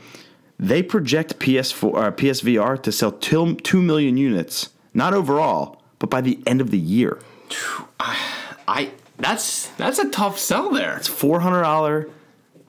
they 0.59 0.83
project 0.83 1.39
PS4 1.39 1.95
uh, 1.95 2.11
PSVR 2.11 2.81
to 2.83 2.91
sell 2.91 3.11
til- 3.11 3.55
2 3.55 3.81
million 3.81 4.17
units, 4.17 4.69
not 4.93 5.13
overall, 5.13 5.81
but 5.97 6.09
by 6.09 6.21
the 6.21 6.37
end 6.45 6.61
of 6.61 6.69
the 6.69 6.77
year. 6.77 7.19
I 8.67 8.91
that's 9.17 9.67
that's 9.77 9.99
a 9.99 10.09
tough 10.09 10.37
sell 10.37 10.69
there. 10.71 10.95
It's 10.97 11.09
$400 11.09 12.09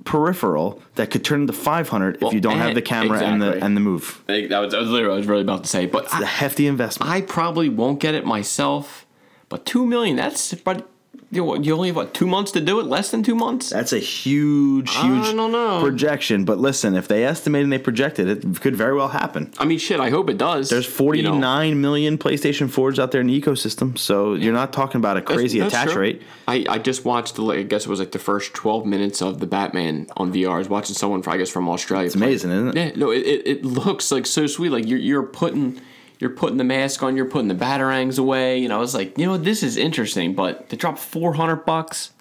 peripheral 0.05 0.83
that 0.97 1.11
could 1.11 1.25
turn 1.25 1.43
into 1.43 1.53
500 1.53 2.23
if 2.23 2.33
you 2.33 2.41
don't 2.41 2.59
have 2.59 2.75
the 2.75 2.83
camera 2.83 3.21
and 3.21 3.41
the 3.41 3.65
and 3.65 3.77
the 3.77 3.81
move. 3.81 4.23
Like, 4.29 4.49
that 4.51 4.59
was, 4.59 4.73
that 4.73 4.81
was 4.81 4.91
literally 4.91 5.09
what 5.11 5.15
I 5.15 5.19
was 5.19 5.27
really 5.27 5.43
about 5.43 5.65
to 5.65 5.71
say, 5.71 5.87
but 5.87 6.05
It's 6.05 6.15
a 6.15 6.17
I, 6.19 6.25
hefty 6.25 6.67
investment. 6.67 7.11
I 7.11 7.21
probably 7.23 7.69
won't 7.69 8.01
get 8.01 8.15
it 8.15 8.25
myself. 8.25 9.07
But 9.49 9.67
two 9.67 9.87
million, 9.87 10.17
that's 10.17 10.55
but 10.55 10.89
you, 11.31 11.61
you 11.61 11.75
only 11.75 11.89
have 11.89 11.97
what 11.97 12.15
two 12.15 12.27
months 12.27 12.53
to 12.53 12.61
do 12.61 12.81
it? 12.81 12.87
Less 12.87 13.11
than 13.11 13.23
two 13.23 13.35
months? 13.35 13.71
That's 13.71 13.93
a 13.93 13.99
huge, 13.99 14.91
huge 14.91 15.27
I 15.27 15.33
don't 15.35 15.53
know. 15.53 15.81
projection. 15.83 16.45
But 16.45 16.59
listen, 16.59 16.95
if 16.95 17.09
they 17.09 17.25
estimate 17.25 17.63
and 17.65 17.73
they 17.73 17.79
projected 17.79 18.29
it, 18.29 18.45
it 18.45 18.61
could 18.61 18.77
very 18.77 18.95
well 18.95 19.09
happen. 19.09 19.53
I 19.59 19.65
mean, 19.65 19.79
shit. 19.79 20.01
I 20.01 20.11
hope 20.11 20.31
it 20.31 20.39
does. 20.39 20.71
There's 20.71 20.87
know. 20.89 20.95
49 20.95 21.81
million 21.81 22.19
PlayStation 22.19 22.69
4s 22.69 22.99
out 22.99 23.11
there 23.11 23.21
in 23.21 23.27
the 23.27 23.41
ecosystem, 23.41 23.97
so 23.99 24.35
you're 24.35 24.53
not 24.53 24.73
talking 24.73 24.99
about 25.01 25.17
a 25.17 25.21
That's- 25.21 25.37
crazy 25.37 25.59
that's 25.61 25.75
attach 25.75 25.91
true. 25.91 26.03
rate. 26.03 26.23
I, 26.47 26.65
I 26.69 26.79
just 26.79 27.05
watched 27.05 27.37
the 27.37 27.43
like, 27.43 27.59
I 27.59 27.63
guess 27.63 27.85
it 27.87 27.89
was 27.89 27.99
like 27.99 28.13
the 28.13 28.19
first 28.19 28.55
12 28.55 28.87
minutes 28.87 29.23
of 29.23 29.41
the 29.41 29.47
Batman 29.47 30.07
on 30.17 30.33
VR. 30.33 30.51
I 30.55 30.59
was 30.59 30.69
watching 30.69 30.95
someone 30.95 31.23
I 31.27 31.37
guess 31.37 31.51
from 31.51 31.69
Australia. 31.69 32.07
It's 32.07 32.15
amazing, 32.15 32.51
isn't 32.51 32.69
it? 32.69 32.77
Yeah, 32.77 32.91
no, 32.97 33.11
it, 33.11 33.19
it, 33.27 33.47
it 33.47 33.65
looks 33.65 34.13
like 34.13 34.27
so 34.27 34.47
sweet. 34.47 34.71
Like 34.71 34.87
you're 34.87 34.99
you're 34.99 35.23
putting 35.23 35.81
you're 36.25 36.33
putting 36.33 36.57
the 36.57 36.65
mask 36.65 37.03
on, 37.03 37.19
you're 37.19 37.27
putting 37.27 37.49
the 37.49 37.55
batarangs 37.55 38.19
away. 38.19 38.57
You 38.57 38.69
know, 38.69 38.79
I 38.79 38.81
was 38.81 38.95
like, 38.95 39.19
you 39.19 39.27
know, 39.27 39.37
this 39.37 39.63
is 39.63 39.77
interesting, 39.77 40.35
but 40.35 40.71
to 40.71 40.77
drop 40.77 40.97
400 40.97 41.67
bucks. 41.67 42.13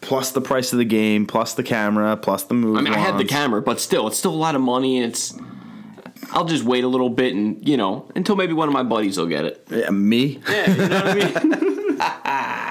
Plus 0.00 0.30
the 0.30 0.40
price 0.40 0.72
of 0.72 0.78
the 0.78 0.84
game, 0.84 1.26
plus 1.26 1.54
the 1.54 1.64
camera, 1.64 2.16
plus 2.16 2.44
the 2.44 2.54
move. 2.54 2.78
I 2.78 2.82
mean, 2.82 2.94
I 2.94 2.98
had 2.98 3.18
the 3.18 3.24
camera, 3.24 3.60
but 3.60 3.80
still, 3.80 4.06
it's 4.06 4.16
still 4.16 4.32
a 4.32 4.36
lot 4.36 4.54
of 4.54 4.60
money, 4.60 4.98
and 4.98 5.06
it's. 5.10 5.36
I'll 6.30 6.44
just 6.44 6.62
wait 6.62 6.84
a 6.84 6.88
little 6.88 7.10
bit, 7.10 7.34
and 7.34 7.66
you 7.68 7.76
know, 7.76 8.08
until 8.14 8.36
maybe 8.36 8.52
one 8.52 8.68
of 8.68 8.72
my 8.72 8.84
buddies 8.84 9.18
will 9.18 9.26
get 9.26 9.44
it. 9.44 9.66
Yeah, 9.68 9.90
me? 9.90 10.40
Yeah, 10.48 10.70
you 10.70 10.88
know 10.88 11.04
what 11.04 11.06
I 11.06 11.44
mean. 11.44 11.76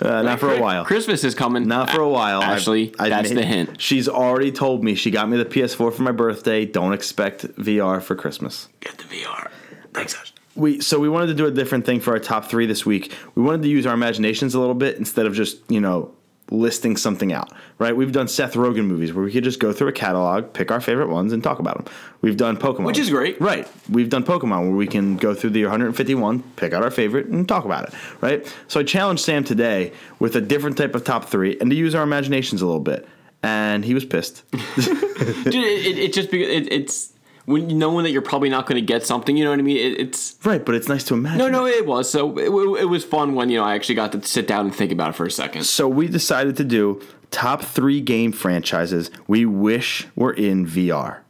Uh, 0.00 0.22
not 0.22 0.38
for 0.38 0.52
a 0.52 0.60
while. 0.60 0.84
Christmas 0.84 1.24
is 1.24 1.34
coming. 1.34 1.66
Not 1.66 1.90
for 1.90 2.00
a 2.00 2.08
while. 2.08 2.42
Actually, 2.42 2.94
I've 2.98 3.10
that's 3.10 3.30
made- 3.30 3.38
the 3.38 3.44
hint. 3.46 3.80
She's 3.80 4.08
already 4.08 4.52
told 4.52 4.84
me 4.84 4.94
she 4.94 5.10
got 5.10 5.28
me 5.28 5.36
the 5.36 5.44
PS4 5.44 5.92
for 5.92 6.02
my 6.02 6.12
birthday. 6.12 6.64
Don't 6.64 6.92
expect 6.92 7.42
VR 7.56 8.00
for 8.00 8.14
Christmas. 8.14 8.68
Get 8.80 8.96
the 8.98 9.04
VR. 9.04 9.50
Thanks, 9.98 10.14
Ash. 10.14 10.32
we 10.54 10.80
so 10.80 10.98
we 10.98 11.08
wanted 11.08 11.28
to 11.28 11.34
do 11.34 11.46
a 11.46 11.50
different 11.50 11.84
thing 11.84 12.00
for 12.00 12.12
our 12.12 12.18
top 12.18 12.46
three 12.46 12.66
this 12.66 12.86
week. 12.86 13.14
We 13.34 13.42
wanted 13.42 13.62
to 13.62 13.68
use 13.68 13.86
our 13.86 13.94
imaginations 13.94 14.54
a 14.54 14.60
little 14.60 14.74
bit 14.74 14.96
instead 14.96 15.26
of 15.26 15.34
just 15.34 15.58
you 15.68 15.80
know 15.80 16.14
listing 16.50 16.96
something 16.96 17.32
out. 17.32 17.52
Right? 17.78 17.96
We've 17.96 18.12
done 18.12 18.28
Seth 18.28 18.54
Rogen 18.54 18.86
movies 18.86 19.12
where 19.12 19.24
we 19.24 19.30
could 19.32 19.44
just 19.44 19.60
go 19.60 19.72
through 19.72 19.88
a 19.88 19.92
catalog, 19.92 20.52
pick 20.52 20.70
our 20.70 20.80
favorite 20.80 21.08
ones, 21.08 21.32
and 21.32 21.42
talk 21.42 21.58
about 21.58 21.76
them. 21.76 21.94
We've 22.22 22.36
done 22.36 22.56
Pokemon, 22.56 22.86
Which 22.86 22.98
is 22.98 23.10
great. 23.10 23.40
Right? 23.40 23.68
We've 23.90 24.08
done 24.08 24.24
Pokemon 24.24 24.62
where 24.62 24.76
we 24.76 24.86
can 24.86 25.16
go 25.16 25.34
through 25.34 25.50
the 25.50 25.64
151, 25.64 26.42
pick 26.56 26.72
out 26.72 26.82
our 26.82 26.90
favorite, 26.90 27.26
and 27.26 27.46
talk 27.46 27.64
about 27.64 27.88
it. 27.88 27.94
Right? 28.20 28.56
So 28.66 28.80
I 28.80 28.82
challenged 28.84 29.22
Sam 29.22 29.44
today 29.44 29.92
with 30.18 30.36
a 30.36 30.40
different 30.40 30.78
type 30.78 30.94
of 30.94 31.04
top 31.04 31.26
three 31.26 31.58
and 31.60 31.70
to 31.70 31.76
use 31.76 31.94
our 31.94 32.02
imaginations 32.02 32.62
a 32.62 32.66
little 32.66 32.80
bit, 32.80 33.06
and 33.42 33.84
he 33.84 33.94
was 33.94 34.04
pissed. 34.04 34.42
Dude, 34.50 35.54
it, 35.54 35.98
it, 35.98 36.12
just 36.12 36.30
because 36.30 36.48
it, 36.48 36.72
it's 36.72 37.12
when 37.48 37.70
you 37.70 37.76
knowing 37.76 38.04
that 38.04 38.10
you're 38.10 38.22
probably 38.22 38.50
not 38.50 38.66
going 38.66 38.80
to 38.80 38.86
get 38.86 39.04
something. 39.04 39.36
You 39.36 39.44
know 39.44 39.50
what 39.50 39.58
I 39.58 39.62
mean? 39.62 39.78
It, 39.78 40.00
it's 40.00 40.38
right? 40.44 40.64
But 40.64 40.74
it's 40.74 40.88
nice 40.88 41.04
to 41.04 41.14
imagine. 41.14 41.38
no, 41.38 41.48
no, 41.48 41.66
it 41.66 41.86
was. 41.86 42.10
So 42.10 42.36
it, 42.38 42.82
it 42.82 42.84
was 42.84 43.04
fun 43.04 43.34
when 43.34 43.48
you 43.48 43.58
know 43.58 43.64
I 43.64 43.74
actually 43.74 43.94
got 43.94 44.12
to 44.12 44.22
sit 44.22 44.46
down 44.46 44.66
and 44.66 44.74
think 44.74 44.92
about 44.92 45.10
it 45.10 45.12
for 45.14 45.26
a 45.26 45.30
second. 45.30 45.64
So 45.64 45.88
we 45.88 46.08
decided 46.08 46.56
to 46.58 46.64
do 46.64 47.02
top 47.30 47.62
three 47.62 48.00
game 48.00 48.32
franchises 48.32 49.10
we 49.26 49.46
wish 49.46 50.06
were 50.14 50.32
in 50.32 50.66
VR. 50.66 51.20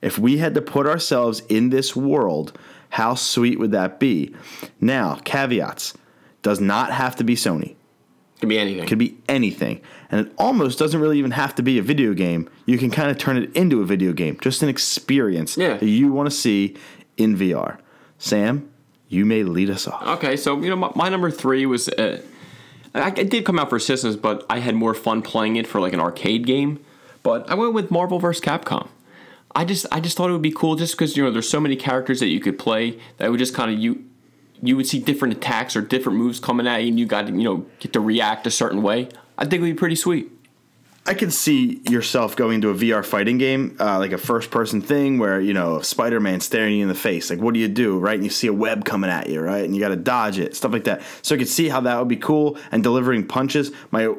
If 0.00 0.18
we 0.18 0.38
had 0.38 0.54
to 0.54 0.62
put 0.62 0.86
ourselves 0.86 1.40
in 1.48 1.70
this 1.70 1.96
world, 1.96 2.56
how 2.90 3.14
sweet 3.14 3.58
would 3.58 3.72
that 3.72 3.98
be? 3.98 4.34
Now, 4.80 5.16
caveats 5.24 5.94
does 6.42 6.60
not 6.60 6.92
have 6.92 7.16
to 7.16 7.24
be 7.24 7.34
Sony. 7.34 7.74
Could 8.38 8.48
be 8.50 8.58
anything. 8.58 8.84
It 8.84 8.88
could 8.88 8.98
be 8.98 9.16
anything. 9.28 9.80
And 10.14 10.28
it 10.28 10.32
almost 10.38 10.78
doesn't 10.78 11.00
really 11.00 11.18
even 11.18 11.32
have 11.32 11.56
to 11.56 11.62
be 11.64 11.76
a 11.76 11.82
video 11.82 12.14
game. 12.14 12.48
You 12.66 12.78
can 12.78 12.88
kind 12.92 13.10
of 13.10 13.18
turn 13.18 13.36
it 13.36 13.52
into 13.56 13.80
a 13.82 13.84
video 13.84 14.12
game, 14.12 14.38
just 14.40 14.62
an 14.62 14.68
experience 14.68 15.56
Yeah. 15.56 15.76
that 15.76 15.88
you 15.88 16.12
want 16.12 16.30
to 16.30 16.36
see 16.36 16.76
in 17.16 17.36
VR. 17.36 17.78
Sam, 18.16 18.70
you 19.08 19.24
may 19.24 19.42
lead 19.42 19.70
us 19.70 19.88
off. 19.88 20.06
Okay, 20.18 20.36
so 20.36 20.60
you 20.62 20.70
know 20.70 20.76
my, 20.76 20.92
my 20.94 21.08
number 21.08 21.32
three 21.32 21.66
was 21.66 21.88
uh, 21.88 22.22
I, 22.94 23.08
it 23.08 23.28
did 23.28 23.44
come 23.44 23.58
out 23.58 23.68
for 23.70 23.80
systems, 23.80 24.14
but 24.14 24.46
I 24.48 24.60
had 24.60 24.76
more 24.76 24.94
fun 24.94 25.20
playing 25.20 25.56
it 25.56 25.66
for 25.66 25.80
like 25.80 25.92
an 25.92 25.98
arcade 26.00 26.46
game. 26.46 26.78
But 27.24 27.50
I 27.50 27.54
went 27.54 27.74
with 27.74 27.90
Marvel 27.90 28.20
vs. 28.20 28.40
Capcom. 28.40 28.86
I 29.56 29.64
just 29.64 29.84
I 29.90 29.98
just 29.98 30.16
thought 30.16 30.30
it 30.30 30.32
would 30.32 30.42
be 30.42 30.52
cool 30.52 30.76
just 30.76 30.92
because 30.94 31.16
you 31.16 31.24
know 31.24 31.32
there's 31.32 31.48
so 31.48 31.58
many 31.58 31.74
characters 31.74 32.20
that 32.20 32.28
you 32.28 32.38
could 32.38 32.56
play 32.56 33.00
that 33.16 33.32
would 33.32 33.38
just 33.40 33.52
kind 33.52 33.72
of 33.72 33.80
you 33.80 34.04
you 34.62 34.76
would 34.76 34.86
see 34.86 35.00
different 35.00 35.34
attacks 35.34 35.74
or 35.74 35.80
different 35.80 36.18
moves 36.18 36.38
coming 36.38 36.68
at 36.68 36.82
you 36.82 36.88
and 36.90 37.00
you 37.00 37.04
got 37.06 37.26
to 37.26 37.32
you 37.32 37.42
know 37.42 37.66
get 37.80 37.92
to 37.94 38.00
react 38.00 38.46
a 38.46 38.50
certain 38.52 38.80
way. 38.80 39.08
I 39.38 39.44
think 39.44 39.54
it 39.54 39.60
would 39.60 39.66
be 39.72 39.74
pretty 39.74 39.96
sweet. 39.96 40.30
I 41.06 41.12
can 41.12 41.30
see 41.30 41.82
yourself 41.90 42.34
going 42.34 42.62
to 42.62 42.70
a 42.70 42.74
VR 42.74 43.04
fighting 43.04 43.36
game, 43.36 43.76
uh, 43.78 43.98
like 43.98 44.12
a 44.12 44.18
first 44.18 44.50
person 44.50 44.80
thing 44.80 45.18
where, 45.18 45.38
you 45.38 45.52
know, 45.52 45.82
Spider 45.82 46.18
Man 46.18 46.40
staring 46.40 46.76
you 46.76 46.82
in 46.82 46.88
the 46.88 46.94
face. 46.94 47.28
Like, 47.28 47.40
what 47.40 47.52
do 47.52 47.60
you 47.60 47.68
do, 47.68 47.98
right? 47.98 48.14
And 48.14 48.24
you 48.24 48.30
see 48.30 48.46
a 48.46 48.54
web 48.54 48.86
coming 48.86 49.10
at 49.10 49.28
you, 49.28 49.40
right? 49.40 49.64
And 49.64 49.74
you 49.74 49.80
got 49.80 49.90
to 49.90 49.96
dodge 49.96 50.38
it, 50.38 50.56
stuff 50.56 50.72
like 50.72 50.84
that. 50.84 51.02
So 51.20 51.34
I 51.34 51.38
could 51.38 51.48
see 51.48 51.68
how 51.68 51.80
that 51.82 51.98
would 51.98 52.08
be 52.08 52.16
cool. 52.16 52.56
And 52.72 52.82
delivering 52.82 53.26
punches. 53.26 53.70
My, 53.90 54.14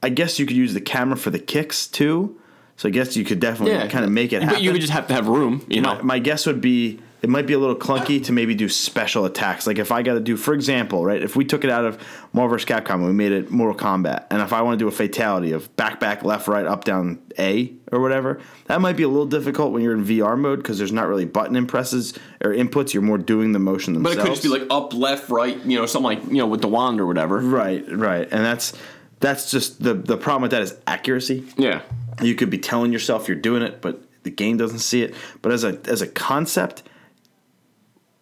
I 0.00 0.10
guess 0.10 0.38
you 0.38 0.46
could 0.46 0.56
use 0.56 0.74
the 0.74 0.80
camera 0.80 1.16
for 1.16 1.30
the 1.30 1.40
kicks 1.40 1.88
too. 1.88 2.40
So 2.76 2.88
I 2.88 2.92
guess 2.92 3.16
you 3.16 3.24
could 3.24 3.40
definitely 3.40 3.88
kind 3.88 4.04
of 4.04 4.12
make 4.12 4.32
it 4.32 4.40
happen. 4.40 4.54
But 4.54 4.62
you 4.62 4.70
would 4.70 4.80
just 4.80 4.92
have 4.92 5.08
to 5.08 5.14
have 5.14 5.26
room, 5.26 5.66
you 5.68 5.80
know. 5.80 5.96
my, 5.96 6.02
my 6.02 6.18
guess 6.20 6.46
would 6.46 6.60
be 6.60 7.00
it 7.20 7.28
might 7.28 7.46
be 7.46 7.52
a 7.52 7.58
little 7.58 7.76
clunky 7.76 8.22
to 8.24 8.32
maybe 8.32 8.54
do 8.54 8.68
special 8.68 9.24
attacks. 9.24 9.66
Like 9.66 9.78
if 9.78 9.90
I 9.90 10.02
got 10.02 10.14
to 10.14 10.20
do, 10.20 10.36
for 10.36 10.54
example, 10.54 11.04
right, 11.04 11.22
if 11.22 11.34
we 11.34 11.44
took 11.44 11.64
it 11.64 11.70
out 11.70 11.84
of 11.84 12.00
Marvel 12.32 12.56
vs. 12.56 12.68
Capcom 12.68 12.94
and 12.94 13.06
we 13.06 13.12
made 13.12 13.32
it 13.32 13.50
Mortal 13.50 13.76
Kombat, 13.76 14.26
and 14.30 14.40
if 14.40 14.52
I 14.52 14.62
want 14.62 14.78
to 14.78 14.84
do 14.84 14.88
a 14.88 14.92
fatality 14.92 15.52
of 15.52 15.74
back, 15.76 15.98
back, 15.98 16.22
left, 16.22 16.46
right, 16.46 16.64
up, 16.64 16.84
down, 16.84 17.20
A 17.38 17.72
or 17.90 18.00
whatever, 18.00 18.40
that 18.66 18.80
might 18.80 18.96
be 18.96 19.02
a 19.02 19.08
little 19.08 19.26
difficult 19.26 19.72
when 19.72 19.82
you're 19.82 19.94
in 19.94 20.04
VR 20.04 20.38
mode 20.38 20.60
because 20.60 20.78
there's 20.78 20.92
not 20.92 21.08
really 21.08 21.24
button 21.24 21.56
impresses 21.56 22.16
or 22.42 22.52
inputs. 22.52 22.94
You're 22.94 23.02
more 23.02 23.18
doing 23.18 23.52
the 23.52 23.58
motion 23.58 23.94
themselves. 23.94 24.16
but 24.16 24.22
it 24.22 24.24
could 24.26 24.34
just 24.34 24.42
be 24.42 24.48
like 24.48 24.66
up, 24.70 24.94
left, 24.94 25.28
right, 25.30 25.56
you 25.64 25.78
know, 25.78 25.86
something 25.86 26.04
like 26.04 26.24
you 26.26 26.38
know 26.38 26.46
with 26.46 26.60
the 26.60 26.68
wand 26.68 27.00
or 27.00 27.06
whatever. 27.06 27.38
right, 27.38 27.84
right, 27.90 28.28
and 28.30 28.44
that's 28.44 28.72
that's 29.20 29.50
just 29.50 29.82
the 29.82 29.94
the 29.94 30.16
problem 30.16 30.42
with 30.42 30.52
that 30.52 30.62
is 30.62 30.76
accuracy. 30.86 31.44
Yeah. 31.56 31.82
You 32.22 32.34
could 32.34 32.50
be 32.50 32.58
telling 32.58 32.92
yourself 32.92 33.28
you're 33.28 33.36
doing 33.36 33.62
it, 33.62 33.80
but 33.80 34.02
the 34.24 34.30
game 34.30 34.56
doesn't 34.56 34.80
see 34.80 35.02
it. 35.02 35.14
But 35.42 35.52
as 35.52 35.64
a 35.64 35.78
as 35.86 36.02
a 36.02 36.06
concept, 36.06 36.82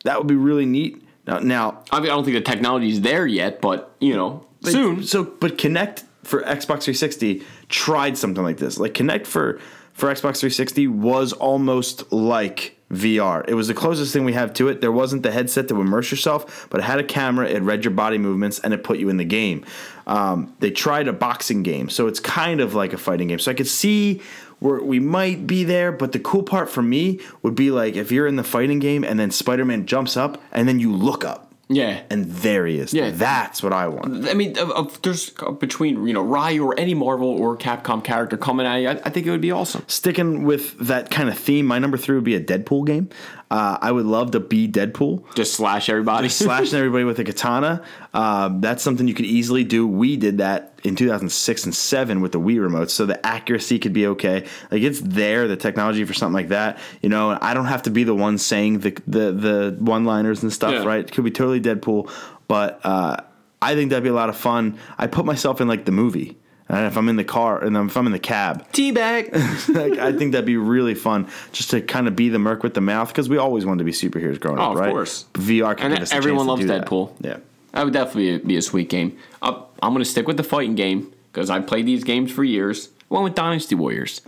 that 0.07 0.19
would 0.19 0.27
be 0.27 0.35
really 0.35 0.67
neat. 0.67 1.03
Now, 1.27 1.39
now 1.39 1.83
I 1.91 2.01
mean, 2.01 2.11
I 2.11 2.15
don't 2.15 2.25
think 2.25 2.37
the 2.37 2.41
technology 2.41 2.89
is 2.89 3.01
there 3.03 3.27
yet, 3.27 3.61
but 3.61 3.95
you 4.01 4.15
know, 4.15 4.47
soon. 4.63 5.03
So, 5.03 5.25
but 5.25 5.59
Kinect 5.59 6.05
for 6.23 6.43
Xbox 6.43 6.85
360 6.85 7.43
tried 7.69 8.17
something 8.17 8.43
like 8.43 8.57
this. 8.57 8.79
Like 8.79 8.95
Kinect 8.95 9.27
for 9.27 9.61
for 9.93 10.11
Xbox 10.11 10.41
360 10.41 10.89
was 10.89 11.33
almost 11.33 12.13
like 12.13 12.77
VR. 12.93 13.45
It 13.49 13.55
was 13.55 13.67
the 13.67 13.75
closest 13.75 14.13
thing 14.13 14.25
we 14.25 14.35
have 14.35 14.53
to 14.55 14.69
it. 14.69 14.81
There 14.81 14.93
wasn't 14.93 15.23
the 15.23 15.33
headset 15.33 15.69
to 15.69 15.81
immerse 15.81 16.11
yourself, 16.11 16.69
but 16.71 16.81
it 16.81 16.85
had 16.85 17.01
a 17.01 17.05
camera. 17.05 17.49
It 17.49 17.63
read 17.63 17.85
your 17.85 17.93
body 17.93 18.19
movements 18.19 18.61
and 18.61 18.73
it 18.73 18.85
put 18.85 18.99
you 18.99 19.09
in 19.09 19.17
the 19.17 19.25
game. 19.25 19.65
Um, 20.07 20.55
they 20.61 20.71
tried 20.71 21.09
a 21.09 21.13
boxing 21.13 21.63
game, 21.63 21.89
so 21.89 22.07
it's 22.07 22.21
kind 22.21 22.61
of 22.61 22.75
like 22.75 22.93
a 22.93 22.99
fighting 22.99 23.29
game. 23.29 23.39
So 23.41 23.51
I 23.51 23.55
could 23.55 23.67
see 23.67 24.23
where 24.59 24.81
we 24.83 24.99
might 25.01 25.47
be 25.47 25.65
there, 25.65 25.93
but 25.93 26.13
the 26.13 26.19
cool 26.19 26.43
part 26.43 26.71
for 26.71 26.83
me 26.83 27.21
would 27.43 27.55
be 27.55 27.71
like 27.71 27.95
if 27.97 28.11
you're 28.11 28.27
in 28.27 28.37
the 28.37 28.45
fighting 28.45 28.79
game 28.79 29.05
and 29.05 29.19
then 29.21 29.31
Spider-Man 29.31 29.87
jumps 29.87 30.17
up 30.17 30.41
and 30.53 30.67
then 30.67 30.79
you 30.81 30.93
look 30.93 31.25
up 31.25 31.53
Yeah. 31.69 32.01
and 32.11 32.25
there 32.27 32.67
he 32.67 32.79
is. 32.79 32.95
Yeah. 32.95 33.11
that's 33.11 33.63
what 33.63 33.73
I 33.75 33.89
want. 33.89 34.29
I 34.29 34.35
mean, 34.35 34.57
of, 34.59 34.71
of, 34.71 35.03
there's 35.03 35.31
between 35.61 36.07
you 36.07 36.15
know 36.15 36.23
Ryu 36.23 36.65
or 36.65 36.79
any 36.79 36.95
Marvel 36.95 37.29
or 37.29 37.57
Capcom 37.59 38.03
character 38.03 38.37
coming 38.37 38.67
at 38.67 38.77
you, 38.77 38.89
I, 38.89 38.93
I 39.05 39.11
think 39.11 39.27
it 39.27 39.31
would 39.31 39.41
be 39.43 39.51
awesome. 39.53 39.85
Sticking 39.89 40.45
with 40.45 40.79
that 40.79 41.11
kind 41.11 41.29
of 41.29 41.37
theme, 41.39 41.67
my 41.67 41.79
number 41.79 41.97
three 41.99 42.15
would 42.15 42.25
be 42.25 42.35
a 42.37 42.41
Deadpool 42.41 42.87
game. 42.87 43.09
Uh, 43.49 43.79
I 43.81 43.93
would 43.93 44.07
love 44.07 44.33
to 44.33 44.41
be 44.41 44.67
Deadpool. 44.67 45.23
Just 45.37 45.55
slash 45.55 45.89
everybody. 45.89 46.27
Just 46.27 46.39
slashing 46.41 46.77
everybody 46.79 47.05
with 47.05 47.19
a 47.21 47.25
katana. 47.25 47.85
Um, 48.13 48.61
that's 48.61 48.83
something 48.83 49.07
you 49.07 49.15
could 49.15 49.25
easily 49.25 49.63
do. 49.63 49.87
We 49.87 50.17
did 50.17 50.39
that 50.39 50.81
in 50.83 50.97
2006 50.97 51.65
and 51.65 51.75
7 51.75 52.21
with 52.21 52.33
the 52.33 52.41
Wii 52.41 52.57
remotes, 52.57 52.91
so 52.91 53.07
the 53.07 53.25
accuracy 53.25 53.79
could 53.79 53.93
be 53.93 54.07
okay. 54.09 54.47
Like 54.71 54.83
it's 54.83 55.01
there, 55.01 55.47
the 55.47 55.57
technology 55.57 56.05
for 56.05 56.13
something 56.13 56.35
like 56.35 56.49
that. 56.49 56.79
You 57.03 57.09
know, 57.09 57.39
I 57.41 57.55
don't 57.55 57.67
have 57.67 57.83
to 57.85 57.91
be 57.91 58.03
the 58.03 58.15
one 58.17 58.37
saying 58.39 58.81
the 58.81 58.91
the, 59.07 59.31
the 59.33 59.77
one 59.79 60.05
liners 60.05 60.43
and 60.43 60.53
stuff, 60.53 60.73
Yeah. 60.73 60.85
right? 60.85 61.01
It 61.05 61.13
could 61.13 61.25
be 61.25 61.31
totally 61.31 61.61
Deadpool, 61.61 62.11
but 62.49 62.81
uh, 62.85 63.19
I 63.63 63.75
think 63.77 63.91
that'd 63.91 64.03
be 64.03 64.11
a 64.11 64.15
lot 64.15 64.29
of 64.29 64.37
fun. 64.37 64.77
I 64.99 65.07
put 65.07 65.25
myself 65.25 65.61
in 65.61 65.69
like 65.69 65.85
the 65.85 65.93
movie. 65.93 66.37
And 66.69 66.87
if 66.87 66.97
I'm 66.97 67.09
in 67.09 67.15
the 67.17 67.25
car 67.25 67.63
and 67.63 67.77
if 67.77 67.97
I'm 67.97 68.07
in 68.07 68.13
the 68.13 68.19
cab, 68.19 68.71
Teabag. 68.73 69.33
like, 69.75 69.99
I 70.01 70.13
think 70.13 70.33
that'd 70.33 70.45
be 70.45 70.57
really 70.57 70.95
fun 70.95 71.29
just 71.53 71.71
to 71.71 71.81
kind 71.81 72.09
of 72.09 72.17
be 72.17 72.29
the 72.29 72.39
merc 72.41 72.63
with 72.65 72.75
the 72.75 72.81
mouth 72.81 73.09
because 73.09 73.29
we 73.29 73.37
always 73.39 73.65
wanted 73.65 73.79
to 73.79 73.85
be 73.85 73.93
superheroes 73.93 74.41
growing 74.41 74.59
Oh, 74.59 74.73
up, 74.73 74.79
of 74.85 74.91
course. 74.91 75.27
VR 75.35 75.77
can 75.77 75.87
And 75.87 75.95
give 75.95 76.03
us 76.03 76.13
a 76.13 76.17
everyone 76.17 76.47
loves 76.47 76.63
do 76.63 76.67
that. 76.69 76.87
Deadpool. 76.87 77.13
Yeah. 77.21 77.37
That 77.73 77.85
would 77.85 77.93
definitely 77.93 78.39
be 78.39 78.57
a 78.57 78.63
sweet 78.63 78.89
game. 78.89 79.17
I'm 79.43 79.63
going 79.81 79.99
to 79.99 80.05
stick 80.05 80.27
with 80.27 80.39
the 80.39 80.43
fighting 80.43 80.75
game 80.75 81.13
because 81.33 81.51
I've 81.51 81.67
played 81.67 81.87
these 81.87 82.03
games 82.03 82.33
for 82.33 82.43
years. 82.43 82.89
One 83.09 83.23
with 83.23 83.35
Dynasty 83.35 83.75
Warriors. 83.75 84.23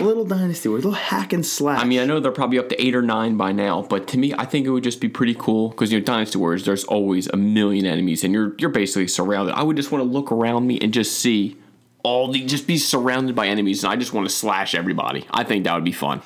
Little 0.00 0.24
Dynasty, 0.24 0.68
a 0.68 0.72
little 0.72 0.92
hack 0.92 1.32
and 1.32 1.44
slash. 1.44 1.80
I 1.80 1.84
mean, 1.84 2.00
I 2.00 2.04
know 2.06 2.20
they're 2.20 2.32
probably 2.32 2.58
up 2.58 2.68
to 2.70 2.80
eight 2.82 2.94
or 2.94 3.02
nine 3.02 3.36
by 3.36 3.52
now, 3.52 3.82
but 3.82 4.06
to 4.08 4.18
me, 4.18 4.32
I 4.34 4.44
think 4.46 4.66
it 4.66 4.70
would 4.70 4.84
just 4.84 5.00
be 5.00 5.08
pretty 5.08 5.34
cool 5.34 5.68
because 5.70 5.92
you 5.92 5.98
know, 5.98 6.04
Dynasty 6.04 6.38
Warriors, 6.38 6.64
there's 6.64 6.84
always 6.84 7.26
a 7.28 7.36
million 7.36 7.84
enemies, 7.86 8.24
and 8.24 8.32
you're 8.32 8.54
you're 8.58 8.70
basically 8.70 9.08
surrounded. 9.08 9.54
I 9.54 9.62
would 9.62 9.76
just 9.76 9.90
want 9.92 10.02
to 10.04 10.08
look 10.10 10.32
around 10.32 10.66
me 10.66 10.78
and 10.80 10.94
just 10.94 11.18
see 11.18 11.58
all 12.02 12.28
the 12.30 12.44
just 12.44 12.66
be 12.66 12.78
surrounded 12.78 13.34
by 13.34 13.46
enemies, 13.48 13.84
and 13.84 13.92
I 13.92 13.96
just 13.96 14.12
want 14.12 14.28
to 14.28 14.34
slash 14.34 14.74
everybody. 14.74 15.26
I 15.30 15.44
think 15.44 15.64
that 15.64 15.74
would 15.74 15.84
be 15.84 15.92
fun. 15.92 16.22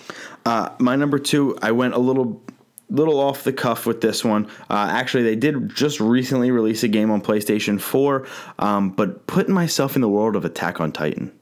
my 0.78 0.96
number 0.96 1.18
two, 1.18 1.58
I 1.62 1.72
went 1.72 1.94
a 1.94 1.98
little 1.98 2.42
little 2.88 3.18
off 3.18 3.44
the 3.44 3.52
cuff 3.52 3.86
with 3.86 4.00
this 4.00 4.24
one. 4.24 4.46
Uh, 4.70 4.88
actually, 4.90 5.24
they 5.24 5.36
did 5.36 5.68
just 5.74 6.00
recently 6.00 6.50
release 6.50 6.82
a 6.84 6.88
game 6.88 7.10
on 7.10 7.20
PlayStation 7.20 7.80
4, 7.80 8.26
um, 8.58 8.90
but 8.90 9.26
putting 9.26 9.54
myself 9.54 9.96
in 9.96 10.02
the 10.02 10.08
world 10.08 10.36
of 10.36 10.44
Attack 10.44 10.80
on 10.80 10.92
Titan. 10.92 11.32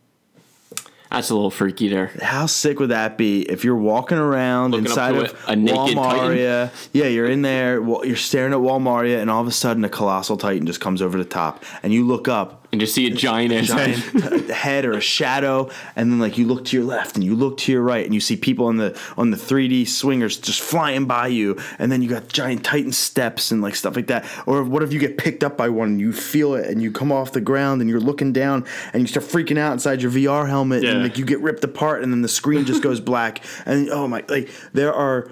That's 1.10 1.30
a 1.30 1.34
little 1.34 1.50
freaky 1.50 1.88
there. 1.88 2.08
How 2.22 2.46
sick 2.46 2.80
would 2.80 2.88
that 2.88 3.16
be 3.16 3.42
if 3.42 3.62
you're 3.62 3.76
walking 3.76 4.18
around 4.18 4.72
Looking 4.72 4.86
inside 4.86 5.14
of 5.14 5.44
a- 5.46 5.52
a 5.52 5.56
Wall 5.56 5.94
Maria? 5.94 6.72
Yeah, 6.92 7.04
you're 7.06 7.26
in 7.26 7.42
there, 7.42 7.80
you're 8.04 8.16
staring 8.16 8.52
at 8.52 8.60
Wall 8.60 8.80
Maria, 8.80 9.20
and 9.20 9.30
all 9.30 9.40
of 9.40 9.46
a 9.46 9.52
sudden 9.52 9.84
a 9.84 9.88
colossal 9.88 10.36
Titan 10.36 10.66
just 10.66 10.80
comes 10.80 11.00
over 11.00 11.16
the 11.16 11.24
top, 11.24 11.62
and 11.84 11.92
you 11.92 12.04
look 12.04 12.26
up, 12.26 12.63
And 12.74 12.80
just 12.80 12.92
see 12.96 13.06
a 13.06 13.10
giant 13.10 13.52
ass 13.52 13.68
giant 13.68 13.98
head. 14.02 14.46
t- 14.48 14.52
head 14.52 14.84
or 14.84 14.94
a 14.94 15.00
shadow, 15.00 15.70
and 15.94 16.10
then 16.10 16.18
like 16.18 16.36
you 16.36 16.44
look 16.44 16.64
to 16.64 16.76
your 16.76 16.84
left 16.84 17.14
and 17.14 17.22
you 17.22 17.36
look 17.36 17.56
to 17.58 17.70
your 17.70 17.82
right, 17.82 18.04
and 18.04 18.12
you 18.12 18.18
see 18.18 18.36
people 18.36 18.66
on 18.66 18.78
the 18.78 19.00
on 19.16 19.30
the 19.30 19.36
3D 19.36 19.86
swingers 19.86 20.36
just 20.36 20.60
flying 20.60 21.04
by 21.04 21.28
you, 21.28 21.56
and 21.78 21.92
then 21.92 22.02
you 22.02 22.08
got 22.08 22.26
giant 22.26 22.64
Titan 22.64 22.90
steps 22.90 23.52
and 23.52 23.62
like 23.62 23.76
stuff 23.76 23.94
like 23.94 24.08
that. 24.08 24.24
Or 24.44 24.64
what 24.64 24.82
if 24.82 24.92
you 24.92 24.98
get 24.98 25.18
picked 25.18 25.44
up 25.44 25.56
by 25.56 25.68
one 25.68 25.90
and 25.90 26.00
you 26.00 26.12
feel 26.12 26.54
it, 26.54 26.68
and 26.68 26.82
you 26.82 26.90
come 26.90 27.12
off 27.12 27.30
the 27.30 27.40
ground 27.40 27.80
and 27.80 27.88
you're 27.88 28.00
looking 28.00 28.32
down 28.32 28.64
and 28.92 29.02
you 29.02 29.06
start 29.06 29.24
freaking 29.24 29.56
out 29.56 29.72
inside 29.72 30.02
your 30.02 30.10
VR 30.10 30.48
helmet, 30.48 30.82
and 30.84 31.04
like 31.04 31.16
you 31.16 31.24
get 31.24 31.38
ripped 31.38 31.62
apart, 31.62 32.02
and 32.02 32.12
then 32.12 32.22
the 32.22 32.28
screen 32.28 32.64
just 32.64 32.82
goes 32.82 32.98
black, 33.12 33.44
and 33.66 33.88
oh 33.90 34.08
my, 34.08 34.24
like 34.28 34.50
there 34.72 34.92
are. 34.92 35.30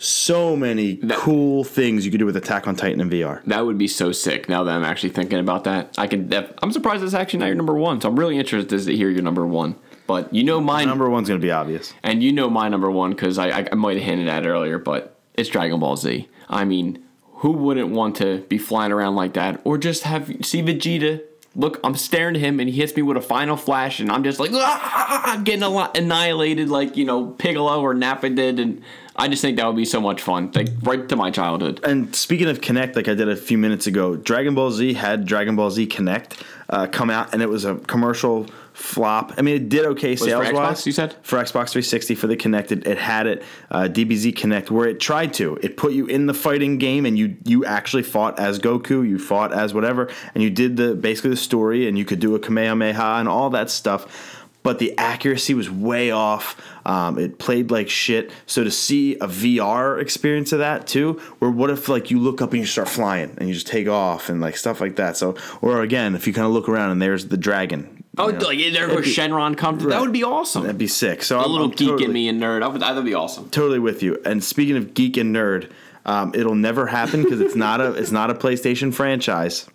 So 0.00 0.54
many 0.54 0.96
cool 1.10 1.64
things 1.64 2.04
you 2.04 2.12
could 2.12 2.18
do 2.20 2.26
with 2.26 2.36
Attack 2.36 2.68
on 2.68 2.76
Titan 2.76 3.00
in 3.00 3.10
VR. 3.10 3.42
That 3.46 3.66
would 3.66 3.78
be 3.78 3.88
so 3.88 4.12
sick. 4.12 4.48
Now 4.48 4.62
that 4.62 4.70
I'm 4.72 4.84
actually 4.84 5.08
thinking 5.08 5.40
about 5.40 5.64
that, 5.64 5.92
I 5.98 6.06
could. 6.06 6.30
def- 6.30 6.52
I'm 6.62 6.70
surprised 6.70 7.02
that's 7.02 7.14
actually 7.14 7.40
not 7.40 7.46
your 7.46 7.56
number 7.56 7.74
one. 7.74 8.00
So 8.00 8.08
I'm 8.08 8.16
really 8.18 8.38
interested 8.38 8.86
to 8.86 8.96
hear 8.96 9.10
your 9.10 9.22
number 9.22 9.44
one. 9.44 9.74
But 10.06 10.32
you 10.32 10.44
know 10.44 10.60
mine, 10.60 10.86
Number 10.86 11.10
one's 11.10 11.26
gonna 11.28 11.40
be 11.40 11.50
obvious. 11.50 11.92
and 12.04 12.22
you 12.22 12.32
know 12.32 12.48
my 12.48 12.68
number 12.68 12.90
one 12.90 13.10
because 13.10 13.38
I, 13.38 13.48
I, 13.50 13.68
I 13.72 13.74
might 13.74 13.96
have 13.96 14.04
hinted 14.06 14.28
at 14.28 14.44
it 14.44 14.48
earlier, 14.48 14.78
but 14.78 15.16
it's 15.34 15.48
Dragon 15.50 15.80
Ball 15.80 15.96
Z. 15.96 16.28
I 16.48 16.64
mean, 16.64 17.02
who 17.34 17.50
wouldn't 17.52 17.88
want 17.90 18.16
to 18.16 18.38
be 18.42 18.56
flying 18.56 18.92
around 18.92 19.16
like 19.16 19.34
that, 19.34 19.60
or 19.64 19.78
just 19.78 20.04
have 20.04 20.28
see 20.42 20.62
Vegeta? 20.62 21.22
Look, 21.56 21.80
I'm 21.82 21.96
staring 21.96 22.36
at 22.36 22.40
him, 22.40 22.60
and 22.60 22.70
he 22.70 22.76
hits 22.76 22.94
me 22.94 23.02
with 23.02 23.16
a 23.16 23.20
final 23.20 23.56
flash, 23.56 23.98
and 24.00 24.12
I'm 24.12 24.22
just 24.22 24.38
like 24.38 24.52
"Ah!" 24.54 25.40
getting 25.44 25.62
a 25.64 25.68
lot 25.68 25.96
annihilated, 25.98 26.68
like 26.68 26.96
you 26.96 27.04
know 27.04 27.26
Piccolo 27.26 27.80
or 27.82 27.94
Nappa 27.94 28.30
did, 28.30 28.58
and 28.60 28.80
I 29.20 29.26
just 29.26 29.42
think 29.42 29.56
that 29.56 29.66
would 29.66 29.74
be 29.74 29.84
so 29.84 30.00
much 30.00 30.22
fun, 30.22 30.52
like 30.54 30.68
right 30.82 31.08
to 31.08 31.16
my 31.16 31.32
childhood. 31.32 31.80
And 31.82 32.14
speaking 32.14 32.48
of 32.48 32.60
Kinect, 32.60 32.94
like 32.94 33.08
I 33.08 33.14
did 33.14 33.28
a 33.28 33.34
few 33.34 33.58
minutes 33.58 33.88
ago, 33.88 34.14
Dragon 34.14 34.54
Ball 34.54 34.70
Z 34.70 34.94
had 34.94 35.26
Dragon 35.26 35.56
Ball 35.56 35.72
Z 35.72 35.88
Kinect 35.88 36.40
uh, 36.70 36.86
come 36.86 37.10
out, 37.10 37.32
and 37.32 37.42
it 37.42 37.48
was 37.48 37.64
a 37.64 37.74
commercial 37.74 38.46
flop. 38.74 39.34
I 39.36 39.42
mean, 39.42 39.56
it 39.56 39.68
did 39.68 39.84
okay 39.86 40.14
sales 40.14 40.52
wise. 40.52 40.86
you 40.86 40.92
said? 40.92 41.16
for 41.22 41.36
Xbox 41.36 41.70
360 41.70 42.14
for 42.14 42.28
the 42.28 42.36
Connected, 42.36 42.86
it 42.86 42.96
had 42.96 43.26
it 43.26 43.42
uh, 43.72 43.88
DBZ 43.90 44.34
Kinect 44.34 44.70
where 44.70 44.86
it 44.86 45.00
tried 45.00 45.34
to. 45.34 45.58
It 45.62 45.76
put 45.76 45.94
you 45.94 46.06
in 46.06 46.26
the 46.26 46.34
fighting 46.34 46.78
game, 46.78 47.04
and 47.04 47.18
you 47.18 47.36
you 47.44 47.64
actually 47.64 48.04
fought 48.04 48.38
as 48.38 48.60
Goku, 48.60 49.06
you 49.06 49.18
fought 49.18 49.52
as 49.52 49.74
whatever, 49.74 50.08
and 50.32 50.44
you 50.44 50.50
did 50.50 50.76
the 50.76 50.94
basically 50.94 51.30
the 51.30 51.36
story, 51.36 51.88
and 51.88 51.98
you 51.98 52.04
could 52.04 52.20
do 52.20 52.36
a 52.36 52.38
Kamehameha 52.38 53.16
and 53.18 53.28
all 53.28 53.50
that 53.50 53.68
stuff. 53.68 54.36
But 54.62 54.78
the 54.78 54.96
accuracy 54.98 55.54
was 55.54 55.70
way 55.70 56.10
off. 56.10 56.60
Um, 56.88 57.18
it 57.18 57.38
played 57.38 57.70
like 57.70 57.90
shit. 57.90 58.30
So 58.46 58.64
to 58.64 58.70
see 58.70 59.16
a 59.16 59.26
VR 59.28 60.00
experience 60.00 60.52
of 60.52 60.60
that 60.60 60.86
too, 60.86 61.20
where 61.38 61.50
what 61.50 61.68
if 61.68 61.86
like 61.86 62.10
you 62.10 62.18
look 62.18 62.40
up 62.40 62.52
and 62.52 62.60
you 62.60 62.66
start 62.66 62.88
flying 62.88 63.34
and 63.36 63.46
you 63.46 63.52
just 63.52 63.66
take 63.66 63.88
off 63.88 64.30
and 64.30 64.40
like 64.40 64.56
stuff 64.56 64.80
like 64.80 64.96
that. 64.96 65.18
So 65.18 65.36
or 65.60 65.82
again, 65.82 66.14
if 66.14 66.26
you 66.26 66.32
kind 66.32 66.46
of 66.46 66.52
look 66.52 66.66
around 66.66 66.90
and 66.92 67.02
there's 67.02 67.28
the 67.28 67.36
dragon. 67.36 68.04
Oh, 68.16 68.28
know, 68.28 68.38
like, 68.38 68.58
there 68.72 68.88
goes 68.88 69.04
Shenron 69.04 69.56
come. 69.56 69.78
That 69.80 70.00
would 70.00 70.14
be 70.14 70.24
awesome. 70.24 70.62
that'd 70.62 70.78
be 70.78 70.88
sick. 70.88 71.22
So 71.22 71.38
a 71.38 71.44
I'm, 71.44 71.52
little 71.52 71.66
I'm 71.66 71.72
geek 71.72 71.88
totally, 71.88 72.04
in 72.06 72.12
me 72.12 72.28
and 72.28 72.40
nerd. 72.40 72.60
That 72.60 72.72
would, 72.72 72.80
that'd 72.80 73.04
be 73.04 73.14
awesome. 73.14 73.50
totally 73.50 73.78
with 73.78 74.02
you. 74.02 74.20
And 74.24 74.42
speaking 74.42 74.78
of 74.78 74.94
geek 74.94 75.18
and 75.18 75.36
nerd, 75.36 75.70
um, 76.06 76.32
it'll 76.34 76.54
never 76.54 76.86
happen 76.86 77.22
because 77.22 77.42
it's 77.42 77.54
not 77.54 77.82
a 77.82 77.92
it's 78.00 78.10
not 78.10 78.30
a 78.30 78.34
PlayStation 78.34 78.94
franchise. 78.94 79.68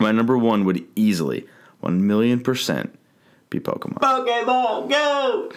My 0.00 0.10
number 0.10 0.36
one 0.36 0.64
would 0.64 0.84
easily 0.96 1.46
one 1.78 2.04
million 2.04 2.40
percent 2.40 2.98
be 3.48 3.60
Pokemon. 3.60 4.00
Pokemon 4.00 4.90
Go. 4.90 5.52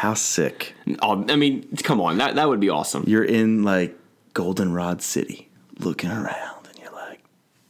How 0.00 0.14
sick! 0.14 0.72
Oh, 1.02 1.26
I 1.28 1.36
mean, 1.36 1.76
come 1.82 2.00
on, 2.00 2.16
that 2.18 2.34
that 2.36 2.48
would 2.48 2.58
be 2.58 2.70
awesome. 2.70 3.04
You're 3.06 3.22
in 3.22 3.64
like 3.64 3.94
Goldenrod 4.32 5.02
City, 5.02 5.50
looking 5.78 6.10
around, 6.10 6.66
and 6.70 6.78
you're 6.80 6.90
like, 6.92 7.22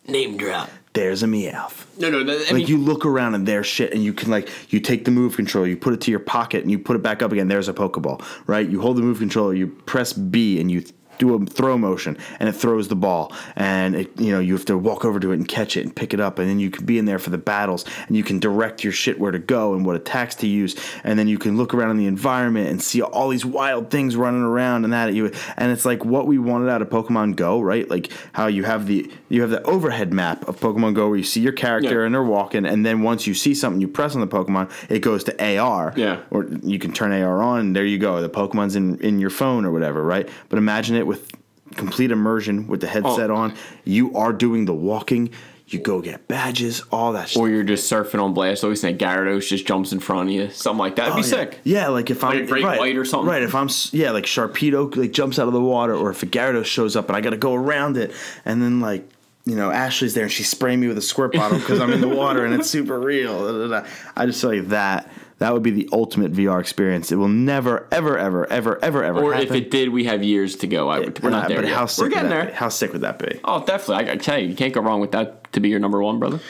Name 0.06 0.36
drop. 0.36 0.70
there's 0.92 1.24
a 1.24 1.26
Meowth. 1.26 1.86
No, 1.98 2.08
no. 2.08 2.22
That, 2.22 2.36
I 2.36 2.44
Like 2.44 2.52
mean, 2.52 2.66
you 2.68 2.78
look 2.78 3.04
around 3.04 3.34
and 3.34 3.48
there's 3.48 3.66
shit, 3.66 3.92
and 3.92 4.04
you 4.04 4.12
can 4.12 4.30
like 4.30 4.48
you 4.72 4.78
take 4.78 5.04
the 5.06 5.10
move 5.10 5.34
controller, 5.34 5.66
you 5.66 5.76
put 5.76 5.92
it 5.92 6.00
to 6.02 6.12
your 6.12 6.20
pocket, 6.20 6.62
and 6.62 6.70
you 6.70 6.78
put 6.78 6.94
it 6.94 7.02
back 7.02 7.20
up 7.20 7.32
again. 7.32 7.48
There's 7.48 7.66
a 7.68 7.74
Pokeball, 7.74 8.22
right? 8.46 8.68
You 8.68 8.80
hold 8.80 8.96
the 8.96 9.02
move 9.02 9.18
controller, 9.18 9.52
you 9.52 9.66
press 9.66 10.12
B, 10.12 10.60
and 10.60 10.70
you 10.70 10.84
do 11.20 11.34
a 11.34 11.46
throw 11.46 11.78
motion, 11.78 12.18
and 12.40 12.48
it 12.48 12.52
throws 12.52 12.88
the 12.88 12.96
ball, 12.96 13.32
and 13.54 13.94
it 13.94 14.10
you 14.20 14.32
know 14.32 14.40
you 14.40 14.54
have 14.54 14.64
to 14.64 14.76
walk 14.76 15.04
over 15.04 15.20
to 15.20 15.30
it 15.30 15.36
and 15.36 15.46
catch 15.46 15.76
it 15.76 15.82
and 15.84 15.94
pick 15.94 16.12
it 16.12 16.18
up, 16.18 16.38
and 16.40 16.48
then 16.48 16.58
you 16.58 16.70
can 16.70 16.84
be 16.84 16.98
in 16.98 17.04
there 17.04 17.18
for 17.20 17.30
the 17.30 17.38
battles, 17.38 17.84
and 18.08 18.16
you 18.16 18.24
can 18.24 18.40
direct 18.40 18.82
your 18.82 18.92
shit 18.92 19.20
where 19.20 19.30
to 19.30 19.38
go 19.38 19.74
and 19.74 19.86
what 19.86 19.94
attacks 19.94 20.34
to 20.36 20.46
use, 20.48 20.74
and 21.04 21.18
then 21.18 21.28
you 21.28 21.38
can 21.38 21.56
look 21.56 21.72
around 21.74 21.90
in 21.92 21.96
the 21.98 22.06
environment 22.06 22.68
and 22.68 22.82
see 22.82 23.00
all 23.02 23.28
these 23.28 23.44
wild 23.44 23.90
things 23.90 24.16
running 24.16 24.42
around 24.42 24.82
and 24.84 24.92
that 24.92 25.08
at 25.08 25.14
you, 25.14 25.30
and 25.56 25.70
it's 25.70 25.84
like 25.84 26.04
what 26.04 26.26
we 26.26 26.38
wanted 26.38 26.68
out 26.68 26.82
of 26.82 26.88
Pokemon 26.88 27.36
Go, 27.36 27.60
right? 27.60 27.88
Like 27.88 28.10
how 28.32 28.46
you 28.48 28.64
have 28.64 28.86
the 28.86 29.10
you 29.28 29.42
have 29.42 29.50
the 29.50 29.62
overhead 29.64 30.12
map 30.12 30.48
of 30.48 30.58
Pokemon 30.58 30.94
Go 30.94 31.08
where 31.08 31.18
you 31.18 31.22
see 31.24 31.40
your 31.40 31.52
character 31.52 32.00
Yeah. 32.00 32.06
and 32.06 32.14
they're 32.14 32.22
walking, 32.24 32.64
and 32.66 32.84
then 32.84 33.02
once 33.02 33.26
you 33.26 33.34
see 33.34 33.54
something, 33.54 33.80
you 33.80 33.88
press 33.88 34.14
on 34.14 34.20
the 34.20 34.26
Pokemon, 34.26 34.70
it 34.88 35.00
goes 35.00 35.22
to 35.24 35.58
AR. 35.58 35.92
Yeah. 35.96 36.20
Or 36.30 36.46
you 36.62 36.78
can 36.78 36.92
turn 36.92 37.12
AR 37.12 37.42
on, 37.42 37.60
and 37.60 37.76
there 37.76 37.84
you 37.84 37.98
go. 37.98 38.20
The 38.22 38.28
Pokemon's 38.30 38.74
in 38.76 38.98
in 39.00 39.18
your 39.18 39.30
phone 39.30 39.64
or 39.64 39.70
whatever, 39.70 40.02
right? 40.02 40.28
But 40.48 40.58
imagine 40.58 40.96
it 40.96 41.06
with 41.10 41.30
complete 41.76 42.10
immersion 42.10 42.66
with 42.66 42.80
the 42.80 42.86
headset 42.86 43.30
Oh. 43.30 43.36
on. 43.36 43.54
You 43.84 44.14
are 44.16 44.32
doing 44.32 44.64
the 44.64 44.74
walking. 44.74 45.30
You 45.68 45.78
go 45.78 46.00
get 46.00 46.26
badges, 46.26 46.82
all 46.90 47.12
that 47.12 47.28
shit. 47.28 47.40
or 47.40 47.48
you're 47.48 47.62
just 47.62 47.88
surfing 47.88 48.20
on 48.20 48.34
Blastoise 48.34 48.82
and 48.82 48.98
Gyarados 48.98 49.46
just 49.48 49.66
jumps 49.68 49.92
in 49.92 50.00
front 50.00 50.28
of 50.28 50.34
you. 50.34 50.50
Something 50.50 50.78
like 50.80 50.96
that. 50.96 51.10
That'd 51.10 51.22
be 51.24 51.32
Oh, 51.32 51.38
yeah. 51.38 51.44
sick. 51.44 51.60
Yeah, 51.62 51.88
like 51.88 52.10
if 52.10 52.24
I'm 52.24 52.44
great 52.46 52.64
right, 52.64 52.78
white 52.80 52.96
or 52.96 53.04
something? 53.04 53.28
Right, 53.28 53.42
if 53.42 53.54
I'm 53.54 53.68
yeah, 53.92 54.10
like 54.10 54.24
Sharpedo 54.24 54.96
like 54.96 55.12
jumps 55.12 55.38
out 55.38 55.46
of 55.46 55.52
the 55.52 55.60
water, 55.60 55.94
or 55.94 56.10
if 56.10 56.24
a 56.24 56.26
Gyarados 56.26 56.64
shows 56.64 56.96
up 56.96 57.06
and 57.08 57.16
I 57.16 57.20
got 57.20 57.30
to 57.30 57.36
go 57.36 57.54
around 57.54 57.96
it, 57.98 58.10
and 58.44 58.60
then 58.60 58.80
like 58.80 59.08
you 59.44 59.54
know 59.54 59.70
Ashley's 59.70 60.14
there 60.14 60.24
and 60.24 60.32
she's 60.32 60.48
spraying 60.48 60.80
me 60.80 60.88
with 60.88 60.98
a 60.98 61.02
squirt 61.02 61.32
bottle 61.34 61.58
because 61.58 61.78
I'm 61.80 61.92
in 61.92 62.00
the 62.00 62.08
water 62.08 62.44
and 62.44 62.52
it's 62.52 62.68
super 62.68 62.98
real. 62.98 63.72
I 64.16 64.26
just 64.26 64.40
feel 64.40 64.50
like 64.52 64.68
that 64.70 65.08
that 65.40 65.52
would 65.52 65.62
be 65.62 65.70
the 65.70 65.88
ultimate 65.92 66.32
VR 66.32 66.60
experience. 66.60 67.10
It 67.10 67.16
will 67.16 67.26
never, 67.28 67.88
ever, 67.90 68.16
ever, 68.16 68.46
ever, 68.52 68.78
ever, 68.84 69.02
ever. 69.04 69.20
Or 69.22 69.32
happen. 69.32 69.48
if 69.48 69.54
it 69.54 69.70
did, 69.70 69.88
we 69.88 70.04
have 70.04 70.22
years 70.22 70.54
to 70.56 70.66
go. 70.66 70.88
I 70.88 71.00
would, 71.00 71.20
we're 71.22 71.30
not 71.30 71.46
Uh, 71.46 71.48
there 71.48 71.56
But 71.58 71.64
yet. 71.66 71.74
how 71.76 71.86
sick 71.86 72.02
we're 72.04 72.08
getting 72.10 72.28
that 72.30 72.36
there. 72.36 72.46
Be? 72.46 72.52
How 72.52 72.68
sick 72.68 72.92
would 72.92 73.00
that 73.00 73.18
be? 73.18 73.40
Oh, 73.44 73.64
definitely. 73.64 74.10
I 74.10 74.16
tell 74.16 74.38
you, 74.38 74.48
you 74.48 74.54
can't 74.54 74.72
go 74.74 74.80
wrong 74.82 75.00
with 75.00 75.12
that 75.12 75.50
to 75.54 75.60
be 75.60 75.68
your 75.70 75.80
number 75.80 76.00
one, 76.02 76.18
brother. 76.20 76.40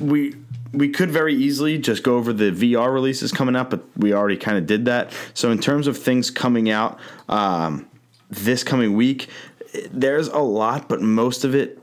we 0.00 0.36
we 0.72 0.88
could 0.88 1.10
very 1.10 1.34
easily 1.34 1.78
just 1.78 2.04
go 2.04 2.16
over 2.16 2.32
the 2.32 2.52
VR 2.52 2.92
releases 2.94 3.32
coming 3.32 3.56
out, 3.56 3.70
but 3.70 3.82
we 3.96 4.12
already 4.14 4.36
kind 4.36 4.56
of 4.56 4.66
did 4.66 4.84
that. 4.84 5.12
So 5.34 5.50
in 5.50 5.58
terms 5.58 5.88
of 5.88 5.98
things 5.98 6.30
coming 6.30 6.70
out 6.70 7.00
um, 7.28 7.88
this 8.28 8.62
coming 8.62 8.94
week, 8.94 9.28
there's 9.90 10.28
a 10.28 10.38
lot, 10.38 10.88
but 10.88 11.00
most 11.00 11.44
of 11.44 11.54
it. 11.54 11.78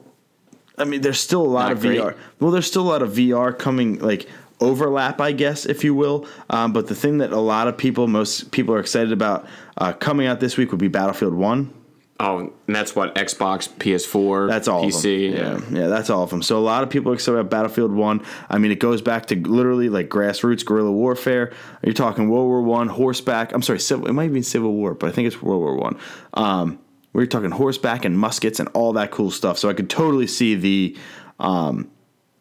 I 0.78 0.84
mean, 0.86 1.02
there's 1.02 1.20
still 1.20 1.42
a 1.42 1.48
lot 1.48 1.64
Not 1.64 1.72
of 1.74 1.82
great. 1.82 2.00
VR. 2.00 2.16
Well, 2.40 2.52
there's 2.52 2.68
still 2.68 2.84
a 2.84 2.90
lot 2.92 3.02
of 3.02 3.14
VR 3.14 3.58
coming, 3.58 3.98
like 4.00 4.30
overlap, 4.60 5.22
I 5.22 5.32
guess, 5.32 5.66
if 5.66 5.84
you 5.84 5.94
will. 5.94 6.26
Um, 6.50 6.74
but 6.74 6.88
the 6.88 6.96
thing 6.96 7.20
that 7.20 7.32
a 7.32 7.40
lot 7.40 7.68
of 7.68 7.78
people, 7.78 8.08
most 8.08 8.52
people 8.52 8.74
are 8.74 8.80
excited 8.80 9.12
about 9.12 9.48
uh, 9.78 9.94
coming 9.94 10.28
out 10.28 10.40
this 10.40 10.58
week 10.58 10.72
would 10.72 10.80
be 10.80 10.88
Battlefield 10.88 11.34
One. 11.34 11.74
Oh, 12.20 12.52
and 12.66 12.76
that's 12.76 12.96
what 12.96 13.14
Xbox, 13.14 13.70
PS4, 13.70 14.50
That's 14.50 14.68
all 14.68 14.84
PC. 14.86 15.34
of 15.34 15.38
them. 15.38 15.76
Yeah, 15.76 15.82
yeah, 15.82 15.88
that's 15.88 16.10
all 16.10 16.24
of 16.24 16.32
them. 16.32 16.42
So 16.42 16.58
a 16.58 16.60
lot 16.60 16.82
of 16.82 16.90
people 16.90 17.12
are 17.12 17.14
excited 17.14 17.38
about 17.38 17.52
Battlefield 17.52 17.92
One. 17.92 18.26
I 18.50 18.58
mean, 18.58 18.72
it 18.72 18.80
goes 18.80 19.04
back 19.04 19.28
to 19.28 19.36
literally 19.36 19.88
like 19.90 20.10
grassroots 20.10 20.66
guerrilla 20.66 20.92
warfare. 20.92 21.54
You're 21.84 21.94
talking 21.94 22.28
World 22.28 22.48
War 22.48 22.64
One, 22.64 22.88
horseback. 22.88 23.54
I'm 23.54 23.62
sorry, 23.62 23.80
civil, 23.80 24.08
it 24.08 24.14
might 24.14 24.34
be 24.34 24.42
Civil 24.42 24.74
War, 24.74 24.96
but 24.96 25.10
I 25.10 25.12
think 25.12 25.28
it's 25.28 25.44
World 25.44 25.62
War 25.62 25.76
One. 25.76 26.00
Um, 26.34 26.80
we're 27.14 27.28
talking 27.28 27.52
horseback 27.52 28.04
and 28.04 28.18
muskets 28.18 28.60
and 28.60 28.68
all 28.74 28.94
that 28.94 29.12
cool 29.12 29.30
stuff. 29.30 29.60
So 29.60 29.70
I 29.70 29.74
could 29.74 29.90
totally 29.90 30.28
see 30.28 30.56
the 30.56 30.98
um, 31.40 31.90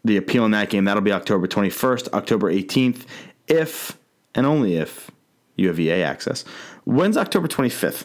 the 0.07 0.17
appeal 0.17 0.45
in 0.45 0.51
that 0.53 0.71
game. 0.71 0.85
That'll 0.85 1.03
be 1.03 1.13
October 1.13 1.47
21st, 1.47 2.13
October 2.13 2.53
18th, 2.53 3.05
if 3.49 3.97
and 4.35 4.47
only 4.47 4.77
if 4.77 5.11
you 5.57 5.69
have 5.69 5.79
EA 5.81 6.03
access. 6.03 6.45
When's 6.85 7.17
October 7.17 7.49
25th? 7.49 8.05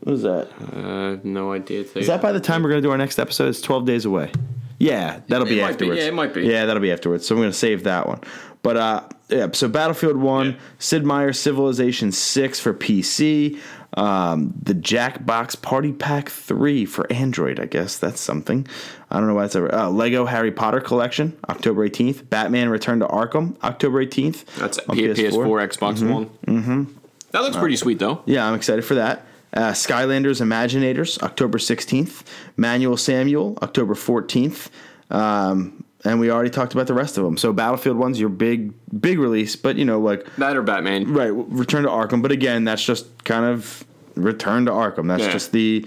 What 0.00 0.14
is 0.14 0.22
that? 0.22 0.48
Uh, 0.72 1.18
no 1.24 1.52
idea. 1.52 1.84
Is 1.94 2.06
that 2.06 2.22
by 2.22 2.32
the 2.32 2.40
time 2.40 2.62
we're 2.62 2.70
going 2.70 2.82
to 2.82 2.86
do 2.86 2.92
our 2.92 2.98
next 2.98 3.18
episode? 3.18 3.48
It's 3.48 3.60
12 3.60 3.84
days 3.84 4.04
away. 4.04 4.30
Yeah, 4.78 5.20
that'll 5.26 5.46
It 5.46 5.50
be 5.50 5.56
might 5.60 5.66
be. 5.66 5.72
afterwards. 5.72 6.00
Yeah, 6.00 6.06
it 6.06 6.14
might 6.14 6.32
be. 6.34 6.42
Yeah, 6.46 6.66
that'll 6.66 6.80
be 6.82 6.92
afterwards. 6.92 7.26
So 7.26 7.34
I'm 7.34 7.40
going 7.40 7.50
to 7.50 7.56
save 7.56 7.82
that 7.84 8.06
one. 8.06 8.20
But 8.62 8.76
uh, 8.76 9.02
yeah, 9.28 9.48
so 9.52 9.68
Battlefield 9.68 10.16
1, 10.16 10.46
Yeah. 10.46 10.56
Sid 10.78 11.04
Meier's 11.04 11.38
Civilization 11.40 12.12
6 12.12 12.60
for 12.60 12.72
PC, 12.74 13.58
um, 13.94 14.54
the 14.62 14.74
Jackbox 14.74 15.60
Party 15.60 15.92
Pack 15.92 16.28
3 16.28 16.84
for 16.84 17.10
Android, 17.12 17.58
I 17.58 17.66
guess. 17.66 17.98
That's 17.98 18.20
something. 18.20 18.66
I 19.10 19.18
don't 19.18 19.26
know 19.26 19.34
why 19.34 19.46
it's 19.46 19.56
ever. 19.56 19.74
Uh, 19.74 19.88
Lego 19.88 20.26
Harry 20.26 20.52
Potter 20.52 20.80
Collection, 20.80 21.36
October 21.48 21.88
18th. 21.88 22.28
Batman 22.28 22.68
Return 22.68 23.00
to 23.00 23.06
Arkham, 23.06 23.56
October 23.62 24.04
18th. 24.04 24.44
That's 24.56 24.78
on 24.80 24.96
P- 24.96 25.06
PS4, 25.08 25.68
Xbox 25.68 26.06
One. 26.12 26.26
Mm-hmm. 26.46 26.84
That 27.30 27.40
looks 27.42 27.56
pretty 27.56 27.76
sweet, 27.76 27.98
though. 27.98 28.22
Yeah, 28.26 28.46
I'm 28.46 28.54
excited 28.54 28.84
for 28.84 28.94
that. 28.96 29.24
Uh, 29.54 29.72
Skylanders 29.72 30.42
Imaginators, 30.42 31.22
October 31.22 31.56
16th. 31.58 32.22
Manual 32.58 32.96
Samuel, 32.98 33.56
October 33.62 33.94
14th. 33.94 34.68
Um, 35.10 35.84
and 36.04 36.20
we 36.20 36.30
already 36.30 36.50
talked 36.50 36.74
about 36.74 36.86
the 36.86 36.94
rest 36.94 37.16
of 37.18 37.24
them. 37.24 37.36
So 37.38 37.52
Battlefield 37.52 37.96
1's 37.96 38.20
your 38.20 38.28
big, 38.28 38.72
big 39.00 39.18
release, 39.18 39.56
but 39.56 39.76
you 39.76 39.84
know, 39.84 40.00
like, 40.00 40.26
That 40.36 40.56
or 40.56 40.62
Batman. 40.62 41.12
right, 41.12 41.32
Return 41.32 41.82
to 41.84 41.88
Arkham. 41.88 42.20
But 42.22 42.30
again, 42.30 42.64
that's 42.64 42.84
just 42.84 43.24
kind 43.24 43.44
of 43.46 43.84
Return 44.14 44.66
to 44.66 44.70
Arkham. 44.70 45.08
That's 45.08 45.22
Yeah. 45.24 45.32
just 45.32 45.52
the 45.52 45.86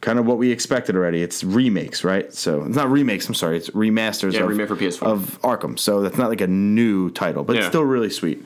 kind 0.00 0.18
of 0.18 0.26
what 0.26 0.38
we 0.38 0.50
expected 0.50 0.96
already. 0.96 1.22
It's 1.22 1.44
remakes, 1.44 2.04
right? 2.04 2.32
So 2.32 2.64
it's 2.64 2.76
not 2.76 2.90
remakes, 2.90 3.28
I'm 3.28 3.34
sorry, 3.34 3.56
it's 3.56 3.70
remasters 3.70 4.32
Yeah, 4.32 4.40
of, 4.42 4.48
remake 4.48 4.68
for 4.68 4.76
PS4. 4.76 5.02
of 5.02 5.40
Arkham. 5.42 5.78
So 5.78 6.00
that's 6.02 6.16
not 6.16 6.28
like 6.30 6.40
a 6.40 6.46
new 6.46 7.10
title, 7.10 7.44
but 7.44 7.56
it's 7.56 7.66
still 7.66 7.84
really 7.84 8.10
sweet. 8.10 8.44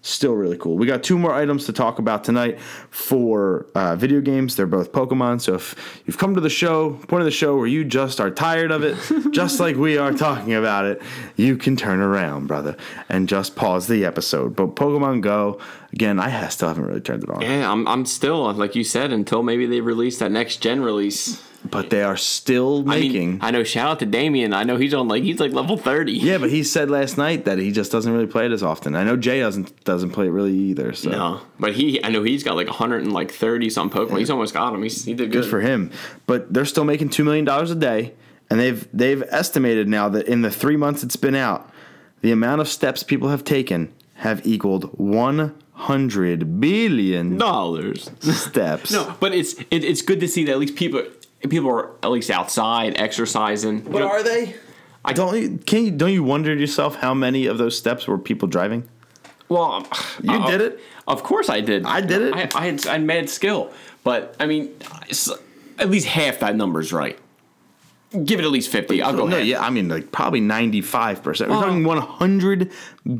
Still 0.00 0.34
really 0.34 0.56
cool. 0.56 0.76
We 0.76 0.86
got 0.86 1.02
two 1.02 1.18
more 1.18 1.34
items 1.34 1.66
to 1.66 1.72
talk 1.72 1.98
about 1.98 2.22
tonight 2.22 2.60
for 2.60 3.66
uh, 3.74 3.96
video 3.96 4.20
games. 4.20 4.54
They're 4.54 4.66
both 4.66 4.92
Pokemon. 4.92 5.40
So 5.40 5.54
if 5.54 6.02
you've 6.06 6.18
come 6.18 6.36
to 6.36 6.40
the 6.40 6.48
show, 6.48 6.92
point 7.08 7.20
of 7.20 7.24
the 7.24 7.32
show 7.32 7.56
where 7.56 7.66
you 7.66 7.84
just 7.84 8.20
are 8.20 8.30
tired 8.30 8.70
of 8.70 8.84
it, 8.84 8.96
just 9.32 9.58
like 9.58 9.74
we 9.74 9.98
are 9.98 10.12
talking 10.12 10.54
about 10.54 10.84
it, 10.84 11.02
you 11.34 11.56
can 11.56 11.76
turn 11.76 11.98
around, 12.00 12.46
brother, 12.46 12.76
and 13.08 13.28
just 13.28 13.56
pause 13.56 13.88
the 13.88 14.04
episode. 14.04 14.54
But 14.54 14.76
Pokemon 14.76 15.20
Go, 15.20 15.58
again, 15.92 16.20
I 16.20 16.30
ha- 16.30 16.48
still 16.48 16.68
haven't 16.68 16.84
really 16.86 17.00
turned 17.00 17.24
it 17.24 17.30
on. 17.30 17.40
Yeah, 17.40 17.70
I'm, 17.70 17.86
I'm 17.88 18.06
still, 18.06 18.52
like 18.52 18.76
you 18.76 18.84
said, 18.84 19.12
until 19.12 19.42
maybe 19.42 19.66
they 19.66 19.80
release 19.80 20.20
that 20.20 20.30
next 20.30 20.58
gen 20.58 20.80
release. 20.80 21.42
But 21.64 21.90
they 21.90 22.02
are 22.02 22.16
still 22.16 22.80
I 22.88 23.00
making. 23.00 23.30
mean, 23.32 23.38
I 23.42 23.50
know, 23.50 23.64
shout 23.64 23.88
out 23.90 23.98
to 23.98 24.06
Damien. 24.06 24.54
I 24.54 24.62
know 24.62 24.76
he's 24.76 24.94
on, 24.94 25.08
like, 25.08 25.24
he's 25.24 25.40
like 25.40 25.52
level 25.52 25.76
30. 25.76 26.12
yeah, 26.12 26.38
but 26.38 26.50
he 26.50 26.62
said 26.62 26.88
last 26.88 27.18
night 27.18 27.44
that 27.46 27.58
he 27.58 27.72
just 27.72 27.90
doesn't 27.90 28.10
really 28.12 28.26
play 28.28 28.46
it 28.46 28.52
as 28.52 28.62
often. 28.62 28.94
I 28.94 29.02
know 29.02 29.16
Jay 29.16 29.40
doesn't 29.40 29.84
doesn't 29.84 30.10
play 30.10 30.26
it 30.26 30.30
really 30.30 30.54
either. 30.54 30.92
So 30.92 31.10
No, 31.10 31.40
but 31.58 31.74
he, 31.74 32.02
I 32.04 32.10
know 32.10 32.22
he's 32.22 32.44
got 32.44 32.54
like 32.56 32.68
130 32.68 33.70
some 33.70 33.90
Pokemon. 33.90 34.18
He's 34.20 34.30
almost 34.30 34.54
got 34.54 34.72
him. 34.72 34.82
He's, 34.84 35.04
he 35.04 35.14
did 35.14 35.32
good. 35.32 35.42
good 35.42 35.50
for 35.50 35.60
him. 35.60 35.90
But 36.26 36.52
they're 36.54 36.64
still 36.64 36.84
making 36.84 37.10
two 37.10 37.24
million 37.24 37.44
dollars 37.44 37.70
a 37.72 37.74
day, 37.76 38.14
and 38.48 38.60
they've 38.60 38.86
they've 38.92 39.22
estimated 39.28 39.88
now 39.88 40.08
that 40.10 40.26
in 40.28 40.42
the 40.42 40.50
three 40.50 40.76
months 40.76 41.02
it's 41.02 41.16
been 41.16 41.34
out, 41.34 41.68
the 42.22 42.30
amount 42.30 42.60
of 42.60 42.68
steps 42.68 43.02
people 43.02 43.30
have 43.30 43.42
taken 43.44 43.92
have 44.14 44.46
equaled 44.46 44.84
one 44.98 45.54
hundred 45.72 46.60
billion 46.60 47.36
dollars. 47.38 48.10
steps. 48.20 48.90
No, 48.98 49.14
but 49.20 49.32
it's 49.34 49.54
it, 49.70 49.84
it's 49.84 50.02
good 50.02 50.20
to 50.20 50.28
see 50.28 50.44
that 50.44 50.52
at 50.52 50.58
least 50.58 50.76
people 50.76 51.02
people 51.48 51.70
are 51.70 51.90
at 52.02 52.10
least 52.10 52.30
outside 52.30 52.98
exercising. 53.00 53.78
You 53.84 53.90
but 53.90 53.98
know, 54.00 54.08
are 54.08 54.22
they? 54.22 54.54
I- 55.04 55.12
don't 55.12 55.36
you 55.40 55.58
can 55.64 55.84
you 55.84 55.90
don't 55.92 56.12
you 56.12 56.22
wonder 56.24 56.54
to 56.54 56.60
yourself 56.60 56.96
how 56.96 57.14
many 57.14 57.46
of 57.46 57.58
those 57.58 57.76
steps 57.78 58.06
were 58.06 58.18
people 58.18 58.48
driving? 58.48 58.88
well, 59.48 59.86
You 60.22 60.32
uh, 60.34 60.50
did 60.50 60.60
it. 60.60 60.80
Of 61.06 61.22
course, 61.22 61.48
I 61.48 61.60
did. 61.62 61.86
I 61.86 62.00
did 62.02 62.20
it. 62.20 62.34
I, 62.34 62.50
I 62.60 62.66
had 62.66 62.86
I 62.86 62.92
had 62.92 63.02
mad 63.04 63.30
skill, 63.30 63.72
but 64.04 64.36
I 64.38 64.46
mean, 64.46 64.74
at 65.78 65.88
least 65.88 66.06
half 66.06 66.40
that 66.40 66.54
number's 66.56 66.92
right. 66.92 67.18
Give 68.24 68.40
it 68.40 68.44
at 68.44 68.50
least 68.50 68.70
fifty. 68.70 69.00
I'll 69.02 69.14
go 69.16 69.26
no, 69.26 69.36
half. 69.36 69.46
yeah, 69.46 69.62
I 69.62 69.70
mean 69.70 69.88
like 69.88 70.12
probably 70.12 70.40
ninety 70.40 70.80
five 70.82 71.22
percent. 71.22 71.50
We're 71.50 71.56
Well- 71.56 71.66
talking 71.66 71.84
one 71.84 71.98
hundred 71.98 72.70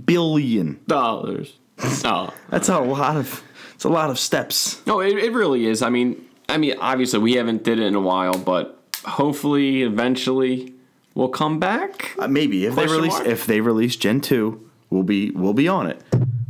billion. 0.05 0.81
dollars. 0.87 1.55
Oh. 2.05 2.35
That's 2.51 2.69
a 2.69 2.79
lot 2.81 3.17
of. 3.17 3.43
It's 3.77 3.85
a 3.85 3.89
lot 3.89 4.11
of 4.11 4.19
steps. 4.19 4.85
No, 4.87 4.99
it, 5.01 5.17
it 5.17 5.33
really 5.33 5.67
is. 5.67 5.81
I 5.83 5.89
mean, 5.91 6.28
I 6.49 6.57
mean, 6.57 6.75
obviously 6.81 7.19
we 7.21 7.35
haven't 7.35 7.65
did 7.65 7.79
it 7.79 7.85
in 7.87 7.95
a 7.95 8.01
while, 8.01 8.39
but 8.39 8.83
hopefully, 9.05 9.83
eventually, 9.83 10.75
we'll 11.15 11.29
come 11.29 11.59
back. 11.59 12.15
Uh, 12.19 12.29
maybe 12.29 12.65
if 12.67 12.75
they 12.75 12.87
release 12.87 13.13
mark? 13.13 13.27
if 13.27 13.47
they 13.47 13.61
release 13.61 13.97
Gen 13.97 14.21
two, 14.21 14.69
we'll 14.91 15.03
be 15.03 15.31
we'll 15.31 15.53
be 15.53 15.69
on 15.69 15.87
it. 15.87 16.01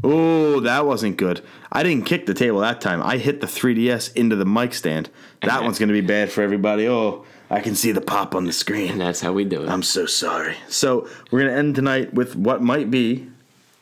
Oh, 0.05 0.61
that 0.61 0.87
wasn't 0.87 1.17
good. 1.17 1.41
I 1.73 1.83
didn't 1.83 2.07
kick 2.07 2.27
the 2.27 2.35
table 2.35 2.61
that 2.61 2.81
time. 2.81 3.03
I 3.03 3.19
hit 3.19 3.41
the 3.41 3.49
3DS 3.49 4.15
into 4.15 4.37
the 4.37 4.47
mic 4.47 4.73
stand. 4.73 5.11
That 5.43 5.65
one's 5.65 5.81
going 5.81 5.89
to 5.89 5.93
be 5.93 6.01
bad 6.01 6.31
for 6.31 6.43
everybody. 6.43 6.87
Oh, 6.89 7.25
I 7.51 7.61
can 7.61 7.75
see 7.75 7.91
the 7.91 8.01
pop 8.01 8.35
on 8.37 8.45
the 8.45 8.49
And 8.49 8.55
screen. 8.55 8.99
that's 8.99 9.21
how 9.21 9.33
we 9.33 9.45
do 9.45 9.65
it. 9.65 9.69
I'm 9.69 9.83
so 9.83 10.07
sorry. 10.07 10.57
So 10.69 11.09
we're 11.33 11.41
going 11.41 11.51
to 11.53 11.59
end 11.59 11.75
tonight 11.75 12.15
with 12.15 12.37
what 12.37 12.63
might 12.63 12.93
be 12.93 13.29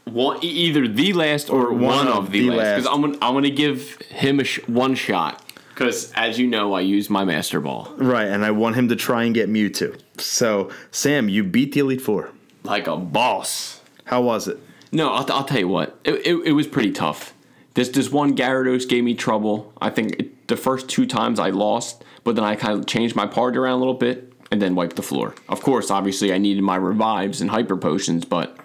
one, 0.05 0.39
either 0.43 0.89
the 0.89 1.13
last 1.13 1.51
or, 1.51 1.73
one, 1.73 2.09
of 2.09 2.31
the, 2.31 2.51
last. 2.51 2.83
Because. 2.83 2.87
I'm 2.87 3.05
I'm 3.23 3.35
gonna 3.35 3.51
give 3.51 3.97
him 4.09 4.41
a 4.41 4.45
sh- 4.45 4.67
one 4.67 4.95
shot. 4.95 5.43
Because 5.77 6.11
as 6.13 6.39
you 6.39 6.47
know, 6.47 6.73
I 6.73 6.81
use 6.81 7.11
my 7.11 7.27
master 7.27 7.61
ball 7.61 7.93
Right, 7.99 8.27
and 8.29 8.47
I 8.47 8.51
want 8.51 8.77
him 8.77 8.89
to 8.89 8.97
try 8.97 9.25
and 9.25 9.35
get 9.35 9.51
Mewtwo. 9.51 10.01
So, 10.17 10.71
Sam, 10.91 11.29
you 11.29 11.45
beat 11.45 11.73
the 11.73 11.81
Elite 11.81 12.01
Four. 12.01 12.31
like 12.65 12.87
a 12.87 12.97
boss. 12.97 13.83
How 14.05 14.23
was 14.23 14.49
it? 14.49 14.59
No, 14.91 15.13
I'll, 15.13 15.31
I'll 15.31 15.45
tell 15.45 15.59
you 15.59 15.69
what. 15.69 15.99
It, 16.03 16.27
it, 16.27 16.35
it 16.47 16.53
was 16.53 16.67
pretty 16.67 16.93
tough. 16.93 17.35
This 17.75 17.91
this 17.91 18.11
one 18.11 18.35
Gyarados 18.35 18.89
gave 18.89 19.05
me 19.05 19.13
trouble. 19.15 19.75
I 19.83 19.91
think 19.91 20.19
it, 20.19 20.49
the 20.49 20.57
first 20.57 20.89
two 20.89 21.05
times 21.05 21.39
I 21.39 21.51
lost, 21.51 22.05
but 22.25 22.37
then 22.37 22.45
I 22.45 22.57
kind 22.57 22.79
of 22.79 22.87
changed 22.87 23.15
my 23.15 23.27
party 23.27 23.59
around 23.59 23.75
a 23.75 23.79
little 23.79 23.93
bit 23.93 24.33
and 24.51 24.63
then 24.63 24.75
wiped 24.77 24.97
the 24.97 25.03
floor. 25.03 25.35
Of 25.51 25.61
course, 25.61 25.91
obviously, 25.91 26.33
I 26.33 26.39
needed 26.39 26.63
my 26.63 26.77
revives 26.77 27.43
and 27.43 27.51
hyper 27.51 27.77
potions, 27.77 28.25
but 28.25 28.57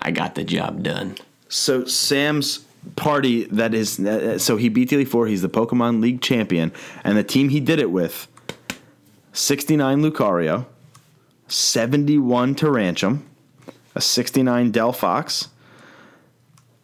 I 0.00 0.10
got 0.10 0.34
the 0.34 0.44
job 0.44 0.82
done. 0.82 1.16
So, 1.48 1.86
Sam's 1.86 2.65
party 2.94 3.44
that 3.46 3.74
is 3.74 3.98
uh, 3.98 4.38
so 4.38 4.56
he 4.56 4.68
beat 4.68 4.90
the 4.90 4.96
Elite 4.96 5.08
Four. 5.08 5.26
He's 5.26 5.42
the 5.42 5.48
Pokemon 5.48 6.00
League 6.00 6.20
champion, 6.20 6.72
and 7.02 7.16
the 7.18 7.24
team 7.24 7.48
he 7.48 7.60
did 7.60 7.78
it 7.78 7.90
with: 7.90 8.28
sixty-nine 9.32 10.02
Lucario, 10.02 10.66
seventy-one 11.48 12.54
Tyrantrum, 12.54 13.22
a 13.94 14.00
sixty-nine 14.00 14.72
Delphox, 14.72 15.48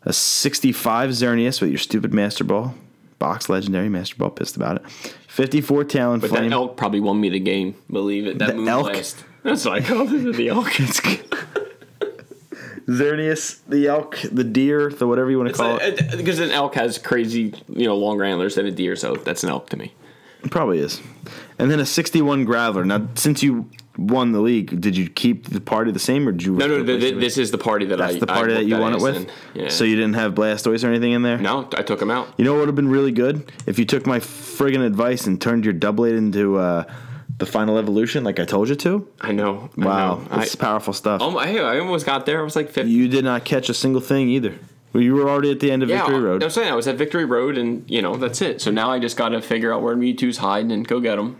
a 0.03 0.13
sixty-five 0.13 1.11
Xerneas 1.11 1.61
with 1.61 1.71
your 1.71 1.79
stupid 1.79 2.13
Master 2.13 2.45
Ball, 2.45 2.75
box 3.19 3.49
legendary 3.49 3.89
Master 3.89 4.17
Ball. 4.17 4.31
Pissed 4.31 4.57
about 4.57 4.77
it. 4.77 4.91
Fifty-four 5.29 5.85
Talonflame. 5.85 6.21
But 6.21 6.31
that 6.33 6.53
elk 6.53 6.77
probably 6.77 7.01
won 7.01 7.21
me 7.21 7.29
the 7.29 7.41
game. 7.41 7.75
Believe 7.91 8.27
it. 8.27 8.39
That 8.39 8.57
The 8.57 8.63
elk? 8.65 8.89
Moonblast. 8.93 9.23
That's 9.43 9.65
what 9.65 9.75
I 9.75 9.81
called 9.81 10.13
it. 10.13 10.35
The 10.37 10.49
elk. 10.49 10.71
Xerneas, 12.87 13.61
the 13.69 13.87
elk, 13.89 14.19
the 14.31 14.45
deer, 14.45 14.91
the 14.91 15.07
whatever 15.07 15.31
you 15.31 15.39
want 15.39 15.51
to 15.51 15.55
call 15.55 15.79
it. 15.81 16.17
because 16.17 16.39
an 16.39 16.51
elk 16.51 16.75
has 16.75 16.99
crazy, 16.99 17.55
you 17.69 17.87
know, 17.87 17.97
longer 17.97 18.25
antlers 18.25 18.57
than 18.57 18.67
a 18.67 18.71
deer, 18.71 18.97
so 18.97 19.15
that's 19.15 19.45
an 19.45 19.51
elk 19.51 19.69
to 19.71 19.77
me. 19.77 19.95
It 20.45 20.51
probably 20.51 20.79
is. 20.81 21.01
And 21.59 21.71
then 21.71 21.79
a 21.79 21.87
61 21.87 22.47
Graveler. 22.47 22.85
Now, 22.85 23.07
since 23.15 23.43
you 23.43 23.71
won 23.97 24.33
the 24.33 24.41
league, 24.41 24.81
did 24.81 24.97
you 24.97 25.09
keep 25.09 25.47
the 25.51 25.61
party 25.61 25.93
the 25.93 25.99
same 26.01 26.27
or 26.27 26.33
did 26.33 26.43
you? 26.43 26.55
No, 26.55 26.67
no, 26.67 26.81
replace 26.81 27.01
th- 27.01 27.15
this 27.21 27.39
is 27.39 27.53
the 27.53 27.59
party 27.59 27.87
that 27.87 27.99
That's 27.99 28.17
I. 28.17 28.19
the 28.19 28.27
party 28.27 28.55
I 28.55 28.57
that 28.57 28.65
you 28.65 28.77
won 28.79 28.95
it 28.95 29.01
with? 29.01 29.31
Yeah. 29.55 29.69
So 29.69 29.85
you 29.85 29.95
didn't 29.95 30.15
have 30.15 30.35
Blastoise 30.35 30.83
or 30.83 30.89
anything 30.89 31.13
in 31.13 31.23
there? 31.23 31.39
no, 31.39 31.69
I 31.77 31.83
took 31.83 32.03
him 32.03 32.11
out. 32.11 32.33
You 32.37 32.45
know 32.45 32.53
what 32.55 32.61
would 32.61 32.69
have 32.69 32.75
been 32.75 32.89
really 32.89 33.13
good? 33.13 33.53
If 33.67 33.79
you 33.79 33.85
took 33.85 34.05
my 34.07 34.19
friggin' 34.19 34.85
advice 34.85 35.27
and 35.29 35.41
turned 35.41 35.65
your 35.65 35.75
Doublade 35.75 36.17
into 36.19 36.57
uh, 36.59 36.85
the 37.39 37.47
final 37.47 37.79
evolution 37.79 38.25
like 38.25 38.39
I 38.39 38.45
told 38.45 38.69
you 38.69 38.75
to. 38.77 39.09
I 39.21 39.33
know. 39.33 39.71
I 39.81 39.85
Wow. 39.85 40.27
I, 40.31 40.43
It's 40.43 40.55
powerful 40.55 40.93
stuff. 40.93 41.21
Oh, 41.23 41.37
I, 41.39 41.55
I 41.57 41.79
almost 41.81 42.07
got 42.07 42.27
there. 42.27 42.41
I 42.41 42.43
was 42.43 42.57
like 42.57 42.71
50. 42.71 42.91
you 42.91 43.09
did 43.09 43.25
not 43.25 43.45
catch 43.45 43.69
a 43.69 43.75
single 43.75 44.01
thing 44.01 44.29
either. 44.29 44.59
Well, 44.93 45.03
you 45.03 45.15
were 45.15 45.29
already 45.29 45.51
at 45.51 45.61
the 45.61 45.71
end 45.71 45.83
of 45.83 45.89
yeah, 45.89 45.99
Victory 46.01 46.17
I 46.17 46.21
Road. 46.21 46.43
was 46.43 46.55
saying 46.55 46.71
I 46.71 46.77
was 46.77 46.87
at 46.87 46.97
Victory 46.97 47.25
Road, 47.25 47.57
and 47.57 47.89
you 47.91 48.03
know 48.03 48.17
that's 48.17 48.43
it. 48.43 48.61
So 48.61 48.71
now 48.71 48.91
I 48.91 48.99
just 48.99 49.17
got 49.17 49.31
to 49.31 49.41
figure 49.41 49.73
out 49.73 49.81
where 49.83 49.97
Mewtwo's 49.97 50.37
hiding 50.39 50.71
and 50.71 50.87
go 50.87 51.01
get 51.01 51.19
him. 51.19 51.39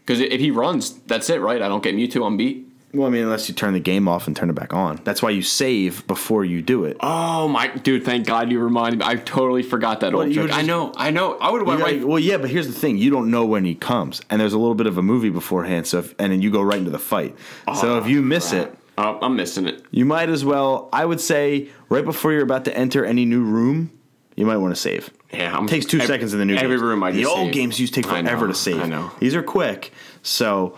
Because 0.00 0.20
if 0.20 0.40
he 0.40 0.50
runs, 0.50 0.94
that's 1.00 1.28
it, 1.28 1.40
right? 1.42 1.60
I 1.60 1.68
don't 1.68 1.82
get 1.82 1.94
Mewtwo 1.94 2.24
on 2.24 2.38
beat. 2.38 2.66
Well, 2.94 3.06
I 3.06 3.10
mean, 3.10 3.22
unless 3.22 3.48
you 3.50 3.54
turn 3.54 3.74
the 3.74 3.80
game 3.80 4.08
off 4.08 4.26
and 4.26 4.34
turn 4.34 4.48
it 4.48 4.54
back 4.54 4.72
on. 4.72 4.98
That's 5.04 5.20
why 5.22 5.28
you 5.30 5.42
save 5.42 6.06
before 6.06 6.42
you 6.44 6.62
do 6.62 6.84
it. 6.84 6.96
Oh 7.00 7.46
my, 7.46 7.68
dude! 7.68 8.02
Thank 8.04 8.26
God 8.26 8.50
you 8.50 8.60
reminded 8.60 9.00
me. 9.00 9.04
I 9.06 9.16
totally 9.16 9.62
forgot 9.62 10.00
that 10.00 10.14
old 10.14 10.28
you 10.28 10.34
trick. 10.34 10.46
would 10.46 10.50
I 10.52 10.62
know, 10.62 10.92
I 10.96 11.10
know. 11.10 11.36
I 11.38 11.50
would 11.50 11.62
went 11.64 11.82
right. 11.82 12.02
well, 12.02 12.18
yeah, 12.18 12.38
but 12.38 12.48
here's 12.48 12.66
the 12.66 12.72
thing: 12.72 12.96
you 12.96 13.10
don't 13.10 13.30
know 13.30 13.44
when 13.44 13.64
he 13.66 13.74
comes, 13.74 14.22
and 14.30 14.40
there's 14.40 14.54
a 14.54 14.58
little 14.58 14.74
bit 14.74 14.86
of 14.86 14.96
a 14.96 15.02
movie 15.02 15.28
beforehand. 15.28 15.86
So, 15.86 15.98
if, 15.98 16.14
and 16.18 16.32
then 16.32 16.40
you 16.40 16.50
go 16.50 16.62
right 16.62 16.78
into 16.78 16.90
the 16.90 16.98
fight. 16.98 17.36
so, 17.78 17.94
oh, 17.94 17.98
if 17.98 18.06
you 18.08 18.22
miss 18.22 18.52
it, 18.54 18.74
Oh, 18.96 19.18
I'm 19.20 19.36
missing 19.36 19.66
it. 19.66 19.84
you 19.90 20.04
might 20.06 20.30
as 20.30 20.44
well. 20.44 20.88
I 20.92 21.04
would 21.04 21.20
say 21.20 21.68
right 21.90 22.04
before 22.04 22.32
you're 22.32 22.42
about 22.42 22.64
to 22.64 22.76
enter 22.76 23.04
any 23.04 23.26
new 23.26 23.44
room, 23.44 23.90
you 24.34 24.46
might 24.46 24.56
want 24.56 24.74
to 24.74 24.80
save. 24.80 25.10
Yeah, 25.32 25.54
I'm, 25.54 25.66
It 25.66 25.68
takes 25.68 25.84
two 25.84 26.00
ev- 26.00 26.06
seconds 26.06 26.32
in 26.32 26.38
the 26.38 26.46
new. 26.46 26.54
Every 26.56 26.70
games. 26.70 26.82
room 26.82 27.02
I 27.02 27.10
the 27.12 27.26
old 27.26 27.48
save. 27.48 27.52
games 27.52 27.78
used 27.78 27.92
to 27.94 28.02
take 28.02 28.10
I 28.10 28.22
know, 28.22 28.30
forever 28.30 28.48
to 28.48 28.54
save. 28.54 28.80
I 28.80 28.86
know. 28.86 29.12
these 29.20 29.34
are 29.34 29.42
quick. 29.42 29.92
So 30.22 30.76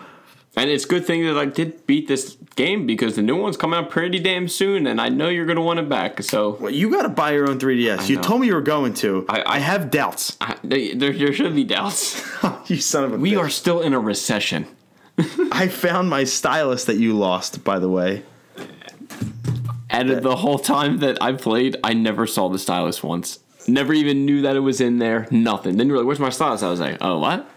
And 0.56 0.68
it's 0.68 0.84
a 0.84 0.88
good 0.88 1.06
thing 1.06 1.24
that 1.26 1.38
I 1.38 1.44
did 1.44 1.86
beat 1.86 2.08
this 2.08 2.36
game 2.56 2.84
because 2.86 3.14
the 3.14 3.22
new 3.22 3.36
one's 3.36 3.56
coming 3.56 3.78
out 3.78 3.88
pretty 3.88 4.18
damn 4.18 4.48
soon, 4.48 4.86
and 4.88 5.00
I 5.00 5.08
know 5.08 5.28
you're 5.28 5.46
gonna 5.46 5.62
want 5.62 5.78
it 5.78 5.88
back. 5.88 6.22
So 6.24 6.56
well, 6.60 6.72
you 6.72 6.90
got 6.90 7.02
to 7.02 7.08
buy 7.08 7.32
your 7.32 7.48
own 7.48 7.58
3ds. 7.60 8.08
You 8.08 8.16
know. 8.16 8.22
told 8.22 8.40
me 8.40 8.48
you 8.48 8.54
were 8.54 8.60
going 8.60 8.92
to. 8.94 9.24
I, 9.28 9.40
I- 9.40 9.54
I- 9.54 9.58
have 9.58 9.90
doubts. 9.90 10.36
I, 10.40 10.56
there, 10.64 11.12
there 11.12 11.32
should 11.32 11.54
be 11.54 11.62
doubts. 11.64 12.20
you 12.66 12.76
son 12.80 13.04
of 13.04 13.12
a. 13.14 13.16
We 13.16 13.32
bitch. 13.32 13.38
are 13.38 13.48
still 13.48 13.80
in 13.80 13.92
a 13.94 14.00
recession. 14.00 14.66
I 15.52 15.68
found 15.68 16.10
my 16.10 16.24
stylus 16.24 16.84
that 16.86 16.96
you 16.96 17.16
lost. 17.16 17.62
By 17.62 17.78
the 17.78 17.88
way. 17.88 18.24
And 19.88 20.10
of 20.10 20.22
the 20.22 20.36
whole 20.36 20.58
time 20.58 20.98
that 20.98 21.20
I 21.22 21.32
played, 21.32 21.76
I 21.82 21.94
never 21.94 22.26
saw 22.26 22.48
the 22.48 22.58
stylus 22.58 23.02
once. 23.02 23.38
Never 23.66 23.92
even 23.92 24.24
knew 24.24 24.42
that 24.42 24.56
it 24.56 24.60
was 24.60 24.80
in 24.80 24.98
there. 24.98 25.26
Nothing. 25.30 25.76
Then 25.76 25.86
you 25.88 25.92
were 25.92 25.98
like, 25.98 26.06
"Where's 26.06 26.20
my 26.20 26.30
stylus?" 26.30 26.62
I 26.62 26.70
was 26.70 26.80
like, 26.80 26.98
"Oh, 27.00 27.18
what?" 27.18 27.48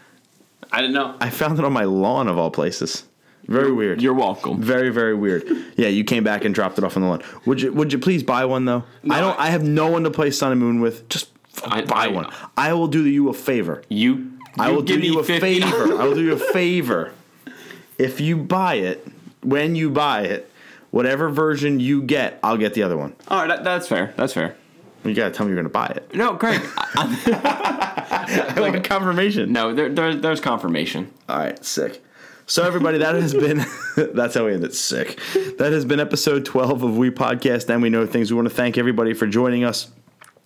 I 0.74 0.82
didn't 0.82 0.94
know. 0.96 1.16
I 1.22 1.30
found 1.30 1.60
it 1.60 1.64
on 1.66 1.72
my 1.72 1.84
lawn 1.86 2.28
of 2.28 2.38
all 2.38 2.52
places. 2.52 3.04
Very 3.46 3.72
weird. 3.72 4.02
You're 4.02 4.14
welcome. 4.14 4.62
Very, 4.62 4.90
very 4.90 5.14
weird. 5.16 5.44
Yeah, 5.76 5.88
you 5.88 6.04
came 6.04 6.24
back 6.24 6.46
and 6.46 6.54
dropped 6.54 6.78
it 6.78 6.84
off 6.84 6.96
on 6.98 7.02
the 7.04 7.10
lawn. 7.10 7.24
Would 7.46 7.62
you? 7.62 7.74
Would 7.74 7.92
you 7.92 7.98
please 8.00 8.22
buy 8.24 8.46
one 8.46 8.66
though? 8.66 8.84
I 9.10 9.20
don't. 9.22 9.38
I 9.40 9.48
have 9.50 9.64
no 9.64 9.88
one 9.90 10.04
to 10.04 10.12
play 10.12 10.30
Sun 10.32 10.52
and 10.52 10.62
Moon 10.62 10.82
with. 10.82 11.08
Just 11.10 11.30
I- 11.66 11.82
buy 11.82 12.06
I- 12.06 12.08
one. 12.08 12.32
I 12.58 12.74
will 12.74 12.88
do 12.88 13.06
you 13.06 13.30
a 13.30 13.34
favor. 13.34 13.82
You. 13.90 14.32
I 14.60 14.70
will 14.72 14.84
do 14.84 15.00
you 15.00 15.20
a 15.20 15.24
50 15.24 15.62
favor. 15.62 16.00
I 16.00 16.06
will 16.06 16.14
do 16.16 16.22
you 16.22 16.34
a 16.34 16.38
favor. 16.54 17.12
If 17.98 18.22
you 18.22 18.38
buy 18.38 18.76
it, 18.76 19.06
when 19.42 19.76
you 19.76 19.90
buy 19.90 20.22
it, 20.22 20.52
whatever 20.92 21.30
version 21.30 21.80
you 21.80 22.04
get, 22.04 22.40
I'll 22.44 22.58
get 22.58 22.76
the 22.76 22.84
other 22.84 22.96
one. 22.98 23.16
All 23.30 23.40
right, 23.40 23.48
that, 23.48 23.64
that's 23.64 23.88
fair. 23.88 24.14
That's 24.16 24.34
fair. 24.34 24.56
You 25.04 25.14
gotta 25.14 25.34
tell 25.34 25.46
me 25.46 25.52
you're 25.52 25.62
gonna 25.62 25.70
buy 25.70 25.88
it. 25.88 26.14
No, 26.16 26.36
Craig. 26.36 26.62
I, 26.78 28.54
I 28.56 28.60
like 28.60 28.84
confirmation. 28.84 29.52
no, 29.52 29.74
there, 29.74 29.90
there, 29.90 30.16
there's 30.16 30.40
confirmation. 30.40 31.12
All 31.28 31.38
right, 31.38 31.64
sick. 31.64 32.04
So 32.46 32.64
everybody, 32.64 32.98
that 32.98 33.16
has 33.16 33.34
been 33.34 33.66
that's 34.14 34.36
how 34.36 34.46
we 34.46 34.54
end 34.54 34.64
it. 34.64 34.74
Sick. 34.74 35.20
That 35.58 35.72
has 35.72 35.86
been 35.86 36.00
episode 36.00 36.46
twelve 36.46 36.84
of 36.84 36.98
We 36.98 37.10
Podcast 37.10 37.70
and 37.70 37.82
We 37.82 37.90
Know 37.90 38.06
Things. 38.06 38.32
We 38.32 38.36
want 38.36 38.50
to 38.50 38.54
thank 38.54 38.78
everybody 38.78 39.14
for 39.14 39.28
joining 39.28 39.64
us. 39.64 39.90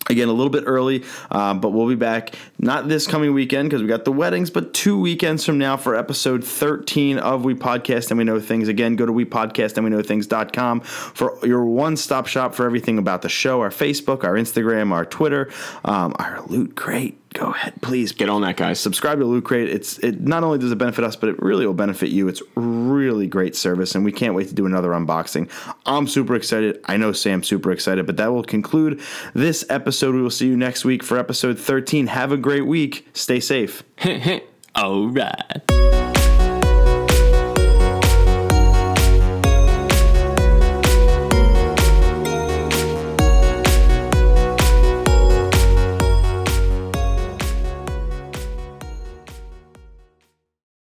Again, 0.08 0.28
a 0.28 0.32
little 0.32 0.50
bit 0.50 0.64
early, 0.66 1.04
um, 1.30 1.60
but 1.60 1.70
we'll 1.70 1.88
be 1.88 1.94
back 1.94 2.34
not 2.58 2.88
this 2.88 3.06
coming 3.06 3.34
weekend 3.34 3.68
because 3.68 3.82
we 3.82 3.88
got 3.88 4.04
the 4.04 4.12
weddings, 4.12 4.50
but 4.50 4.72
two 4.74 4.98
weekends 4.98 5.44
from 5.44 5.58
now 5.58 5.76
for 5.76 5.94
episode 5.94 6.44
13 6.44 7.18
of 7.18 7.44
We 7.44 7.54
Podcast 7.54 8.10
and 8.10 8.18
We 8.18 8.24
Know 8.24 8.40
Things. 8.40 8.68
Again, 8.68 8.96
go 8.96 9.06
to 9.06 9.12
We 9.12 9.24
Podcast 9.24 9.76
and 9.76 9.84
We 9.84 9.90
Know 9.90 10.02
Things.com 10.02 10.80
for 10.80 11.38
your 11.46 11.64
one 11.64 11.96
stop 11.96 12.26
shop 12.26 12.54
for 12.54 12.64
everything 12.66 12.98
about 12.98 13.22
the 13.22 13.28
show 13.28 13.60
our 13.60 13.70
Facebook, 13.70 14.24
our 14.24 14.34
Instagram, 14.34 14.92
our 14.92 15.04
Twitter, 15.04 15.50
um, 15.84 16.14
our 16.18 16.42
loot 16.46 16.76
crate. 16.76 17.20
Go 17.38 17.52
ahead, 17.52 17.80
please 17.82 18.10
Get 18.10 18.28
on 18.28 18.42
that, 18.42 18.56
guys. 18.56 18.80
subscribe 18.80 19.20
to 19.20 19.24
Loot 19.24 19.44
Crate. 19.44 19.68
It's 19.68 19.98
it 20.00 20.20
not 20.20 20.42
only 20.42 20.58
does 20.58 20.72
it 20.72 20.76
benefit 20.76 21.04
us, 21.04 21.14
but 21.14 21.28
it 21.28 21.40
really 21.40 21.64
will 21.64 21.72
benefit 21.72 22.08
you. 22.10 22.26
It's 22.26 22.42
really 22.56 23.28
great 23.28 23.54
service, 23.54 23.94
and 23.94 24.04
we 24.04 24.10
can't 24.10 24.34
wait 24.34 24.48
to 24.48 24.54
do 24.54 24.66
another 24.66 24.88
unboxing. 24.90 25.48
I'm 25.86 26.08
super 26.08 26.34
excited. 26.34 26.80
I 26.86 26.96
know 26.96 27.12
Sam's 27.12 27.46
super 27.46 27.70
excited, 27.70 28.06
but 28.06 28.16
that 28.16 28.32
will 28.32 28.42
conclude 28.42 29.00
this 29.34 29.64
episode. 29.70 30.16
We 30.16 30.22
will 30.22 30.30
see 30.30 30.48
you 30.48 30.56
next 30.56 30.84
week 30.84 31.04
for 31.04 31.16
episode 31.16 31.60
13. 31.60 32.08
Have 32.08 32.32
a 32.32 32.36
great 32.36 32.66
week. 32.66 33.06
Stay 33.12 33.38
safe. 33.38 33.84
All 34.74 35.08
right. 35.08 35.97